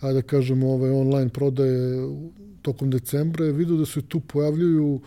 ajde 0.00 0.22
da 0.22 0.22
kažemo, 0.22 0.72
ovaj, 0.72 0.90
online 0.90 1.28
prodaje 1.28 2.08
tokom 2.62 2.90
decembra, 2.90 3.44
je 3.44 3.52
vidio 3.52 3.76
da 3.76 3.86
se 3.86 4.02
tu 4.02 4.20
pojavljuju 4.20 5.00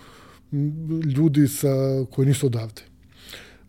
ljudi 1.15 1.47
sa, 1.47 2.05
koji 2.11 2.27
nisu 2.27 2.47
odavde. 2.47 2.81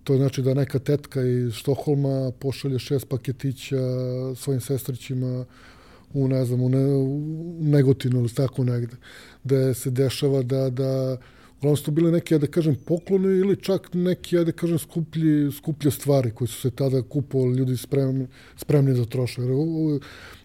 To 0.05 0.17
znači 0.17 0.43
da 0.43 0.55
neka 0.55 0.79
tetka 0.79 1.23
iz 1.23 1.53
Štoholma 1.53 2.33
pošalje 2.39 2.79
šest 2.79 3.09
paketića 3.09 3.77
svojim 4.37 4.61
sestrićima 4.61 5.45
u, 6.15 6.29
ne 6.29 6.45
znam, 6.45 6.61
u, 6.63 6.69
ne, 6.69 6.87
u 6.87 7.59
Negotinu 7.61 8.19
ili 8.19 8.35
tako 8.35 8.65
negde, 8.65 8.97
da 9.45 9.75
se 9.75 9.91
dešava 9.91 10.43
da, 10.43 10.71
da 10.71 11.17
uglavnom 11.61 11.77
su 11.77 11.85
to 11.85 11.91
bili 11.91 12.13
neki, 12.13 12.35
ja 12.35 12.39
da 12.39 12.47
kažem, 12.47 12.77
pokloni 12.87 13.39
ili 13.39 13.57
čak 13.57 13.91
neki, 13.95 14.37
ja 14.37 14.45
da 14.45 14.53
kažem, 14.53 14.79
skuplji, 14.79 15.53
skuplje 15.53 15.91
stvari 15.91 16.31
koji 16.31 16.49
su 16.49 16.61
se 16.61 16.71
tada 16.71 17.03
kupovali 17.03 17.59
ljudi 17.59 17.77
spremni, 17.77 18.27
spremni 18.57 18.95
da 18.95 19.05
troše. 19.05 19.43
Jer, 19.43 19.51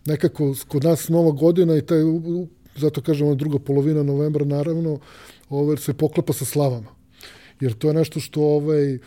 nekako, 0.06 0.54
kod 0.68 0.84
nas 0.84 1.10
nova 1.10 1.32
godina 1.32 1.78
i 1.78 1.82
taj, 1.82 2.00
zato 2.76 3.02
kažemo, 3.02 3.36
druga 3.36 3.60
polovina 3.60 4.04
novembra, 4.04 4.46
naravno, 4.46 5.00
ovaj, 5.50 5.78
se 5.78 5.94
poklepa 5.94 6.34
sa 6.34 6.46
slavama. 6.46 6.92
Jer 7.60 7.74
to 7.74 7.88
je 7.88 7.94
nešto 7.94 8.20
što 8.20 8.42
ovaj, 8.42 8.98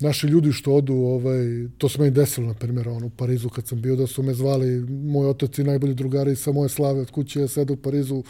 naši 0.00 0.26
ljudi 0.26 0.52
što 0.52 0.74
odu, 0.74 0.94
ovaj, 0.94 1.68
to 1.78 1.88
se 1.88 1.98
meni 1.98 2.10
desilo, 2.10 2.46
na 2.46 2.54
primjer, 2.54 2.88
on, 2.88 3.04
u 3.04 3.10
Parizu 3.10 3.48
kad 3.48 3.66
sam 3.66 3.82
bio, 3.82 3.96
da 3.96 4.06
su 4.06 4.22
me 4.22 4.34
zvali, 4.34 4.80
moj 4.90 5.28
otac 5.28 5.58
i 5.58 5.64
najbolji 5.64 5.94
drugari 5.94 6.36
sa 6.36 6.52
moje 6.52 6.68
slave 6.68 7.00
od 7.00 7.10
kuće, 7.10 7.40
ja 7.40 7.48
sede 7.48 7.72
u 7.72 7.76
Parizu, 7.76 8.22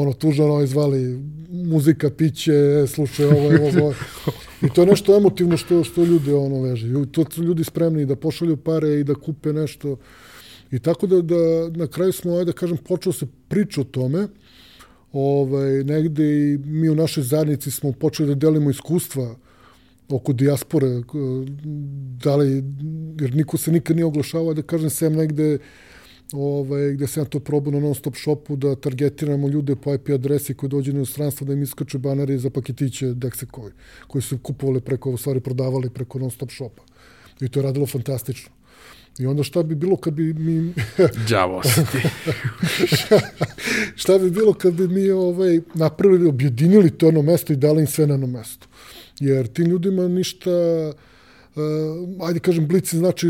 ono, 0.00 0.12
tužano 0.12 0.52
ovaj, 0.52 0.66
zvali 0.66 1.20
muzika, 1.50 2.10
piće, 2.10 2.86
slušaj 2.86 3.26
ovo, 3.26 3.46
ovo, 3.46 3.68
ovo. 3.68 3.94
I 4.62 4.68
to 4.74 4.82
je 4.82 4.86
nešto 4.86 5.16
emotivno 5.16 5.56
što, 5.56 5.84
što 5.84 6.04
ljudi 6.04 6.32
ono 6.32 6.60
veže. 6.62 6.88
I 6.88 7.06
to 7.12 7.24
su 7.30 7.42
ljudi 7.42 7.64
spremni 7.64 8.06
da 8.06 8.16
pošalju 8.16 8.56
pare 8.56 9.00
i 9.00 9.04
da 9.04 9.14
kupe 9.14 9.52
nešto. 9.52 9.96
I 10.70 10.78
tako 10.78 11.06
da, 11.06 11.22
da 11.22 11.68
na 11.74 11.86
kraju 11.86 12.12
smo, 12.12 12.32
ajde 12.32 12.44
da 12.44 12.52
kažem, 12.52 12.76
počeo 12.76 13.12
se 13.12 13.26
priča 13.48 13.80
o 13.80 13.84
tome, 13.84 14.28
ovaj, 15.12 15.84
negde 15.84 16.24
i 16.24 16.58
mi 16.58 16.88
u 16.88 16.94
našoj 16.94 17.24
zajednici 17.24 17.70
smo 17.70 17.92
počeli 17.92 18.28
da 18.28 18.34
delimo 18.34 18.70
iskustva 18.70 19.36
oko 20.08 20.32
dijaspore, 20.32 21.02
da 22.24 22.36
li, 22.36 22.64
jer 23.20 23.34
niko 23.34 23.56
se 23.56 23.72
nikad 23.72 23.96
nije 23.96 24.06
oglašavao, 24.06 24.54
da 24.54 24.62
kažem, 24.62 24.90
sem 24.90 25.12
negde 25.12 25.58
ovaj, 26.32 26.92
gde 26.92 27.06
se 27.06 27.20
ja 27.20 27.24
to 27.24 27.40
probao 27.40 27.72
na 27.72 27.80
non-stop 27.80 28.16
shopu 28.16 28.56
da 28.56 28.74
targetiramo 28.74 29.48
ljude 29.48 29.76
po 29.76 29.94
IP 29.94 30.08
adresi 30.08 30.54
koji 30.54 30.70
dođu 30.70 30.92
na 30.92 30.98
inostranstvo 30.98 31.46
da 31.46 31.52
im 31.52 31.62
iskače 31.62 31.98
banari 31.98 32.38
za 32.38 32.50
paketiće 32.50 33.06
Dexekovi, 33.06 33.70
koji 34.06 34.22
su 34.22 34.38
kupovali 34.38 34.80
preko, 34.80 35.10
u 35.10 35.16
stvari 35.16 35.40
prodavali 35.40 35.90
preko 35.90 36.18
non-stop 36.18 36.50
shopa. 36.50 36.82
I 37.40 37.48
to 37.48 37.58
je 37.58 37.62
radilo 37.62 37.86
fantastično. 37.86 38.50
I 39.18 39.26
onda 39.26 39.42
šta 39.42 39.62
bi 39.62 39.74
bilo 39.74 39.96
kad 39.96 40.14
bi 40.14 40.34
mi... 40.34 40.74
Đavo 41.30 41.62
si 41.62 41.80
ti. 41.92 42.08
šta 44.02 44.18
bi 44.18 44.30
bilo 44.30 44.54
kad 44.54 44.74
bi 44.74 44.88
mi 44.88 45.10
ovaj, 45.10 45.60
napravili, 45.74 46.28
objedinili 46.28 46.90
to 46.90 47.08
ono 47.08 47.22
mesto 47.22 47.52
i 47.52 47.56
dali 47.56 47.80
im 47.80 47.86
sve 47.86 48.06
na 48.06 48.14
jedno 48.14 48.26
mesto. 48.26 48.66
Jer 49.20 49.46
tim 49.46 49.66
ljudima 49.66 50.08
ništa... 50.08 50.50
Uh, 51.56 52.26
ajde 52.26 52.40
kažem, 52.40 52.68
blici 52.68 52.98
znači 52.98 53.28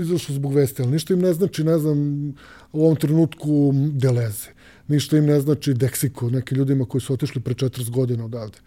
izašlo 0.00 0.34
zbog 0.34 0.54
veste, 0.54 0.82
ali 0.82 0.92
ništa 0.92 1.14
im 1.14 1.20
ne 1.20 1.32
znači, 1.32 1.64
ne 1.64 1.78
znam, 1.78 2.28
u 2.72 2.84
ovom 2.84 2.96
trenutku 2.96 3.72
Deleze. 3.92 4.48
Ništa 4.88 5.18
im 5.18 5.26
ne 5.26 5.40
znači 5.40 5.74
Deksiko, 5.74 6.30
neki 6.30 6.54
ljudima 6.54 6.84
koji 6.84 7.00
su 7.00 7.12
otišli 7.12 7.40
pre 7.40 7.54
40 7.54 7.90
godina 7.90 8.24
odavde. 8.24 8.58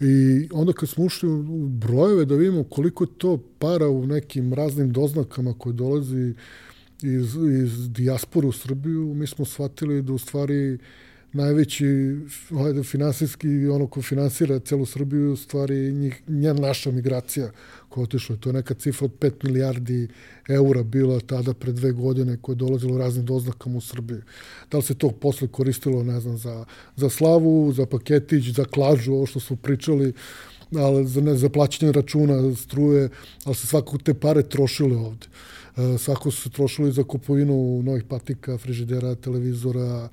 I 0.00 0.48
onda 0.52 0.72
kad 0.72 0.88
smo 0.88 1.04
ušli 1.04 1.28
u 1.28 1.68
brojeve 1.68 2.24
da 2.24 2.34
vidimo 2.34 2.64
koliko 2.64 3.04
je 3.04 3.08
to 3.18 3.38
para 3.58 3.88
u 3.88 4.06
nekim 4.06 4.54
raznim 4.54 4.92
doznakama 4.92 5.54
koje 5.58 5.72
dolazi 5.72 6.34
iz, 7.02 7.36
iz 7.64 7.92
dijaspore 7.92 8.46
u 8.46 8.52
Srbiju, 8.52 9.14
mi 9.14 9.26
smo 9.26 9.44
shvatili 9.44 10.02
da 10.02 10.12
u 10.12 10.18
stvari 10.18 10.78
najveći 11.32 11.86
ovaj, 12.50 12.82
finansijski 12.82 13.68
ono 13.68 13.86
ko 13.86 14.02
finansira 14.02 14.58
celu 14.58 14.86
Srbiju 14.86 15.32
u 15.32 15.36
stvari 15.36 15.92
njih, 15.92 16.22
njen 16.28 16.56
naša 16.56 16.90
migracija 16.90 17.50
koja 17.88 18.04
otišla. 18.04 18.36
To 18.36 18.48
je 18.48 18.52
neka 18.52 18.74
cifra 18.74 19.04
od 19.04 19.12
5 19.20 19.44
milijardi 19.44 20.08
eura 20.48 20.82
bila 20.82 21.20
tada 21.20 21.54
pre 21.54 21.72
dve 21.72 21.92
godine 21.92 22.36
koja 22.42 22.54
je 22.54 22.56
dolazila 22.56 22.94
u 22.94 22.98
raznim 22.98 23.26
doznakama 23.26 23.78
u 23.78 23.80
Srbiji. 23.80 24.20
Da 24.70 24.76
li 24.76 24.82
se 24.82 24.94
to 24.94 25.10
posle 25.10 25.48
koristilo, 25.48 26.02
ne 26.02 26.20
znam, 26.20 26.38
za, 26.38 26.64
za 26.96 27.10
slavu, 27.10 27.72
za 27.72 27.86
paketić, 27.86 28.54
za 28.54 28.64
klažu, 28.64 29.12
ovo 29.12 29.26
što 29.26 29.40
smo 29.40 29.56
pričali, 29.56 30.12
ali 30.76 31.06
za, 31.06 31.20
ne, 31.20 31.34
za 31.34 31.48
plaćanje 31.48 31.92
računa, 31.92 32.56
struje, 32.56 33.08
ali 33.44 33.54
se 33.54 33.66
svakako 33.66 33.98
te 33.98 34.14
pare 34.14 34.42
trošile 34.42 34.96
ovde. 34.96 35.26
E, 35.76 35.98
svako 35.98 36.30
su 36.30 36.42
se 36.42 36.50
trošili 36.50 36.92
za 36.92 37.04
kupovinu 37.04 37.82
novih 37.82 38.04
patika, 38.04 38.58
frižidera, 38.58 39.14
televizora, 39.14 40.08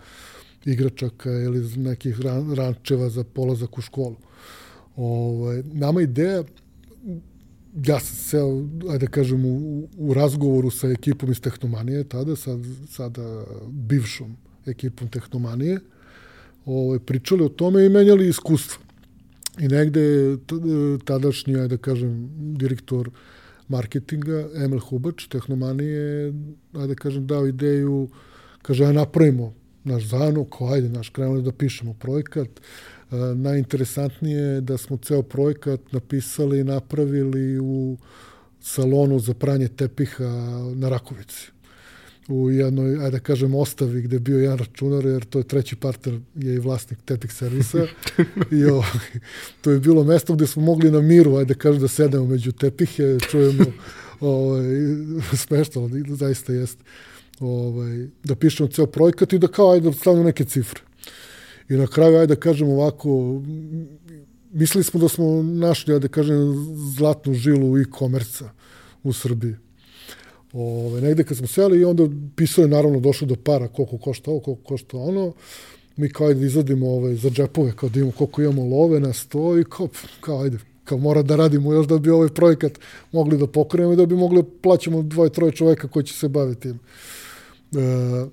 igračaka 0.66 1.32
ili 1.32 1.78
nekih 1.78 2.22
ran, 2.22 2.56
rančeva 2.56 3.10
za 3.10 3.24
polazak 3.24 3.78
u 3.78 3.82
školu. 3.82 4.16
Ovaj, 4.96 5.64
nama 5.74 6.02
ideja 6.02 6.44
ja 7.86 8.00
sam 8.00 8.16
se, 8.16 8.38
ajde 8.92 9.06
da 9.06 9.12
kažem, 9.12 9.46
u, 9.46 9.88
u 9.98 10.14
razgovoru 10.14 10.70
sa 10.70 10.88
ekipom 10.88 11.32
iz 11.32 11.42
Tehnomanije, 11.42 12.04
tada, 12.04 12.36
sad, 12.36 12.60
sada 12.90 13.44
bivšom 13.68 14.38
ekipom 14.66 15.08
Tehnomanije, 15.08 15.80
ovaj, 16.66 17.00
pričali 17.00 17.44
o 17.44 17.50
tome 17.50 17.86
i 17.86 17.90
menjali 17.90 18.30
iskustva. 18.30 18.84
I 19.60 19.68
negde 19.68 20.38
tadašnji, 21.06 21.56
ajde 21.56 21.68
da 21.68 21.78
kažem, 21.78 22.30
direktor 22.58 23.10
marketinga, 23.68 24.50
Emil 24.56 24.80
Hubač, 24.80 25.28
Tehnomanije, 25.28 26.34
ajde 26.74 26.88
da 26.88 26.96
kažem, 26.96 27.28
dao 27.28 27.48
ideju, 27.48 28.10
kaže, 28.62 28.86
aj 28.86 28.94
napravimo 28.94 29.54
naš 29.88 30.04
zanu, 30.04 30.46
kao 30.46 30.74
ajde, 30.74 30.90
naš, 30.90 31.10
krenuli 31.10 31.42
da 31.44 31.52
pišemo 31.52 31.94
projekat, 31.94 32.50
E, 33.12 33.16
najinteresantnije 33.36 34.42
je 34.42 34.62
da 34.62 34.78
smo 34.78 34.98
ceo 34.98 35.22
projekat 35.22 35.92
napisali 35.92 36.60
i 36.60 36.64
napravili 36.64 37.60
u 37.60 37.98
salonu 38.62 39.20
za 39.20 39.34
pranje 39.34 39.68
tepiha 39.68 40.26
na 40.76 40.90
Rakovici 40.90 41.52
u 42.28 42.52
jednoj, 42.52 42.98
ajde 42.98 43.12
da 43.12 43.20
kažem, 43.20 43.56
ostavi 43.56 44.02
gde 44.02 44.16
je 44.16 44.20
bio 44.20 44.40
jedan 44.40 44.58
računar, 44.58 45.06
jer 45.06 45.26
to 45.26 45.40
je 45.40 45.44
treći 45.44 45.76
partner, 45.76 46.20
je 46.36 46.56
i 46.56 46.60
vlasnik 46.60 47.00
tepih 47.06 47.34
servisa. 47.34 47.88
I 48.60 48.66
o, 48.66 48.84
to 49.62 49.72
je 49.72 49.80
bilo 49.80 50.04
mesto 50.04 50.36
gde 50.36 50.48
smo 50.48 50.62
mogli 50.62 50.92
na 50.92 51.02
miru, 51.02 51.36
ajde 51.36 51.54
da 51.54 51.60
kažem, 51.60 51.82
da 51.82 51.88
sedemo 51.88 52.26
među 52.26 52.52
tepihe, 52.52 53.18
čujemo 53.32 53.64
ovaj, 54.20 54.66
smešno, 55.48 55.90
zaista 56.08 56.54
jeste. 56.54 56.84
Ovaj, 57.40 58.08
da 58.24 58.36
pišemo 58.36 58.70
ceo 58.70 58.88
projekat 58.88 59.34
i 59.34 59.40
da 59.40 59.48
kao, 59.48 59.72
ajde, 59.72 59.90
da 59.90 59.94
stavljamo 59.94 60.26
neke 60.26 60.46
cifre. 60.46 60.82
I 61.70 61.74
na 61.74 61.88
kraju, 61.88 62.18
ajde 62.18 62.36
da 62.36 62.40
kažem 62.40 62.70
ovako, 62.70 63.42
mislili 64.52 64.84
smo 64.84 65.00
da 65.00 65.08
smo 65.10 65.44
našli, 65.44 65.94
ajde 65.94 66.08
da 66.08 66.14
kažem, 66.14 66.38
zlatnu 66.98 67.34
žilu 67.34 67.78
e-komerca 67.78 68.50
u 69.04 69.14
Srbiji. 69.14 69.56
Ove, 70.54 71.02
negde 71.02 71.24
kad 71.24 71.38
smo 71.38 71.48
seli 71.48 71.80
i 71.80 71.86
onda 71.86 72.04
pisao 72.36 72.62
je 72.62 72.68
naravno 72.68 73.00
došlo 73.00 73.28
do 73.28 73.36
para 73.36 73.68
koliko 73.68 73.98
košta 73.98 74.32
ovo, 74.32 74.40
koliko 74.40 74.64
košta 74.64 74.98
ono. 74.98 75.34
Mi 75.98 76.10
kao 76.10 76.28
ajde 76.28 76.46
izadimo 76.46 76.90
ove, 76.90 77.16
za 77.16 77.30
džepove, 77.30 77.76
kao 77.76 77.90
da 77.90 78.00
imamo 78.00 78.12
koliko 78.12 78.42
imamo 78.42 78.64
love 78.64 79.00
na 79.00 79.14
sto 79.14 79.60
i 79.60 79.64
kao, 79.64 79.88
kao 80.22 80.42
ajde, 80.42 80.58
kao 80.84 80.98
mora 80.98 81.22
da 81.22 81.36
radimo 81.36 81.74
još 81.74 81.88
da 81.88 81.98
bi 81.98 82.10
ovaj 82.10 82.30
projekat 82.30 82.80
mogli 83.12 83.38
da 83.38 83.48
pokrenemo 83.48 83.94
i 83.94 83.96
da 83.96 84.06
bi 84.06 84.16
mogli 84.16 84.42
da 84.42 84.50
plaćamo 84.62 85.02
dvoje, 85.02 85.30
troje 85.30 85.52
čoveka 85.52 85.88
koji 85.88 86.06
će 86.06 86.14
se 86.14 86.28
baviti 86.28 86.62
tim. 86.62 86.80
E, 87.76 88.28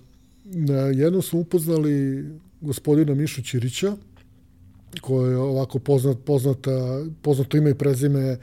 na 0.45 0.75
jednom 0.75 1.23
smo 1.23 1.41
upoznali 1.41 2.25
gospodina 2.61 3.15
Mišu 3.15 3.43
Ćirića, 3.43 3.97
koji 5.01 5.31
je 5.31 5.37
ovako 5.37 5.79
poznat, 5.79 6.17
poznata, 6.25 7.05
poznato 7.23 7.57
ime 7.57 7.71
i 7.71 7.75
prezime 7.75 8.39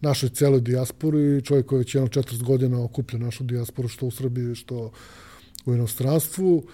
našoj 0.00 0.28
celoj 0.28 0.60
dijaspori, 0.60 1.42
čovjek 1.44 1.66
koji 1.66 1.76
je 1.76 1.80
već 1.80 1.94
jedno 1.94 2.08
40 2.08 2.42
godina 2.42 2.84
okuplja 2.84 3.18
našu 3.18 3.44
dijasporu, 3.44 3.88
što 3.88 4.06
u 4.06 4.10
Srbiji, 4.10 4.54
što 4.54 4.90
u 5.66 5.74
inostranstvu. 5.74 6.64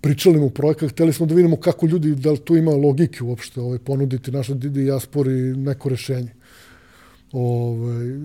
Pričali 0.00 0.40
mu 0.40 0.50
projekat, 0.50 0.90
hteli 0.90 1.12
smo 1.12 1.26
da 1.26 1.34
vidimo 1.34 1.56
kako 1.56 1.86
ljudi, 1.86 2.14
da 2.14 2.30
li 2.30 2.38
tu 2.38 2.56
ima 2.56 2.70
logike 2.70 3.24
uopšte 3.24 3.60
ovaj, 3.60 3.78
ponuditi 3.78 4.32
našoj 4.32 4.56
dijaspori 4.56 5.56
neko 5.56 5.88
rešenje. 5.88 6.32
Ove, 7.32 7.42
ovaj, 7.42 8.18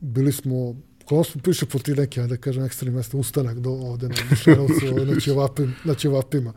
bili 0.00 0.32
smo 0.32 0.76
Ko 1.04 1.24
smo 1.24 1.40
piše 1.44 1.66
po 1.66 1.78
ti 1.78 1.94
neke, 1.94 2.22
da 2.22 2.36
kažem, 2.36 2.64
ekstremne 2.64 2.96
mesta, 2.96 3.16
ustanak 3.16 3.58
do 3.58 3.70
ovde 3.70 4.08
na 4.08 4.14
Mišenovcu, 4.30 4.86
ovaj, 4.90 5.06
na, 5.14 5.20
ćevapim, 5.20 5.74
na 5.84 5.94
ćevapima 5.94 6.52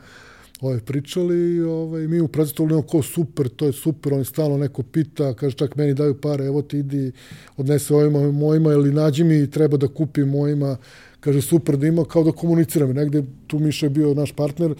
ovaj, 0.61 0.79
pričali 0.79 1.61
ovaj, 1.61 2.07
mi 2.07 2.21
u 2.21 2.27
predstavljamo 2.27 2.81
ko 2.81 3.01
super, 3.01 3.49
to 3.49 3.65
je 3.65 3.73
super, 3.73 4.13
on 4.13 4.25
stalno 4.25 4.57
neko 4.57 4.83
pita, 4.83 5.33
kaže 5.33 5.55
čak 5.55 5.75
meni 5.75 5.93
daju 5.93 6.21
pare, 6.21 6.45
evo 6.45 6.61
ti 6.61 6.77
idi, 6.77 7.11
odnese 7.57 7.93
ovima 7.93 8.31
mojima 8.31 8.71
ili 8.73 8.93
nađi 8.93 9.23
mi, 9.23 9.51
treba 9.51 9.77
da 9.77 9.87
kupim 9.87 10.29
mojima, 10.29 10.77
kaže 11.19 11.41
super 11.41 11.77
da 11.77 11.87
ima, 11.87 12.05
kao 12.05 12.23
da 12.23 12.31
komuniciram. 12.31 12.93
Negde 12.93 13.23
tu 13.47 13.59
Miša 13.59 13.85
je 13.85 13.89
bio 13.89 14.13
naš 14.13 14.31
partner, 14.31 14.75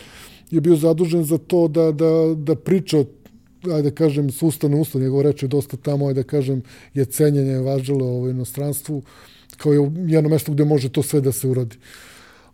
je 0.52 0.61
bio 0.61 0.76
zadužen 0.76 1.23
za 1.23 1.38
to 1.38 1.68
da, 1.68 1.91
da, 1.91 2.35
da 2.35 2.56
priča 2.56 3.03
ajde 3.73 3.89
da 3.89 3.95
kažem, 3.95 4.31
s 4.31 4.41
usta 4.44 4.68
na 4.68 4.77
usta, 4.77 4.99
njegov 4.99 5.22
reč 5.22 5.44
je 5.44 5.48
dosta 5.48 5.77
tamo, 5.77 6.07
ajde 6.07 6.23
da 6.23 6.27
kažem, 6.27 6.61
je 6.94 7.06
cenjenje 7.06 7.57
važilo 7.60 8.19
u 8.19 8.30
inostranstvu, 8.30 9.02
kao 9.58 9.74
je 9.74 9.92
jedno 10.08 10.30
mesto 10.30 10.52
gde 10.52 10.66
može 10.66 10.90
to 10.90 11.04
sve 11.04 11.22
da 11.22 11.32
se 11.32 11.48
uradi. 11.48 11.78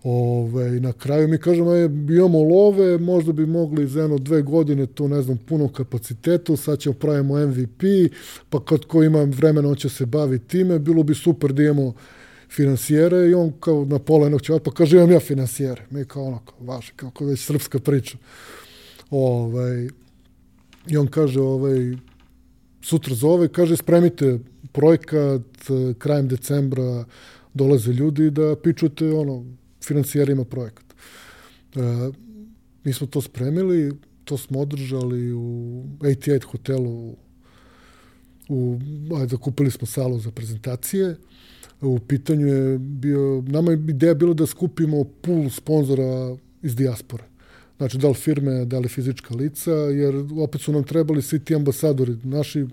Ove, 0.03 0.79
na 0.79 0.93
kraju 0.93 1.27
mi 1.27 1.37
kažemo, 1.37 1.71
je, 1.71 1.85
imamo 2.09 2.43
love, 2.43 2.97
možda 2.97 3.31
bi 3.31 3.45
mogli 3.45 3.87
za 3.87 4.01
jedno 4.01 4.17
dve 4.17 4.41
godine 4.41 4.85
to, 4.85 5.07
ne 5.07 5.21
znam, 5.21 5.37
puno 5.37 5.67
kapacitetu, 5.67 6.57
sad 6.57 6.79
ćemo 6.79 6.95
pravimo 6.95 7.47
MVP, 7.47 7.83
pa 8.49 8.65
kad 8.65 8.85
ko 8.85 9.03
ima 9.03 9.23
vremena, 9.23 9.69
on 9.69 9.75
će 9.75 9.89
se 9.89 10.05
baviti 10.05 10.47
time, 10.47 10.79
bilo 10.79 11.03
bi 11.03 11.15
super 11.15 11.53
da 11.53 11.63
imamo 11.63 11.93
finansijere 12.49 13.29
i 13.29 13.33
on 13.33 13.51
kao 13.59 13.85
na 13.85 13.99
pola 13.99 14.25
jednog 14.25 14.41
ćeva, 14.41 14.59
pa 14.59 14.71
kaže, 14.71 14.97
imam 14.97 15.11
ja 15.11 15.19
finansijere. 15.19 15.85
Mi 15.89 16.05
kao 16.05 16.23
ono, 16.23 16.39
kao, 16.45 16.55
vaš, 16.59 16.93
kao 16.95 17.27
već 17.27 17.39
srpska 17.45 17.79
priča. 17.79 18.17
Ove, 19.09 19.87
I 20.87 20.97
on 20.97 21.07
kaže, 21.07 21.41
ovaj, 21.41 21.97
sutra 22.81 23.15
zove, 23.15 23.47
kaže, 23.47 23.77
spremite 23.77 24.39
projekat, 24.73 25.69
krajem 25.97 26.27
decembra 26.27 27.05
dolaze 27.53 27.91
ljudi 27.91 28.31
da 28.31 28.55
pičute 28.55 29.11
ono, 29.11 29.45
financijerima 29.83 30.45
projekat. 30.45 30.85
E, 31.75 31.79
mi 32.83 32.93
smo 32.93 33.07
to 33.07 33.21
spremili, 33.21 33.91
to 34.23 34.37
smo 34.37 34.59
održali 34.59 35.33
u 35.33 35.83
88 35.99 36.43
hotelu 36.43 37.15
u, 38.49 38.79
ajde, 39.19 39.37
kupili 39.37 39.71
smo 39.71 39.87
salu 39.87 40.19
za 40.19 40.31
prezentacije. 40.31 41.15
U 41.81 41.99
pitanju 41.99 42.47
je 42.47 42.77
bio, 42.77 43.43
nama 43.47 43.71
je 43.71 43.77
ideja 43.89 44.13
bilo 44.13 44.33
da 44.33 44.45
skupimo 44.45 45.03
pool 45.03 45.49
sponzora 45.49 46.37
iz 46.61 46.75
dijaspore. 46.75 47.23
Znači, 47.77 47.97
da 47.97 48.07
li 48.07 48.13
firme, 48.13 48.65
da 48.65 48.79
li 48.79 48.87
fizička 48.87 49.35
lica, 49.35 49.71
jer 49.71 50.15
opet 50.39 50.61
su 50.61 50.71
nam 50.71 50.83
trebali 50.83 51.21
svi 51.21 51.39
ti 51.39 51.55
ambasadori. 51.55 52.17
Naši 52.23 52.65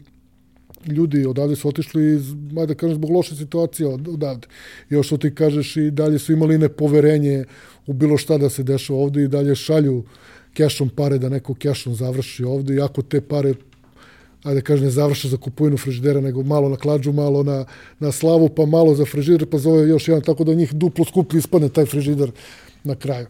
ljudi 0.87 1.27
odavde 1.27 1.57
su 1.57 1.69
otišli 1.69 2.15
iz, 2.15 2.35
da 2.67 2.75
kažem, 2.75 2.95
zbog 2.95 3.11
loše 3.11 3.37
situacije 3.37 3.89
odavde. 3.89 4.49
I 4.91 4.95
još 4.95 5.07
što 5.07 5.17
ti 5.17 5.35
kažeš 5.35 5.77
i 5.77 5.91
dalje 5.91 6.19
su 6.19 6.33
imali 6.33 6.59
nepoverenje 6.59 7.45
u 7.87 7.93
bilo 7.93 8.17
šta 8.17 8.39
da 8.39 8.51
se 8.51 8.63
dešava 8.63 8.99
ovde 8.99 9.23
i 9.25 9.29
dalje 9.29 9.55
šalju 9.55 10.05
kešom 10.55 10.89
pare 10.89 11.19
da 11.19 11.29
neko 11.29 11.55
kešom 11.55 11.95
završi 11.95 12.45
ovde, 12.45 12.75
iako 12.75 13.03
te 13.03 13.21
pare 13.21 13.55
ajde 14.43 14.61
kažem, 14.61 14.85
ne 14.85 14.91
završe 14.91 15.29
za 15.29 15.37
kupovinu 15.37 15.77
frižidera, 15.77 16.21
nego 16.21 16.43
malo 16.43 16.69
na 16.69 16.77
klađu, 16.77 17.13
malo 17.13 17.43
na, 17.43 17.65
na 17.99 18.13
slavu, 18.13 18.49
pa 18.49 18.67
malo 18.67 18.95
za 18.95 19.05
frižider, 19.05 19.47
pa 19.47 19.59
zove 19.59 19.89
još 19.89 20.09
jedan, 20.09 20.23
tako 20.23 20.45
da 20.45 20.55
njih 20.55 20.73
duplo 20.73 21.05
skuplji 21.05 21.39
ispadne 21.39 21.69
taj 21.69 21.87
frižider 21.87 22.31
na 22.85 22.95
kraju. 22.95 23.27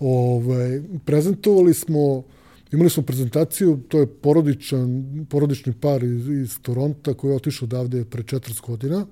Ove, 0.00 0.54
ovaj, 0.54 0.80
prezentovali 1.04 1.74
smo, 1.74 2.22
imali 2.72 2.90
smo 2.90 3.02
prezentaciju, 3.02 3.80
to 3.88 4.00
je 4.00 4.06
porodičan, 4.06 5.04
porodični 5.30 5.72
par 5.72 6.04
iz, 6.04 6.28
iz 6.28 6.58
Toronta 6.62 7.14
koji 7.14 7.30
je 7.30 7.36
otišao 7.36 7.66
odavde 7.66 8.04
pre 8.04 8.22
40 8.22 8.66
godina. 8.66 9.06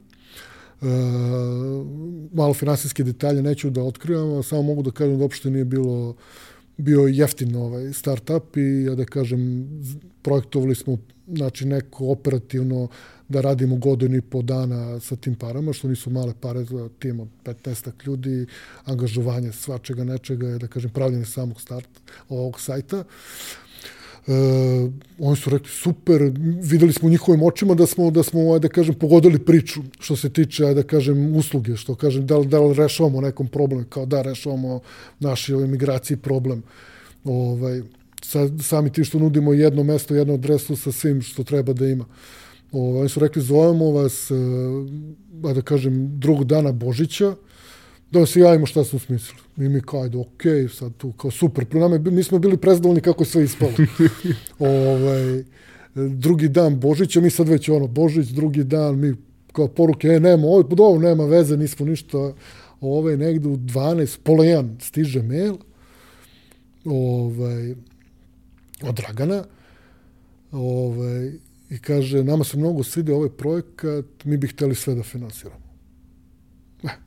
E, 0.83 0.87
malo 2.33 2.55
finansijske 2.55 3.05
detalje 3.05 3.43
neću 3.43 3.71
da 3.71 3.83
otkrivam, 3.83 4.43
samo 4.43 4.63
mogu 4.63 4.83
da 4.83 4.91
kažem 4.91 5.19
da 5.19 5.23
uopšte 5.23 5.51
nije 5.51 5.65
bilo 5.65 6.15
bio 6.77 7.01
jeftin 7.01 7.57
ovaj 7.57 7.93
startup 7.93 8.57
i 8.57 8.85
ja 8.85 8.95
da 8.95 9.05
kažem 9.05 9.69
projektovali 10.23 10.75
smo 10.75 10.99
znači 11.27 11.67
neko 11.67 12.07
operativno 12.07 12.89
da 13.29 13.41
radimo 13.41 13.77
godinu 13.77 14.17
i 14.17 14.21
po 14.21 14.43
dana 14.43 15.01
sa 15.01 15.17
tim 15.17 15.35
parama, 15.35 15.73
što 15.73 15.89
nisu 15.89 16.11
male 16.11 16.35
pare 16.41 16.65
za 16.65 16.89
tim 16.99 17.21
od 17.21 17.29
15 17.45 18.07
ljudi, 18.07 18.47
angažovanje 18.85 19.53
svačega 19.53 20.05
nečega 20.05 20.49
je, 20.49 20.59
da 20.59 20.67
kažem, 20.67 20.91
pravljenje 20.91 21.25
samog 21.25 21.61
start 21.61 21.89
ovog 22.29 22.61
sajta. 22.61 23.05
Uh, 24.27 24.35
oni 25.19 25.37
su 25.37 25.51
rekli 25.51 25.69
super, 25.69 26.23
videli 26.63 26.93
smo 26.93 27.09
u 27.09 27.11
njihovim 27.11 27.43
očima 27.43 27.75
da 27.75 27.87
smo, 27.87 28.11
da 28.11 28.23
smo 28.23 28.59
da 28.59 28.69
kažem, 28.69 28.95
pogodili 28.95 29.39
priču 29.39 29.81
što 30.01 30.17
se 30.17 30.31
tiče, 30.31 30.75
da 30.75 30.83
kažem, 30.83 31.37
usluge, 31.37 31.77
što 31.77 31.95
kažem, 31.95 32.27
da 32.27 32.39
li, 32.39 32.47
da 32.47 32.61
li 32.61 32.75
rešavamo 32.75 33.21
nekom 33.21 33.49
problem, 33.49 33.85
kao 33.89 34.07
da 34.07 34.23
rešavamo 34.23 34.81
naši 35.21 35.53
emigraciji 35.53 36.17
problem. 36.17 36.63
Ovaj, 37.25 37.83
sa, 38.25 38.49
sami 38.63 38.93
ti 38.93 39.05
što 39.05 39.19
nudimo 39.19 39.53
jedno 39.53 39.83
mesto, 39.83 40.15
jednu 40.15 40.35
adresu 40.35 40.77
sa 40.77 40.93
svim 40.93 41.23
što 41.23 41.45
treba 41.45 41.73
da 41.73 41.87
ima. 41.87 42.05
Ovaj, 42.73 43.01
oni 43.01 43.09
su 43.09 43.21
rekli, 43.21 43.43
zovemo 43.43 43.91
vas, 43.91 44.31
uh, 44.31 45.55
da 45.55 45.63
kažem, 45.63 46.21
drugog 46.21 46.45
dana 46.45 46.73
Božića, 46.73 47.35
da 48.11 48.27
se 48.27 48.41
javimo 48.41 48.67
šta 48.67 48.85
smo 48.85 48.99
smislili. 48.99 49.41
I 49.57 49.69
mi 49.69 49.81
kao, 49.81 50.03
ajde, 50.03 50.19
okej, 50.19 50.53
okay, 50.53 50.69
sad 50.69 50.93
tu, 50.97 51.13
kao 51.13 51.31
super. 51.31 51.65
Pro 51.65 51.81
nama, 51.81 51.99
mi 51.99 52.23
smo 52.23 52.39
bili 52.39 52.57
prezadovoljni 52.57 53.01
kako 53.01 53.23
je 53.23 53.27
sve 53.27 53.45
ispalo. 53.45 53.73
ovaj, 54.59 55.45
drugi 55.95 56.49
dan 56.49 56.81
Božića, 56.81 57.21
mi 57.21 57.31
sad 57.31 57.49
već 57.49 57.69
ono, 57.69 57.87
Božić, 57.87 58.29
drugi 58.29 58.65
dan, 58.65 58.99
mi 58.99 59.15
kao 59.53 59.69
poruke, 59.69 60.09
e, 60.09 60.21
nema, 60.21 60.47
ovo, 60.47 60.65
ovo 60.79 60.99
nema 60.99 61.25
veze, 61.25 61.57
nismo 61.57 61.87
ništa, 61.87 62.33
ove, 62.81 63.17
negde 63.17 63.49
u 63.49 63.57
12, 63.57 64.19
pola 64.23 64.45
jedan 64.45 64.77
stiže 64.81 65.23
mail, 65.23 65.55
ovaj, 66.85 67.75
od 68.83 68.95
Dragana, 68.95 69.45
ovaj, 70.53 71.33
i 71.71 71.79
kaže, 71.79 72.25
nama 72.25 72.45
se 72.45 72.57
mnogo 72.57 72.83
svide 72.83 73.15
ovaj 73.15 73.29
projekat, 73.29 74.05
mi 74.25 74.37
bi 74.37 74.49
hteli 74.49 74.75
sve 74.75 74.95
da 74.95 75.03
finansiramo. 75.03 75.65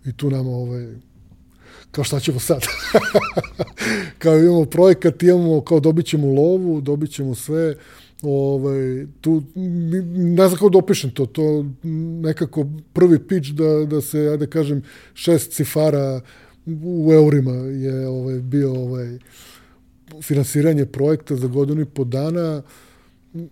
I 0.05 0.13
tu 0.17 0.29
nama 0.29 0.49
ovaj, 0.49 0.87
kao 1.91 2.03
šta 2.03 2.19
ćemo 2.19 2.39
sad? 2.39 2.61
kao 4.19 4.39
imamo 4.39 4.65
projekat, 4.65 5.23
imamo, 5.23 5.61
kao 5.61 5.79
dobit 5.79 6.05
ćemo 6.05 6.27
lovu, 6.27 6.81
dobit 6.81 7.11
ćemo 7.11 7.35
sve, 7.35 7.75
ovaj, 8.21 9.07
tu, 9.21 9.43
ne 9.55 10.47
znam 10.47 10.51
kako 10.51 10.69
da 10.69 10.77
opišem 10.77 11.11
to, 11.11 11.25
to 11.25 11.65
nekako 12.21 12.65
prvi 12.93 13.27
pitch 13.27 13.49
da, 13.49 13.85
da 13.85 14.01
se, 14.01 14.19
ja 14.19 14.37
da 14.37 14.47
kažem, 14.47 14.83
šest 15.13 15.51
cifara 15.51 16.21
u 16.83 17.13
eurima 17.13 17.51
je 17.53 18.07
ovaj, 18.07 18.39
bio 18.39 18.73
ovaj, 18.73 19.19
finansiranje 20.21 20.85
projekta 20.85 21.35
za 21.35 21.47
godinu 21.47 21.81
i 21.81 21.85
po 21.85 22.03
dana 22.03 22.61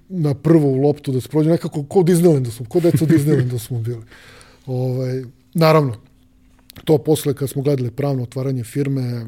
na 0.10 0.34
prvu 0.34 0.76
loptu 0.76 1.11
da 1.11 1.22
se 1.22 1.30
prođe 1.30 1.49
nekako 1.49 1.84
ko 1.84 1.99
Disneylandu 1.99 2.52
smo, 2.52 2.65
ko 2.65 2.80
deca 2.80 3.06
Disneylandu 3.06 3.60
smo 3.60 3.80
bili. 3.80 4.03
Ovaj, 4.65 5.23
naravno, 5.53 5.95
to 6.84 6.98
posle 6.98 7.34
kad 7.34 7.49
smo 7.49 7.61
gledali 7.61 7.91
pravno 7.91 8.23
otvaranje 8.23 8.64
firme, 8.64 9.26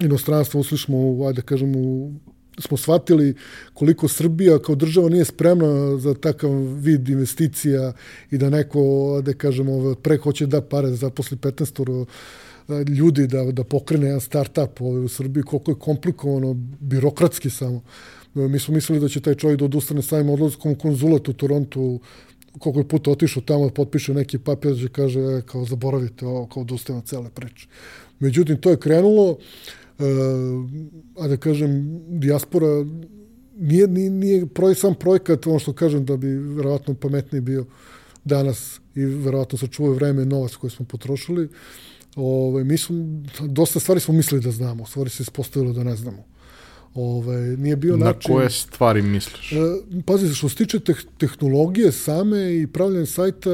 inostranstvo, 0.00 0.60
ušli 0.60 0.78
smo, 0.78 1.26
ajde 1.26 1.40
da 1.40 1.46
kažem, 1.46 1.76
u, 1.76 2.12
smo 2.58 2.76
shvatili 2.76 3.34
koliko 3.74 4.08
Srbija 4.08 4.58
kao 4.58 4.74
država 4.74 5.08
nije 5.08 5.24
spremna 5.24 5.98
za 5.98 6.14
takav 6.14 6.50
vid 6.78 7.08
investicija 7.08 7.92
i 8.30 8.38
da 8.38 8.50
neko, 8.50 8.80
da 9.24 9.32
kažemo, 9.32 9.94
pre 9.94 10.16
hoće 10.16 10.46
da 10.46 10.60
pare 10.60 10.90
da 10.90 10.96
zaposli 10.96 11.36
15 11.36 12.06
ljudi 12.88 13.26
da, 13.26 13.44
da 13.52 13.64
pokrene 13.64 14.06
jedan 14.06 14.20
start-up 14.20 14.80
ovaj, 14.80 15.04
u 15.04 15.08
Srbiji, 15.08 15.42
koliko 15.42 15.70
je 15.70 15.78
komplikovano, 15.78 16.54
birokratski 16.80 17.50
samo. 17.50 17.82
Mi 18.34 18.58
smo 18.58 18.74
mislili 18.74 19.00
da 19.00 19.08
će 19.08 19.20
taj 19.20 19.34
čovjek 19.34 19.58
da 19.58 19.64
odustane 19.64 20.02
samim 20.02 20.30
odlazkom 20.30 20.74
konzulat 20.74 21.28
u 21.28 21.32
Torontu 21.32 22.00
koliko 22.58 22.80
je 22.80 22.88
puta 22.88 23.10
otišao 23.10 23.42
tamo, 23.42 23.68
potpiše 23.68 24.14
neki 24.14 24.38
papir, 24.38 24.74
da 24.74 24.88
kaže, 24.88 25.20
e, 25.20 25.42
kao 25.46 25.64
zaboravite 25.64 26.26
ovo, 26.26 26.46
kao 26.46 26.62
odustajem 26.62 26.98
od 26.98 27.06
cele 27.06 27.30
priče. 27.30 27.68
Međutim, 28.18 28.60
to 28.60 28.70
je 28.70 28.76
krenulo, 28.76 29.38
e, 29.98 30.04
a 31.18 31.28
da 31.28 31.36
kažem, 31.36 32.00
dijaspora 32.08 32.84
nije, 33.56 33.88
nije, 33.88 34.10
nije 34.10 34.46
projekt, 34.46 34.80
sam 34.80 34.94
projekat, 34.94 35.46
ono 35.46 35.58
što 35.58 35.72
kažem 35.72 36.04
da 36.04 36.16
bi 36.16 36.26
verovatno 36.28 36.94
pametniji 36.94 37.40
bio 37.40 37.66
danas 38.24 38.80
i 38.94 39.04
verovatno 39.04 39.58
sačuvaju 39.58 39.94
vreme 39.94 40.22
i 40.22 40.26
novac 40.26 40.54
koje 40.54 40.70
smo 40.70 40.86
potrošili. 40.86 41.48
Ove, 42.16 42.26
ovaj, 42.26 42.64
mi 42.64 42.78
smo, 42.78 42.96
dosta 43.40 43.80
stvari 43.80 44.00
smo 44.00 44.14
mislili 44.14 44.42
da 44.44 44.50
znamo, 44.50 44.86
stvari 44.86 45.10
se 45.10 45.22
ispostavilo 45.22 45.72
da 45.72 45.84
ne 45.84 45.96
znamo. 45.96 46.24
Ovaj, 46.94 47.40
nije 47.40 47.76
bio 47.76 47.96
Na 47.96 48.04
način... 48.04 48.30
Na 48.32 48.36
koje 48.36 48.50
stvari 48.50 49.02
misliš? 49.02 49.52
E, 49.52 49.56
pazi, 50.06 50.34
što 50.34 50.48
se 50.48 50.56
tiče 50.56 50.80
teh, 50.80 50.96
tehnologije 51.18 51.92
same 51.92 52.60
i 52.60 52.66
pravljanja 52.66 53.06
sajta, 53.06 53.50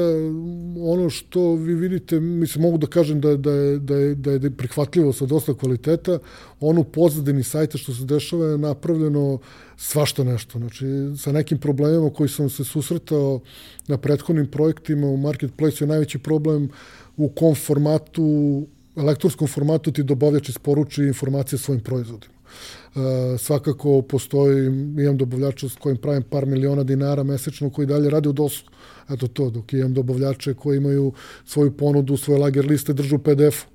ono 0.79 1.09
što 1.09 1.55
vi 1.55 1.75
vidite, 1.75 2.19
mislim, 2.19 2.61
mogu 2.61 2.77
da 2.77 2.87
kažem 2.87 3.21
da, 3.21 3.37
da, 3.37 3.51
je, 3.51 3.79
da, 3.79 3.95
je, 3.95 4.15
da 4.15 4.31
je 4.31 4.51
prihvatljivo 4.51 5.13
sa 5.13 5.25
dosta 5.25 5.53
kvaliteta, 5.53 6.19
ono 6.59 6.83
pozadini 6.83 7.43
sajta 7.43 7.77
što 7.77 7.93
se 7.93 8.05
dešava 8.05 8.45
je 8.45 8.57
napravljeno 8.57 9.39
svašta 9.77 10.23
nešto. 10.23 10.59
Znači, 10.59 10.85
sa 11.17 11.31
nekim 11.31 11.57
problemima 11.57 12.09
koji 12.09 12.29
sam 12.29 12.49
se 12.49 12.63
susretao 12.63 13.39
na 13.87 13.97
prethodnim 13.97 14.47
projektima 14.47 15.07
u 15.07 15.17
Marketplace 15.17 15.83
je 15.83 15.87
najveći 15.87 16.19
problem 16.19 16.69
u 17.17 17.29
kom 17.29 17.55
formatu, 17.55 18.67
elektronskom 18.97 19.47
formatu 19.47 19.91
ti 19.91 20.03
dobavljač 20.03 20.49
isporuči 20.49 21.03
informacije 21.03 21.57
o 21.57 21.59
svojim 21.59 21.83
proizvodima. 21.83 22.33
E, 22.95 23.37
svakako 23.37 24.01
postoji, 24.01 24.65
imam 24.67 25.17
dobavljača 25.17 25.69
s 25.69 25.75
kojim 25.75 25.97
pravim 25.97 26.23
par 26.23 26.45
miliona 26.45 26.83
dinara 26.83 27.23
mesečno 27.23 27.69
koji 27.69 27.87
dalje 27.87 28.09
rade 28.09 28.29
u 28.29 28.33
DOS-u. 28.33 28.65
Eto 29.09 29.27
to, 29.27 29.49
dok 29.49 29.73
imam 29.73 29.93
dobavljače 29.93 30.53
koji 30.53 30.77
imaju 30.77 31.13
svoju 31.45 31.71
ponudu, 31.77 32.17
svoje 32.17 32.39
lager 32.39 32.65
liste 32.65 32.93
držu 32.93 33.15
u 33.15 33.19
PDF-u 33.19 33.71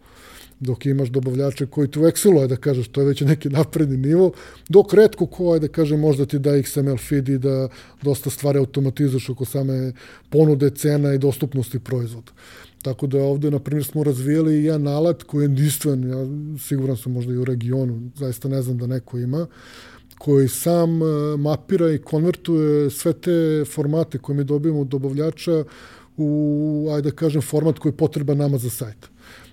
dok 0.61 0.87
imaš 0.87 1.09
dobavljače 1.09 1.67
koji 1.67 1.89
tu 1.89 2.01
Excelu, 2.01 2.41
je 2.41 2.49
da 2.49 2.57
kažeš, 2.57 2.89
to 2.89 3.01
je 3.01 3.07
već 3.07 3.21
neki 3.21 3.49
napredni 3.49 3.97
nivo, 3.97 4.33
dok 4.69 4.95
redko 4.95 5.27
ko 5.27 5.55
je 5.55 5.61
da 5.61 5.69
kaže 5.69 5.97
možda 5.97 6.27
ti 6.27 6.39
da 6.39 6.51
XML 6.51 6.97
feed 7.09 7.29
i 7.29 7.39
da 7.39 7.69
dosta 8.03 8.31
stvari 8.31 8.59
automatizuješ 8.59 9.29
oko 9.29 9.45
same 9.45 9.93
ponude, 10.31 10.71
cena 10.71 11.15
i 11.15 11.19
dostupnosti 11.19 11.79
proizvoda. 11.79 12.33
Tako 12.87 13.07
da 13.07 13.19
ovde, 13.19 13.51
na 13.51 13.59
primjer, 13.59 13.85
smo 13.85 14.05
razvijali 14.05 14.65
jedan 14.65 14.87
alat 14.87 15.23
koji 15.23 15.43
je 15.43 15.45
jedinstven, 15.45 16.11
ja 16.11 16.27
siguran 16.59 16.97
sam 16.97 17.13
možda 17.13 17.33
i 17.33 17.37
u 17.37 17.45
regionu, 17.45 18.11
zaista 18.15 18.49
ne 18.49 18.63
znam 18.63 18.79
da 18.79 18.87
neko 18.87 19.19
ima, 19.19 19.47
koji 20.19 20.49
sam 20.49 21.03
e, 21.03 21.37
mapira 21.37 21.93
i 21.93 21.99
konvertuje 21.99 22.91
sve 22.91 23.13
te 23.13 23.65
formate 23.75 24.19
koje 24.19 24.37
mi 24.37 24.45
dobijemo 24.45 24.81
od 24.81 24.87
dobavljača 24.87 25.65
u, 26.17 26.89
ajde 26.95 27.11
da 27.11 27.17
kažem, 27.17 27.43
format 27.43 27.79
koji 27.79 27.93
je 27.93 27.97
potreba 27.97 28.35
nama 28.35 28.59
za 28.59 28.71
sajt. 28.71 29.11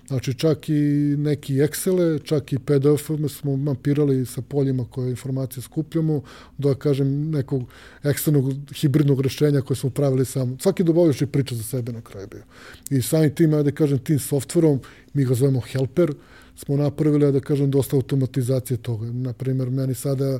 Znači 0.08 0.34
čak 0.34 0.68
i 0.68 0.72
neki 1.18 1.54
Excele, 1.54 2.24
čak 2.24 2.52
i 2.52 2.58
PDF 2.58 3.10
smo 3.28 3.56
mapirali 3.56 4.26
sa 4.26 4.42
poljima 4.42 4.84
koje 4.90 5.10
informacije 5.10 5.62
skupljamo, 5.62 6.22
do, 6.58 6.74
kažem, 6.74 7.30
nekog 7.30 7.62
eksternog 8.02 8.52
hibridnog 8.74 9.20
rešenja 9.20 9.60
koje 9.60 9.76
smo 9.76 9.90
pravili 9.90 10.24
sam. 10.24 10.58
Svaki 10.60 10.84
dobavljač 10.84 11.20
je 11.20 11.26
priča 11.26 11.54
za 11.54 11.62
sebe 11.62 11.92
na 11.92 12.00
kraju 12.00 12.28
bio. 12.30 12.42
I 12.90 13.02
sami 13.02 13.34
tim, 13.34 13.50
da 13.50 13.70
kažem, 13.70 13.98
tim 13.98 14.18
softverom, 14.18 14.80
mi 15.14 15.24
ga 15.24 15.34
zovemo 15.34 15.60
Helper, 15.60 16.14
smo 16.56 16.76
napravili, 16.76 17.32
da 17.32 17.40
kažem, 17.40 17.70
dosta 17.70 17.96
automatizacije 17.96 18.76
toga. 18.76 19.06
Naprimer, 19.12 19.70
meni 19.70 19.94
sada 19.94 20.38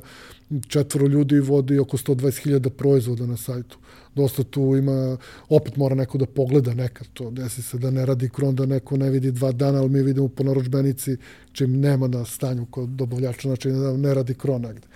četvoro 0.67 1.07
ljudi 1.07 1.39
vodi 1.39 1.79
oko 1.79 1.97
120.000 1.97 2.69
proizvoda 2.69 3.25
na 3.25 3.37
sajtu. 3.37 3.77
Dosta 4.15 4.43
tu 4.43 4.75
ima, 4.75 5.17
opet 5.49 5.75
mora 5.75 5.95
neko 5.95 6.17
da 6.17 6.25
pogleda 6.25 6.73
nekad 6.73 7.07
to, 7.13 7.31
desi 7.31 7.61
se 7.61 7.77
da 7.77 7.91
ne 7.91 8.05
radi 8.05 8.29
kron, 8.29 8.55
da 8.55 8.65
neko 8.65 8.97
ne 8.97 9.09
vidi 9.09 9.31
dva 9.31 9.51
dana, 9.51 9.79
ali 9.79 9.89
mi 9.89 10.03
vidimo 10.03 10.27
po 10.27 10.43
naročbenici 10.43 11.17
čim 11.51 11.79
nema 11.79 12.07
na 12.07 12.25
stanju 12.25 12.65
kod 12.65 12.89
dobavljača, 12.89 13.47
znači 13.47 13.69
ne 13.97 14.13
radi 14.13 14.33
kron 14.33 14.61
negde. 14.61 14.87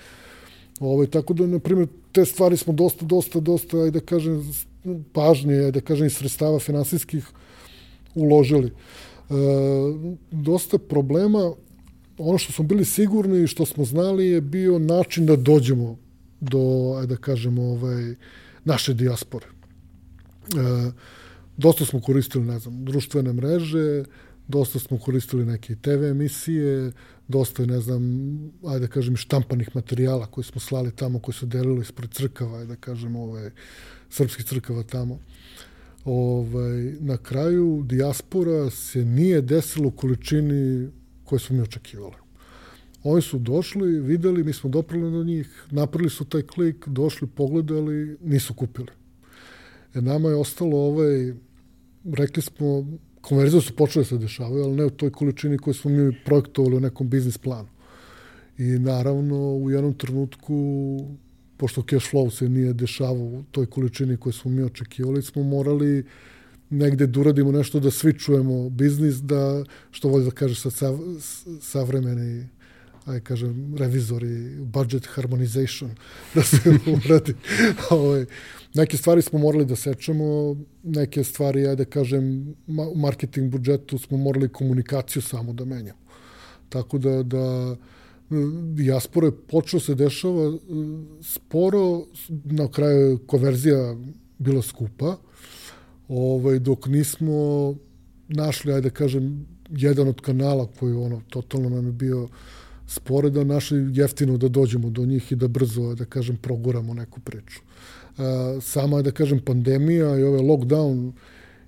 Ovo, 0.79 0.93
ovaj, 0.93 1.07
tako 1.07 1.33
da, 1.33 1.47
na 1.47 1.59
primjer, 1.59 1.87
te 2.11 2.25
stvari 2.25 2.57
smo 2.57 2.73
dosta, 2.73 3.05
dosta, 3.05 3.39
dosta, 3.39 3.77
ajde 3.77 3.99
da 3.99 4.05
kažem, 4.05 4.53
pažnje, 5.13 5.71
da 5.71 5.81
kažem, 5.81 6.07
i 6.07 6.09
sredstava 6.09 6.59
finansijskih 6.59 7.27
uložili. 8.15 8.67
E, 8.67 9.33
dosta 10.31 10.77
problema, 10.77 11.51
ono 12.17 12.37
što 12.37 12.53
smo 12.53 12.65
bili 12.65 12.85
sigurni 12.85 13.43
i 13.43 13.47
što 13.47 13.65
smo 13.65 13.85
znali 13.85 14.27
je 14.27 14.41
bio 14.41 14.79
način 14.79 15.25
da 15.25 15.35
dođemo 15.35 15.97
do, 16.39 16.95
ajde 16.99 17.15
da 17.15 17.21
kažemo, 17.21 17.61
ovaj, 17.61 18.15
naše 18.65 18.93
dijaspore. 18.93 19.45
E, 19.45 20.91
dosta 21.57 21.85
smo 21.85 22.01
koristili, 22.01 22.45
ne 22.45 22.59
znam, 22.59 22.85
društvene 22.85 23.33
mreže, 23.33 24.03
dosta 24.47 24.79
smo 24.79 24.97
koristili 24.97 25.45
neke 25.45 25.75
TV 25.75 26.03
emisije, 26.03 26.91
dosta, 27.27 27.65
ne 27.65 27.79
znam, 27.79 28.01
ajde 28.67 28.87
da 28.87 28.87
kažem, 28.87 29.17
štampanih 29.17 29.75
materijala 29.75 30.25
koje 30.25 30.43
smo 30.43 30.61
slali 30.61 30.91
tamo, 30.91 31.19
koje 31.19 31.35
su 31.35 31.45
delili 31.45 31.81
ispred 31.81 32.13
crkava, 32.13 32.57
ajde 32.57 32.67
da 32.67 32.75
kažem, 32.75 33.15
ovaj, 33.15 33.51
srpskih 34.09 34.45
crkava 34.45 34.83
tamo. 34.83 35.19
Ovaj, 36.05 36.95
na 36.99 37.17
kraju, 37.17 37.83
dijaspora 37.85 38.69
se 38.69 39.05
nije 39.05 39.41
desila 39.41 39.87
u 39.87 39.91
količini 39.91 40.89
koje 41.23 41.39
smo 41.39 41.55
mi 41.55 41.61
očekivali. 41.61 42.15
Oni 43.03 43.21
su 43.21 43.39
došli, 43.39 43.99
videli, 43.99 44.43
mi 44.43 44.53
smo 44.53 44.69
doprali 44.69 45.11
do 45.11 45.23
njih, 45.23 45.65
napravili 45.71 46.09
su 46.09 46.25
taj 46.25 46.41
klik, 46.41 46.87
došli, 46.87 47.27
pogledali, 47.27 48.17
nisu 48.23 48.53
kupili. 48.53 48.91
E, 49.93 50.01
nama 50.01 50.29
je 50.29 50.35
ostalo 50.35 50.77
ovaj, 50.77 51.33
rekli 52.13 52.41
smo, 52.41 52.87
konverzije 53.21 53.61
su 53.61 53.75
počele 53.75 54.03
da 54.03 54.09
se 54.09 54.17
dešavaju, 54.17 54.63
ali 54.63 54.75
ne 54.75 54.85
u 54.85 54.89
toj 54.89 55.11
količini 55.11 55.57
koju 55.57 55.73
smo 55.73 55.91
mi 55.91 56.15
projektovali 56.25 56.75
u 56.75 56.79
nekom 56.79 57.09
biznis 57.09 57.37
planu. 57.37 57.67
I 58.57 58.63
naravno, 58.63 59.55
u 59.55 59.71
jednom 59.71 59.93
trenutku, 59.93 60.55
pošto 61.57 61.81
cash 61.81 62.11
flow 62.11 62.29
se 62.29 62.49
nije 62.49 62.73
dešavao 62.73 63.25
u 63.25 63.43
toj 63.51 63.65
količini 63.65 64.17
koju 64.17 64.33
smo 64.33 64.51
mi 64.51 64.63
očekivali, 64.63 65.21
smo 65.21 65.43
morali 65.43 66.05
negde 66.69 67.07
da 67.07 67.19
uradimo 67.19 67.51
nešto 67.51 67.79
da 67.79 67.91
svi 67.91 68.13
čujemo 68.19 68.69
biznis, 68.69 69.15
da, 69.15 69.63
što 69.91 70.09
voli 70.09 70.25
da 70.25 70.31
kaže 70.31 70.55
sa 70.55 70.69
sav, 70.69 70.99
savremeni 71.61 72.47
aj 73.05 73.19
kažem, 73.19 73.75
revizori, 73.77 74.55
budget 74.59 75.05
harmonization, 75.05 75.91
da 76.35 76.43
se 76.43 76.57
uradi. 77.05 77.35
ovaj, 77.89 78.25
neke 78.73 78.97
stvari 78.97 79.21
smo 79.21 79.39
morali 79.39 79.65
da 79.65 79.75
sečemo, 79.75 80.55
neke 80.83 81.23
stvari, 81.23 81.67
ajde 81.67 81.85
da 81.85 81.89
kažem, 81.89 82.55
u 82.67 82.97
marketing 82.97 83.51
budžetu 83.51 83.97
smo 83.97 84.17
morali 84.17 84.49
komunikaciju 84.49 85.21
samo 85.21 85.53
da 85.53 85.65
menjamo. 85.65 85.99
Tako 86.69 86.97
da, 86.97 87.23
da 87.23 87.75
dijaspora 88.73 89.27
je 89.27 89.37
počeo 89.47 89.79
se 89.79 89.95
dešava 89.95 90.57
sporo, 91.21 92.05
na 92.29 92.67
kraju 92.71 93.19
konverzija 93.27 93.95
bila 94.37 94.61
skupa, 94.61 95.17
ovaj, 96.07 96.59
dok 96.59 96.87
nismo 96.87 97.75
našli, 98.27 98.73
ajde 98.73 98.89
da 98.89 98.95
kažem, 98.95 99.47
jedan 99.69 100.07
od 100.07 100.21
kanala 100.21 100.67
koji 100.79 100.93
ono, 100.93 101.21
totalno 101.29 101.69
nam 101.69 101.85
je 101.85 101.91
bio 101.91 102.27
spore 102.27 102.58
da 103.31 103.43
našli 103.43 103.89
jeftino 103.93 104.37
da 104.37 104.47
dođemo 104.47 104.89
do 104.89 105.05
njih 105.05 105.31
i 105.31 105.35
da 105.35 105.47
brzo, 105.47 105.95
da 105.95 106.05
kažem, 106.05 106.37
proguramo 106.37 106.93
neku 106.93 107.19
priču. 107.19 107.59
Sama, 108.61 109.01
da 109.01 109.11
kažem, 109.11 109.39
pandemija 109.39 110.17
i 110.19 110.23
ovaj 110.23 110.41
lockdown 110.41 111.11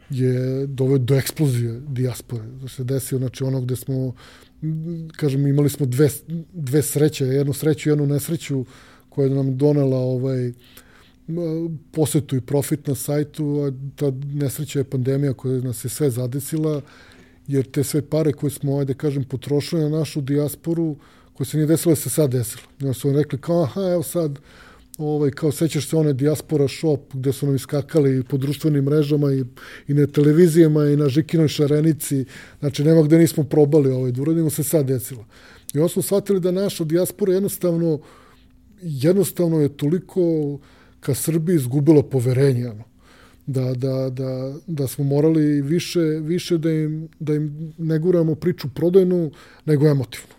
je 0.10 0.68
doveo 0.68 0.98
do 0.98 1.16
eksplozije 1.16 1.82
dijaspore. 1.88 2.44
Da 2.62 2.68
se 2.68 2.84
desio, 2.84 3.18
znači, 3.18 3.44
ono 3.44 3.62
gde 3.62 3.76
smo, 3.76 4.14
kažem, 5.16 5.48
imali 5.48 5.70
smo 5.70 5.86
dve, 5.86 6.10
dve 6.54 6.82
sreće, 6.82 7.26
jednu 7.26 7.54
sreću 7.54 7.90
i 7.90 7.92
jednu 7.92 8.06
nesreću 8.08 8.66
koja 9.10 9.28
je 9.28 9.36
nam 9.36 9.58
donela 9.58 9.98
ovaj, 9.98 10.54
posetu 11.92 12.36
i 12.36 12.42
profit 12.42 12.88
na 12.88 12.96
sajtu, 12.96 13.62
a 13.62 13.72
ta 13.96 14.12
nesreća 14.34 14.80
je 14.80 14.84
pandemija 14.84 15.34
koja 15.34 15.62
nas 15.62 15.86
je 15.86 15.90
sve 15.90 16.10
zadesila 16.10 16.82
jer 17.48 17.72
te 17.72 17.84
sve 17.84 18.02
pare 18.02 18.34
koje 18.34 18.52
smo, 18.52 18.80
ajde 18.80 18.94
kažem, 18.94 19.24
potrošili 19.24 19.82
na 19.82 19.90
našu 19.90 20.22
dijasporu, 20.22 20.96
koje 21.34 21.48
se 21.48 21.58
nije 21.58 21.68
desilo, 21.68 21.96
se 21.96 22.10
sad 22.10 22.32
desilo. 22.32 22.64
Ja 22.80 22.94
su 22.94 23.12
rekli 23.12 23.42
kao, 23.42 23.64
aha, 23.64 23.82
evo 23.82 24.04
sad, 24.04 24.40
ovaj, 24.98 25.32
kao 25.32 25.52
sećaš 25.52 25.90
se 25.90 25.98
one 25.98 26.14
diaspora 26.14 26.68
shop 26.68 27.14
gde 27.14 27.34
su 27.34 27.46
nam 27.46 27.56
iskakali 27.56 28.24
po 28.24 28.38
društvenim 28.38 28.84
mrežama 28.84 29.34
i, 29.34 29.44
i 29.88 29.94
na 29.94 30.08
televizijama 30.08 30.86
i 30.86 30.96
na 30.96 31.10
Žikinoj 31.10 31.48
šarenici, 31.48 32.26
znači 32.60 32.84
nema 32.84 33.02
gde 33.02 33.18
nismo 33.18 33.44
probali 33.44 33.92
ovaj, 33.92 34.12
da 34.12 34.22
uradimo, 34.22 34.50
se 34.50 34.64
sad 34.64 34.86
desilo. 34.86 35.26
I 35.74 35.78
onda 35.78 35.90
smo 35.90 36.02
shvatili 36.02 36.40
da 36.40 36.52
naša 36.52 36.84
diaspora 36.84 37.34
jednostavno, 37.34 38.00
jednostavno 38.82 39.62
je 39.62 39.78
toliko 39.78 40.60
ka 41.00 41.14
Srbiji 41.14 41.56
izgubila 41.56 42.04
poverenje. 42.04 42.70
Ono 42.70 42.91
da, 43.52 43.74
da, 43.74 44.10
da, 44.10 44.54
da 44.68 44.88
smo 44.88 45.04
morali 45.04 45.62
više, 45.62 46.00
više 46.00 46.58
da, 46.58 46.72
im, 46.72 47.08
da 47.20 47.34
im 47.36 47.74
ne 47.78 48.00
guramo 48.00 48.36
priču 48.36 48.68
prodajnu, 48.76 49.32
nego 49.66 49.88
emotivnu. 49.88 50.36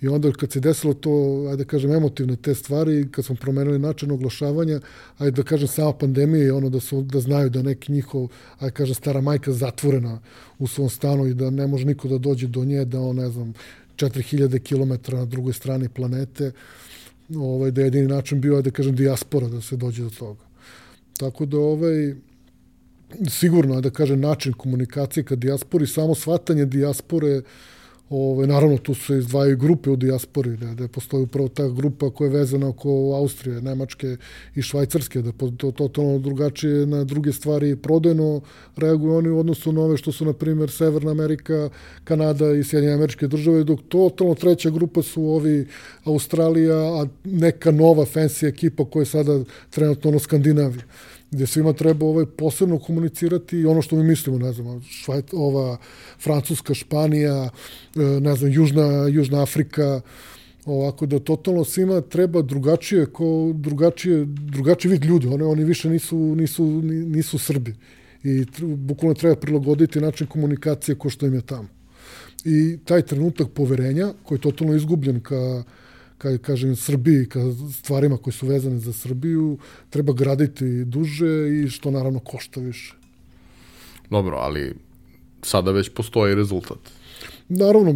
I 0.00 0.08
onda 0.08 0.32
kad 0.32 0.52
se 0.52 0.60
desilo 0.60 0.94
to, 0.94 1.10
ajde 1.50 1.64
da 1.64 1.68
kažem, 1.68 1.92
emotivne 1.92 2.36
te 2.36 2.54
stvari, 2.54 3.08
kad 3.10 3.24
smo 3.24 3.36
promenili 3.36 3.78
način 3.78 4.10
oglašavanja, 4.10 4.80
ajde 5.18 5.36
da 5.36 5.42
kažem, 5.42 5.68
sama 5.68 5.92
pandemija 5.92 6.44
i 6.44 6.50
ono 6.50 6.70
da, 6.70 6.80
su, 6.80 7.02
da 7.02 7.20
znaju 7.20 7.50
da 7.50 7.62
neki 7.62 7.92
njihov, 7.92 8.28
ajde 8.58 8.70
da 8.70 8.70
kažem, 8.70 8.94
stara 8.94 9.20
majka 9.20 9.52
zatvorena 9.52 10.20
u 10.58 10.66
svom 10.66 10.88
stanu 10.88 11.26
i 11.26 11.34
da 11.34 11.50
ne 11.50 11.66
može 11.66 11.84
niko 11.84 12.08
da 12.08 12.18
dođe 12.18 12.46
do 12.46 12.64
nje, 12.64 12.84
da 12.84 13.00
on, 13.00 13.16
ne 13.16 13.28
znam, 13.28 13.54
4000 13.96 14.58
km 14.58 15.16
na 15.16 15.24
drugoj 15.24 15.52
strani 15.52 15.88
planete, 15.88 16.52
ovaj, 17.36 17.70
da 17.70 17.80
je 17.80 17.86
jedini 17.86 18.06
način 18.06 18.40
bio, 18.40 18.56
ajde 18.56 18.70
da 18.70 18.76
kažem, 18.76 18.96
dijaspora 18.96 19.48
da 19.48 19.60
se 19.60 19.76
dođe 19.76 20.02
do 20.02 20.10
toga. 20.10 20.44
Tako 21.18 21.46
da, 21.46 21.58
ovaj, 21.58 22.14
sigurno 23.28 23.80
da 23.80 23.90
kaže 23.90 24.16
način 24.16 24.52
komunikacije 24.52 25.24
ka 25.24 25.36
dijaspori, 25.36 25.86
samo 25.86 26.14
shvatanje 26.14 26.64
dijaspore 26.64 27.42
Ove, 28.10 28.46
naravno, 28.46 28.78
tu 28.78 28.94
se 28.94 29.18
izdvajaju 29.18 29.56
grupe 29.56 29.90
u 29.90 29.96
dijaspori, 29.96 30.56
da, 30.56 30.74
da 30.74 30.88
postoji 30.88 31.22
upravo 31.22 31.48
ta 31.48 31.68
grupa 31.68 32.10
koja 32.10 32.28
je 32.28 32.38
vezana 32.38 32.68
oko 32.68 32.88
Austrije, 33.14 33.60
Nemačke 33.60 34.16
i 34.54 34.62
Švajcarske, 34.62 35.22
da 35.22 35.32
to 35.56 35.70
totalno 35.70 36.18
drugačije 36.18 36.86
na 36.86 37.04
druge 37.04 37.32
stvari 37.32 37.76
prodajno 37.76 38.40
reaguju 38.76 39.14
oni 39.14 39.28
u 39.28 39.38
odnosu 39.38 39.72
na 39.72 39.80
ove 39.80 39.96
što 39.96 40.12
su, 40.12 40.24
na 40.24 40.32
primjer, 40.32 40.70
Severna 40.70 41.10
Amerika, 41.10 41.70
Kanada 42.04 42.52
i 42.52 42.64
Sjedinje 42.64 42.92
američke 42.92 43.28
države, 43.28 43.64
dok 43.64 43.80
totalno 43.88 44.34
treća 44.34 44.70
grupa 44.70 45.02
su 45.02 45.24
ovi 45.24 45.66
Australija, 46.04 46.76
a 46.76 47.06
neka 47.24 47.70
nova 47.70 48.04
fancy 48.04 48.48
ekipa 48.48 48.84
koja 48.84 49.00
je 49.00 49.06
sada 49.06 49.40
trenutno 49.70 50.10
ono 50.10 50.18
Skandinavija 50.18 50.82
gde 51.30 51.46
svima 51.46 51.72
treba 51.72 52.06
ovaj 52.06 52.26
posebno 52.26 52.78
komunicirati 52.78 53.56
i 53.56 53.66
ono 53.66 53.82
što 53.82 53.96
mi 53.96 54.04
mislimo, 54.04 54.38
ne 54.38 54.52
znam, 54.52 54.82
Švajt, 54.82 55.30
ova 55.32 55.76
Francuska, 56.22 56.74
Španija, 56.74 57.50
e, 57.96 58.00
ne 58.20 58.36
znam, 58.36 58.52
Južna, 58.52 59.08
Južna 59.08 59.42
Afrika, 59.42 60.00
ovako 60.66 61.06
da 61.06 61.18
totalno 61.18 61.64
svima 61.64 62.00
treba 62.00 62.42
drugačije 62.42 63.06
ko 63.06 63.52
drugačije 63.54 64.24
drugačiji 64.26 64.90
vid 64.90 65.04
ljudi. 65.04 65.26
Oni 65.26 65.42
oni 65.42 65.64
više 65.64 65.90
nisu 65.90 66.16
nisu 66.16 66.64
nisu 66.84 67.38
Srbi. 67.38 67.74
I 68.24 68.44
bukvalno 68.60 69.14
treba 69.14 69.36
prilagoditi 69.36 70.00
način 70.00 70.26
komunikacije 70.26 70.94
ko 70.94 71.10
što 71.10 71.26
im 71.26 71.34
je 71.34 71.40
tamo. 71.40 71.68
I 72.44 72.78
taj 72.84 73.02
trenutak 73.02 73.48
poverenja 73.48 74.12
koji 74.22 74.36
je 74.36 74.42
totalno 74.42 74.74
izgubljen 74.74 75.20
ka 75.20 75.64
ka, 76.20 76.38
kažem, 76.38 76.76
Srbiji, 76.76 77.28
ka 77.28 77.40
stvarima 77.72 78.16
koje 78.16 78.34
su 78.34 78.46
vezane 78.46 78.78
za 78.78 78.92
Srbiju, 78.92 79.58
treba 79.90 80.12
graditi 80.12 80.84
duže 80.84 81.48
i 81.62 81.68
što 81.68 81.90
naravno 81.90 82.20
košta 82.20 82.60
više. 82.60 82.94
Dobro, 84.10 84.36
ali 84.36 84.74
sada 85.42 85.72
već 85.72 85.88
postoji 85.94 86.34
rezultat. 86.34 86.78
Naravno, 87.48 87.94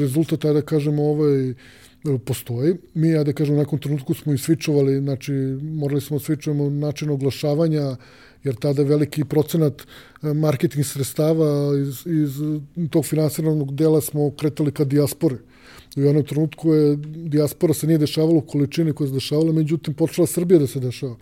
rezultat, 0.00 0.44
ajde 0.44 0.60
da 0.60 0.66
kažemo, 0.66 1.02
ovaj, 1.02 1.54
postoji. 2.24 2.74
Mi, 2.94 3.08
ja 3.08 3.24
da 3.24 3.32
kažem, 3.32 3.54
u 3.54 3.58
nekom 3.58 3.78
trenutku 3.78 4.14
smo 4.14 4.32
i 4.32 4.38
svičovali, 4.38 5.00
znači 5.00 5.32
morali 5.62 6.00
smo 6.00 6.18
da 6.18 6.24
svičujemo 6.24 6.70
način 6.70 7.10
oglašavanja, 7.10 7.96
jer 8.44 8.54
tada 8.56 8.82
veliki 8.82 9.24
procenat 9.24 9.82
e, 9.82 10.32
marketing 10.32 10.86
sredstava 10.86 11.78
iz, 11.82 12.06
iz 12.06 12.38
tog 12.90 13.06
finansiranog 13.06 13.74
dela 13.74 14.00
smo 14.00 14.30
kretali 14.30 14.72
ka 14.72 14.84
dijaspore. 14.84 15.36
U 15.98 16.02
jednom 16.02 16.24
trenutku 16.24 16.74
je 16.74 16.96
dijaspora 17.06 17.74
se 17.74 17.86
nije 17.86 17.98
dešavala 17.98 18.38
u 18.38 18.40
količini 18.40 18.92
koja 18.92 19.08
se 19.08 19.14
dešavala, 19.14 19.52
međutim 19.52 19.94
počela 19.94 20.26
Srbija 20.26 20.58
da 20.58 20.66
se 20.66 20.80
dešava. 20.80 21.16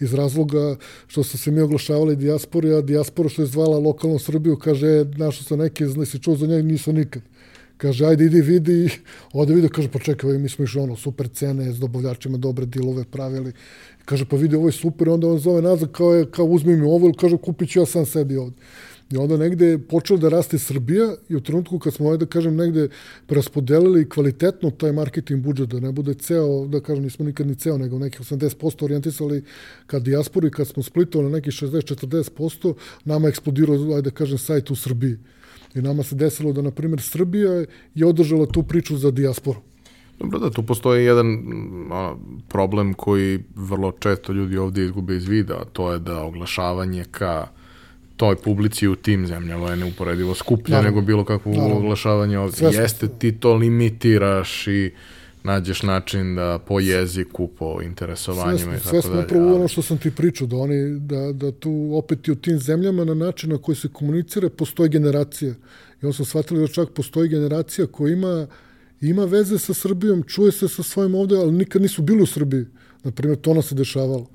Iz 0.00 0.14
razloga 0.14 0.76
što 1.06 1.22
su 1.22 1.38
se 1.38 1.50
mi 1.50 1.60
oglašavali 1.60 2.16
dijaspori, 2.16 2.74
a 2.74 2.80
dijaspora 2.80 3.28
što 3.28 3.42
je 3.42 3.46
zvala 3.46 3.78
lokalnu 3.78 4.18
Srbiju, 4.18 4.56
kaže, 4.56 4.86
e, 4.86 5.04
našao 5.16 5.44
sam 5.44 5.58
neke, 5.58 5.84
si 6.06 6.18
čuo 6.18 6.36
za 6.36 6.46
njega, 6.46 6.62
nisu 6.62 6.92
nikad. 6.92 7.22
Kaže, 7.76 8.06
ajde, 8.06 8.24
idi, 8.24 8.40
vidi. 8.40 8.90
Ode 9.32 9.54
vidi, 9.54 9.68
kaže, 9.68 9.88
pa 9.90 9.98
čekaj, 9.98 10.38
mi 10.38 10.48
smo 10.48 10.64
išli 10.64 10.80
ono, 10.80 10.96
super 10.96 11.28
cene, 11.28 11.72
s 11.72 11.78
dobavljačima 11.78 12.38
dobre 12.38 12.66
dilove 12.66 13.04
pravili. 13.04 13.52
Kaže, 14.04 14.24
pa 14.24 14.36
vidi, 14.36 14.56
ovo 14.56 14.68
je 14.68 14.72
super, 14.72 15.08
onda 15.08 15.28
on 15.28 15.38
zove 15.38 15.62
nazad, 15.62 15.92
kao, 15.92 16.14
je, 16.14 16.30
kao 16.30 16.46
uzmi 16.46 16.76
mi 16.76 16.86
ovo, 16.86 17.06
ili 17.06 17.16
kaže, 17.18 17.36
kupit 17.36 17.70
ću 17.70 17.80
ja 17.80 17.86
sam 17.86 18.06
sebi 18.06 18.36
ovde. 18.36 18.56
I 19.12 19.16
onda 19.16 19.36
negde 19.36 19.66
je 19.66 19.78
počeo 19.78 20.16
da 20.16 20.28
raste 20.28 20.58
Srbija 20.58 21.14
i 21.28 21.36
u 21.36 21.40
trenutku 21.40 21.78
kad 21.78 21.94
smo, 21.94 22.16
da 22.16 22.26
kažem, 22.26 22.56
negde 22.56 22.88
preraspodelili 23.26 24.08
kvalitetno 24.08 24.70
taj 24.70 24.92
marketing 24.92 25.44
budžet, 25.44 25.68
da 25.68 25.80
ne 25.80 25.92
bude 25.92 26.14
ceo, 26.14 26.66
da 26.66 26.80
kažem, 26.80 27.04
nismo 27.04 27.24
nikad 27.24 27.46
ni 27.46 27.54
ceo, 27.54 27.78
nego 27.78 27.98
nekih 27.98 28.20
80% 28.20 28.84
orijentisali 28.84 29.42
ka 29.86 29.98
dijasporu 29.98 30.46
i 30.46 30.50
kad 30.50 30.66
smo 30.66 30.82
splitovali 30.82 31.30
na 31.30 31.36
nekih 31.36 31.52
60-40%, 31.52 32.74
nama 33.04 33.28
je 33.28 33.30
eksplodirao, 33.30 33.76
ajde 33.76 34.10
da 34.10 34.16
kažem, 34.16 34.38
sajt 34.38 34.70
u 34.70 34.76
Srbiji. 34.76 35.18
I 35.74 35.82
nama 35.82 36.02
se 36.02 36.16
desilo 36.16 36.52
da, 36.52 36.62
na 36.62 36.70
primjer, 36.70 37.00
Srbija 37.00 37.64
je 37.94 38.06
održala 38.06 38.46
tu 38.46 38.62
priču 38.62 38.96
za 38.96 39.10
dijasporu. 39.10 39.60
Dobro 40.18 40.38
da, 40.38 40.50
tu 40.50 40.62
postoji 40.62 41.04
jedan 41.04 41.38
a, 41.90 42.14
problem 42.48 42.94
koji 42.94 43.40
vrlo 43.54 43.92
često 43.92 44.32
ljudi 44.32 44.56
ovde 44.56 44.84
izgube 44.84 45.16
iz 45.16 45.28
vida, 45.28 45.54
a 45.54 45.64
to 45.64 45.92
je 45.92 45.98
da 45.98 46.22
oglašavanje 46.22 47.04
ka 47.10 47.48
toj 48.16 48.36
publici 48.36 48.88
u 48.88 48.96
tim 48.96 49.26
zemljama 49.26 49.70
je 49.70 49.76
neuporedivo 49.76 50.34
skuplje 50.34 50.72
Naravno. 50.72 50.90
nego 50.90 51.06
bilo 51.06 51.24
kakvo 51.24 51.52
Naravno. 51.52 51.76
oglašavanje 51.76 52.38
ovde. 52.38 52.56
Sve 52.56 52.70
Jeste, 52.72 53.08
ti 53.08 53.32
to 53.32 53.54
limitiraš 53.54 54.66
i 54.66 54.90
nađeš 55.44 55.82
način 55.82 56.34
da 56.34 56.58
po 56.66 56.80
jeziku, 56.80 57.46
po 57.46 57.82
interesovanjima 57.82 58.76
i 58.76 58.78
tako 58.78 58.90
dalje. 58.90 59.02
Sve 59.02 59.10
smo 59.10 59.20
upravo 59.20 59.54
ono 59.54 59.68
što 59.68 59.82
sam 59.82 59.98
ti 59.98 60.10
pričao, 60.10 60.46
da, 60.46 60.56
oni, 60.56 60.98
da, 61.00 61.32
da 61.32 61.52
tu 61.52 61.90
opet 61.92 62.28
i 62.28 62.32
u 62.32 62.34
tim 62.34 62.58
zemljama 62.58 63.04
na 63.04 63.14
način 63.14 63.50
na 63.50 63.58
koji 63.58 63.76
se 63.76 63.88
komunicira 63.88 64.48
postoji 64.48 64.88
generacija. 64.88 65.54
I 66.02 66.06
on 66.06 66.12
sam 66.12 66.26
shvatili 66.26 66.60
da 66.60 66.66
čak 66.66 66.88
postoji 66.94 67.28
generacija 67.28 67.86
koja 67.86 68.12
ima, 68.12 68.46
ima 69.00 69.24
veze 69.24 69.58
sa 69.58 69.74
Srbijom, 69.74 70.22
čuje 70.22 70.52
se 70.52 70.68
sa 70.68 70.82
svojim 70.82 71.14
ovde, 71.14 71.36
ali 71.36 71.52
nikad 71.52 71.82
nisu 71.82 72.02
bili 72.02 72.22
u 72.22 72.26
Srbiji. 72.26 72.66
Naprimjer, 73.04 73.38
to 73.38 73.54
nas 73.54 73.66
se 73.66 73.74
dešavalo. 73.74 74.26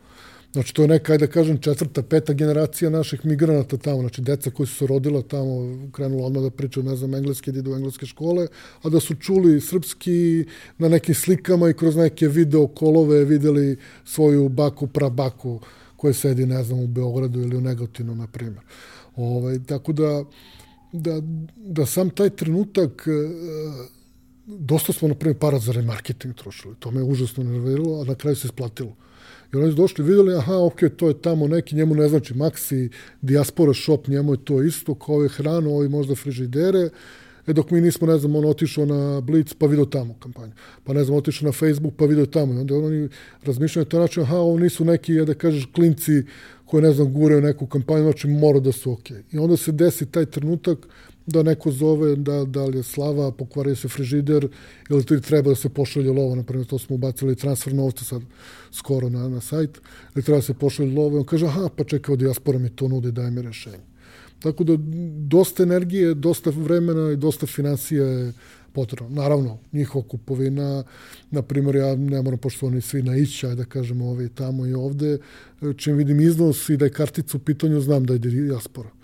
Znači, 0.57 0.73
to 0.73 0.81
je 0.81 0.87
neka, 0.87 1.17
da 1.17 1.27
kažem, 1.27 1.57
četvrta, 1.61 2.01
peta 2.01 2.33
generacija 2.33 2.89
naših 2.89 3.25
migranata 3.25 3.77
tamo. 3.77 3.99
Znači, 3.99 4.21
deca 4.21 4.51
koji 4.51 4.67
su 4.67 4.75
se 4.75 4.87
rodila 4.87 5.21
tamo, 5.21 5.77
krenula 5.91 6.25
odmah 6.25 6.43
da 6.43 6.49
pričaju, 6.49 6.83
ne 6.83 6.95
znam, 6.95 7.13
engleski, 7.15 7.51
da 7.51 7.59
idu 7.59 7.71
u 7.71 7.75
engleske 7.75 8.05
škole, 8.05 8.47
a 8.81 8.89
da 8.89 8.99
su 8.99 9.15
čuli 9.15 9.61
srpski 9.61 10.45
na 10.77 10.89
nekim 10.89 11.15
slikama 11.15 11.69
i 11.69 11.73
kroz 11.73 11.95
neke 11.95 12.27
video 12.27 12.67
kolove 12.67 13.23
videli 13.25 13.77
svoju 14.05 14.49
baku, 14.49 14.87
prabaku 14.87 15.59
koja 15.95 16.13
sedi, 16.13 16.45
ne 16.45 16.63
znam, 16.63 16.79
u 16.79 16.87
Beogradu 16.87 17.41
ili 17.41 17.57
u 17.57 17.61
Negotinu, 17.61 18.15
na 18.15 18.27
primjer. 18.27 18.65
Ovaj, 19.15 19.63
tako 19.63 19.93
da, 19.93 20.23
da, 20.91 21.21
da 21.55 21.85
sam 21.85 22.09
taj 22.09 22.29
trenutak 22.29 23.07
e, 23.07 23.11
dosta 24.45 24.93
smo, 24.93 25.07
na 25.07 25.15
primjer, 25.15 25.37
para 25.37 25.59
za 25.59 25.71
remarketing 25.71 26.35
trošili. 26.35 26.75
To 26.79 26.91
me 26.91 27.03
užasno 27.03 27.43
nerviralo, 27.43 28.01
a 28.01 28.05
na 28.05 28.15
kraju 28.15 28.35
se 28.35 28.47
isplatilo. 28.47 28.95
I 29.53 29.57
oni 29.57 29.71
su 29.71 29.75
došli, 29.75 30.03
videli, 30.03 30.35
aha, 30.35 30.57
ok, 30.57 30.79
to 30.97 31.07
je 31.07 31.21
tamo 31.21 31.47
neki, 31.47 31.75
njemu 31.75 31.95
ne 31.95 32.09
znači 32.09 32.33
Maxi, 32.33 32.89
Diaspora 33.21 33.73
Shop, 33.73 34.07
njemu 34.07 34.33
je 34.33 34.45
to 34.45 34.61
isto, 34.63 34.95
kao 34.95 35.23
je 35.23 35.29
hrano, 35.29 35.69
ovi 35.69 35.89
možda 35.89 36.15
frižidere, 36.15 36.89
E 37.47 37.53
dok 37.53 37.71
mi 37.71 37.81
nismo, 37.81 38.07
ne 38.07 38.17
znam, 38.17 38.35
on 38.35 38.45
otišao 38.45 38.85
na 38.85 39.21
Blitz 39.21 39.53
pa 39.53 39.65
vidio 39.65 39.85
tamo 39.85 40.15
kampanju. 40.19 40.51
Pa 40.83 40.93
ne 40.93 41.03
znam, 41.03 41.17
otišao 41.17 41.45
na 41.45 41.51
Facebook 41.51 41.93
pa 41.97 42.05
vidio 42.05 42.25
tamo. 42.25 42.53
I 42.53 42.57
onda 42.57 42.75
oni 42.75 43.09
razmišljaju 43.43 43.85
to 43.85 43.99
način, 43.99 44.23
aha, 44.23 44.37
ovo 44.37 44.59
nisu 44.59 44.85
neki, 44.85 45.13
da 45.13 45.33
kažeš, 45.33 45.65
klinci 45.75 46.23
koji, 46.65 46.83
ne 46.83 46.91
znam, 46.91 47.13
guraju 47.13 47.41
neku 47.41 47.67
kampanju, 47.67 48.03
znači 48.03 48.27
mora 48.27 48.59
da 48.59 48.71
su 48.71 48.91
okej. 48.91 49.23
I 49.31 49.37
onda 49.37 49.57
se 49.57 49.71
desi 49.71 50.05
taj 50.05 50.25
trenutak 50.25 50.87
da 51.27 51.43
neko 51.43 51.71
zove 51.71 52.15
da, 52.15 52.45
da 52.45 52.65
li 52.65 52.77
je 52.77 52.83
slava, 52.83 53.31
pokvario 53.31 53.75
se 53.75 53.87
frižider 53.87 54.47
ili 54.89 55.05
ti 55.05 55.21
treba 55.21 55.49
da 55.49 55.55
se 55.55 55.69
pošalje 55.69 56.11
lovo, 56.11 56.35
na 56.35 56.43
primjer 56.43 56.67
to 56.67 56.79
smo 56.79 56.95
ubacili 56.95 57.35
transfer 57.35 57.73
novca 57.73 58.05
sad 58.05 58.21
skoro 58.71 59.09
na, 59.09 59.29
na 59.29 59.41
sajt, 59.41 59.81
ili 60.15 60.23
treba 60.23 60.37
da 60.37 60.41
se 60.41 60.53
pošalje 60.53 60.93
lovo 60.93 61.17
i 61.17 61.19
on 61.19 61.25
kaže 61.25 61.45
aha 61.45 61.69
pa 61.75 61.83
čekaj 61.83 62.13
od 62.13 62.19
diaspora 62.19 62.59
mi 62.59 62.69
to 62.69 62.87
nudi, 62.87 63.11
daj 63.11 63.31
mi 63.31 63.41
rešenje. 63.41 63.83
Tako 64.39 64.63
da 64.63 64.73
dosta 65.27 65.63
energije, 65.63 66.13
dosta 66.13 66.49
vremena 66.49 67.11
i 67.11 67.15
dosta 67.15 67.45
financija 67.45 68.05
je 68.05 68.33
potrebno. 68.73 69.09
Naravno, 69.09 69.57
njihova 69.73 70.05
kupovina, 70.07 70.83
na 71.31 71.41
primjer, 71.41 71.75
ja 71.75 71.95
ne 71.95 72.21
moram, 72.21 72.39
pošto 72.39 72.67
oni 72.67 72.81
svi 72.81 73.01
naići, 73.03 73.47
da 73.47 73.65
kažemo, 73.65 74.09
ove 74.09 74.29
tamo 74.29 74.65
i 74.65 74.73
ovde, 74.73 75.17
čim 75.77 75.95
vidim 75.95 76.19
iznos 76.19 76.69
i 76.69 76.77
da 76.77 76.85
je 76.85 76.91
kartica 76.91 77.37
u 77.37 77.39
pitanju, 77.39 77.81
znam 77.81 78.05
da 78.05 78.13
je 78.13 78.19
diaspora 78.19 78.96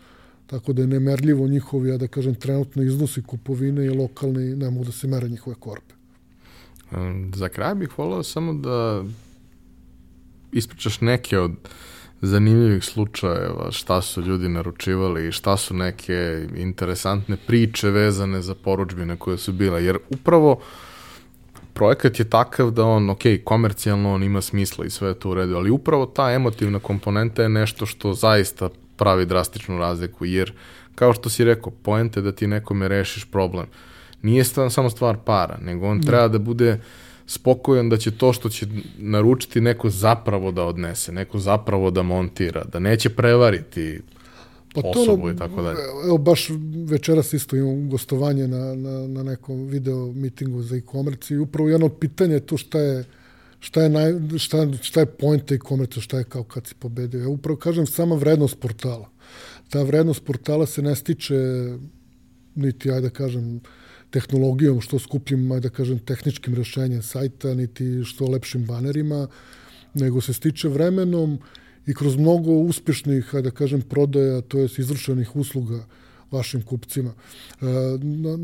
tako 0.48 0.74
da 0.74 0.82
je 0.82 0.88
nemerljivo 0.88 1.48
njihovi, 1.48 1.90
ja 1.90 1.98
da 1.98 2.08
kažem, 2.08 2.36
trenutno 2.36 2.84
iznosi 2.84 3.22
kupovine 3.22 3.86
i 3.86 3.90
lokalni, 3.90 4.56
ne 4.56 4.70
mogu 4.70 4.86
da 4.86 4.92
se 4.92 5.08
mere 5.08 5.30
njihove 5.30 5.56
korpe. 5.60 5.94
Za 7.36 7.50
kraj 7.50 7.76
bih 7.76 8.00
volao 8.00 8.24
samo 8.24 8.54
da 8.54 9.04
ispričaš 10.52 11.02
neke 11.02 11.40
od 11.40 11.52
zanimljivih 12.22 12.84
slučajeva, 12.84 13.72
šta 13.72 14.02
su 14.02 14.22
ljudi 14.22 14.50
naručivali 14.50 15.28
i 15.28 15.32
šta 15.32 15.58
su 15.58 15.74
neke 15.74 16.48
interesantne 16.56 17.38
priče 17.48 17.90
vezane 17.90 18.42
za 18.42 18.56
poručbine 18.56 19.18
koje 19.18 19.38
su 19.38 19.54
bile, 19.54 19.84
jer 19.86 19.98
upravo 20.10 20.60
projekat 21.74 22.20
je 22.20 22.30
takav 22.30 22.72
da 22.72 22.86
on, 22.86 23.10
ok, 23.10 23.22
komercijalno 23.44 24.14
on 24.14 24.24
ima 24.24 24.42
smisla 24.42 24.86
i 24.86 24.90
sve 24.90 25.10
je 25.10 25.20
to 25.20 25.30
u 25.30 25.34
redu, 25.34 25.56
ali 25.56 25.70
upravo 25.70 26.06
ta 26.06 26.32
emotivna 26.32 26.80
komponenta 26.80 27.44
je 27.44 27.50
nešto 27.50 27.86
što 27.86 28.14
zaista 28.14 28.70
pravi 28.98 29.26
drastičnu 29.26 29.78
razliku, 29.78 30.26
jer 30.26 30.54
kao 30.96 31.14
što 31.14 31.30
si 31.30 31.44
rekao, 31.44 31.72
poente 31.72 32.22
da 32.22 32.32
ti 32.32 32.48
nekome 32.48 32.88
rešiš 32.88 33.26
problem. 33.26 33.66
Nije 34.22 34.44
stvar, 34.44 34.72
samo 34.72 34.90
stvar 34.90 35.18
para, 35.26 35.58
nego 35.62 35.88
on 35.88 36.02
da. 36.02 36.08
treba 36.08 36.28
da 36.28 36.40
bude 36.40 36.80
spokojan 37.28 37.90
da 37.90 37.98
će 37.98 38.12
to 38.12 38.34
što 38.34 38.50
će 38.50 38.68
naručiti 38.98 39.62
neko 39.62 39.90
zapravo 39.90 40.52
da 40.52 40.64
odnese, 40.64 41.12
neko 41.12 41.40
zapravo 41.40 41.92
da 41.92 42.04
montira, 42.04 42.64
da 42.64 42.80
neće 42.80 43.10
prevariti 43.10 44.02
pa 44.74 44.82
to, 44.82 44.92
osobu 44.96 45.30
i 45.30 45.38
tako 45.38 45.62
dalje. 45.62 45.78
Evo, 46.06 46.18
baš 46.18 46.50
večeras 46.86 47.34
isto 47.34 47.56
imam 47.56 47.90
gostovanje 47.90 48.48
na, 48.48 48.76
na, 48.76 49.08
na 49.08 49.24
nekom 49.24 49.68
video 49.68 50.12
mitingu 50.12 50.62
za 50.62 50.76
e-commerce 50.76 51.34
i 51.34 51.38
upravo 51.38 51.70
jedno 51.70 51.86
od 51.86 51.94
pitanja 52.00 52.34
je 52.34 52.40
to 52.40 52.58
šta 52.58 52.80
je 52.80 53.06
šta 53.64 53.84
je, 53.84 53.90
naj, 53.90 54.14
šta, 54.38 54.68
šta 54.82 55.00
je 55.00 55.06
point 55.06 55.52
e-commerce, 55.52 56.02
šta 56.02 56.18
je 56.18 56.24
kao 56.24 56.44
kad 56.44 56.68
si 56.68 56.76
pobedio. 56.76 57.22
Ja 57.22 57.30
upravo 57.30 57.60
kažem 57.60 57.88
sama 57.88 58.16
vrednost 58.16 58.60
portala. 58.60 59.10
Ta 59.70 59.84
vrednost 59.84 60.26
portala 60.26 60.66
se 60.68 60.82
ne 60.82 60.96
stiče 60.96 61.38
niti, 62.56 62.92
ajde 62.92 63.08
da 63.08 63.10
kažem, 63.10 63.62
tehnologijom, 64.12 64.82
što 64.82 65.00
skupljim, 65.00 65.52
ajde 65.52 65.70
da 65.70 65.76
kažem, 65.76 66.00
tehničkim 66.00 66.56
rešenjem 66.56 67.02
sajta, 67.02 67.54
niti 67.54 68.04
što 68.04 68.28
lepšim 68.28 68.66
banerima, 68.66 69.28
nego 69.94 70.22
se 70.22 70.34
stiče 70.34 70.68
vremenom 70.70 71.40
i 71.88 71.94
kroz 71.94 72.18
mnogo 72.18 72.52
uspešnih, 72.52 73.36
ajde 73.36 73.50
da 73.50 73.56
kažem, 73.56 73.82
prodaja, 73.82 74.42
to 74.42 74.60
je 74.60 74.70
izvršenih 74.78 75.36
usluga 75.36 75.86
vašim 76.34 76.62
kupcima. 76.62 77.14
E, 77.62 77.66
na, 78.02 78.38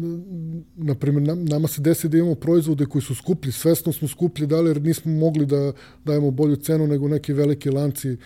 na 0.75 0.95
primjer, 0.95 1.37
nama 1.37 1.67
se 1.67 1.81
desi 1.81 2.09
da 2.09 2.17
imamo 2.17 2.35
proizvode 2.35 2.85
koji 2.85 3.01
su 3.01 3.15
skuplji, 3.15 3.51
svesno 3.51 3.93
smo 3.93 4.07
skuplji, 4.07 4.47
da 4.47 4.61
li 4.61 4.69
jer 4.69 4.81
nismo 4.81 5.11
mogli 5.11 5.45
da 5.45 5.73
dajemo 6.05 6.31
bolju 6.31 6.55
cenu 6.55 6.87
nego 6.87 7.07
neki 7.07 7.33
veliki 7.33 7.69
lanci 7.69 8.17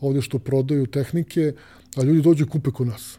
ovde 0.00 0.22
što 0.22 0.38
prodaju 0.38 0.86
tehnike, 0.86 1.52
a 1.96 2.02
ljudi 2.02 2.22
dođu 2.22 2.44
i 2.44 2.48
kupe 2.48 2.70
kod 2.70 2.86
nas 2.86 3.18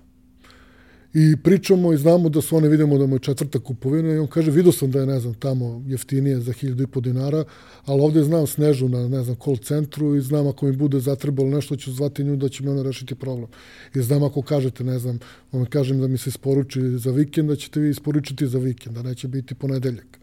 i 1.14 1.36
pričamo 1.44 1.94
i 1.94 1.98
znamo 1.98 2.30
da 2.30 2.42
su 2.42 2.56
one, 2.56 2.70
vidimo 2.70 2.98
da 2.98 3.06
mu 3.06 3.16
je 3.16 3.20
četvrta 3.20 3.60
kupovina 3.60 4.14
i 4.14 4.18
on 4.18 4.28
kaže, 4.28 4.52
vidio 4.52 4.72
sam 4.72 4.92
da 4.92 5.00
je, 5.00 5.06
ne 5.06 5.20
znam, 5.20 5.34
tamo 5.34 5.84
jeftinije 5.88 6.40
za 6.40 6.54
hiljadu 6.54 6.84
i 6.84 6.88
po 6.88 7.02
dinara, 7.02 7.44
ali 7.86 8.02
ovde 8.02 8.24
znam 8.24 8.48
Snežu 8.48 8.90
na, 8.90 9.08
ne 9.08 9.24
znam, 9.24 9.36
call 9.44 9.58
centru 9.58 10.16
i 10.16 10.22
znam 10.22 10.48
ako 10.48 10.66
mi 10.66 10.72
bude 10.72 11.00
zatrebalo 11.00 11.50
nešto, 11.50 11.76
ću 11.76 11.92
zvati 11.92 12.24
nju 12.24 12.36
da 12.36 12.50
će 12.50 12.64
mi 12.64 12.70
ona 12.70 12.84
rešiti 12.84 13.16
problem. 13.16 13.48
I 13.96 14.02
znam 14.02 14.24
ako 14.24 14.42
kažete, 14.42 14.84
ne 14.84 15.00
znam, 15.00 15.20
on 15.52 15.66
kažem 15.66 16.00
da 16.00 16.08
mi 16.08 16.18
se 16.18 16.30
isporuči 16.30 16.82
za 16.82 17.12
vikend, 17.12 17.50
da 17.50 17.56
ćete 17.56 17.80
vi 17.80 17.90
isporučiti 17.90 18.48
za 18.48 18.60
vikend, 18.60 18.96
da 18.96 19.04
neće 19.04 19.28
biti 19.28 19.56
ponedeljak. 19.56 20.20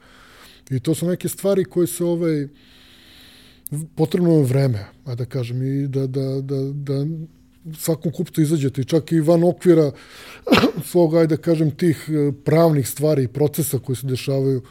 I 0.70 0.80
to 0.80 0.94
su 0.94 1.06
neke 1.06 1.28
stvari 1.28 1.64
koje 1.64 1.86
se 1.86 2.04
ovaj, 2.04 2.48
potrebno 3.94 4.32
je 4.32 4.44
vreme, 4.44 4.84
a 5.04 5.14
da 5.14 5.24
kažem, 5.24 5.62
i 5.62 5.88
da, 5.88 6.06
da, 6.06 6.40
da, 6.40 6.72
da 6.72 7.06
svakom 7.76 8.12
kupcu 8.12 8.42
izađete, 8.42 8.84
čak 8.84 9.12
i 9.12 9.20
van 9.20 9.44
okvira 9.44 9.90
svog, 10.90 11.16
ajde 11.16 11.36
da 11.36 11.42
kažem, 11.42 11.70
tih 11.70 12.08
e, 12.08 12.32
pravnih 12.44 12.88
stvari 12.88 13.24
i 13.24 13.28
procesa 13.28 13.78
koji 13.78 13.96
se 13.96 14.06
dešavaju, 14.06 14.62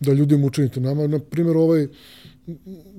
da 0.00 0.12
ljudima 0.12 0.46
učinite. 0.46 0.80
Nama, 0.80 1.06
na 1.06 1.18
primjer, 1.18 1.56
ovaj, 1.56 1.86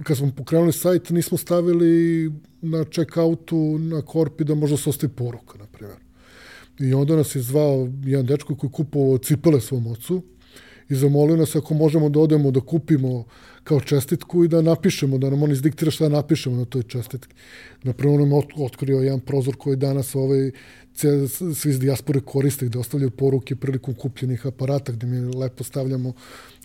kad 0.03 0.17
smo 0.17 0.31
pokrenuli 0.31 0.73
sajt, 0.73 1.09
nismo 1.09 1.37
stavili 1.37 2.31
na 2.61 2.77
check-outu 2.77 3.77
na 3.77 4.01
korpi 4.01 4.43
da 4.43 4.55
možda 4.55 4.77
se 4.77 4.89
ostaje 4.89 5.09
poruka, 5.09 5.57
na 5.57 5.65
primjer. 5.65 5.97
I 6.79 6.93
onda 6.93 7.15
nas 7.15 7.35
je 7.35 7.41
zvao 7.41 7.89
jedan 8.03 8.25
dečko 8.25 8.55
koji 8.55 8.71
kupovao 8.71 9.17
cipele 9.17 9.61
svom 9.61 9.87
ocu 9.87 10.23
i 10.89 10.95
zamolio 10.95 11.35
nas 11.35 11.55
ako 11.55 11.73
možemo 11.73 12.09
da 12.09 12.19
odemo 12.19 12.51
da 12.51 12.59
kupimo 12.59 13.25
kao 13.63 13.79
čestitku 13.79 14.43
i 14.43 14.47
da 14.47 14.61
napišemo, 14.61 15.17
da 15.17 15.29
nam 15.29 15.43
on 15.43 15.51
izdiktira 15.51 15.91
šta 15.91 16.09
da 16.09 16.15
napišemo 16.15 16.55
na 16.55 16.65
toj 16.65 16.83
čestitki. 16.83 17.35
Napravo 17.83 18.17
nam 18.17 18.33
otkrio 18.55 18.99
jedan 18.99 19.19
prozor 19.19 19.55
koji 19.55 19.75
danas 19.75 20.15
ovaj, 20.15 20.51
svi 21.55 21.69
iz 21.69 21.79
dijaspore 21.79 22.19
koriste 22.19 22.65
gde 22.65 22.79
ostavljaju 22.79 23.11
poruke 23.11 23.55
prilikom 23.55 23.93
kupljenih 23.93 24.45
aparata 24.45 24.91
gde 24.91 25.07
mi 25.07 25.35
lepo 25.35 25.63
stavljamo 25.63 26.13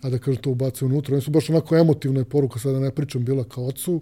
a 0.02 0.10
da 0.10 0.18
kažem 0.18 0.42
to 0.42 0.50
ubacuju 0.50 0.88
unutra. 0.88 1.14
Oni 1.14 1.22
su 1.22 1.30
baš 1.30 1.50
onako 1.50 1.76
emotivna 1.76 2.20
je 2.20 2.24
poruka, 2.24 2.58
sada 2.58 2.80
ne 2.80 2.90
pričam, 2.90 3.24
bila 3.24 3.44
kao 3.44 3.66
ocu. 3.66 4.00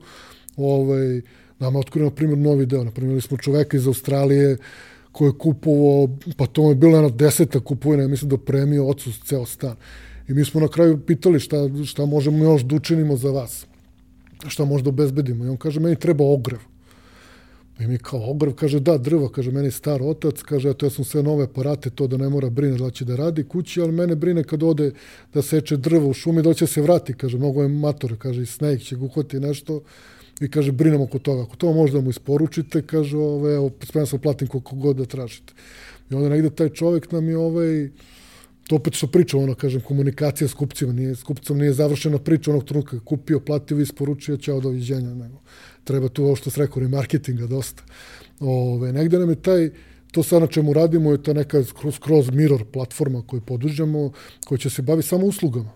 Ovaj, 0.57 1.21
nama 1.59 1.79
otkrio, 1.79 2.05
na 2.05 2.11
primjer, 2.11 2.39
novi 2.39 2.67
deo. 2.67 2.85
Na 2.85 2.91
primjer, 2.91 3.23
smo 3.23 3.37
čoveka 3.37 3.77
iz 3.77 3.87
Australije 3.87 4.57
koji 5.13 5.29
je 5.29 5.39
kupovao, 5.39 6.09
pa 6.37 6.47
to 6.47 6.69
je 6.69 6.75
bila 6.75 6.99
jedna 6.99 7.17
deseta 7.17 7.61
kupovina, 7.61 8.09
mislim 8.09 8.29
da 8.29 8.39
premio 8.39 8.87
ocu 8.87 9.13
ceo 9.25 9.47
stan. 9.47 9.77
I 10.29 10.35
mi 10.35 10.45
smo 10.45 10.61
na 10.61 10.69
kraju 10.69 10.99
pitali 11.07 11.41
šta, 11.41 11.57
šta 11.87 12.07
možemo 12.07 12.45
još 12.45 12.63
da 12.63 12.77
učinimo 12.77 13.17
za 13.17 13.31
vas. 13.31 13.67
Šta 14.49 14.65
možda 14.65 14.89
obezbedimo. 14.89 15.45
I 15.45 15.49
on 15.49 15.57
kaže, 15.57 15.81
meni 15.81 15.97
treba 15.97 16.25
ogrev. 16.25 16.59
I 17.81 17.87
mi 17.87 17.99
kao 17.99 18.31
ogrev, 18.31 18.55
kaže, 18.55 18.81
da, 18.81 18.99
drva, 18.99 19.29
kaže, 19.33 19.51
meni 19.51 19.71
star 19.71 20.03
otac, 20.03 20.43
kaže, 20.43 20.71
eto, 20.71 20.87
ja 20.87 20.91
sam 20.91 21.05
sve 21.05 21.23
nove 21.23 21.45
aparate, 21.45 21.91
to 21.91 22.07
da 22.07 22.17
ne 22.17 22.29
mora 22.29 22.51
brine 22.51 22.77
da 22.77 22.91
će 22.91 23.05
da 23.05 23.17
radi 23.17 23.45
kući, 23.45 23.81
ali 23.81 23.93
mene 23.93 24.15
brine 24.15 24.45
kad 24.45 24.63
ode 24.63 24.93
da 25.35 25.43
seče 25.43 25.77
drvo 25.77 26.11
u 26.11 26.13
šumi, 26.13 26.43
da 26.43 26.55
će 26.55 26.67
se 26.67 26.83
vrati, 26.83 27.15
kaže, 27.15 27.39
mnogo 27.39 27.63
je 27.63 27.69
mator, 27.69 28.17
kaže, 28.19 28.43
i 28.43 28.47
sneg 28.47 28.81
će 28.81 28.97
guhoti 28.97 29.41
nešto, 29.41 29.81
i 30.41 30.51
kaže, 30.51 30.73
brinemo 30.73 31.05
oko 31.05 31.19
toga, 31.19 31.43
ako 31.43 31.57
to 31.57 31.73
možda 31.73 32.01
mu 32.01 32.11
isporučite, 32.11 32.83
kaže, 32.83 33.17
ove, 33.17 33.55
evo, 33.55 33.71
spreman 33.83 34.07
sam 34.07 34.19
platim 34.19 34.49
koliko 34.49 34.77
god 34.77 34.97
da 34.97 35.05
tražite. 35.05 35.53
I 36.11 36.15
onda 36.15 36.29
negde 36.29 36.51
taj 36.51 36.69
čovek 36.69 37.13
nam 37.13 37.29
je 37.29 37.39
ovaj, 37.39 37.89
to 38.71 38.77
opet 38.77 38.95
što 38.95 39.07
pričam, 39.07 39.41
ono, 39.43 39.55
kažem, 39.55 39.81
komunikacija 39.81 40.49
s 40.49 40.55
kupcima, 40.55 40.93
nije, 40.93 41.15
s 41.15 41.23
kupcom 41.27 41.59
nije 41.59 41.73
završena 41.73 42.19
priča 42.19 42.51
onog 42.51 42.65
trenutka, 42.65 43.01
kupio, 43.01 43.41
platio, 43.41 43.81
isporučio, 43.81 44.37
ćao, 44.37 44.61
doviđenja, 44.61 45.15
nego 45.15 45.41
treba 45.85 46.09
tu 46.09 46.25
ovo 46.25 46.37
što 46.37 46.51
se 46.51 46.61
rekao, 46.61 46.89
marketinga 46.89 47.47
dosta. 47.47 47.83
Ove, 48.41 48.93
negde 48.93 49.19
nam 49.19 49.31
je 49.31 49.43
taj, 49.43 49.71
to 50.13 50.23
sad 50.23 50.41
na 50.41 50.47
čemu 50.47 50.73
radimo 50.73 51.13
je 51.13 51.23
ta 51.23 51.33
neka 51.33 51.65
skroz, 51.65 51.95
skroz 51.95 52.31
mirror 52.31 52.65
platforma 52.73 53.23
koju 53.27 53.41
podužemo, 53.41 54.13
koja 54.47 54.59
će 54.59 54.71
se 54.71 54.83
bavi 54.83 55.03
samo 55.03 55.27
uslugama. 55.27 55.73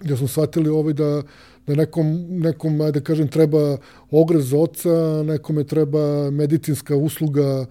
Gde 0.00 0.16
smo 0.16 0.28
shvatili 0.28 0.68
ovaj 0.68 0.92
da, 0.92 1.22
da 1.66 1.74
nekom, 1.74 2.24
nekom, 2.30 2.80
ajde 2.80 3.00
kažem, 3.00 3.28
treba 3.28 3.76
ogrez 4.10 4.48
za 4.48 4.58
oca, 4.58 5.22
nekome 5.26 5.64
treba 5.64 6.30
medicinska 6.30 6.96
usluga, 6.96 7.66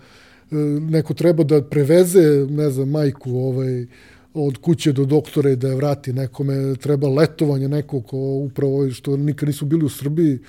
e, 0.52 0.56
neko 0.92 1.14
treba 1.14 1.44
da 1.44 1.62
preveze, 1.62 2.46
ne 2.50 2.70
znam, 2.70 2.90
majku 2.90 3.32
ovaj, 3.32 3.88
od 4.46 4.58
kuće 4.58 4.94
do 4.94 5.06
doktora 5.06 5.50
i 5.50 5.56
da 5.56 5.68
je 5.68 5.76
vrati 5.76 6.14
nekome, 6.14 6.76
treba 6.76 7.10
letovanje 7.10 7.68
nekog 7.68 8.06
ko 8.06 8.18
upravo 8.18 8.90
što 8.92 9.18
nikad 9.18 9.50
nisu 9.50 9.66
bili 9.66 9.86
u 9.86 9.90
Srbiji, 9.90 10.40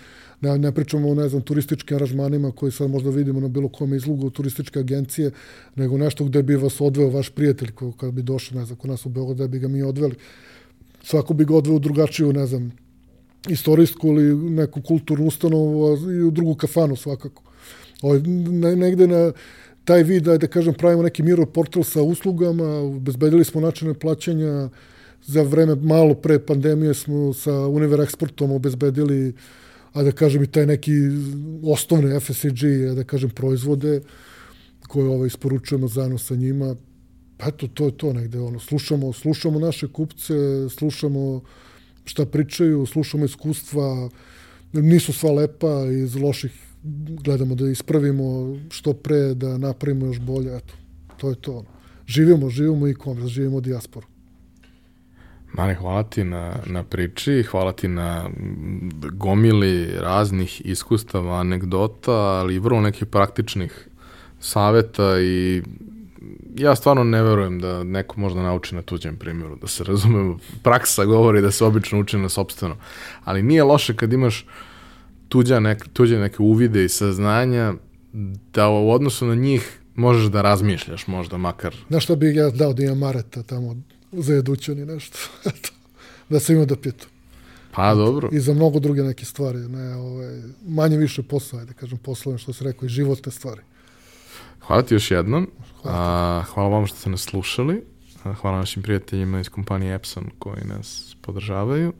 ne, 0.41 0.59
ne 0.59 0.73
pričamo 0.73 1.11
o, 1.11 1.15
ne 1.15 1.29
znam, 1.29 1.43
turističkim 1.43 1.97
aranžmanima 1.97 2.51
koji 2.53 2.73
sad 2.73 2.91
možda 2.91 3.11
vidimo 3.11 3.41
na 3.41 3.49
bilo 3.49 3.69
kome 3.69 3.97
izlugu 3.97 4.31
turističke 4.31 4.79
agencije, 4.79 5.31
nego 5.77 5.99
nešto 5.99 6.25
gde 6.25 6.43
bi 6.43 6.57
vas 6.57 6.81
odveo 6.81 7.11
vaš 7.11 7.31
prijatelj 7.31 7.71
ko, 7.71 7.93
kad 7.93 8.13
bi 8.13 8.23
došao, 8.23 8.59
ne 8.59 8.65
znam, 8.65 8.79
kod 8.79 8.91
nas 8.91 9.07
u 9.07 9.09
Beograd, 9.09 9.37
da 9.37 9.49
bi 9.49 9.59
ga 9.59 9.69
mi 9.69 9.83
odveli. 9.83 10.15
Svako 11.03 11.35
bi 11.35 11.45
ga 11.45 11.55
odveo 11.55 11.79
drugačiju, 11.79 12.33
ne 12.33 12.47
znam, 12.47 12.73
istorijsku 13.49 14.09
ili 14.09 14.51
neku 14.51 14.83
kulturnu 14.83 15.27
ustanovu 15.27 15.97
i 16.13 16.23
u 16.23 16.31
drugu 16.31 16.55
kafanu 16.55 16.97
svakako. 16.97 17.43
O, 18.03 18.09
ovaj, 18.09 18.21
ne, 18.21 18.77
negde 18.77 19.07
na 19.07 19.33
taj 19.89 20.03
vid, 20.03 20.27
da, 20.29 20.47
kažem, 20.47 20.75
pravimo 20.75 21.03
neki 21.03 21.23
miro 21.23 21.47
portal 21.47 21.85
sa 21.85 22.03
uslugama, 22.03 22.65
obezbedili 22.79 23.45
smo 23.45 23.61
načine 23.61 23.95
plaćanja, 23.95 24.69
za 25.25 25.43
vreme 25.43 25.75
malo 25.75 26.15
pre 26.15 26.39
pandemije 26.39 26.95
smo 26.95 27.33
sa 27.35 27.53
Univer 27.67 28.01
Exportom 28.01 28.53
obezbedili 28.55 29.33
a 29.93 30.03
da 30.03 30.13
kažem 30.13 30.43
i 30.43 30.47
taj 30.47 30.67
neki 30.67 30.93
osnovne 31.65 32.21
FSG, 32.21 32.65
a 32.91 32.95
da 32.95 33.05
kažem 33.05 33.31
proizvode 33.31 34.01
koje 34.89 35.09
ovaj, 35.09 35.27
isporučujemo 35.27 35.89
zajedno 35.89 36.19
sa 36.19 36.37
njima. 36.37 36.77
Pa 37.37 37.49
eto, 37.49 37.69
to 37.69 37.87
je 37.87 37.97
to 37.97 38.13
negde. 38.13 38.41
Ono, 38.41 38.61
slušamo, 38.61 39.13
slušamo 39.13 39.59
naše 39.59 39.89
kupce, 39.89 40.69
slušamo 40.69 41.41
šta 42.05 42.27
pričaju, 42.27 42.87
slušamo 42.87 43.25
iskustva, 43.25 44.11
nisu 44.73 45.13
sva 45.13 45.33
lepa, 45.33 45.87
iz 45.91 46.17
loših 46.17 46.68
gledamo 47.25 47.55
da 47.55 47.69
ispravimo 47.69 48.57
što 48.71 48.93
pre, 48.93 49.35
da 49.35 49.59
napravimo 49.59 50.07
još 50.07 50.21
bolje, 50.21 50.57
eto, 50.57 50.75
to 51.17 51.29
je 51.29 51.35
to. 51.35 51.65
Živimo, 52.07 52.51
živimo 52.51 52.89
i 52.89 52.95
komers, 52.95 53.27
živimo 53.27 53.61
dijasporu. 53.61 54.07
Mane, 55.53 55.75
hvala 55.75 56.03
ti 56.03 56.25
na, 56.25 56.57
na 56.67 56.83
priči, 56.85 57.43
hvala 57.43 57.73
ti 57.73 57.89
na 57.89 58.31
gomili 59.13 59.91
raznih 60.01 60.63
iskustava, 60.65 61.41
anegdota, 61.41 62.13
ali 62.13 62.55
i 62.55 62.59
vrlo 62.59 62.81
nekih 62.81 63.07
praktičnih 63.07 63.89
saveta 64.41 65.21
i 65.21 65.63
ja 66.57 66.75
stvarno 66.75 67.05
ne 67.05 67.23
verujem 67.23 67.61
da 67.61 67.85
neko 67.85 68.21
možda 68.21 68.43
nauči 68.43 68.75
na 68.75 68.83
tuđem 68.83 69.17
primjeru, 69.17 69.57
da 69.57 69.67
se 69.67 69.85
razumemo. 69.85 70.39
Praksa 70.63 71.05
govori 71.05 71.41
da 71.41 71.51
se 71.51 71.65
obično 71.65 72.01
uči 72.01 72.19
na 72.19 72.29
sobstveno, 72.29 72.77
ali 73.25 73.43
nije 73.43 73.65
loše 73.65 73.97
kad 73.97 74.13
imaš 74.13 74.47
tuđa 75.29 75.61
nek, 75.61 75.89
tuđe 75.93 76.19
neke 76.19 76.43
uvide 76.43 76.85
i 76.85 76.89
saznanja 76.89 77.75
da 78.53 78.69
u 78.69 78.91
odnosu 78.91 79.27
na 79.27 79.35
njih 79.35 79.81
možeš 79.95 80.25
da 80.25 80.43
razmišljaš 80.43 81.07
možda 81.07 81.37
makar. 81.37 81.77
Znaš 81.89 82.05
što 82.05 82.17
bih 82.17 82.37
ja 82.37 82.51
dao 82.51 82.73
da 82.73 82.85
imam 82.85 82.99
Mareta 82.99 83.43
tamo 83.43 83.77
za 84.13 84.35
jedućan 84.35 84.79
i 84.79 84.87
nešto. 84.87 85.19
da 86.31 86.41
se 86.41 86.55
ima 86.55 86.65
da 86.65 86.77
pitu. 86.77 87.09
Pa 87.75 87.95
dobro. 87.95 88.29
I 88.33 88.41
za 88.41 88.55
mnogo 88.55 88.79
druge 88.79 89.03
neke 89.03 89.25
stvari. 89.25 89.59
Ne, 89.59 89.97
ovaj, 89.97 90.43
manje 90.67 90.97
više 90.97 91.23
posla, 91.23 91.65
da 91.65 91.73
kažem 91.73 91.99
poslovne, 91.99 92.39
što 92.39 92.53
se 92.53 92.65
rekao, 92.65 92.87
i 92.87 92.89
životne 92.89 93.33
stvari. 93.33 93.61
Hvala 94.61 94.83
ti 94.83 94.95
još 94.95 95.11
jednom. 95.11 95.51
Hvala, 95.83 95.99
A, 95.99 96.43
hvala 96.43 96.69
vam 96.69 96.87
što 96.87 96.97
ste 96.97 97.11
nas 97.11 97.21
slušali. 97.21 97.85
Hvala 98.41 98.59
našim 98.59 98.83
prijateljima 98.83 99.41
iz 99.41 99.49
kompanije 99.49 99.95
Epson 99.95 100.31
koji 100.39 100.65
nas 100.65 101.17
podržavaju. 101.21 101.93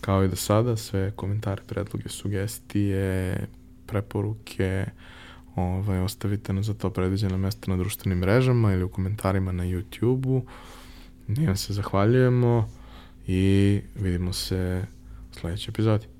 Kao 0.00 0.24
i 0.24 0.28
do 0.28 0.36
sada, 0.36 0.76
sve 0.76 1.10
komentare, 1.16 1.62
predloge, 1.66 2.08
sugestije, 2.08 3.36
preporuke, 3.86 4.86
ovaj, 5.56 5.98
ostavite 5.98 6.52
nam 6.52 6.64
za 6.64 6.74
to 6.74 6.90
predviđeno 6.90 7.38
mesto 7.38 7.70
na 7.70 7.76
društvenim 7.76 8.18
mrežama 8.18 8.72
ili 8.72 8.82
u 8.84 8.88
komentarima 8.88 9.52
na 9.52 9.64
YouTube-u. 9.64 10.42
Vam 11.46 11.56
se 11.56 11.72
zahvaljujemo 11.72 12.68
i 13.26 13.80
vidimo 13.96 14.32
se 14.32 14.84
u 15.30 15.34
sledećoj 15.34 15.72
epizodi. 15.72 16.19